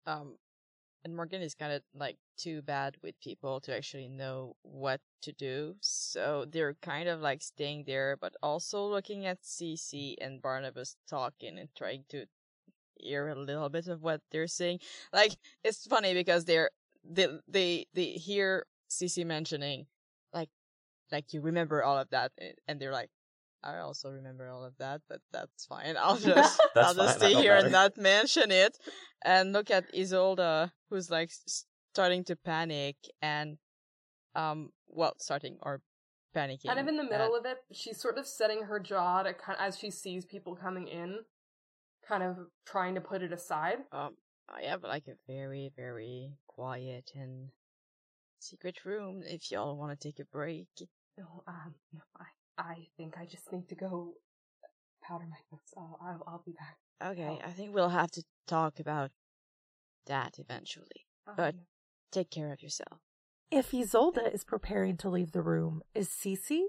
Um, 0.07 0.37
and 1.05 1.15
Morgan 1.15 1.43
is 1.43 1.55
kind 1.55 1.73
of 1.73 1.83
like 1.95 2.17
too 2.39 2.63
bad 2.63 2.97
with 3.03 3.21
people 3.21 3.61
to 3.61 3.77
actually 3.77 4.09
know 4.09 4.57
what 4.63 5.01
to 5.23 5.33
do. 5.33 5.77
So 5.81 6.47
they're 6.51 6.77
kind 6.81 7.09
of 7.09 7.21
like 7.21 7.43
staying 7.43 7.85
there, 7.87 8.17
but 8.21 8.35
also 8.43 8.87
looking 8.87 9.27
at 9.27 9.43
Cece 9.43 10.15
and 10.21 10.41
Barnabas 10.41 10.97
talking 11.09 11.59
and 11.59 11.69
trying 11.77 12.05
to 12.09 12.25
hear 12.99 13.29
a 13.29 13.35
little 13.35 13.69
bit 13.69 13.87
of 13.89 14.03
what 14.03 14.21
they're 14.31 14.47
saying. 14.49 14.81
Like 15.13 15.37
it's 15.65 15.87
funny 15.87 16.15
because 16.15 16.45
they're 16.45 16.71
they 17.05 17.29
they 17.49 17.87
they 17.95 18.05
hear 18.13 18.67
Cece 18.91 19.25
mentioning 19.25 19.87
like 20.33 20.49
like 21.13 21.33
you 21.33 21.41
remember 21.41 21.83
all 21.83 21.99
of 21.99 22.09
that, 22.11 22.33
and- 22.39 22.55
and 22.69 22.81
they're 22.81 22.93
like. 22.93 23.11
I 23.65 23.79
also 23.79 24.11
remember 24.11 24.49
all 24.49 24.65
of 24.65 24.77
that, 24.79 25.01
but 25.09 25.21
that's 25.33 25.65
fine. 25.67 25.97
I'll 26.01 26.19
just 26.19 26.61
I'll 26.77 26.95
just 26.95 26.97
fine, 26.97 27.07
that 27.07 27.17
stay 27.19 27.33
don't 27.33 27.43
here 27.43 27.57
and 27.57 27.73
not 27.73 27.97
mention 27.97 28.53
it. 28.53 28.79
And 29.25 29.53
look 29.53 29.73
at 29.73 29.93
Isolda, 29.93 30.71
who's 30.89 31.11
like 31.11 31.33
starting 31.93 32.23
to 32.25 32.37
panic 32.37 32.95
and, 33.21 33.57
um, 34.37 34.71
well, 34.87 35.15
starting 35.19 35.57
or 35.63 35.81
panicking. 36.37 36.67
kind 36.67 36.79
of 36.79 36.87
in 36.87 36.97
the 36.97 37.03
middle 37.03 37.35
and- 37.35 37.45
of 37.47 37.51
it, 37.51 37.59
she's 37.73 38.01
sort 38.01 38.19
of 38.19 38.27
setting 38.27 38.63
her 38.65 38.79
jaw 38.79 39.25
to 39.25 39.35
kind 39.35 39.59
as 39.59 39.77
she 39.77 39.91
sees 39.91 40.25
people 40.25 40.55
coming 40.55 40.87
in, 40.87 41.21
kind 42.09 42.23
of 42.23 42.37
trying 42.67 42.95
to 42.95 43.01
put 43.01 43.23
it 43.23 43.33
aside. 43.33 43.79
Um, 43.93 44.17
I 44.49 44.63
have 44.63 44.83
like 44.83 45.09
a 45.09 45.17
very, 45.27 45.71
very 45.77 46.33
quiet 46.47 47.11
and 47.15 47.49
secret 48.39 48.85
room 48.85 49.23
if 49.25 49.51
y'all 49.51 49.77
want 49.77 49.99
to 49.99 50.09
take 50.09 50.19
a 50.21 50.25
break. 50.25 50.69
No, 51.19 51.43
um, 51.47 51.75
no, 51.93 52.01
I 52.19 52.27
I 52.59 52.75
think 52.97 53.15
I 53.19 53.27
just 53.27 53.53
need 53.53 53.69
to 53.69 53.75
go 53.75 54.15
powder 55.03 55.25
my 55.29 55.37
books. 55.51 55.73
I'll 55.77 55.99
I'll, 56.03 56.23
I'll 56.27 56.43
be 56.45 56.53
back. 56.53 56.77
Okay, 57.13 57.39
Oh. 57.43 57.47
I 57.47 57.51
think 57.51 57.75
we'll 57.75 57.89
have 57.91 58.11
to 58.13 58.23
talk 58.47 58.79
about 58.81 59.11
that 60.07 60.39
eventually. 60.39 61.07
But 61.37 61.55
Um, 61.55 61.61
take 62.13 62.31
care 62.31 62.53
of 62.53 62.63
yourself. 62.63 63.01
If 63.51 63.73
Isolde 63.73 64.33
is 64.33 64.45
preparing 64.45 64.97
to 64.99 65.09
leave 65.09 65.33
the 65.33 65.43
room, 65.43 65.83
is 65.95 66.09
Cece? 66.09 66.63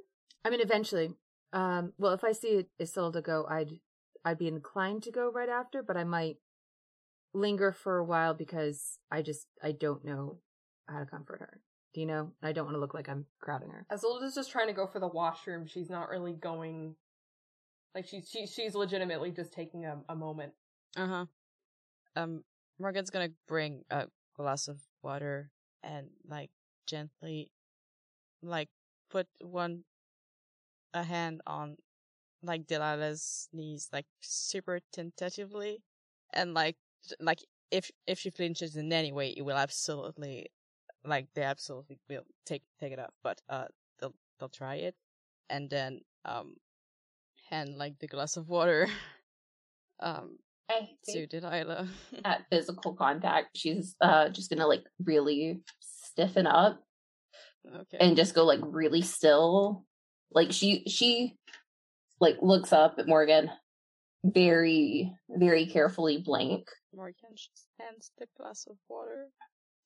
I 0.44 0.50
mean, 0.50 0.62
eventually. 0.62 1.14
Um, 1.54 1.94
well, 1.98 2.14
if 2.14 2.24
I 2.24 2.34
see 2.34 2.66
Isolde 2.80 3.22
go, 3.24 3.46
I'd 3.50 3.80
I'd 4.28 4.38
be 4.38 4.50
inclined 4.50 5.04
to 5.04 5.12
go 5.12 5.32
right 5.32 5.48
after, 5.48 5.82
but 5.82 5.96
I 5.96 6.04
might 6.04 6.36
linger 7.34 7.72
for 7.72 7.98
a 7.98 8.04
while 8.04 8.34
because 8.34 9.00
I 9.10 9.22
just 9.22 9.48
I 9.64 9.72
don't 9.72 10.04
know 10.04 10.40
how 10.90 11.00
to 11.00 11.06
comfort 11.06 11.40
her. 11.40 11.62
Do 11.94 12.02
you 12.02 12.08
know? 12.08 12.34
I 12.44 12.52
don't 12.52 12.66
want 12.66 12.76
to 12.76 12.82
look 12.82 12.94
like 12.94 13.08
I'm 13.08 13.26
crowding 13.40 13.70
her. 13.70 13.86
Isolde's 13.90 14.36
just 14.36 14.52
trying 14.52 14.68
to 14.68 14.74
go 14.74 14.86
for 14.86 15.00
the 15.00 15.08
washroom. 15.08 15.66
She's 15.66 15.90
not 15.90 16.10
really 16.10 16.34
going. 16.34 16.96
Like 17.96 18.06
she's 18.06 18.30
she, 18.30 18.46
she's 18.48 18.76
legitimately 18.76 19.32
just 19.32 19.54
taking 19.54 19.86
a, 19.86 19.98
a 20.10 20.16
moment. 20.16 20.52
Uh 20.98 21.08
huh. 21.08 21.26
Um, 22.18 22.44
Morgan's 22.80 23.10
gonna 23.10 23.30
bring 23.48 23.86
a 23.90 24.08
glass 24.36 24.68
of 24.68 24.82
water 25.02 25.52
and 25.84 26.08
like 26.28 26.50
gently, 26.86 27.50
like 28.44 28.68
put 29.10 29.28
one, 29.40 29.86
a 30.94 31.04
hand 31.04 31.40
on, 31.48 31.78
like 32.44 32.68
Delilah's 32.68 33.50
knees, 33.54 33.90
like 33.92 34.06
super 34.22 34.80
tentatively, 34.94 35.82
and 36.34 36.54
like 36.54 36.76
like 37.20 37.40
if 37.72 37.92
if 38.06 38.20
she 38.20 38.30
flinches 38.30 38.76
in 38.76 38.92
any 38.92 39.12
way, 39.12 39.34
it 39.36 39.42
will 39.44 39.58
absolutely, 39.58 40.48
like 41.04 41.28
they 41.36 41.44
absolutely 41.44 42.00
will 42.10 42.24
take 42.46 42.64
take 42.80 42.94
it 42.94 43.00
up. 43.00 43.14
But 43.24 43.42
uh, 43.50 43.66
they'll 44.00 44.16
they'll 44.40 44.50
try 44.50 44.76
it, 44.76 44.96
and 45.50 45.70
then 45.70 46.02
um, 46.26 46.56
hand 47.50 47.78
like 47.78 48.00
the 48.00 48.08
glass 48.08 48.38
of 48.38 48.50
water, 48.50 48.88
um, 50.00 50.38
to 51.10 51.28
Delilah. 51.28 51.88
at 52.26 52.46
physical 52.52 52.94
contact, 52.94 53.58
she's 53.58 53.96
uh 54.02 54.30
just 54.30 54.50
gonna 54.50 54.68
like 54.68 54.84
really 55.04 55.62
stiffen 55.80 56.48
up 56.48 56.82
okay. 57.68 57.98
and 58.00 58.16
just 58.16 58.36
go 58.36 58.46
like 58.46 58.60
really 58.64 59.02
still. 59.02 59.86
Like 60.30 60.52
she 60.52 60.84
she 60.88 61.38
like 62.20 62.38
looks 62.42 62.74
up 62.74 62.96
at 62.98 63.08
Morgan, 63.08 63.50
very 64.24 65.14
very 65.30 65.66
carefully 65.66 66.18
blank. 66.24 66.68
Morgan 66.94 67.32
just 67.36 67.68
hands 67.80 68.12
the 68.18 68.28
glass 68.38 68.66
of 68.70 68.78
water 68.90 69.30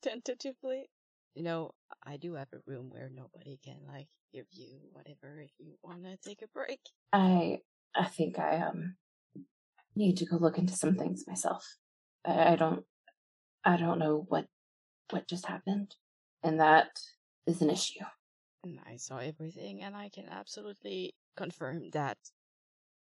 tentatively. 0.02 0.90
You 1.36 1.44
know, 1.44 1.72
I 2.06 2.18
do 2.18 2.36
have 2.36 2.50
a 2.54 2.58
room 2.66 2.90
where 2.90 3.10
nobody 3.14 3.60
can 3.64 3.78
like 3.88 4.08
give 4.34 4.46
you 4.52 4.80
whatever 4.92 5.42
if 5.42 5.52
you 5.60 5.76
wanna 5.84 6.18
take 6.26 6.42
a 6.42 6.48
break. 6.54 6.80
I 7.14 7.60
I 7.96 8.06
think 8.06 8.40
I 8.40 8.58
um 8.58 8.96
need 9.96 10.18
to 10.18 10.26
go 10.26 10.38
look 10.38 10.58
into 10.58 10.74
some 10.74 10.96
things 10.96 11.26
myself. 11.28 11.66
I, 12.26 12.54
I 12.54 12.56
don't 12.56 12.86
I 13.64 13.78
don't 13.78 14.00
know 14.00 14.26
what 14.28 14.48
what 15.10 15.28
just 15.28 15.46
happened, 15.46 15.96
and 16.44 16.60
that 16.60 16.88
is 17.46 17.62
an 17.62 17.70
issue. 17.70 18.04
And 18.64 18.80
I 18.88 18.98
saw 18.98 19.18
everything 19.18 19.82
and 19.82 19.96
I 19.96 20.10
can 20.10 20.26
absolutely 20.30 21.14
confirm 21.36 21.90
that 21.92 22.18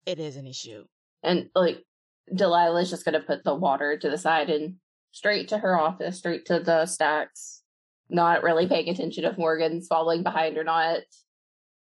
it 0.07 0.19
is 0.19 0.37
an 0.37 0.47
issue. 0.47 0.85
And 1.23 1.51
like 1.55 1.85
Delilah's 2.33 2.91
just 2.91 3.05
gonna 3.05 3.21
put 3.21 3.45
the 3.45 3.55
water 3.55 3.99
to 3.99 4.11
the 4.11 4.17
side 4.19 4.49
and 4.49 4.77
straight 5.13 5.49
to 5.49 5.59
her 5.59 5.79
office, 5.79 6.19
straight 6.19 6.47
to 6.47 6.61
the 6.61 6.87
stacks, 6.87 7.63
not 8.09 8.43
really 8.43 8.67
paying 8.67 8.89
attention 8.89 9.25
if 9.25 9.37
Morgan's 9.37 9.87
following 9.87 10.23
behind 10.23 10.57
or 10.57 10.65
not. 10.65 11.01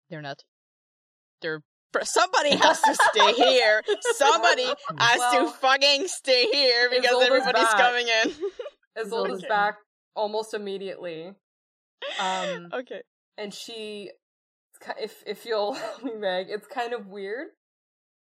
They're 0.09 0.21
not. 0.21 0.43
They're. 1.41 1.61
Somebody 2.01 2.55
has 2.55 2.81
to 2.81 2.95
stay 2.95 3.33
here. 3.33 3.83
Somebody 4.15 4.65
has 4.97 5.19
Well, 5.19 5.45
to 5.51 5.51
fucking 5.59 6.07
stay 6.07 6.47
here 6.51 6.89
because 6.89 7.05
Isolde's 7.05 7.25
everybody's 7.27 7.63
back. 7.65 7.77
coming 7.77 8.07
in. 8.07 8.31
Isolde's 8.97 9.33
Okay. 9.43 9.47
back 9.47 9.75
almost 10.15 10.55
immediately. 10.55 11.35
Um, 12.19 12.69
okay. 12.73 13.03
And 13.37 13.53
she 13.53 14.11
if 14.99 15.23
if 15.25 15.45
you'll 15.45 15.73
help 15.73 16.03
me 16.03 16.13
meg 16.15 16.47
it's 16.49 16.67
kind 16.67 16.93
of 16.93 17.07
weird 17.07 17.47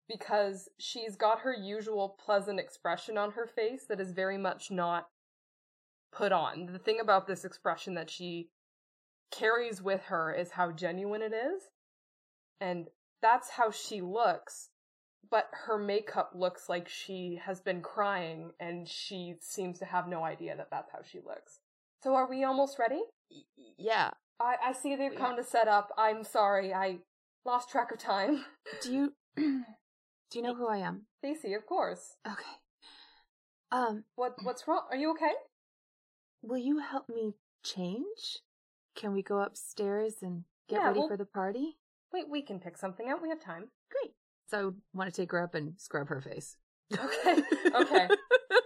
because 0.08 0.68
she's 0.78 1.16
got 1.16 1.40
her 1.40 1.54
usual 1.54 2.16
pleasant 2.24 2.60
expression 2.60 3.18
on 3.18 3.32
her 3.32 3.46
face 3.46 3.86
that 3.88 4.00
is 4.00 4.12
very 4.12 4.38
much 4.38 4.70
not 4.70 5.08
put 6.12 6.30
on. 6.30 6.66
The 6.72 6.78
thing 6.78 7.00
about 7.00 7.26
this 7.26 7.44
expression 7.44 7.94
that 7.94 8.08
she 8.08 8.48
carries 9.32 9.82
with 9.82 10.04
her 10.04 10.32
is 10.32 10.52
how 10.52 10.70
genuine 10.70 11.22
it 11.22 11.32
is 11.32 11.62
and 12.60 12.86
that's 13.20 13.50
how 13.50 13.72
she 13.72 14.00
looks 14.00 14.70
but 15.30 15.48
her 15.66 15.78
makeup 15.78 16.30
looks 16.34 16.68
like 16.68 16.88
she 16.88 17.40
has 17.44 17.60
been 17.60 17.80
crying 17.80 18.52
and 18.60 18.88
she 18.88 19.34
seems 19.40 19.78
to 19.78 19.84
have 19.84 20.06
no 20.06 20.24
idea 20.24 20.56
that 20.56 20.68
that's 20.70 20.92
how 20.92 21.00
she 21.02 21.18
looks. 21.18 21.58
So 22.02 22.14
are 22.14 22.28
we 22.28 22.44
almost 22.44 22.78
ready? 22.78 23.02
Yeah. 23.76 24.10
I, 24.40 24.56
I 24.66 24.72
see 24.72 24.96
they've 24.96 25.12
Yeah. 25.12 25.18
come 25.18 25.36
to 25.36 25.44
set 25.44 25.68
up. 25.68 25.92
I'm 25.96 26.22
sorry, 26.24 26.72
I 26.74 26.98
lost 27.44 27.70
track 27.70 27.90
of 27.92 27.98
time. 27.98 28.44
Do 28.82 28.92
you 28.92 29.12
do 29.36 30.38
you 30.38 30.42
know 30.42 30.54
who 30.54 30.66
I 30.68 30.78
am? 30.78 31.06
Stacy, 31.18 31.54
of 31.54 31.66
course. 31.66 32.16
Okay. 32.26 32.56
Um, 33.72 34.04
What 34.16 34.34
what's 34.42 34.66
wrong? 34.68 34.82
Are 34.90 34.96
you 34.96 35.10
okay? 35.12 35.32
will 36.42 36.58
you 36.58 36.78
help 36.78 37.08
me 37.08 37.34
change? 37.64 38.38
Can 38.94 39.12
we 39.12 39.22
go 39.22 39.40
upstairs 39.40 40.14
and 40.22 40.44
get 40.68 40.76
Yeah, 40.80 40.86
ready 40.88 40.98
well- 41.00 41.08
for 41.08 41.16
the 41.16 41.24
party? 41.24 41.76
Wait, 42.12 42.28
we 42.30 42.40
can 42.42 42.60
pick 42.60 42.76
something 42.78 43.08
out. 43.08 43.20
We 43.20 43.28
have 43.30 43.40
time. 43.40 43.64
Great. 43.90 44.12
So 44.48 44.58
I 44.58 44.64
would 44.66 44.76
want 44.94 45.12
to 45.12 45.20
take 45.20 45.32
her 45.32 45.42
up 45.42 45.54
and 45.56 45.74
scrub 45.78 46.08
her 46.08 46.20
face. 46.20 46.56
Okay. 46.96 47.42
Okay. 47.74 48.08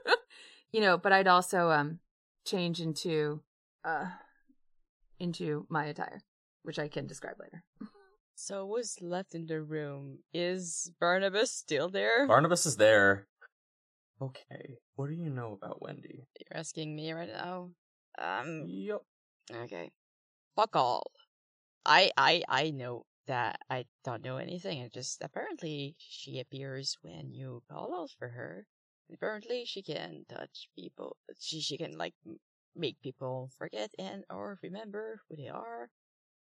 you 0.72 0.80
know, 0.82 0.98
but 0.98 1.12
I'd 1.12 1.26
also 1.26 1.70
um 1.70 2.01
change 2.47 2.80
into 2.80 3.42
uh 3.84 4.06
into 5.20 5.66
my 5.68 5.86
attire, 5.86 6.22
which 6.62 6.78
I 6.78 6.88
can 6.88 7.06
describe 7.06 7.36
later. 7.38 7.62
So 8.34 8.64
what's 8.66 9.01
left 9.02 9.34
in 9.34 9.47
the 9.47 9.60
room? 9.60 10.20
Is 10.32 10.90
Barnabas 10.98 11.52
still 11.52 11.90
there? 11.90 12.26
Barnabas 12.26 12.64
is 12.66 12.76
there. 12.76 13.26
Okay, 14.20 14.76
what 14.97 15.09
do 15.09 15.14
you 15.14 15.30
know 15.30 15.52
about 15.52 15.80
Wendy? 15.80 16.26
You're 16.40 16.59
asking 16.59 16.97
me 16.97 17.12
right 17.12 17.28
now. 17.28 17.70
Um. 18.18 18.64
Yup. 18.66 19.02
Okay. 19.51 19.90
Fuck 20.56 20.76
all. 20.76 21.10
I 21.86 22.10
I 22.16 22.42
I 22.48 22.70
know 22.70 23.05
that 23.26 23.60
I 23.70 23.86
don't 24.05 24.24
know 24.24 24.36
anything. 24.36 24.80
It 24.80 24.92
just 24.92 25.22
apparently 25.22 25.97
she 25.98 26.40
appears 26.40 26.97
when 27.02 27.32
you 27.32 27.62
call 27.70 27.94
out 27.94 28.10
for 28.18 28.28
her. 28.28 28.66
Apparently 29.12 29.64
she 29.64 29.82
can 29.82 30.24
touch 30.28 30.68
people. 30.76 31.16
She 31.38 31.60
she 31.60 31.78
can 31.78 31.97
like 31.97 32.14
m- 32.26 32.38
make 32.76 33.01
people 33.02 33.51
forget 33.56 33.90
and 33.98 34.24
or 34.30 34.59
remember 34.62 35.20
who 35.28 35.36
they 35.36 35.48
are. 35.48 35.90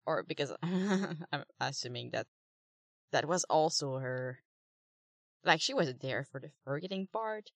Or 0.06 0.22
because 0.22 0.52
I'm 0.62 1.44
assuming 1.60 2.10
that 2.12 2.26
that 3.12 3.26
was 3.26 3.44
also 3.44 3.96
her. 3.98 4.38
Like 5.44 5.60
she 5.60 5.74
wasn't 5.74 6.00
there 6.00 6.24
for 6.24 6.40
the 6.40 6.50
forgetting 6.64 7.08
part, 7.12 7.50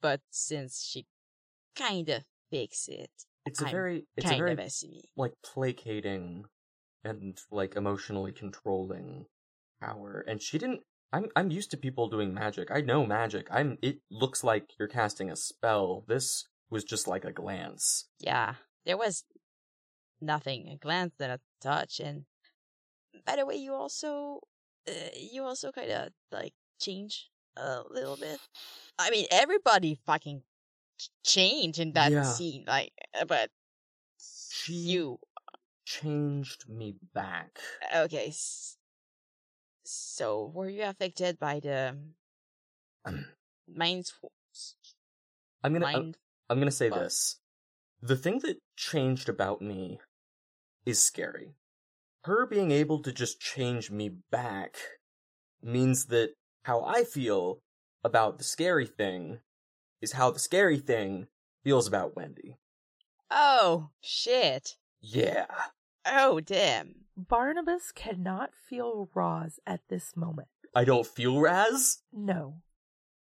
but 0.00 0.20
since 0.30 0.84
she 0.84 1.06
kind 1.76 2.08
of 2.08 2.22
fix 2.50 2.88
it, 2.88 3.10
It's 3.44 3.60
a 3.60 3.66
I'm 3.66 3.70
very, 3.70 4.06
it's 4.16 4.30
a 4.30 4.36
very 4.36 4.56
like 5.16 5.32
placating 5.42 6.44
and 7.04 7.38
like 7.50 7.76
emotionally 7.76 8.32
controlling 8.32 9.26
power. 9.80 10.24
And 10.26 10.40
she 10.42 10.58
didn't. 10.58 10.80
I'm 11.12 11.26
I'm 11.36 11.50
used 11.50 11.70
to 11.70 11.76
people 11.76 12.08
doing 12.08 12.34
magic. 12.34 12.70
I 12.70 12.80
know 12.80 13.06
magic. 13.06 13.48
I'm. 13.50 13.78
It 13.82 13.98
looks 14.10 14.42
like 14.42 14.72
you're 14.78 14.88
casting 14.88 15.30
a 15.30 15.36
spell. 15.36 16.04
This 16.08 16.44
was 16.70 16.84
just 16.84 17.06
like 17.08 17.24
a 17.24 17.32
glance. 17.32 18.08
Yeah, 18.18 18.56
there 18.84 18.96
was 18.96 19.24
nothing, 20.20 20.68
a 20.68 20.76
glance 20.76 21.14
and 21.20 21.32
a 21.32 21.40
touch. 21.60 22.00
And 22.00 22.26
by 23.24 23.36
the 23.36 23.46
way, 23.46 23.56
you 23.56 23.74
also, 23.74 24.40
uh, 24.88 24.92
you 25.16 25.42
also 25.42 25.72
kind 25.72 25.90
of 25.90 26.12
like 26.30 26.54
change 26.80 27.30
a 27.56 27.82
little 27.88 28.16
bit. 28.16 28.40
I 28.98 29.10
mean, 29.10 29.26
everybody 29.30 29.94
fucking 30.06 30.42
ch- 30.98 31.10
change 31.24 31.80
in 31.80 31.92
that 31.92 32.12
Yeah. 32.12 32.22
scene, 32.22 32.64
like, 32.66 32.92
uh, 33.14 33.24
but 33.24 33.50
She 34.50 34.74
you, 34.74 35.18
changed 35.86 36.68
me 36.68 36.96
back. 37.14 37.60
okay. 37.94 38.28
s- 38.28 38.78
So, 39.84 40.44
were 40.48 40.68
you 40.68 40.82
affected 40.82 41.38
by 41.38 41.60
the 41.60 41.96
mind? 43.66 44.12
I'm 45.62 45.72
gonna. 45.72 45.86
I'm, 45.92 45.92
mind? 46.02 46.18
I'm 46.48 46.58
gonna 46.58 46.70
say 46.70 46.90
Fuck. 46.90 47.00
this. 47.00 47.40
The 48.00 48.16
thing 48.16 48.40
that 48.40 48.58
changed 48.76 49.28
about 49.28 49.62
me 49.62 50.00
is 50.84 51.02
scary. 51.02 51.54
Her 52.24 52.46
being 52.46 52.70
able 52.70 53.00
to 53.02 53.12
just 53.12 53.40
change 53.40 53.90
me 53.90 54.10
back 54.30 54.76
means 55.62 56.06
that 56.06 56.30
how 56.64 56.84
I 56.84 57.04
feel 57.04 57.60
about 58.04 58.38
the 58.38 58.44
scary 58.44 58.86
thing 58.86 59.40
is 60.00 60.12
how 60.12 60.30
the 60.30 60.38
scary 60.38 60.78
thing 60.78 61.28
feels 61.64 61.86
about 61.86 62.16
Wendy. 62.16 62.56
Oh 63.30 63.90
shit! 64.00 64.76
Yeah. 65.00 65.46
Oh 66.04 66.40
damn! 66.40 67.06
Barnabas 67.16 67.92
cannot 67.92 68.50
feel 68.54 69.08
Raz 69.14 69.58
at 69.66 69.80
this 69.88 70.16
moment. 70.16 70.48
I 70.74 70.84
don't 70.84 71.06
feel 71.06 71.40
Raz? 71.40 72.02
No. 72.12 72.62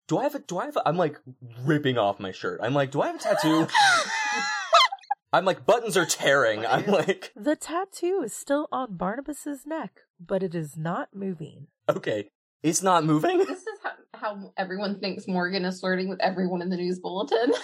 Do 0.08 0.18
I 0.18 0.22
have 0.24 0.34
a 0.34 0.38
do 0.38 0.58
I 0.58 0.66
have 0.66 0.76
a, 0.76 0.88
I'm 0.88 0.96
like 0.96 1.18
ripping 1.64 1.98
off 1.98 2.20
my 2.20 2.32
shirt. 2.32 2.60
I'm 2.62 2.74
like, 2.74 2.90
do 2.90 3.00
I 3.02 3.08
have 3.08 3.16
a 3.16 3.18
tattoo? 3.18 3.66
I'm 5.32 5.44
like 5.44 5.66
buttons 5.66 5.96
are 5.96 6.06
tearing. 6.06 6.64
I'm 6.64 6.86
like, 6.86 7.32
The 7.36 7.56
tattoo 7.56 8.22
is 8.24 8.32
still 8.32 8.68
on 8.70 8.96
Barnabas's 8.96 9.66
neck, 9.66 10.02
but 10.24 10.42
it 10.42 10.54
is 10.54 10.76
not 10.76 11.08
moving. 11.14 11.66
okay, 11.88 12.30
it's 12.62 12.82
not 12.82 13.04
moving. 13.04 13.38
This 13.38 13.60
is 13.60 13.78
how, 13.82 13.90
how 14.14 14.52
everyone 14.56 15.00
thinks 15.00 15.26
Morgan 15.26 15.64
is 15.64 15.80
flirting 15.80 16.08
with 16.08 16.20
everyone 16.20 16.62
in 16.62 16.70
the 16.70 16.76
news 16.76 16.98
bulletin. 17.00 17.52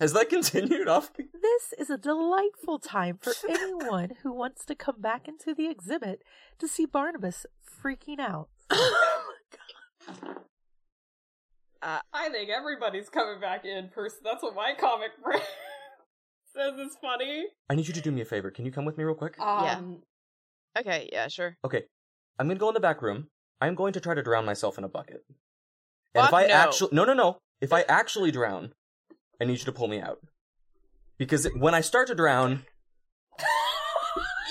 Has 0.00 0.12
that 0.12 0.28
continued 0.28 0.86
off? 0.86 1.10
This 1.16 1.72
is 1.76 1.90
a 1.90 1.98
delightful 1.98 2.78
time 2.78 3.18
for 3.20 3.32
anyone 3.48 4.10
who 4.22 4.32
wants 4.32 4.64
to 4.66 4.76
come 4.76 5.00
back 5.00 5.26
into 5.26 5.54
the 5.54 5.68
exhibit 5.68 6.22
to 6.60 6.68
see 6.68 6.86
Barnabas 6.86 7.46
freaking 7.82 8.20
out. 8.20 8.48
Uh, 11.80 12.00
I 12.12 12.28
think 12.30 12.50
everybody's 12.50 13.08
coming 13.08 13.40
back 13.40 13.64
in 13.64 13.88
person. 13.88 14.18
That's 14.24 14.42
what 14.42 14.54
my 14.54 14.74
comic 14.78 15.10
brain 15.22 15.40
says 16.54 16.78
is 16.78 16.96
funny. 17.00 17.44
I 17.70 17.76
need 17.76 17.86
you 17.86 17.94
to 17.94 18.00
do 18.00 18.10
me 18.10 18.20
a 18.20 18.24
favor. 18.24 18.50
Can 18.50 18.66
you 18.66 18.72
come 18.72 18.84
with 18.84 18.98
me 18.98 19.04
real 19.04 19.14
quick? 19.14 19.40
Um, 19.40 20.02
okay, 20.76 21.08
yeah, 21.12 21.28
sure. 21.28 21.56
Okay, 21.64 21.84
I'm 22.38 22.48
gonna 22.48 22.58
go 22.58 22.68
in 22.68 22.74
the 22.74 22.80
back 22.80 23.00
room. 23.00 23.28
I'm 23.60 23.74
going 23.74 23.92
to 23.92 24.00
try 24.00 24.14
to 24.14 24.22
drown 24.22 24.44
myself 24.44 24.78
in 24.78 24.84
a 24.84 24.88
bucket. 24.88 25.24
And 26.14 26.26
if 26.26 26.34
I 26.34 26.46
no. 26.46 26.54
actually 26.54 26.88
no 26.92 27.04
no 27.04 27.14
no, 27.14 27.38
if 27.60 27.72
I 27.72 27.82
actually 27.82 28.32
drown, 28.32 28.72
I 29.40 29.44
need 29.44 29.58
you 29.58 29.64
to 29.64 29.72
pull 29.72 29.88
me 29.88 30.00
out. 30.00 30.18
Because 31.16 31.48
when 31.56 31.74
I 31.74 31.80
start 31.80 32.08
to 32.08 32.14
drown, 32.14 32.64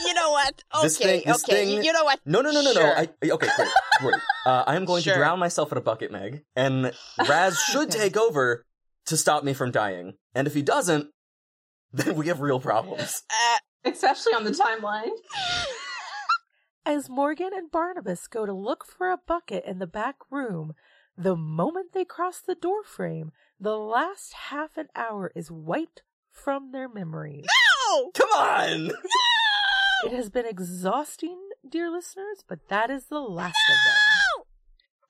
You 0.06 0.14
know 0.14 0.32
what? 0.32 0.64
Okay, 0.76 0.84
This 0.84 0.98
thing- 0.98 1.24
this 1.26 1.44
okay. 1.44 1.54
thing- 1.66 1.70
you- 1.78 1.84
You 1.84 1.94
know 1.94 2.04
what? 2.04 2.20
no 2.26 2.42
no 2.42 2.52
no 2.52 2.62
no 2.62 2.74
Sure. 2.74 2.84
no. 2.84 2.94
I 2.94 3.10
okay 3.32 3.48
great 3.56 3.70
great. 4.02 4.16
Uh, 4.46 4.64
I 4.68 4.76
am 4.76 4.86
going 4.86 5.04
Sure. 5.04 5.14
to 5.14 5.20
drown 5.20 5.40
myself 5.40 5.72
in 5.72 5.78
a 5.78 5.82
bucket, 5.82 6.12
Meg, 6.12 6.44
and 6.56 6.92
Raz 7.28 7.60
should 7.72 7.90
take 7.92 8.16
over 8.18 8.66
to 9.08 9.18
stop 9.18 9.44
me 9.44 9.54
from 9.54 9.72
dying. 9.72 10.14
And 10.36 10.48
if 10.48 10.54
he 10.54 10.62
doesn't, 10.62 11.10
then 11.94 12.16
we 12.16 12.28
have 12.28 12.42
real 12.42 12.60
problems. 12.60 13.24
Uh, 13.30 13.90
Especially 13.92 14.34
on 14.34 14.44
the 14.44 14.52
timeline. 14.52 15.12
As 16.86 17.10
Morgan 17.10 17.50
and 17.54 17.70
Barnabas 17.70 18.28
go 18.28 18.46
to 18.46 18.54
look 18.54 18.86
for 18.86 19.12
a 19.12 19.18
bucket 19.18 19.66
in 19.66 19.80
the 19.80 19.88
back 19.88 20.16
room, 20.32 20.74
the 21.18 21.36
moment 21.36 21.92
they 21.94 22.06
cross 22.06 22.40
the 22.40 22.56
doorframe, 22.56 23.32
the 23.60 23.78
last 23.78 24.34
half 24.34 24.78
an 24.78 24.88
hour 24.96 25.32
is 25.36 25.52
wiped 25.52 26.04
from 26.32 26.72
their 26.72 26.88
memories. 26.88 27.46
no! 27.90 28.12
Come 28.12 28.30
on. 28.30 28.92
It 30.06 30.12
has 30.14 30.30
been 30.30 30.46
exhausting, 30.46 31.40
dear 31.68 31.90
listeners, 31.90 32.44
but 32.48 32.60
that 32.70 32.90
is 32.90 33.06
the 33.06 33.20
last 33.20 33.56
of 33.70 33.76
them. 33.86 34.46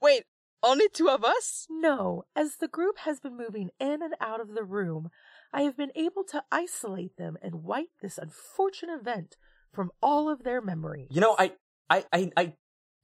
Wait, 0.02 0.24
only 0.64 0.88
two 0.90 1.10
of 1.10 1.24
us? 1.24 1.68
No, 1.70 2.24
as 2.36 2.58
the 2.58 2.68
group 2.68 3.00
has 3.00 3.20
been 3.20 3.36
moving 3.38 3.70
in 3.80 4.02
and 4.02 4.16
out 4.22 4.40
of 4.40 4.54
the 4.54 4.64
room, 4.64 5.10
I 5.54 5.62
have 5.64 5.76
been 5.78 5.92
able 5.96 6.24
to 6.32 6.44
isolate 6.52 7.18
them 7.18 7.38
and 7.42 7.64
wipe 7.64 7.90
this 8.02 8.18
unfortunate 8.18 9.00
event 9.02 9.36
from 9.74 9.92
all 10.02 10.30
of 10.30 10.44
their 10.44 10.62
memories. 10.62 11.08
You 11.12 11.22
know, 11.22 11.36
I, 11.38 11.54
I, 11.90 12.06
I, 12.14 12.32
I, 12.38 12.54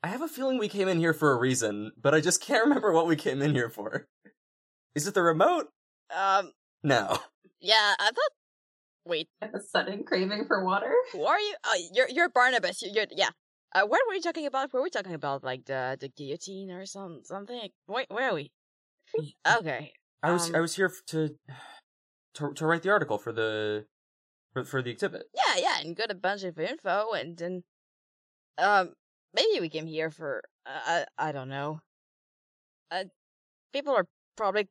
I 0.01 0.07
have 0.07 0.21
a 0.21 0.27
feeling 0.27 0.57
we 0.57 0.69
came 0.69 0.87
in 0.87 0.99
here 0.99 1.13
for 1.13 1.31
a 1.31 1.37
reason, 1.39 1.91
but 2.01 2.13
I 2.13 2.21
just 2.21 2.41
can't 2.41 2.63
remember 2.67 2.91
what 2.93 3.07
we 3.07 3.15
came 3.15 3.41
in 3.41 3.53
here 3.53 3.69
for. 3.69 4.07
Is 4.95 5.07
it 5.07 5.13
the 5.13 5.21
remote? 5.23 5.67
Um, 6.15 6.51
No. 6.81 7.19
yeah, 7.59 7.95
I 7.99 8.05
thought. 8.05 8.31
Wait, 9.05 9.27
A 9.41 9.59
sudden 9.59 10.03
craving 10.03 10.45
for 10.47 10.63
water. 10.63 10.91
who 11.11 11.23
are 11.25 11.39
you? 11.39 11.55
Oh, 11.65 11.77
you're 11.93 12.09
you're 12.09 12.29
Barnabas. 12.29 12.81
You're, 12.81 12.93
you're 12.93 13.05
yeah. 13.11 13.29
Uh, 13.75 13.81
what 13.87 14.01
were 14.07 14.13
we 14.13 14.21
talking 14.21 14.45
about? 14.45 14.71
Were 14.71 14.83
we 14.83 14.89
talking 14.89 15.13
about 15.13 15.43
like 15.43 15.65
the 15.65 15.97
the 15.99 16.09
guillotine 16.09 16.71
or 16.71 16.85
some 16.85 17.21
something? 17.23 17.69
Wait, 17.87 18.07
where 18.09 18.29
are 18.29 18.33
we? 18.35 18.51
Okay. 19.59 19.91
I 20.21 20.31
was, 20.31 20.49
Um, 20.49 20.55
I 20.55 20.59
was 20.61 20.75
here 20.77 20.89
to, 21.07 21.35
to, 22.35 22.53
to 22.53 22.65
write 22.65 22.81
the 22.83 22.89
article 22.89 23.17
for 23.17 23.33
the, 23.33 23.85
for, 24.53 24.63
for 24.63 24.81
the 24.81 24.89
exhibit. 24.91 25.23
Yeah, 25.35 25.57
yeah, 25.61 25.81
and 25.81 25.97
got 25.97 26.11
a 26.11 26.15
bunch 26.15 26.43
of 26.43 26.57
info, 26.57 27.11
and 27.11 27.37
then, 27.37 27.63
um, 28.57 28.93
maybe 29.33 29.59
we 29.59 29.67
came 29.67 29.85
here 29.85 30.09
for 30.09 30.41
uh, 30.65 31.03
I 31.19 31.29
I 31.29 31.31
don't 31.33 31.49
know. 31.49 31.81
Uh, 32.89 33.05
people 33.73 33.93
are 33.93 34.07
probably 34.37 34.69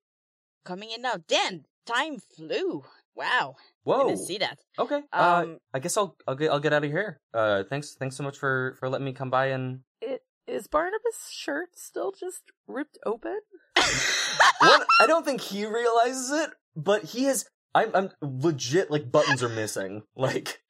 coming 0.65 0.91
in 0.91 1.03
now. 1.03 1.17
Dan, 1.29 1.67
time 1.85 2.19
flew. 2.19 2.85
Wow, 3.15 3.57
Whoa. 3.85 4.09
didn't 4.09 4.27
see 4.27 4.39
that. 4.39 4.59
Okay. 4.79 5.03
uh, 5.13 5.43
Um, 5.45 5.59
I 5.75 5.79
guess 5.81 5.97
I'll, 5.97 6.17
I'll 6.27 6.35
get, 6.35 6.51
I'll 6.51 6.61
get 6.61 6.73
out 6.73 6.85
of 6.85 6.91
here. 6.91 7.21
Uh, 7.35 7.63
thanks, 7.69 7.95
thanks 7.99 8.17
so 8.17 8.23
much 8.23 8.39
for, 8.39 8.77
for 8.81 8.89
letting 8.89 9.05
me 9.05 9.13
come 9.13 9.31
by 9.31 9.47
and. 9.47 9.81
It 10.01 10.23
is 10.47 10.67
Barnabas' 10.67 11.31
shirt 11.31 11.79
still 11.79 12.13
just 12.13 12.43
ripped 12.67 12.99
open? 13.05 13.39
One, 13.77 14.83
I 15.01 15.07
don't 15.07 15.25
think 15.25 15.41
he 15.41 15.67
realizes 15.67 16.31
it, 16.31 16.51
but 16.77 17.05
he 17.05 17.25
has. 17.25 17.45
I'm, 17.75 17.91
I'm 17.95 18.11
legit 18.21 18.91
like 18.91 19.11
buttons 19.11 19.43
are 19.43 19.49
missing. 19.49 20.03
Like 20.17 20.61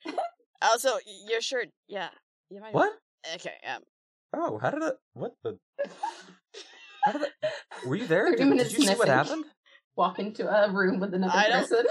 also, 0.62 0.90
your 1.28 1.40
shirt. 1.40 1.68
Yeah, 1.88 2.08
you 2.48 2.60
might. 2.60 2.72
what? 2.72 2.92
Okay. 3.34 3.54
Um. 3.68 3.82
Oh, 4.34 4.58
how 4.58 4.70
did 4.70 4.82
it? 4.82 4.94
What 5.14 5.32
the? 5.42 5.58
How 7.04 7.12
did 7.12 7.22
it? 7.22 7.32
Were 7.84 7.96
you 7.96 8.06
there? 8.06 8.26
30 8.30 8.36
Did, 8.44 8.58
did 8.58 8.72
you 8.72 8.84
see 8.86 8.94
what 8.94 9.08
happened? 9.08 9.44
Walk 9.96 10.20
into 10.20 10.48
a 10.48 10.70
room 10.70 11.00
with 11.00 11.12
another 11.14 11.36
person. 11.50 11.84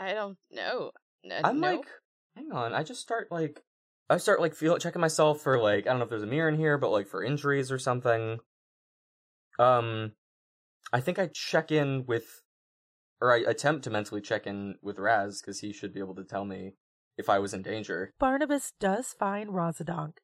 I 0.00 0.14
don't 0.14 0.38
know. 0.50 0.90
I 1.30 1.50
am 1.50 1.60
no? 1.60 1.76
like, 1.76 1.86
hang 2.34 2.50
on. 2.52 2.72
I 2.72 2.82
just 2.82 3.02
start 3.02 3.30
like, 3.30 3.62
I 4.08 4.16
start 4.16 4.40
like 4.40 4.54
feel 4.54 4.78
checking 4.78 5.00
myself 5.00 5.42
for 5.42 5.60
like 5.60 5.86
I 5.86 5.90
don't 5.90 5.98
know 5.98 6.04
if 6.04 6.10
there's 6.10 6.22
a 6.22 6.26
mirror 6.26 6.48
in 6.48 6.56
here, 6.56 6.78
but 6.78 6.90
like 6.90 7.06
for 7.06 7.22
injuries 7.22 7.70
or 7.70 7.78
something. 7.78 8.38
Um, 9.58 10.12
I 10.90 11.00
think 11.00 11.18
I 11.18 11.28
check 11.32 11.70
in 11.70 12.06
with, 12.06 12.42
or 13.20 13.32
I 13.32 13.38
attempt 13.46 13.84
to 13.84 13.90
mentally 13.90 14.22
check 14.22 14.46
in 14.46 14.76
with 14.82 14.98
Raz 14.98 15.40
because 15.40 15.60
he 15.60 15.72
should 15.72 15.92
be 15.92 16.00
able 16.00 16.14
to 16.14 16.24
tell 16.24 16.46
me 16.46 16.72
if 17.18 17.28
I 17.28 17.38
was 17.38 17.52
in 17.52 17.62
danger. 17.62 18.14
Barnabas 18.18 18.72
does 18.80 19.12
find 19.12 19.50
Rozadonk, 19.50 20.14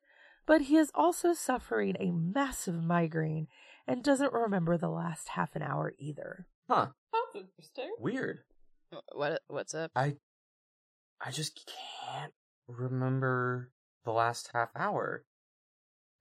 but 0.47 0.63
he 0.63 0.77
is 0.77 0.91
also 0.95 1.35
suffering 1.35 1.97
a 2.01 2.11
massive 2.11 2.83
migraine 2.83 3.47
and 3.87 4.03
doesn't 4.03 4.33
remember 4.33 4.79
the 4.79 4.89
last 4.89 5.29
half 5.31 5.55
an 5.55 5.63
hour 5.63 5.93
either. 5.99 6.47
Huh? 6.69 6.89
that's 7.13 7.45
interesting. 7.45 7.95
Weird. 8.01 8.41
What? 9.13 9.43
What's 9.49 9.75
up? 9.75 9.91
I, 9.97 10.17
I 11.25 11.31
just 11.31 11.61
can't 12.05 12.33
remember 12.69 13.71
the 14.05 14.13
last 14.13 14.51
half 14.55 14.69
hour, 14.77 15.25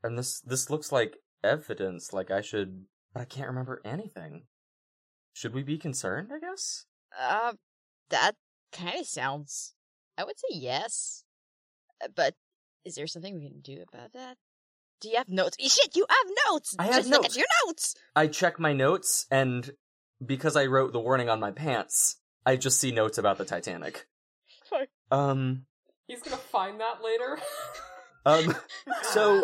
and 0.04 0.18
this 0.18 0.40
this 0.42 0.70
looks 0.70 0.92
like 0.92 1.18
evidence. 1.44 2.12
Like 2.14 2.32
I 2.32 2.42
should, 2.42 2.86
but 3.14 3.22
I 3.22 3.26
can't 3.26 3.48
remember 3.48 3.82
anything. 3.86 4.44
Should 5.34 5.54
we 5.54 5.64
be 5.64 5.78
concerned? 5.78 6.32
I 6.34 6.40
guess. 6.40 6.86
Uh, 7.20 7.54
that 8.10 8.34
kind 8.72 9.00
of 9.00 9.06
sounds. 9.06 9.74
I 10.18 10.24
would 10.24 10.40
say 10.40 10.58
yes, 10.58 11.24
Uh, 12.04 12.08
but 12.16 12.36
is 12.86 12.96
there 12.96 13.08
something 13.08 13.36
we 13.36 13.50
can 13.50 13.60
do 13.62 13.84
about 13.94 14.14
that? 14.14 14.38
Do 15.02 15.10
you 15.10 15.18
have 15.18 15.28
notes? 15.30 15.58
Shit, 15.60 15.96
you 15.96 16.06
have 16.10 16.32
notes. 16.50 16.74
I 16.80 16.86
have 16.86 16.96
Just 16.96 17.10
look 17.10 17.24
notes. 17.24 17.36
at 17.36 17.40
your 17.40 17.48
notes. 17.66 17.96
I 18.16 18.28
check 18.28 18.60
my 18.60 18.72
notes, 18.74 19.26
and 19.30 19.72
because 20.26 20.56
I 20.56 20.66
wrote 20.68 20.94
the 20.94 21.00
warning 21.02 21.30
on 21.30 21.40
my 21.42 21.52
pants, 21.52 22.16
I 22.46 22.56
just 22.58 22.80
see 22.80 22.92
notes 22.92 23.18
about 23.18 23.38
the 23.38 23.46
Titanic. 23.46 24.06
Um, 25.12 25.66
He's 26.08 26.22
gonna 26.22 26.38
find 26.38 26.80
that 26.82 27.04
later. 27.04 27.38
um, 28.26 28.56
so 29.14 29.44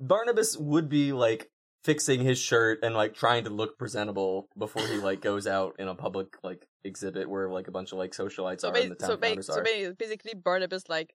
Barnabas 0.00 0.56
would 0.56 0.88
be 0.88 1.12
like 1.12 1.50
fixing 1.84 2.20
his 2.20 2.38
shirt 2.38 2.78
and 2.82 2.94
like 2.94 3.14
trying 3.14 3.44
to 3.44 3.50
look 3.50 3.78
presentable 3.78 4.48
before 4.58 4.86
he 4.86 4.96
like 4.96 5.20
goes 5.20 5.46
out 5.46 5.76
in 5.78 5.86
a 5.88 5.94
public 5.94 6.28
like 6.42 6.66
exhibit 6.84 7.28
where 7.28 7.48
like 7.50 7.68
a 7.68 7.70
bunch 7.70 7.92
of 7.92 7.98
like 7.98 8.12
socialites 8.12 8.60
So, 8.60 8.68
are 8.68 8.72
ba- 8.72 8.82
and 8.82 8.90
the 8.92 8.94
town 8.96 9.08
so, 9.10 9.16
ba- 9.16 9.42
so 9.42 9.54
are. 9.54 9.94
basically, 9.98 10.34
Barnabas 10.34 10.88
like 10.88 11.14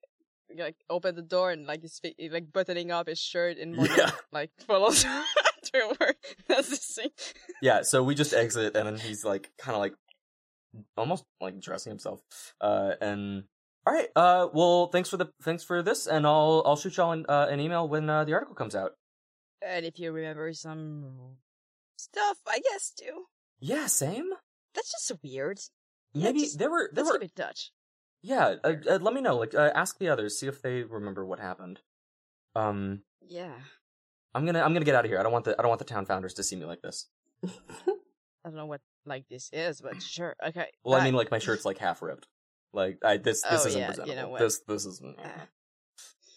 like 0.56 0.76
opened 0.88 1.16
the 1.16 1.22
door 1.22 1.50
and 1.52 1.66
like 1.66 1.82
he's 1.82 2.00
fi- 2.00 2.28
like 2.32 2.52
buttoning 2.52 2.90
up 2.90 3.06
his 3.08 3.18
shirt 3.20 3.58
and 3.58 3.76
Morgan 3.76 3.94
Yeah. 3.98 4.10
like 4.32 4.50
follows 4.66 5.02
to 5.04 5.96
work. 6.00 6.16
That's 6.48 6.68
the 6.70 6.76
thing. 6.76 7.10
Yeah, 7.62 7.82
so 7.82 8.02
we 8.02 8.14
just 8.16 8.32
exit 8.32 8.74
and 8.76 8.86
then 8.86 8.96
he's 8.96 9.24
like 9.24 9.50
kind 9.58 9.74
of 9.76 9.80
like 9.80 9.94
almost 10.96 11.24
like 11.40 11.60
dressing 11.60 11.90
himself. 11.90 12.20
Uh 12.60 12.92
and 13.00 13.44
all 13.86 13.92
right, 13.94 14.08
uh 14.16 14.48
well 14.52 14.86
thanks 14.88 15.08
for 15.08 15.16
the 15.16 15.30
thanks 15.42 15.64
for 15.64 15.82
this 15.82 16.06
and 16.06 16.26
I'll 16.26 16.62
I'll 16.66 16.76
shoot 16.76 16.96
y'all 16.96 17.12
an, 17.12 17.24
uh, 17.28 17.46
an 17.50 17.60
email 17.60 17.88
when 17.88 18.08
uh, 18.10 18.24
the 18.24 18.34
article 18.34 18.54
comes 18.54 18.74
out. 18.74 18.92
And 19.66 19.84
if 19.84 19.98
you 19.98 20.12
remember 20.12 20.52
some 20.54 21.36
stuff, 21.96 22.38
I 22.48 22.60
guess 22.60 22.92
too. 22.98 23.24
Yeah, 23.58 23.86
same. 23.86 24.30
That's 24.74 24.90
just 24.92 25.12
weird. 25.22 25.60
Yeah, 26.12 26.24
Maybe 26.28 26.40
just- 26.40 26.58
there 26.58 26.70
were 26.70 26.90
there 26.92 27.04
Let's 27.04 27.14
were 27.14 27.18
keep 27.20 27.30
in 27.36 27.44
touch. 27.44 27.72
Yeah, 28.22 28.56
uh, 28.64 28.74
uh, 28.88 28.98
let 29.00 29.14
me 29.14 29.20
know 29.22 29.36
like 29.36 29.54
uh, 29.54 29.70
ask 29.74 29.98
the 29.98 30.08
others 30.08 30.38
see 30.38 30.46
if 30.46 30.60
they 30.62 30.82
remember 30.82 31.24
what 31.26 31.40
happened. 31.40 31.80
Um 32.54 33.02
Yeah. 33.26 33.54
I'm 34.34 34.44
going 34.44 34.54
to 34.54 34.62
I'm 34.62 34.72
to 34.74 34.80
get 34.84 34.94
out 34.94 35.04
of 35.04 35.10
here. 35.10 35.18
I 35.18 35.24
don't 35.24 35.32
want 35.32 35.44
the 35.44 35.56
I 35.58 35.62
don't 35.62 35.68
want 35.70 35.80
the 35.80 35.84
town 35.84 36.06
founders 36.06 36.34
to 36.34 36.42
see 36.44 36.54
me 36.56 36.64
like 36.64 36.82
this. 36.82 37.08
I 37.44 37.48
don't 38.44 38.54
know 38.54 38.66
what 38.66 38.80
like 39.06 39.28
this 39.28 39.50
is, 39.52 39.80
but 39.80 40.02
sure. 40.02 40.34
Okay. 40.46 40.66
Well, 40.84 41.00
I 41.00 41.04
mean 41.04 41.14
like 41.14 41.30
my 41.30 41.38
shirt's 41.38 41.64
like 41.64 41.78
half 41.78 42.02
ripped. 42.02 42.26
Like 42.72 42.98
I 43.04 43.16
this 43.16 43.42
this 43.42 43.64
Oh, 43.64 43.68
isn't 43.68 43.80
yeah, 43.80 43.86
you 43.88 43.94
presentable. 43.94 44.22
know 44.22 44.28
what? 44.30 44.40
This 44.40 44.60
this 44.66 44.86
is 44.86 45.02
Uh, 45.02 45.28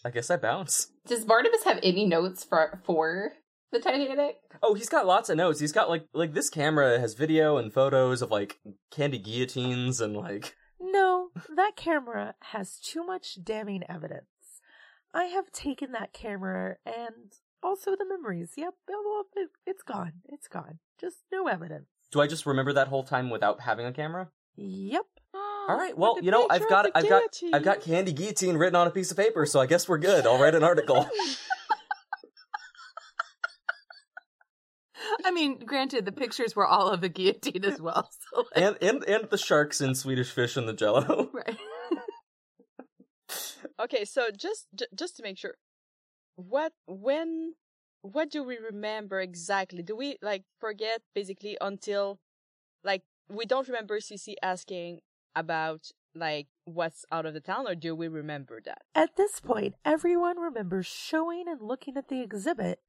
I 0.04 0.10
guess 0.10 0.30
I 0.30 0.36
bounce. 0.36 0.88
Does 1.06 1.24
Barnabas 1.24 1.64
have 1.64 1.78
any 1.82 2.06
notes 2.06 2.44
for 2.44 2.80
for 2.84 3.32
the 3.72 3.78
Titanic? 3.80 4.36
Oh, 4.62 4.74
he's 4.74 4.88
got 4.88 5.06
lots 5.06 5.28
of 5.30 5.36
notes. 5.36 5.60
He's 5.60 5.72
got 5.72 5.88
like 5.88 6.06
like 6.12 6.34
this 6.34 6.50
camera 6.50 6.98
has 6.98 7.14
video 7.14 7.56
and 7.56 7.72
photos 7.72 8.20
of 8.22 8.30
like 8.30 8.58
candy 8.90 9.18
guillotines 9.18 10.00
and 10.00 10.16
like 10.16 10.54
No, 10.80 11.28
that 11.54 11.72
camera 11.76 12.34
has 12.52 12.78
too 12.78 13.04
much 13.04 13.38
damning 13.42 13.82
evidence. 13.88 14.26
I 15.12 15.24
have 15.26 15.52
taken 15.52 15.92
that 15.92 16.12
camera 16.12 16.76
and 16.84 17.32
also 17.62 17.92
the 17.92 18.04
memories. 18.04 18.50
Yep, 18.56 18.74
it's 19.64 19.82
gone. 19.82 20.12
It's 20.26 20.48
gone. 20.48 20.80
Just 21.00 21.18
no 21.32 21.46
evidence. 21.46 21.86
Do 22.14 22.20
I 22.20 22.28
just 22.28 22.46
remember 22.46 22.72
that 22.74 22.86
whole 22.86 23.02
time 23.02 23.28
without 23.28 23.60
having 23.60 23.86
a 23.86 23.92
camera? 23.92 24.28
Yep. 24.54 25.02
All 25.34 25.76
right. 25.76 25.98
Well, 25.98 26.16
you 26.22 26.30
know, 26.30 26.46
I've 26.48 26.68
got 26.68 26.88
I've 26.94 27.08
got 27.08 27.22
I've 27.52 27.64
got 27.64 27.80
candy 27.80 28.12
guillotine 28.12 28.56
written 28.56 28.76
on 28.76 28.86
a 28.86 28.92
piece 28.92 29.10
of 29.10 29.16
paper, 29.16 29.44
so 29.46 29.60
I 29.60 29.66
guess 29.66 29.88
we're 29.88 29.98
good. 29.98 30.24
I'll 30.24 30.38
write 30.38 30.54
an 30.54 30.62
article. 30.62 31.08
I 35.24 35.32
mean, 35.32 35.58
granted, 35.58 36.04
the 36.04 36.12
pictures 36.12 36.54
were 36.54 36.66
all 36.66 36.88
of 36.88 37.00
the 37.00 37.08
guillotine 37.08 37.64
as 37.64 37.80
well. 37.80 38.08
So 38.32 38.44
like, 38.54 38.64
and 38.64 38.76
and 38.80 39.04
and 39.08 39.28
the 39.28 39.36
sharks 39.36 39.80
and 39.80 39.96
Swedish 39.96 40.30
fish 40.30 40.56
and 40.56 40.68
the 40.68 40.72
jello. 40.72 41.30
right. 41.34 41.58
Okay, 43.80 44.04
so 44.04 44.30
just 44.30 44.68
j- 44.72 44.86
just 44.94 45.16
to 45.16 45.24
make 45.24 45.36
sure, 45.36 45.54
what 46.36 46.74
when 46.86 47.54
what 48.04 48.30
do 48.30 48.44
we 48.44 48.58
remember 48.58 49.20
exactly? 49.20 49.82
Do 49.82 49.96
we 49.96 50.18
like 50.20 50.44
forget 50.60 51.00
basically 51.14 51.56
until 51.58 52.20
like 52.84 53.02
we 53.30 53.46
don't 53.46 53.66
remember 53.66 53.98
Cece 53.98 54.34
asking 54.42 55.00
about 55.34 55.90
like 56.14 56.48
what's 56.66 57.06
out 57.10 57.24
of 57.24 57.32
the 57.32 57.40
town, 57.40 57.66
or 57.66 57.74
do 57.74 57.94
we 57.94 58.08
remember 58.08 58.60
that? 58.66 58.82
At 58.94 59.16
this 59.16 59.40
point, 59.40 59.74
everyone 59.86 60.38
remembers 60.38 60.86
showing 60.86 61.48
and 61.48 61.62
looking 61.62 61.96
at 61.96 62.08
the 62.08 62.20
exhibit, 62.20 62.80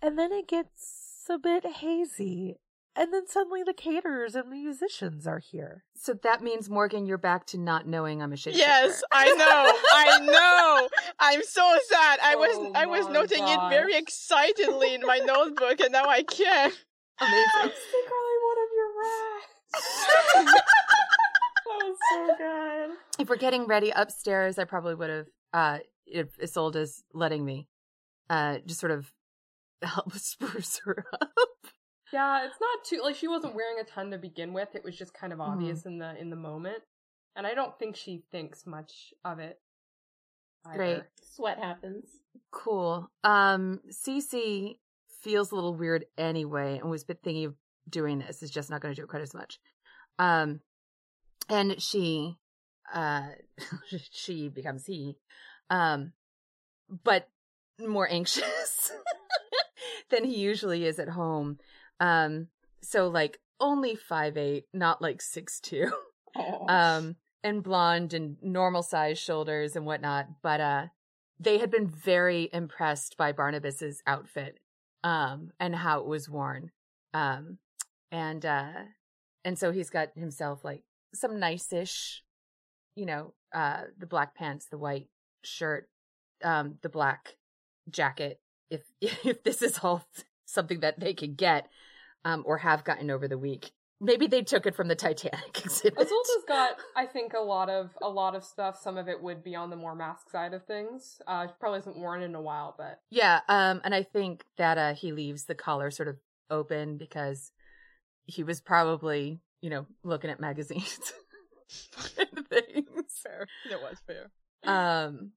and 0.00 0.16
then 0.16 0.32
it 0.32 0.46
gets 0.46 1.26
a 1.28 1.36
bit 1.36 1.66
hazy. 1.66 2.56
And 2.96 3.12
then 3.12 3.26
suddenly 3.26 3.64
the 3.64 3.72
caterers 3.74 4.36
and 4.36 4.52
the 4.52 4.56
musicians 4.56 5.26
are 5.26 5.40
here. 5.40 5.82
So 5.96 6.14
that 6.22 6.42
means 6.42 6.70
Morgan, 6.70 7.06
you're 7.06 7.18
back 7.18 7.44
to 7.46 7.58
not 7.58 7.88
knowing 7.88 8.22
I'm 8.22 8.32
a 8.32 8.36
shapeshifter. 8.36 8.56
Yes, 8.58 9.02
I 9.12 9.32
know, 9.32 9.72
I 9.92 10.18
know. 10.20 10.88
I'm 11.18 11.42
so 11.42 11.76
sad. 11.88 12.20
I 12.22 12.36
was 12.36 12.50
Oh 12.54 12.72
I 12.74 12.86
was 12.86 13.06
my 13.06 13.12
noting 13.12 13.42
it 13.42 13.58
very 13.68 13.96
excitedly 13.96 14.94
in 14.94 15.00
my 15.02 15.18
notebook, 15.18 15.80
and 15.80 15.90
now 15.90 16.04
I 16.08 16.22
can't. 16.22 16.74
amazing. 17.20 17.46
Secretly 17.62 18.36
one 18.44 18.58
of 18.62 18.70
your 18.76 18.90
rats. 19.02 20.54
that 21.66 21.80
was 21.84 21.96
so 22.12 22.34
good. 22.38 22.96
if 23.18 23.28
we're 23.28 23.36
getting 23.36 23.66
ready 23.66 23.90
upstairs, 23.90 24.56
I 24.56 24.64
probably 24.64 24.94
would 24.94 25.10
have, 25.10 25.26
uh, 25.52 25.78
if 26.06 26.28
Isolda's 26.40 27.02
letting 27.12 27.44
me, 27.44 27.66
uh, 28.30 28.58
just 28.64 28.78
sort 28.78 28.92
of 28.92 29.12
help 29.82 30.12
spruce 30.14 30.80
her 30.84 31.04
up. 31.12 31.30
Yeah, 32.12 32.44
it's 32.44 32.60
not 32.60 32.84
too 32.84 33.00
like 33.02 33.16
she 33.16 33.28
wasn't 33.28 33.54
wearing 33.54 33.78
a 33.80 33.84
ton 33.84 34.10
to 34.10 34.18
begin 34.18 34.52
with. 34.52 34.74
It 34.74 34.84
was 34.84 34.96
just 34.96 35.14
kind 35.14 35.32
of 35.32 35.40
obvious 35.40 35.86
in 35.86 35.98
the 35.98 36.18
in 36.20 36.30
the 36.30 36.36
moment, 36.36 36.82
and 37.34 37.46
I 37.46 37.54
don't 37.54 37.78
think 37.78 37.96
she 37.96 38.24
thinks 38.30 38.66
much 38.66 39.12
of 39.24 39.38
it. 39.38 39.58
either. 40.66 40.76
Great. 40.76 41.02
Sweat 41.22 41.58
happens. 41.58 42.04
Cool. 42.50 43.10
Um, 43.24 43.80
Cece 43.90 44.78
feels 45.22 45.50
a 45.50 45.54
little 45.54 45.74
weird 45.74 46.04
anyway, 46.18 46.78
and 46.78 46.90
was 46.90 47.04
bit 47.04 47.20
thinking 47.24 47.46
of 47.46 47.54
doing 47.88 48.18
this. 48.18 48.42
Is 48.42 48.50
just 48.50 48.70
not 48.70 48.80
going 48.80 48.94
to 48.94 49.00
do 49.00 49.04
it 49.04 49.08
quite 49.10 49.22
as 49.22 49.34
much. 49.34 49.58
Um, 50.18 50.60
and 51.48 51.80
she, 51.82 52.36
uh, 52.92 53.28
she 54.12 54.48
becomes 54.48 54.86
he, 54.86 55.16
um, 55.70 56.12
but 57.02 57.28
more 57.78 58.08
anxious 58.10 58.92
than 60.10 60.24
he 60.24 60.38
usually 60.38 60.84
is 60.84 60.98
at 60.98 61.08
home. 61.08 61.58
Um, 62.00 62.48
so 62.82 63.08
like 63.08 63.38
only 63.60 63.94
five 63.94 64.36
eight, 64.36 64.64
not 64.72 65.00
like 65.00 65.20
six 65.22 65.60
two 65.60 65.90
Oh. 66.36 66.66
um 66.68 67.14
and 67.44 67.62
blonde 67.62 68.12
and 68.12 68.36
normal 68.42 68.82
size 68.82 69.20
shoulders 69.20 69.76
and 69.76 69.86
whatnot 69.86 70.26
but 70.42 70.60
uh 70.60 70.86
they 71.38 71.58
had 71.58 71.70
been 71.70 71.86
very 71.86 72.50
impressed 72.52 73.16
by 73.16 73.30
barnabas's 73.30 74.02
outfit 74.04 74.58
um 75.04 75.52
and 75.60 75.76
how 75.76 76.00
it 76.00 76.06
was 76.06 76.28
worn 76.28 76.72
um 77.12 77.58
and 78.10 78.44
uh 78.44 78.72
and 79.44 79.56
so 79.56 79.70
he's 79.70 79.90
got 79.90 80.08
himself 80.16 80.64
like 80.64 80.82
some 81.14 81.38
nice-ish 81.38 82.24
you 82.96 83.06
know 83.06 83.32
uh 83.54 83.82
the 83.96 84.06
black 84.06 84.34
pants 84.34 84.66
the 84.68 84.78
white 84.78 85.06
shirt 85.44 85.88
um 86.42 86.78
the 86.82 86.88
black 86.88 87.36
jacket 87.88 88.40
if 88.70 88.82
if 89.00 89.44
this 89.44 89.62
is 89.62 89.78
all 89.84 90.04
something 90.44 90.80
that 90.80 91.00
they 91.00 91.14
could 91.14 91.36
get 91.36 91.68
um 92.24 92.42
or 92.46 92.58
have 92.58 92.84
gotten 92.84 93.10
over 93.10 93.28
the 93.28 93.38
week 93.38 93.72
maybe 94.00 94.26
they 94.26 94.42
took 94.42 94.66
it 94.66 94.74
from 94.74 94.88
the 94.88 94.94
titanic 94.94 95.60
exhibit 95.64 95.98
Isolde's 95.98 96.44
got, 96.46 96.76
I 96.96 97.06
think, 97.06 97.32
a 97.32 97.40
lot 97.40 97.70
of 97.70 97.90
a 98.02 98.08
lot 98.08 98.34
of 98.34 98.44
stuff. 98.44 98.78
Some 98.80 98.98
of 98.98 99.08
it 99.08 99.22
would 99.22 99.42
be 99.42 99.54
on 99.54 99.70
the 99.70 99.76
more 99.76 99.94
mask 99.94 100.30
side 100.30 100.52
of 100.52 100.64
things. 100.66 101.22
Uh, 101.26 101.46
she 101.46 101.52
probably 101.58 101.78
hasn't 101.78 101.96
worn 101.96 102.22
in 102.22 102.34
a 102.34 102.40
while, 102.42 102.74
but 102.76 103.00
Yeah, 103.10 103.40
um, 103.48 103.80
and 103.84 103.94
I 103.94 104.02
think 104.02 104.44
that 104.58 104.78
uh, 104.78 104.94
he 104.94 105.12
leaves 105.12 105.44
the 105.44 105.54
collar 105.54 105.90
sort 105.90 106.08
of 106.08 106.16
open 106.50 106.98
because 106.98 107.52
he 108.26 108.42
was 108.42 108.60
probably, 108.60 109.40
you 109.60 109.70
know, 109.70 109.86
looking 110.02 110.30
at 110.30 110.40
magazines 110.40 111.12
and 112.18 112.46
things. 112.48 112.88
Fair. 113.22 113.46
That 113.70 113.80
was 113.80 113.98
fair. 114.06 114.30
Um, 114.64 115.32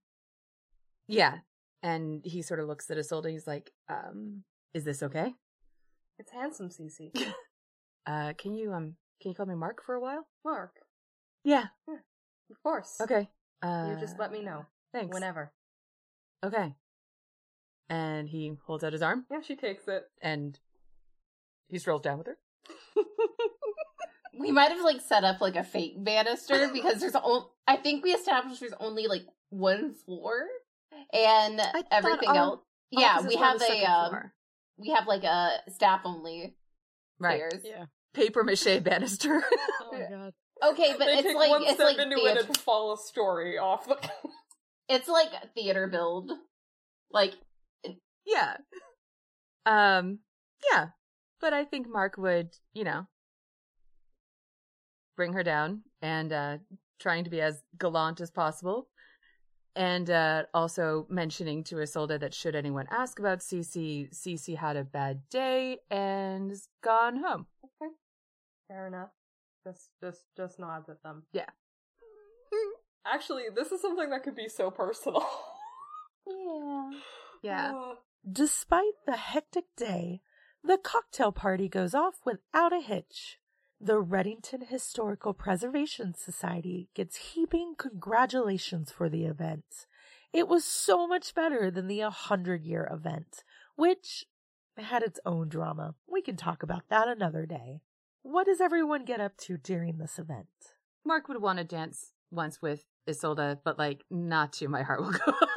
yeah, 1.08 1.38
and 1.82 2.22
he 2.26 2.42
sort 2.42 2.60
of 2.60 2.68
looks 2.68 2.90
at 2.92 2.98
Isolde. 2.98 3.32
He's 3.32 3.48
like, 3.48 3.72
um, 3.90 4.44
"Is 4.74 4.84
this 4.84 5.02
okay? 5.04 5.34
it's 6.20 6.32
handsome, 6.32 6.70
Cece. 6.70 7.12
Uh, 8.08 8.32
can 8.38 8.54
you 8.54 8.72
um, 8.72 8.96
can 9.22 9.32
you 9.32 9.36
call 9.36 9.46
me 9.46 9.54
Mark 9.54 9.84
for 9.86 9.94
a 9.94 10.00
while? 10.00 10.26
Mark, 10.46 10.72
Yeah, 11.44 11.66
yeah 11.86 11.96
of 12.50 12.64
course. 12.64 12.96
okay. 13.02 13.30
Uh, 13.62 13.90
You 13.90 14.00
just 14.00 14.18
let 14.18 14.32
me 14.32 14.42
know 14.42 14.66
Thanks. 14.94 15.14
whenever. 15.14 15.52
Okay. 16.42 16.74
And 17.90 18.30
he 18.30 18.54
holds 18.66 18.86
out 18.86 18.94
his 18.94 19.02
arm, 19.02 19.26
Yeah, 19.30 19.42
she 19.42 19.58
takes 19.58 19.90
it. 19.90 20.06
and 20.22 20.58
he 21.68 21.78
strolls 21.80 22.02
down 22.02 22.18
with 22.20 22.28
her. 22.28 22.38
We 24.40 24.52
might 24.52 24.72
have 24.72 24.84
like 24.84 25.02
set 25.02 25.24
up 25.24 25.42
like 25.42 25.56
a 25.56 25.64
fake 25.64 25.96
banister 25.98 26.70
because 26.74 27.00
there's 27.00 27.16
only 27.16 27.46
I 27.68 27.76
think 27.76 28.04
we 28.04 28.12
established 28.12 28.60
there's 28.60 28.74
only 28.80 29.08
like 29.08 29.26
one 29.50 29.94
floor 29.94 30.46
and 31.12 31.60
everything 31.92 32.30
all- 32.30 32.36
else. 32.38 32.60
Yeah, 32.92 33.20
we 33.28 33.36
have 33.36 33.62
a 33.62 33.84
um. 33.92 34.32
We 34.78 34.90
have 34.90 35.08
like 35.08 35.24
a 35.24 35.62
staff 35.70 36.02
only 36.06 36.56
right 37.20 37.38
stairs. 37.38 37.64
Yeah. 37.64 37.86
paper 38.14 38.44
mache 38.44 38.80
banister. 38.84 39.44
Oh 39.82 39.90
my 39.92 40.06
god. 40.10 40.34
Okay, 40.64 40.94
but 40.98 41.06
they 41.06 41.14
it's 41.14 41.24
take 41.24 41.36
like 41.36 41.50
one 41.50 41.64
it's 41.64 41.74
step 41.74 41.86
like 41.86 42.00
into 42.00 42.16
theater, 42.16 42.40
it 42.40 42.48
and 42.48 42.58
fall 42.58 42.94
a 42.94 42.98
story 42.98 43.58
off 43.58 43.88
the. 43.88 43.98
it's 44.90 45.08
like 45.08 45.30
theater 45.54 45.88
build. 45.88 46.32
Like 47.12 47.34
yeah. 48.26 48.58
Um 49.66 50.20
yeah. 50.72 50.88
But 51.40 51.54
I 51.54 51.66
think 51.66 51.88
Mark 51.88 52.18
would, 52.18 52.50
you 52.74 52.84
know, 52.84 53.08
bring 55.16 55.34
her 55.34 55.44
down 55.44 55.82
and 56.02 56.34
uh 56.34 56.58
trying 57.00 57.24
to 57.24 57.30
be 57.30 57.42
as 57.42 57.62
gallant 57.78 58.20
as 58.22 58.32
possible. 58.32 58.88
And 59.78 60.10
uh 60.10 60.44
also 60.56 61.06
mentioning 61.08 61.64
to 61.66 61.80
Isolde 61.80 62.20
that 62.20 62.34
should 62.34 62.56
anyone 62.56 62.88
ask 62.90 63.20
about 63.20 63.40
Cece, 63.40 64.10
Cece 64.10 64.58
had 64.58 64.76
a 64.76 64.84
bad 64.84 65.30
day 65.30 65.78
and 65.92 66.52
is 66.52 66.68
gone 66.84 67.18
home. 67.18 67.46
Okay. 67.64 67.92
Fair 68.68 68.88
enough. 68.88 69.12
Just, 69.66 69.90
just, 70.02 70.24
just 70.36 70.60
nods 70.60 70.90
at 70.90 71.04
them. 71.04 71.24
Yeah. 71.32 71.50
Actually, 73.06 73.44
this 73.56 73.72
is 73.72 73.80
something 73.82 74.10
that 74.10 74.24
could 74.24 74.36
be 74.36 74.50
so 74.50 74.72
personal. 74.72 75.26
yeah. 76.28 76.90
Yeah. 77.44 77.72
Uh, 77.76 77.94
Despite 78.30 78.96
the 79.06 79.16
hectic 79.16 79.66
day, 79.78 80.22
the 80.64 80.80
cocktail 80.80 81.32
party 81.32 81.70
goes 81.70 81.94
off 81.94 82.16
without 82.26 82.74
a 82.74 82.82
hitch. 82.82 83.38
The 83.80 84.02
Reddington 84.02 84.70
Historical 84.70 85.34
Preservation 85.34 86.16
Society 86.16 86.90
gets 86.96 87.34
heaping 87.34 87.76
congratulations 87.78 88.92
for 88.92 89.08
the 89.08 89.26
event. 89.26 89.86
It 90.34 90.48
was 90.48 90.66
so 90.66 91.06
much 91.08 91.36
better 91.36 91.70
than 91.70 91.86
the 91.88 92.00
100 92.02 92.64
year 92.64 92.90
event, 92.92 93.44
which 93.76 94.26
had 94.78 95.04
its 95.04 95.20
own 95.28 95.50
drama. 95.50 95.94
We 96.08 96.24
can 96.24 96.36
talk 96.36 96.64
about 96.64 96.90
that 96.90 97.08
another 97.08 97.46
day. 97.46 97.82
What 98.24 98.48
does 98.48 98.62
everyone 98.62 99.06
get 99.06 99.22
up 99.22 99.38
to 99.42 99.58
during 99.58 100.00
this 100.00 100.18
event? 100.18 100.48
Mark 101.06 101.28
would 101.28 101.42
want 101.42 101.60
to 101.60 101.64
dance 101.64 102.14
once 102.32 102.62
with 102.62 102.84
Isolde, 103.08 103.60
but 103.64 103.78
like 103.78 104.04
not 104.10 104.54
to 104.54 104.68
my 104.68 104.82
heart 104.82 105.02
will 105.02 105.12
go 105.12 105.20
on. 105.28 105.34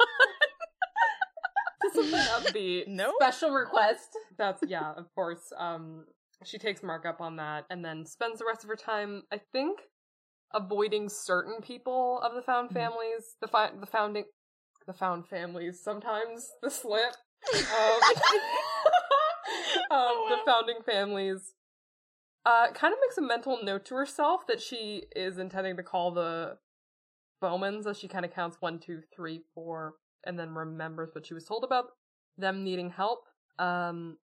to 1.81 1.89
something 1.95 2.19
upbeat. 2.19 2.87
No. 2.87 3.13
Special 3.19 3.49
request. 3.49 4.15
That's 4.37 4.61
yeah, 4.67 4.93
of 4.95 5.13
course. 5.15 5.51
Um, 5.57 6.05
she 6.43 6.57
takes 6.57 6.83
Mark 6.83 7.05
up 7.05 7.21
on 7.21 7.35
that, 7.37 7.65
and 7.69 7.83
then 7.83 8.05
spends 8.05 8.39
the 8.39 8.45
rest 8.45 8.63
of 8.63 8.69
her 8.69 8.75
time, 8.75 9.23
I 9.31 9.37
think, 9.51 9.79
avoiding 10.53 11.07
certain 11.09 11.61
people 11.61 12.19
of 12.21 12.33
the 12.35 12.41
found 12.41 12.69
Mhm. 12.69 12.73
families. 12.73 13.35
The 13.39 13.47
fi- 13.47 13.71
the 13.71 13.85
founding, 13.85 14.25
the 14.87 14.93
found 14.93 15.27
families. 15.27 15.81
Sometimes 15.83 16.51
the 16.61 16.69
slip. 16.69 17.15
Um, 17.51 18.01
um, 19.91 20.29
the 20.29 20.37
founding 20.45 20.81
families. 20.83 21.53
Uh, 22.45 22.71
kind 22.71 22.93
of 22.93 22.99
makes 23.01 23.17
a 23.17 23.21
mental 23.21 23.63
note 23.63 23.85
to 23.85 23.95
herself 23.95 24.45
that 24.47 24.61
she 24.61 25.03
is 25.15 25.37
intending 25.37 25.75
to 25.77 25.83
call 25.83 26.11
the 26.11 26.57
Bowmans 27.41 27.87
as 27.87 27.97
she 27.97 28.07
kind 28.07 28.25
of 28.25 28.31
counts 28.31 28.57
one, 28.61 28.79
two, 28.79 29.01
three, 29.15 29.41
four, 29.53 29.95
and 30.23 30.37
then 30.39 30.53
remembers 30.53 31.13
what 31.13 31.25
she 31.25 31.33
was 31.33 31.45
told 31.45 31.63
about 31.63 31.85
them 32.37 32.63
needing 32.63 32.89
help. 32.91 33.27
Um, 33.59 34.17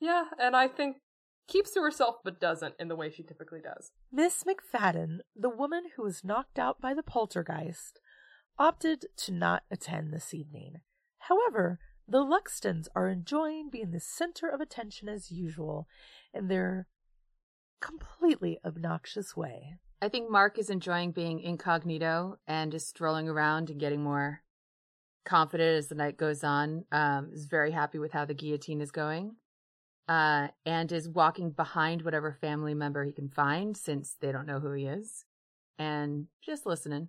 yeah, 0.00 0.24
and 0.38 0.54
I 0.56 0.68
think 0.68 0.96
keeps 1.46 1.72
to 1.72 1.80
herself 1.80 2.16
but 2.22 2.40
doesn't 2.40 2.74
in 2.78 2.88
the 2.88 2.96
way 2.96 3.10
she 3.10 3.22
typically 3.22 3.60
does. 3.60 3.90
Miss 4.12 4.44
McFadden, 4.44 5.18
the 5.34 5.48
woman 5.48 5.84
who 5.96 6.02
was 6.02 6.24
knocked 6.24 6.58
out 6.58 6.80
by 6.80 6.94
the 6.94 7.02
poltergeist, 7.02 8.00
opted 8.58 9.06
to 9.16 9.32
not 9.32 9.62
attend 9.70 10.12
this 10.12 10.34
evening. 10.34 10.74
However, 11.20 11.78
the 12.06 12.24
Luxtons 12.24 12.86
are 12.94 13.08
enjoying 13.08 13.70
being 13.70 13.90
the 13.90 14.00
center 14.00 14.48
of 14.48 14.60
attention 14.60 15.08
as 15.08 15.30
usual 15.30 15.86
in 16.32 16.48
their 16.48 16.86
completely 17.80 18.58
obnoxious 18.64 19.36
way. 19.36 19.74
I 20.00 20.08
think 20.08 20.30
Mark 20.30 20.58
is 20.58 20.70
enjoying 20.70 21.12
being 21.12 21.40
incognito 21.40 22.38
and 22.46 22.72
just 22.72 22.88
strolling 22.88 23.28
around 23.28 23.68
and 23.68 23.80
getting 23.80 24.02
more 24.02 24.42
confident 25.24 25.76
as 25.76 25.88
the 25.88 25.94
night 25.94 26.16
goes 26.16 26.44
on. 26.44 26.84
Um, 26.92 27.30
is 27.32 27.46
very 27.46 27.72
happy 27.72 27.98
with 27.98 28.12
how 28.12 28.24
the 28.24 28.34
guillotine 28.34 28.80
is 28.80 28.90
going. 28.90 29.36
Uh, 30.08 30.48
and 30.64 30.90
is 30.90 31.06
walking 31.08 31.50
behind 31.50 32.00
whatever 32.02 32.32
family 32.32 32.74
member 32.74 33.04
he 33.04 33.12
can 33.12 33.28
find 33.28 33.76
since 33.76 34.16
they 34.20 34.32
don't 34.32 34.46
know 34.46 34.58
who 34.58 34.72
he 34.72 34.86
is 34.86 35.26
and 35.78 36.26
just 36.42 36.64
listening. 36.64 37.08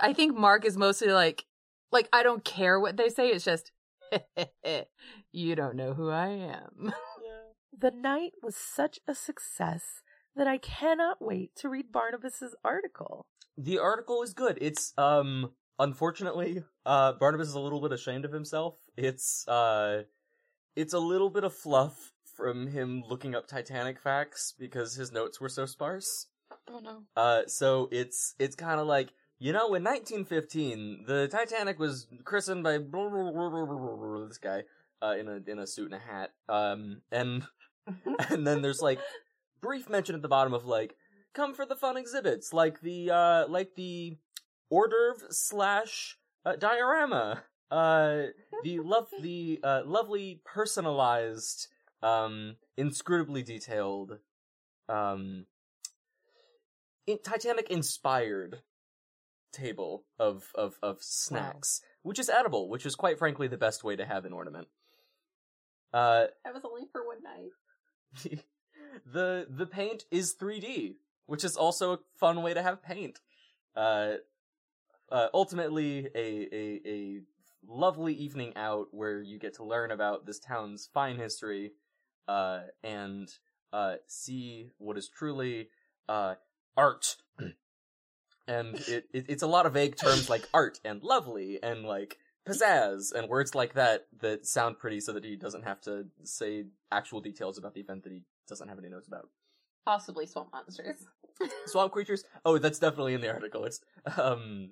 I 0.00 0.12
think 0.12 0.36
Mark 0.36 0.64
is 0.64 0.76
mostly 0.76 1.12
like, 1.12 1.44
like, 1.92 2.08
I 2.12 2.22
don't 2.24 2.44
care 2.44 2.78
what 2.80 2.96
they 2.96 3.08
say. 3.08 3.28
It's 3.28 3.44
just, 3.44 3.70
you 5.32 5.54
don't 5.54 5.76
know 5.76 5.94
who 5.94 6.10
I 6.10 6.28
am. 6.28 6.92
The 7.80 7.92
night 7.92 8.32
was 8.42 8.56
such 8.56 8.98
a 9.06 9.14
success 9.14 10.02
that 10.34 10.48
I 10.48 10.58
cannot 10.58 11.18
wait 11.20 11.54
to 11.56 11.68
read 11.68 11.92
Barnabas's 11.92 12.56
article. 12.64 13.26
The 13.56 13.78
article 13.78 14.22
is 14.22 14.34
good. 14.34 14.58
It's 14.60 14.92
um 14.98 15.52
unfortunately, 15.78 16.64
uh 16.84 17.12
Barnabas 17.12 17.48
is 17.48 17.54
a 17.54 17.60
little 17.60 17.80
bit 17.80 17.92
ashamed 17.92 18.24
of 18.24 18.32
himself. 18.32 18.78
It's 18.96 19.46
uh 19.46 20.02
it's 20.78 20.94
a 20.94 20.98
little 21.00 21.28
bit 21.28 21.42
of 21.42 21.52
fluff 21.52 22.12
from 22.36 22.68
him 22.68 23.02
looking 23.08 23.34
up 23.34 23.48
Titanic 23.48 24.00
facts 24.00 24.54
because 24.56 24.94
his 24.94 25.10
notes 25.10 25.40
were 25.40 25.48
so 25.48 25.66
sparse. 25.66 26.26
Oh 26.70 26.78
no. 26.78 27.02
Uh 27.16 27.42
so 27.48 27.88
it's 27.90 28.34
it's 28.38 28.54
kind 28.54 28.80
of 28.80 28.86
like 28.86 29.12
you 29.40 29.52
know, 29.52 29.74
in 29.74 29.84
1915, 29.84 31.04
the 31.06 31.28
Titanic 31.28 31.78
was 31.78 32.08
christened 32.24 32.64
by 32.64 32.78
blah, 32.78 33.08
blah, 33.08 33.30
blah, 33.30 34.26
this 34.26 34.38
guy 34.38 34.64
uh, 35.00 35.14
in 35.18 35.28
a 35.28 35.50
in 35.50 35.58
a 35.58 35.66
suit 35.66 35.92
and 35.92 35.94
a 35.94 35.98
hat. 35.98 36.30
Um, 36.48 37.02
and 37.12 37.44
and 38.30 38.46
then 38.46 38.62
there's 38.62 38.82
like 38.82 39.00
brief 39.60 39.88
mention 39.88 40.14
at 40.14 40.22
the 40.22 40.28
bottom 40.28 40.54
of 40.54 40.64
like 40.64 40.94
come 41.34 41.54
for 41.54 41.66
the 41.66 41.76
fun 41.76 41.96
exhibits, 41.96 42.52
like 42.52 42.80
the 42.80 43.10
uh 43.10 43.48
like 43.48 43.74
the 43.74 44.16
hors 44.70 44.88
d'oeuvre 44.88 45.26
slash 45.30 46.18
uh, 46.44 46.56
diorama, 46.56 47.42
uh 47.70 48.22
the 48.62 48.78
love 48.80 49.08
the 49.20 49.60
uh 49.62 49.82
lovely 49.84 50.40
personalized 50.44 51.68
um 52.02 52.56
inscrutably 52.78 53.44
detailed 53.44 54.18
um 54.88 55.46
in- 57.06 57.18
Titanic 57.22 57.70
inspired 57.70 58.62
table 59.52 60.04
of 60.18 60.50
of 60.54 60.78
of 60.82 61.02
snacks, 61.02 61.80
which 62.02 62.18
is 62.18 62.28
edible, 62.28 62.68
which 62.68 62.86
is 62.86 62.94
quite 62.94 63.18
frankly 63.18 63.48
the 63.48 63.56
best 63.56 63.82
way 63.82 63.96
to 63.96 64.04
have 64.04 64.24
an 64.24 64.32
ornament. 64.32 64.68
Uh, 65.92 66.26
That 66.44 66.54
was 66.54 66.64
only 66.64 66.86
for 66.92 67.06
one 67.06 67.22
night. 67.22 68.42
the 69.06 69.46
the 69.48 69.66
paint 69.66 70.04
is 70.10 70.34
3D, 70.34 70.96
which 71.26 71.44
is 71.44 71.56
also 71.56 71.92
a 71.94 71.98
fun 72.18 72.42
way 72.42 72.54
to 72.54 72.62
have 72.62 72.82
paint. 72.82 73.20
Uh, 73.74 74.14
uh, 75.10 75.28
ultimately, 75.32 76.08
a, 76.14 76.48
a 76.52 76.80
a 76.86 77.20
lovely 77.66 78.14
evening 78.14 78.52
out 78.56 78.88
where 78.92 79.20
you 79.20 79.38
get 79.38 79.54
to 79.54 79.64
learn 79.64 79.90
about 79.90 80.26
this 80.26 80.38
town's 80.38 80.88
fine 80.92 81.16
history, 81.16 81.72
uh, 82.26 82.60
and 82.82 83.32
uh, 83.72 83.96
see 84.06 84.70
what 84.78 84.96
is 84.96 85.08
truly 85.08 85.68
uh, 86.08 86.34
art. 86.76 87.16
and 88.48 88.76
it, 88.88 89.04
it 89.12 89.26
it's 89.28 89.42
a 89.42 89.46
lot 89.46 89.66
of 89.66 89.74
vague 89.74 89.96
terms 89.96 90.28
like 90.30 90.48
art 90.54 90.80
and 90.84 91.02
lovely 91.02 91.58
and 91.62 91.84
like 91.84 92.18
pizzazz 92.48 93.12
and 93.12 93.28
words 93.28 93.54
like 93.54 93.74
that 93.74 94.06
that 94.20 94.46
sound 94.46 94.78
pretty 94.78 95.00
so 95.00 95.12
that 95.12 95.24
he 95.24 95.36
doesn't 95.36 95.64
have 95.64 95.80
to 95.82 96.06
say 96.24 96.64
actual 96.90 97.20
details 97.20 97.58
about 97.58 97.74
the 97.74 97.80
event 97.80 98.02
that 98.04 98.12
he 98.12 98.22
doesn't 98.48 98.68
have 98.68 98.78
any 98.78 98.88
notes 98.88 99.06
about. 99.06 99.28
Possibly 99.84 100.26
swamp 100.26 100.50
monsters. 100.52 101.06
Swamp 101.66 101.92
creatures? 101.92 102.24
Oh, 102.44 102.58
that's 102.58 102.78
definitely 102.78 103.14
in 103.14 103.20
the 103.20 103.32
article. 103.32 103.64
It's 103.64 103.80
um 104.16 104.70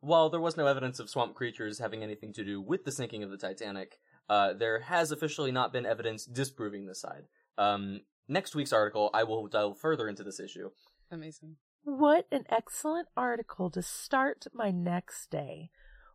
while 0.00 0.30
there 0.30 0.40
was 0.40 0.56
no 0.56 0.66
evidence 0.66 0.98
of 1.00 1.10
swamp 1.10 1.34
creatures 1.34 1.78
having 1.78 2.02
anything 2.02 2.32
to 2.34 2.44
do 2.44 2.60
with 2.60 2.84
the 2.84 2.92
sinking 2.92 3.22
of 3.22 3.30
the 3.30 3.36
Titanic, 3.36 3.98
uh 4.28 4.52
there 4.52 4.80
has 4.80 5.10
officially 5.10 5.52
not 5.52 5.72
been 5.72 5.86
evidence 5.86 6.24
disproving 6.24 6.86
this 6.86 7.00
side. 7.00 7.24
Um 7.56 8.00
next 8.28 8.54
week's 8.54 8.72
article 8.72 9.10
I 9.14 9.24
will 9.24 9.46
delve 9.48 9.78
further 9.78 10.08
into 10.08 10.22
this 10.22 10.40
issue. 10.40 10.70
Amazing. 11.10 11.56
What 11.84 12.26
an 12.30 12.44
excellent 12.50 13.08
article 13.16 13.70
to 13.70 13.82
start 13.82 14.46
my 14.52 14.70
next 14.70 15.30
day. 15.30 15.70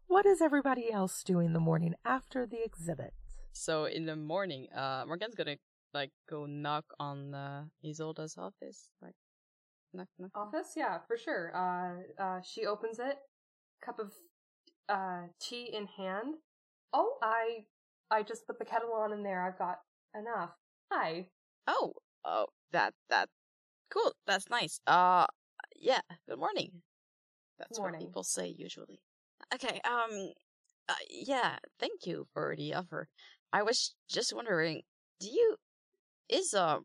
What 0.07 0.26
is 0.26 0.41
everybody 0.41 0.91
else 0.91 1.23
doing 1.23 1.53
the 1.53 1.60
morning 1.60 1.95
after 2.05 2.45
the 2.45 2.64
exhibit? 2.64 3.14
So 3.53 3.85
in 3.85 4.05
the 4.05 4.15
morning, 4.15 4.68
uh, 4.76 5.05
Morgan's 5.07 5.35
gonna 5.35 5.57
like 5.93 6.11
go 6.30 6.45
knock 6.45 6.85
on 6.99 7.34
uh, 7.34 7.64
Isolde's 7.84 8.38
office, 8.38 8.89
like 9.01 9.15
knock 9.93 10.07
knock. 10.19 10.31
Office, 10.35 10.73
yeah, 10.76 10.99
for 11.07 11.18
sure. 11.18 11.51
Uh, 11.55 12.22
uh, 12.22 12.41
she 12.41 12.65
opens 12.65 12.99
it, 12.99 13.18
cup 13.84 13.99
of 13.99 14.11
uh 14.89 15.27
tea 15.41 15.69
in 15.73 15.88
hand. 15.88 16.35
Oh, 16.93 17.18
I, 17.23 17.65
I 18.11 18.22
just 18.23 18.45
put 18.45 18.60
the 18.60 18.65
kettle 18.65 18.93
on 18.93 19.11
in 19.14 19.23
there. 19.23 19.41
I've 19.43 19.57
got 19.57 19.80
enough. 20.15 20.51
Hi. 20.91 21.27
Oh, 21.68 21.93
oh, 22.23 22.47
that 22.72 22.93
that 23.10 23.30
cool. 23.91 24.14
That's 24.27 24.49
nice. 24.49 24.80
Uh, 24.85 25.26
yeah. 25.76 26.01
Good 26.30 26.38
morning. 26.39 26.81
That's 27.60 27.80
Morning. 27.80 28.01
what 28.01 28.07
people 28.07 28.23
say 28.23 28.47
usually. 28.47 28.99
Okay. 29.53 29.80
Um. 29.85 30.31
Uh, 30.89 30.93
yeah. 31.10 31.57
Thank 31.80 32.05
you 32.05 32.27
for 32.34 32.55
the 32.57 32.73
offer. 32.73 33.07
I 33.51 33.64
was 33.64 33.93
just 34.10 34.35
wondering, 34.35 34.81
do 35.19 35.27
you 35.30 35.55
is 36.30 36.53
um 36.53 36.84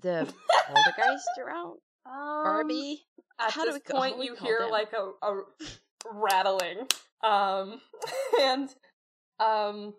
the 0.00 0.32
poltergeist 0.66 1.28
around 1.44 1.78
Um, 2.06 2.44
Barbie? 2.44 3.02
At 3.40 3.52
How 3.52 3.64
do 3.64 3.72
this 3.72 3.82
we 3.86 3.94
point, 3.94 4.14
do 4.14 4.20
we 4.20 4.26
you 4.26 4.34
call 4.36 4.46
hear 4.46 4.58
them? 4.60 4.70
like 4.70 4.92
a, 4.92 5.26
a 5.26 5.40
rattling, 6.06 6.86
um, 7.22 7.80
and 8.40 8.74
um, 9.40 9.94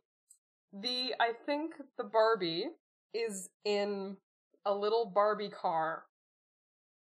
the 0.73 1.13
I 1.19 1.31
think 1.45 1.73
the 1.97 2.03
Barbie 2.03 2.65
is 3.13 3.49
in 3.65 4.17
a 4.65 4.73
little 4.73 5.05
Barbie 5.05 5.49
car 5.49 6.03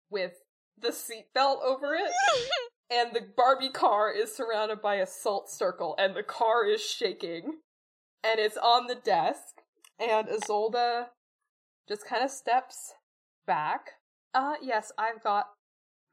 with 0.10 0.34
the 0.80 0.90
seatbelt 0.90 1.64
over 1.64 1.96
it, 1.96 2.12
and 2.92 3.14
the 3.14 3.22
Barbie 3.36 3.70
car 3.70 4.12
is 4.12 4.36
surrounded 4.36 4.82
by 4.82 4.96
a 4.96 5.08
salt 5.08 5.50
circle, 5.50 5.96
and 5.98 6.16
the 6.16 6.24
car 6.24 6.66
is 6.66 6.82
shaking, 6.82 7.60
and 8.24 8.40
it's 8.40 8.58
on 8.58 8.88
the 8.88 8.96
desk, 8.96 9.62
and 10.00 10.28
Isolde 10.28 11.08
just 11.88 12.06
kind 12.06 12.24
of 12.24 12.32
steps 12.32 12.94
back. 13.46 13.92
Uh, 14.34 14.56
yes, 14.62 14.92
I've 14.98 15.24
got 15.24 15.48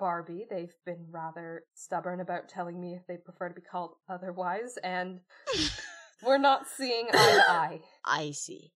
Barbie. 0.02 0.46
They've 0.50 0.74
been 0.84 1.06
rather 1.12 1.62
stubborn 1.74 2.18
about 2.18 2.48
telling 2.48 2.80
me 2.80 2.94
if 2.94 3.06
they 3.06 3.16
prefer 3.16 3.48
to 3.48 3.54
be 3.54 3.60
called 3.60 3.92
otherwise, 4.08 4.76
and 4.82 5.20
we're 6.26 6.38
not 6.38 6.66
seeing 6.66 7.06
eye 7.12 7.32
to 7.36 7.52
eye. 7.52 7.80
I 8.04 8.32
see. 8.32 8.72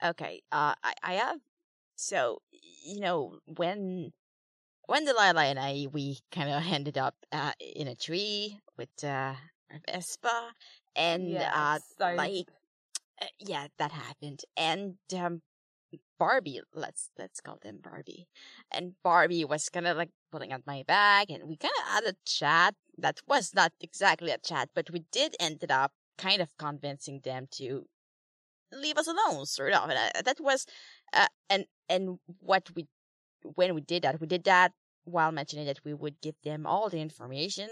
Okay. 0.00 0.42
Uh, 0.52 0.74
I 0.84 0.94
I 1.02 1.14
have. 1.14 1.40
So 1.96 2.38
you 2.52 3.00
know 3.00 3.40
when 3.56 4.12
when 4.86 5.04
Delilah 5.04 5.42
and 5.46 5.58
I 5.58 5.88
we 5.92 6.20
kind 6.30 6.48
of 6.50 6.62
ended 6.72 6.96
up 6.98 7.16
uh, 7.32 7.50
in 7.58 7.88
a 7.88 7.96
tree 7.96 8.60
with 8.76 8.94
uh 9.02 9.34
Vespa, 9.90 10.52
and 10.94 11.34
uh 11.34 11.80
I- 12.00 12.14
like 12.14 12.46
uh, 13.20 13.26
yeah 13.40 13.66
that 13.78 13.90
happened, 13.90 14.44
and 14.56 14.98
um 15.16 15.42
Barbie 16.18 16.60
let's 16.74 17.10
let's 17.18 17.40
call 17.40 17.58
them 17.62 17.78
Barbie, 17.82 18.28
and 18.70 18.94
Barbie 19.02 19.44
was 19.44 19.68
kind 19.68 19.86
of 19.86 19.96
like 19.96 20.10
pulling 20.32 20.52
out 20.52 20.62
my 20.66 20.82
bag, 20.86 21.30
and 21.30 21.44
we 21.48 21.56
kind 21.56 21.72
of 21.80 21.88
had 21.88 22.04
a 22.04 22.16
chat 22.26 22.74
that 22.98 23.20
was 23.26 23.54
not 23.54 23.72
exactly 23.80 24.30
a 24.30 24.38
chat, 24.38 24.70
but 24.74 24.90
we 24.90 25.04
did 25.12 25.36
ended 25.40 25.70
up 25.70 25.92
kind 26.18 26.42
of 26.42 26.56
convincing 26.58 27.20
them 27.24 27.46
to 27.52 27.86
leave 28.72 28.98
us 28.98 29.08
alone, 29.08 29.46
sort 29.46 29.72
of. 29.72 29.88
And 29.88 29.98
uh, 29.98 30.22
that 30.22 30.40
was, 30.40 30.66
uh, 31.12 31.26
and 31.48 31.66
and 31.88 32.18
what 32.40 32.70
we 32.74 32.88
when 33.54 33.74
we 33.74 33.80
did 33.80 34.02
that, 34.02 34.20
we 34.20 34.26
did 34.26 34.44
that 34.44 34.72
while 35.04 35.32
mentioning 35.32 35.66
that 35.66 35.80
we 35.84 35.94
would 35.94 36.20
give 36.20 36.34
them 36.44 36.66
all 36.66 36.88
the 36.90 37.00
information, 37.00 37.68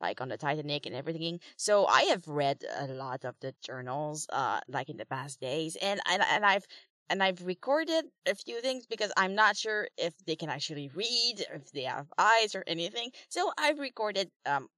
like 0.00 0.20
on 0.20 0.28
the 0.28 0.36
Titanic 0.36 0.86
and 0.86 0.94
everything. 0.94 1.38
So 1.56 1.86
I 1.86 2.02
have 2.04 2.26
read 2.26 2.64
a 2.78 2.88
lot 2.88 3.24
of 3.24 3.36
the 3.40 3.54
journals, 3.64 4.26
uh, 4.32 4.60
like 4.68 4.88
in 4.88 4.96
the 4.96 5.06
past 5.06 5.40
days, 5.40 5.76
and 5.80 6.00
and 6.10 6.22
and 6.30 6.44
I've 6.44 6.66
and 7.10 7.22
I've 7.22 7.42
recorded 7.46 8.06
a 8.26 8.34
few 8.36 8.60
things 8.62 8.86
because 8.86 9.12
I'm 9.16 9.34
not 9.36 9.56
sure 9.56 9.88
if 9.98 10.14
they 10.26 10.36
can 10.36 10.50
actually 10.50 10.90
read, 10.94 11.46
if 11.54 11.72
they 11.72 11.84
have 11.84 12.06
eyes 12.18 12.56
or 12.56 12.64
anything. 12.68 13.10
So 13.30 13.52
I've 13.58 13.80
recorded 13.80 14.30
um 14.46 14.68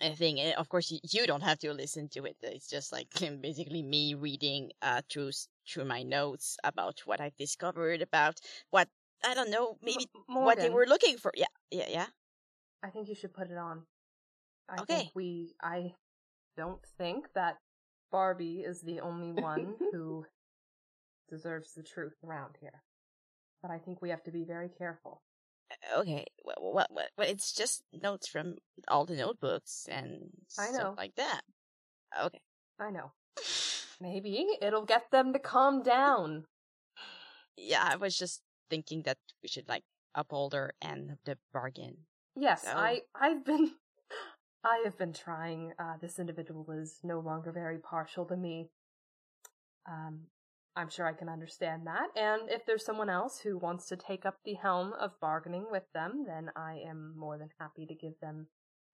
a 0.00 0.14
thing. 0.14 0.40
And 0.40 0.54
of 0.56 0.68
course, 0.68 0.92
you 1.12 1.26
don't 1.26 1.42
have 1.42 1.58
to 1.60 1.72
listen 1.72 2.08
to 2.10 2.24
it. 2.26 2.36
It's 2.42 2.68
just 2.68 2.92
like 2.92 3.08
basically 3.42 3.82
me 3.82 4.14
reading 4.14 4.72
uh 4.82 5.02
through 5.10 5.32
through 5.68 5.86
my 5.86 6.02
notes 6.02 6.58
about 6.64 7.00
what 7.06 7.20
I've 7.20 7.36
discovered 7.36 8.02
about 8.02 8.40
what 8.70 8.88
I 9.24 9.34
don't 9.34 9.50
know 9.50 9.78
maybe 9.82 10.08
M- 10.16 10.24
what 10.38 10.60
they 10.60 10.70
were 10.70 10.86
looking 10.86 11.18
for. 11.18 11.32
Yeah, 11.36 11.52
yeah, 11.70 11.88
yeah. 11.88 12.06
I 12.82 12.90
think 12.90 13.08
you 13.08 13.14
should 13.14 13.34
put 13.34 13.50
it 13.50 13.58
on. 13.58 13.86
I 14.68 14.82
Okay. 14.82 15.10
think 15.10 15.14
we. 15.14 15.54
I 15.62 15.94
don't 16.56 16.84
think 16.98 17.32
that 17.34 17.58
Barbie 18.12 18.62
is 18.62 18.82
the 18.82 19.00
only 19.00 19.32
one 19.32 19.76
who 19.92 20.26
deserves 21.28 21.72
the 21.74 21.82
truth 21.82 22.14
around 22.24 22.56
here. 22.60 22.82
But 23.62 23.70
I 23.70 23.78
think 23.78 24.00
we 24.02 24.10
have 24.10 24.22
to 24.24 24.30
be 24.30 24.44
very 24.44 24.68
careful. 24.68 25.22
Okay, 25.96 26.24
well, 26.44 26.56
well, 26.60 26.86
well, 26.90 27.06
well, 27.18 27.28
it's 27.28 27.52
just 27.52 27.82
notes 27.92 28.28
from 28.28 28.54
all 28.88 29.04
the 29.04 29.16
notebooks 29.16 29.86
and 29.90 30.30
I 30.58 30.66
stuff 30.66 30.80
know. 30.82 30.94
like 30.96 31.14
that. 31.16 31.40
Okay. 32.22 32.40
I 32.78 32.90
know. 32.90 33.12
Maybe 34.00 34.46
it'll 34.62 34.84
get 34.84 35.10
them 35.10 35.32
to 35.32 35.38
calm 35.38 35.82
down. 35.82 36.44
Yeah, 37.58 37.88
I 37.90 37.96
was 37.96 38.14
just 38.14 38.42
thinking 38.68 39.02
that 39.06 39.16
we 39.42 39.48
should 39.48 39.66
like 39.66 39.82
uphold 40.14 40.54
end 40.82 41.10
of 41.10 41.18
the 41.24 41.38
bargain. 41.54 41.96
Yes, 42.36 42.62
So- 42.64 42.68
I 42.76 43.00
I've 43.18 43.46
been 43.46 43.70
I 44.64 44.82
have 44.84 44.98
been 44.98 45.14
trying. 45.14 45.72
Uh, 45.78 45.94
this 46.00 46.18
individual 46.18 46.66
is 46.70 46.98
no 47.02 47.18
longer 47.20 47.52
very 47.52 47.78
partial 47.78 48.26
to 48.26 48.36
me. 48.36 48.68
Um, 49.88 50.26
I'm 50.76 50.90
sure 50.90 51.06
I 51.06 51.14
can 51.14 51.30
understand 51.30 51.86
that. 51.86 52.08
And 52.14 52.50
if 52.50 52.66
there's 52.66 52.84
someone 52.84 53.08
else 53.08 53.40
who 53.40 53.56
wants 53.56 53.86
to 53.88 53.96
take 53.96 54.26
up 54.26 54.36
the 54.44 54.54
helm 54.54 54.92
of 54.92 55.18
bargaining 55.20 55.66
with 55.70 55.84
them, 55.94 56.24
then 56.26 56.50
I 56.54 56.82
am 56.86 57.14
more 57.16 57.38
than 57.38 57.48
happy 57.58 57.86
to 57.86 57.94
give 57.94 58.20
them 58.20 58.48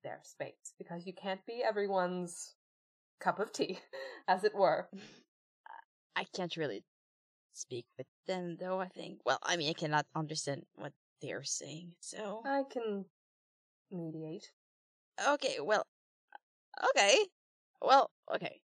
their 0.04 0.20
space 0.22 0.74
because 0.78 1.06
you 1.06 1.12
can't 1.12 1.44
be 1.44 1.62
everyone's 1.68 2.54
cup 3.20 3.40
of 3.40 3.52
tea, 3.52 3.80
as 4.28 4.44
it 4.44 4.54
were. 4.54 4.88
I 6.16 6.24
can't 6.34 6.56
really 6.56 6.84
speak 7.52 7.86
with 7.98 8.06
them 8.26 8.56
though, 8.60 8.80
I 8.80 8.88
think. 8.88 9.18
Well, 9.24 9.38
I 9.42 9.56
mean, 9.56 9.70
I 9.70 9.72
cannot 9.72 10.06
understand 10.14 10.62
what 10.76 10.92
they're 11.20 11.42
saying, 11.42 11.92
so. 12.00 12.42
I 12.44 12.62
can 12.70 13.06
mediate. 13.90 14.50
Okay, 15.28 15.56
well. 15.60 15.84
Okay. 16.90 17.18
Well, 17.80 18.10
okay. 18.34 18.60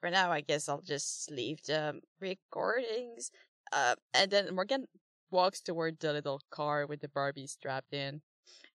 For 0.00 0.10
now, 0.10 0.32
I 0.32 0.40
guess 0.40 0.68
I'll 0.68 0.82
just 0.82 1.30
leave 1.30 1.62
the 1.62 2.00
recordings. 2.20 3.30
Uh, 3.72 3.96
and 4.14 4.30
then 4.30 4.54
Morgan 4.54 4.86
walks 5.30 5.60
toward 5.60 6.00
the 6.00 6.12
little 6.12 6.40
car 6.50 6.86
with 6.86 7.00
the 7.00 7.08
Barbie 7.08 7.46
strapped 7.46 7.92
in 7.94 8.22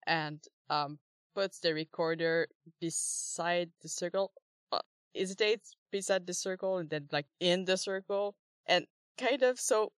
and, 0.06 0.42
um, 0.68 0.98
puts 1.34 1.60
the 1.60 1.74
recorder 1.74 2.48
beside 2.80 3.70
the 3.82 3.88
circle. 3.88 4.32
Uh, 4.72 4.80
hesitates 5.14 5.76
beside 5.92 6.26
the 6.26 6.34
circle 6.34 6.78
and 6.78 6.90
then, 6.90 7.08
like, 7.12 7.26
in 7.38 7.64
the 7.66 7.76
circle. 7.76 8.34
And 8.66 8.86
kind 9.18 9.42
of 9.42 9.60
so 9.60 9.92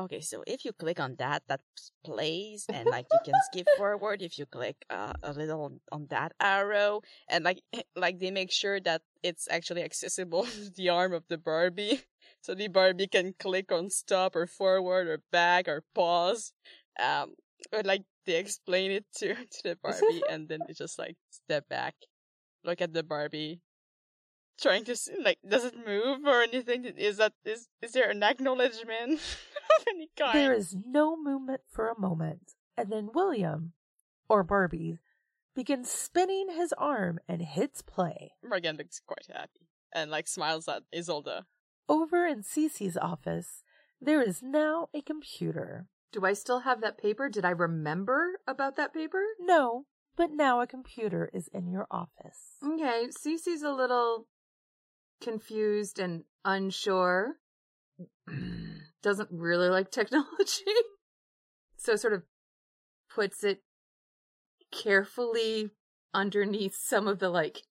Okay, 0.00 0.22
so 0.22 0.42
if 0.46 0.64
you 0.64 0.72
click 0.72 0.98
on 0.98 1.16
that, 1.18 1.42
that 1.48 1.60
plays, 2.02 2.64
and 2.72 2.88
like 2.88 3.04
you 3.12 3.18
can 3.22 3.34
skip 3.52 3.66
forward 3.76 4.22
if 4.22 4.38
you 4.38 4.46
click 4.46 4.76
uh, 4.88 5.12
a 5.22 5.34
little 5.34 5.78
on, 5.92 6.06
that 6.08 6.32
arrow, 6.40 7.02
and 7.28 7.44
like 7.44 7.60
like 7.94 8.18
they 8.18 8.30
make 8.30 8.50
sure 8.50 8.80
that 8.80 9.02
it's 9.22 9.46
actually 9.50 9.82
accessible 9.82 10.44
to 10.44 10.70
the 10.76 10.88
arm 10.88 11.12
of 11.12 11.24
the 11.28 11.36
Barbie, 11.36 12.00
so 12.40 12.54
the 12.54 12.68
Barbie 12.68 13.08
can 13.08 13.34
click 13.38 13.70
on 13.70 13.90
stop 13.90 14.34
or 14.34 14.46
forward 14.46 15.06
or 15.06 15.20
back 15.30 15.68
or 15.68 15.84
pause, 15.94 16.54
um, 16.98 17.34
or 17.70 17.82
like 17.82 18.04
they 18.24 18.38
explain 18.38 18.90
it 18.90 19.04
to 19.18 19.34
to 19.34 19.60
the 19.64 19.76
Barbie, 19.82 20.22
and 20.30 20.48
then 20.48 20.60
they 20.66 20.72
just 20.72 20.98
like 20.98 21.16
step 21.30 21.68
back, 21.68 21.94
look 22.64 22.80
at 22.80 22.94
the 22.94 23.02
Barbie, 23.02 23.60
trying 24.60 24.84
to 24.84 24.96
see, 24.96 25.12
like 25.22 25.38
does 25.46 25.64
it 25.64 25.74
move 25.76 26.24
or 26.24 26.40
anything? 26.40 26.84
Is 26.84 27.18
that 27.18 27.34
is 27.44 27.68
is 27.82 27.92
there 27.92 28.08
an 28.08 28.22
acknowledgement 28.22 29.20
of 29.78 29.84
any 29.88 30.10
kind? 30.18 30.34
There 30.34 30.52
is 30.52 30.76
no 30.86 31.16
movement 31.16 31.62
for 31.68 31.88
a 31.88 31.98
moment, 31.98 32.54
and 32.76 32.90
then 32.90 33.10
William, 33.14 33.72
or 34.28 34.42
Barbie, 34.42 34.98
begins 35.54 35.90
spinning 35.90 36.48
his 36.50 36.72
arm 36.78 37.18
and 37.28 37.42
hits 37.42 37.82
play. 37.82 38.32
Morgan 38.42 38.76
looks 38.76 39.00
quite 39.04 39.26
happy 39.32 39.68
and 39.92 40.10
like 40.10 40.28
smiles 40.28 40.68
at 40.68 40.82
Isolde. 40.94 41.44
Over 41.88 42.26
in 42.26 42.42
Cece's 42.42 42.96
office, 42.96 43.64
there 44.00 44.22
is 44.22 44.42
now 44.42 44.88
a 44.94 45.02
computer. 45.02 45.88
Do 46.12 46.24
I 46.24 46.32
still 46.32 46.60
have 46.60 46.80
that 46.80 46.98
paper? 46.98 47.28
Did 47.28 47.44
I 47.44 47.50
remember 47.50 48.40
about 48.46 48.76
that 48.76 48.94
paper? 48.94 49.22
No, 49.38 49.86
but 50.16 50.30
now 50.30 50.60
a 50.60 50.66
computer 50.66 51.30
is 51.32 51.48
in 51.52 51.68
your 51.68 51.86
office. 51.90 52.56
Okay, 52.64 53.08
Cece's 53.10 53.62
a 53.62 53.72
little 53.72 54.26
confused 55.20 55.98
and 55.98 56.24
unsure. 56.44 57.36
Doesn't 59.02 59.28
really 59.30 59.68
like 59.68 59.90
technology. 59.90 60.64
So 61.82 61.96
sort 61.96 62.12
of 62.12 62.24
puts 63.08 63.42
it 63.42 63.62
carefully 64.70 65.70
underneath 66.12 66.76
some 66.78 67.08
of 67.08 67.18
the 67.20 67.30
like 67.30 67.62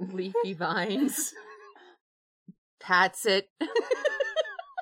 leafy 0.00 0.52
vines. 0.58 1.32
Pats 2.80 3.24
it. 3.24 3.48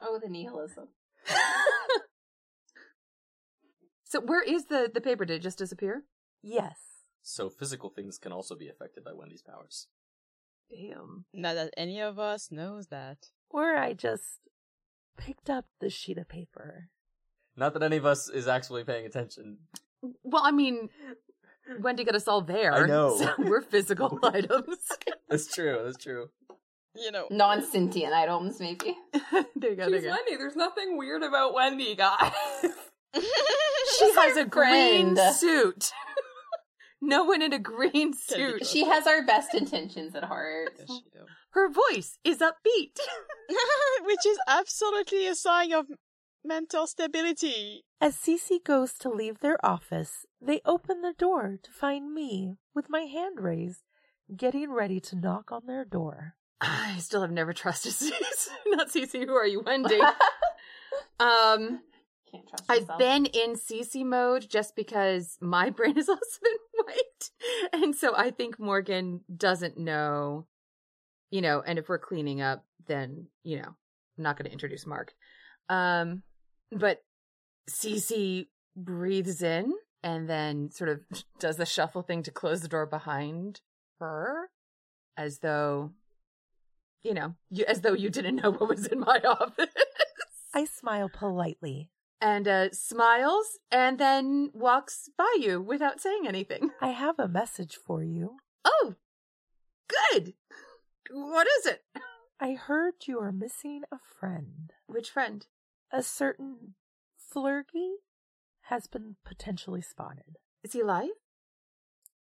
Oh, 0.02 0.19
the 0.19 0.31
nihilism. 0.31 0.89
so 4.05 4.20
where 4.20 4.43
is 4.43 4.65
the 4.66 4.90
the 4.93 5.02
paper? 5.02 5.27
Did 5.27 5.36
it 5.36 5.43
just 5.43 5.59
disappear? 5.59 6.05
Yes. 6.43 6.77
So 7.23 7.51
physical 7.51 7.90
things 7.90 8.16
can 8.16 8.32
also 8.32 8.55
be 8.56 8.69
affected 8.69 9.05
by 9.05 9.12
Wendy's 9.12 9.43
powers. 9.43 9.89
Damn. 10.70 11.27
Not 11.35 11.55
that 11.55 11.74
any 11.77 12.01
of 12.01 12.19
us 12.19 12.51
knows 12.51 12.86
that. 12.89 13.28
Or 13.51 13.77
I 13.77 13.93
just 13.93 14.40
picked 15.16 15.49
up 15.51 15.66
the 15.81 15.91
sheet 15.91 16.19
of 16.19 16.28
paper. 16.28 16.89
Not 17.57 17.73
that 17.74 17.82
any 17.82 17.97
of 17.97 18.07
us 18.07 18.28
is 18.28 18.49
actually 18.49 18.85
paying 18.85 19.07
attention. 19.07 19.59
Well, 20.23 20.43
I 20.45 20.51
mean, 20.51 20.89
Wendy 21.81 22.05
got 22.05 22.15
us 22.15 22.27
all 22.28 22.41
there. 22.43 22.73
I 22.74 22.86
know. 22.86 23.16
So 23.19 23.32
we're 23.39 23.62
physical 23.62 24.19
items. 24.24 24.78
That's 25.28 25.53
true. 25.55 25.81
That's 25.85 26.03
true. 26.03 26.31
You 26.97 27.11
know, 27.11 27.27
Non 27.31 27.62
sentient 27.62 28.12
items, 28.12 28.61
maybe. 28.61 28.97
there 29.57 29.70
you 29.70 29.77
go. 29.77 29.89
There 29.91 29.97
you 29.97 30.01
go. 30.03 30.11
Wendy. 30.11 30.36
There's 30.36 30.57
nothing 30.57 30.97
weird 30.97 31.23
about 31.23 31.53
Wendy, 31.55 31.97
guys. 31.97 32.32
She 33.15 34.12
has 34.15 34.36
a 34.36 34.45
green 34.45 35.15
friend. 35.15 35.35
suit. 35.36 35.93
no 37.01 37.24
one 37.24 37.43
in 37.43 37.53
a 37.53 37.59
green 37.59 38.12
suit. 38.12 38.66
She 38.66 38.85
has 38.85 39.07
our 39.07 39.24
best 39.24 39.55
intentions 39.55 40.15
at 40.15 40.24
heart. 40.24 40.73
Yes, 40.78 40.86
she 40.89 41.03
do. 41.12 41.24
Her 41.55 41.69
voice 41.71 42.19
is 42.25 42.39
upbeat. 42.39 42.99
which 44.05 44.27
is 44.27 44.39
absolutely 44.49 45.27
a 45.27 45.35
sign 45.35 45.73
of 45.73 45.87
mental 46.45 46.87
stability. 46.87 47.85
As 48.01 48.17
Cece 48.17 48.63
goes 48.65 48.95
to 48.95 49.09
leave 49.09 49.41
their 49.41 49.65
office, 49.65 50.27
they 50.41 50.61
open 50.65 51.03
the 51.03 51.15
door 51.17 51.59
to 51.63 51.71
find 51.71 52.13
me 52.15 52.57
with 52.75 52.89
my 52.89 53.03
hand 53.03 53.41
raised, 53.41 53.83
getting 54.35 54.73
ready 54.73 54.99
to 55.01 55.17
knock 55.17 55.53
on 55.53 55.63
their 55.67 55.85
door. 55.85 56.35
I 56.61 56.97
still 56.99 57.21
have 57.23 57.31
never 57.33 57.53
trusted 57.53 57.93
Cece. 57.95 58.49
Not 58.67 58.89
Cece. 58.89 59.27
Who 59.27 59.35
are 59.35 59.47
you, 59.47 59.61
Wendy? 59.61 60.01
um, 61.21 61.81
Can't 62.31 62.49
trust 62.49 62.65
I've 62.69 62.81
yourself. 62.81 62.99
been 62.99 63.27
in 63.27 63.55
Cece 63.55 64.05
mode 64.05 64.47
just 64.49 64.75
because 64.75 65.37
my 65.41 65.71
brain 65.71 65.97
has 65.97 66.09
also 66.09 66.39
been 66.43 66.85
white. 66.87 67.31
And 67.73 67.95
so 67.95 68.15
I 68.17 68.31
think 68.31 68.59
Morgan 68.59 69.21
doesn't 69.35 69.77
know, 69.79 70.47
you 71.35 71.43
know, 71.43 71.61
and 71.66 71.81
if 71.81 71.89
we're 71.89 71.98
cleaning 71.98 72.40
up, 72.40 72.65
then, 72.86 73.27
you 73.43 73.56
know, 73.56 73.66
I'm 73.66 74.23
not 74.23 74.36
going 74.36 74.47
to 74.47 74.52
introduce 74.52 74.86
Mark. 74.86 75.15
Um, 75.69 76.23
but 76.70 77.02
Cece 77.69 78.47
breathes 78.77 79.43
in 79.43 79.73
and 80.05 80.31
then 80.31 80.70
sort 80.70 80.90
of 80.90 81.01
does 81.40 81.56
the 81.56 81.66
shuffle 81.66 82.02
thing 82.02 82.23
to 82.23 82.31
close 82.31 82.61
the 82.61 82.69
door 82.69 82.86
behind 82.86 83.62
her 83.98 84.48
as 85.16 85.40
though, 85.40 85.90
you 87.02 87.15
know, 87.15 87.35
you, 87.51 87.65
as 87.66 87.81
though 87.81 87.94
you 87.94 88.11
didn't 88.11 88.36
know 88.36 88.52
what 88.52 88.69
was 88.69 88.86
in 88.86 89.01
my 89.01 89.20
office 89.24 89.74
I 90.55 90.66
smile 90.66 91.11
politely. 91.12 91.90
and 92.20 92.47
uh, 92.47 92.70
smiles 92.70 93.59
and 93.73 93.98
then 93.98 94.51
walks 94.55 95.11
by 95.19 95.35
you 95.40 95.61
without 95.61 96.01
saying 96.01 96.28
anything. 96.28 96.70
I 96.81 96.90
have 96.90 97.19
a 97.19 97.27
message 97.27 97.77
for 97.85 98.05
you. 98.05 98.36
Oh, 98.65 98.94
good. 99.89 100.35
What 101.11 101.47
is 101.61 101.67
it? 101.67 101.83
I 102.41 102.53
heard 102.53 102.95
you 103.07 103.21
are 103.21 103.33
missing 103.33 103.83
a 103.93 103.99
friend. 104.19 104.73
Which 104.87 105.11
friend? 105.11 105.47
A 105.93 106.03
certain 106.03 106.75
Flurgy? 107.35 107.95
has 108.69 108.87
been 108.87 109.17
potentially 109.25 109.83
spotted. 109.83 110.39
Is 110.63 110.73
he 110.73 110.81
alive? 110.81 111.11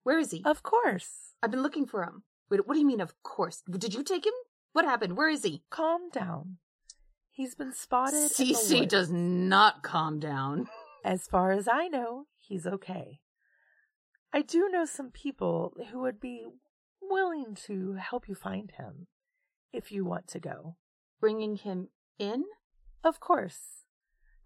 Where 0.02 0.18
is 0.18 0.30
he? 0.30 0.42
Of 0.44 0.62
course. 0.62 1.34
I've 1.42 1.50
been 1.50 1.62
looking 1.62 1.86
for 1.86 2.02
him. 2.02 2.22
Wait, 2.50 2.66
what 2.66 2.74
do 2.74 2.80
you 2.80 2.86
mean, 2.86 3.00
of 3.00 3.14
course? 3.22 3.62
Did 3.70 3.92
you 3.92 4.02
take 4.02 4.24
him? 4.24 4.32
What 4.72 4.86
happened? 4.86 5.16
Where 5.16 5.28
is 5.28 5.42
he? 5.44 5.62
Calm 5.70 6.08
down. 6.10 6.56
He's 7.30 7.54
been 7.54 7.72
spotted. 7.74 8.16
in 8.16 8.22
the 8.22 8.54
Cece 8.54 8.78
woods. 8.80 8.90
does 8.90 9.10
not 9.10 9.82
calm 9.82 10.18
down. 10.18 10.68
As 11.04 11.26
far 11.26 11.52
as 11.52 11.68
I 11.68 11.88
know, 11.88 12.26
he's 12.38 12.66
okay. 12.66 13.20
I 14.32 14.42
do 14.42 14.68
know 14.70 14.84
some 14.84 15.10
people 15.10 15.74
who 15.90 16.00
would 16.00 16.20
be 16.20 16.46
willing 17.10 17.54
to 17.66 17.94
help 17.94 18.28
you 18.28 18.34
find 18.34 18.72
him 18.72 19.06
if 19.72 19.90
you 19.92 20.04
want 20.04 20.28
to 20.28 20.38
go. 20.40 20.76
Bringing 21.20 21.56
him 21.56 21.88
in? 22.18 22.44
Of 23.04 23.20
course. 23.20 23.84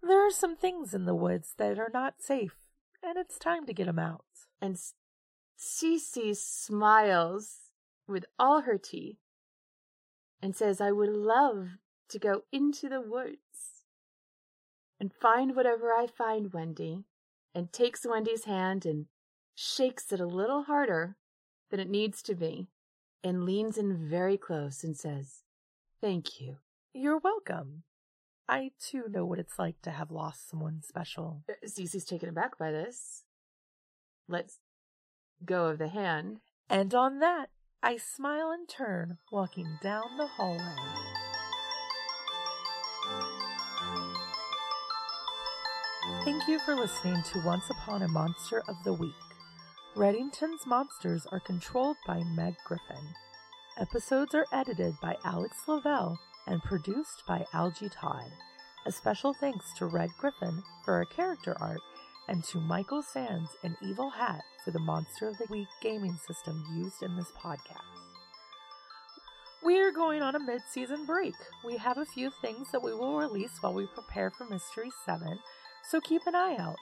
There 0.01 0.25
are 0.25 0.31
some 0.31 0.55
things 0.55 0.93
in 0.93 1.05
the 1.05 1.15
woods 1.15 1.53
that 1.57 1.79
are 1.79 1.91
not 1.93 2.15
safe, 2.21 2.57
and 3.01 3.17
it's 3.17 3.39
time 3.39 3.65
to 3.65 3.73
get 3.73 3.87
him 3.87 3.99
out. 3.99 4.25
And 4.61 4.77
Cece 5.57 6.35
smiles 6.35 7.71
with 8.07 8.25
all 8.37 8.61
her 8.61 8.77
teeth 8.77 9.17
and 10.41 10.55
says, 10.55 10.79
I 10.79 10.91
would 10.91 11.09
love 11.09 11.69
to 12.09 12.19
go 12.19 12.41
into 12.51 12.87
the 12.87 13.01
woods 13.01 13.83
and 14.99 15.11
find 15.11 15.55
whatever 15.55 15.91
I 15.91 16.07
find, 16.07 16.53
Wendy, 16.53 17.03
and 17.53 17.71
takes 17.71 18.05
Wendy's 18.05 18.45
hand 18.45 18.85
and 18.85 19.07
shakes 19.55 20.11
it 20.11 20.19
a 20.19 20.27
little 20.27 20.63
harder 20.63 21.15
than 21.69 21.79
it 21.79 21.89
needs 21.89 22.21
to 22.23 22.35
be 22.35 22.67
and 23.23 23.43
leans 23.43 23.77
in 23.77 24.07
very 24.07 24.37
close 24.37 24.83
and 24.83 24.95
says, 24.95 25.41
Thank 25.99 26.39
you. 26.39 26.57
You're 26.93 27.17
welcome. 27.17 27.83
I 28.47 28.71
too 28.79 29.05
know 29.09 29.25
what 29.25 29.39
it's 29.39 29.57
like 29.57 29.81
to 29.81 29.91
have 29.91 30.11
lost 30.11 30.49
someone 30.49 30.81
special. 30.83 31.43
Uh, 31.49 31.53
Cece's 31.65 32.05
taken 32.05 32.29
aback 32.29 32.59
by 32.59 32.71
this. 32.71 33.23
Let's 34.27 34.59
go 35.43 35.65
of 35.65 35.79
the 35.79 35.87
hand. 35.87 36.41
And 36.69 36.93
on 36.93 37.19
that, 37.19 37.49
I 37.81 37.97
smile 37.97 38.51
and 38.51 38.69
turn, 38.69 39.17
walking 39.31 39.79
down 39.81 40.17
the 40.17 40.27
hallway. 40.27 40.61
Thank 46.23 46.47
you 46.47 46.59
for 46.59 46.75
listening 46.75 47.21
to 47.33 47.39
Once 47.45 47.69
Upon 47.69 48.03
a 48.03 48.07
Monster 48.07 48.63
of 48.67 48.75
the 48.83 48.93
Week. 48.93 49.13
Reddington's 49.95 50.67
monsters 50.67 51.25
are 51.31 51.39
controlled 51.39 51.95
by 52.05 52.21
Meg 52.35 52.55
Griffin. 52.65 53.13
Episodes 53.79 54.35
are 54.35 54.45
edited 54.51 54.93
by 55.01 55.15
Alex 55.23 55.55
Lavelle 55.69 56.19
and 56.47 56.61
produced 56.61 57.23
by 57.25 57.45
Algie 57.53 57.87
Todd. 57.87 58.29
A 58.85 58.91
special 58.91 59.33
thanks 59.33 59.73
to 59.77 59.85
Red 59.85 60.09
Griffin 60.19 60.61
for 60.83 60.95
our 60.95 61.05
character 61.05 61.55
art 61.61 61.79
and 62.27 62.43
to 62.43 62.59
Michael 62.59 63.01
Sands 63.01 63.51
and 63.63 63.77
Evil 63.81 64.09
Hat 64.09 64.41
for 64.65 64.71
the 64.71 64.79
Monster 64.79 65.29
of 65.29 65.37
the 65.37 65.47
Week 65.49 65.69
gaming 65.81 66.17
system 66.27 66.61
used 66.75 67.01
in 67.01 67.15
this 67.15 67.31
podcast. 67.31 67.79
We 69.63 69.79
are 69.79 69.91
going 69.91 70.21
on 70.21 70.35
a 70.35 70.39
mid 70.39 70.61
season 70.69 71.05
break. 71.05 71.35
We 71.65 71.77
have 71.77 71.97
a 71.97 72.05
few 72.05 72.31
things 72.41 72.67
that 72.73 72.83
we 72.83 72.93
will 72.93 73.17
release 73.17 73.59
while 73.61 73.73
we 73.73 73.87
prepare 73.87 74.29
for 74.29 74.43
Mystery 74.43 74.91
7, 75.05 75.39
so 75.89 76.01
keep 76.01 76.23
an 76.27 76.35
eye 76.35 76.57
out. 76.59 76.75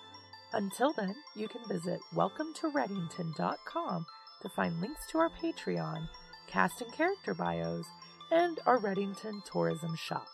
Until 0.54 0.94
then, 0.94 1.16
you 1.36 1.48
can 1.48 1.68
visit 1.68 2.00
welcometoreddington.com 2.14 4.06
to 4.42 4.50
find 4.50 4.80
links 4.80 5.08
to 5.08 5.18
our 5.18 5.30
Patreon, 5.30 6.08
cast 6.48 6.82
and 6.82 6.94
character 6.94 7.34
bios, 7.34 7.86
and 8.32 8.60
our 8.66 8.80
Reddington 8.80 9.44
tourism 9.46 9.96
shop. 9.96 10.28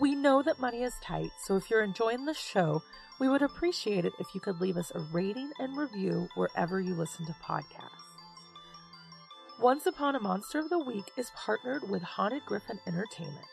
We 0.00 0.14
know 0.14 0.42
that 0.42 0.60
money 0.60 0.82
is 0.82 0.94
tight, 1.02 1.30
so 1.44 1.56
if 1.56 1.70
you're 1.70 1.82
enjoying 1.82 2.24
the 2.24 2.34
show, 2.34 2.82
we 3.20 3.28
would 3.28 3.42
appreciate 3.42 4.04
it 4.04 4.12
if 4.18 4.34
you 4.34 4.40
could 4.40 4.60
leave 4.60 4.76
us 4.76 4.92
a 4.94 5.00
rating 5.12 5.50
and 5.58 5.76
review 5.76 6.28
wherever 6.34 6.80
you 6.80 6.94
listen 6.94 7.26
to 7.26 7.34
podcasts. 7.44 8.08
Once 9.60 9.86
Upon 9.86 10.14
a 10.14 10.20
Monster 10.20 10.60
of 10.60 10.70
the 10.70 10.78
Week 10.78 11.10
is 11.16 11.32
partnered 11.34 11.90
with 11.90 12.02
Haunted 12.02 12.42
Griffin 12.46 12.78
Entertainment. 12.86 13.46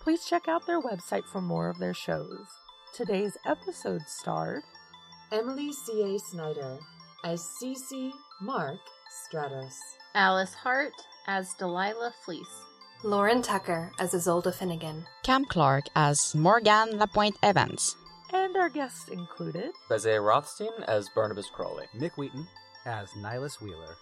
Please 0.00 0.24
check 0.24 0.48
out 0.48 0.66
their 0.66 0.80
website 0.80 1.24
for 1.24 1.40
more 1.40 1.68
of 1.68 1.78
their 1.78 1.94
shows. 1.94 2.46
Today's 2.94 3.36
episode 3.46 4.02
starred 4.06 4.62
Emily 5.32 5.72
C.A. 5.72 6.18
Snyder 6.18 6.78
as 7.24 7.46
Cece 7.62 8.10
Mark 8.40 8.78
Stratos. 9.30 9.74
Alyss 10.14 10.54
Hart 10.54 10.92
as 11.26 11.52
Delilah 11.54 12.12
Fleece. 12.24 12.46
Lauren 13.04 13.42
Tucker 13.42 13.92
as 13.98 14.14
Isolde 14.14 14.54
Finnegan. 14.54 15.04
Cam 15.22 15.44
Clark 15.44 15.84
as 15.94 16.34
Morgan 16.34 16.98
Lapointe 16.98 17.36
Evans. 17.42 17.96
and 18.32 18.56
our 18.56 18.68
guests 18.70 19.08
included 19.08 19.70
Isaiah 19.90 20.20
Rothstein 20.20 20.72
as 20.88 21.08
Barnabas 21.14 21.50
Crawley. 21.50 21.84
Mick 21.94 22.12
Wheaton 22.16 22.46
as 22.86 23.10
Nihilus 23.10 23.60
Wheeler. 23.60 23.96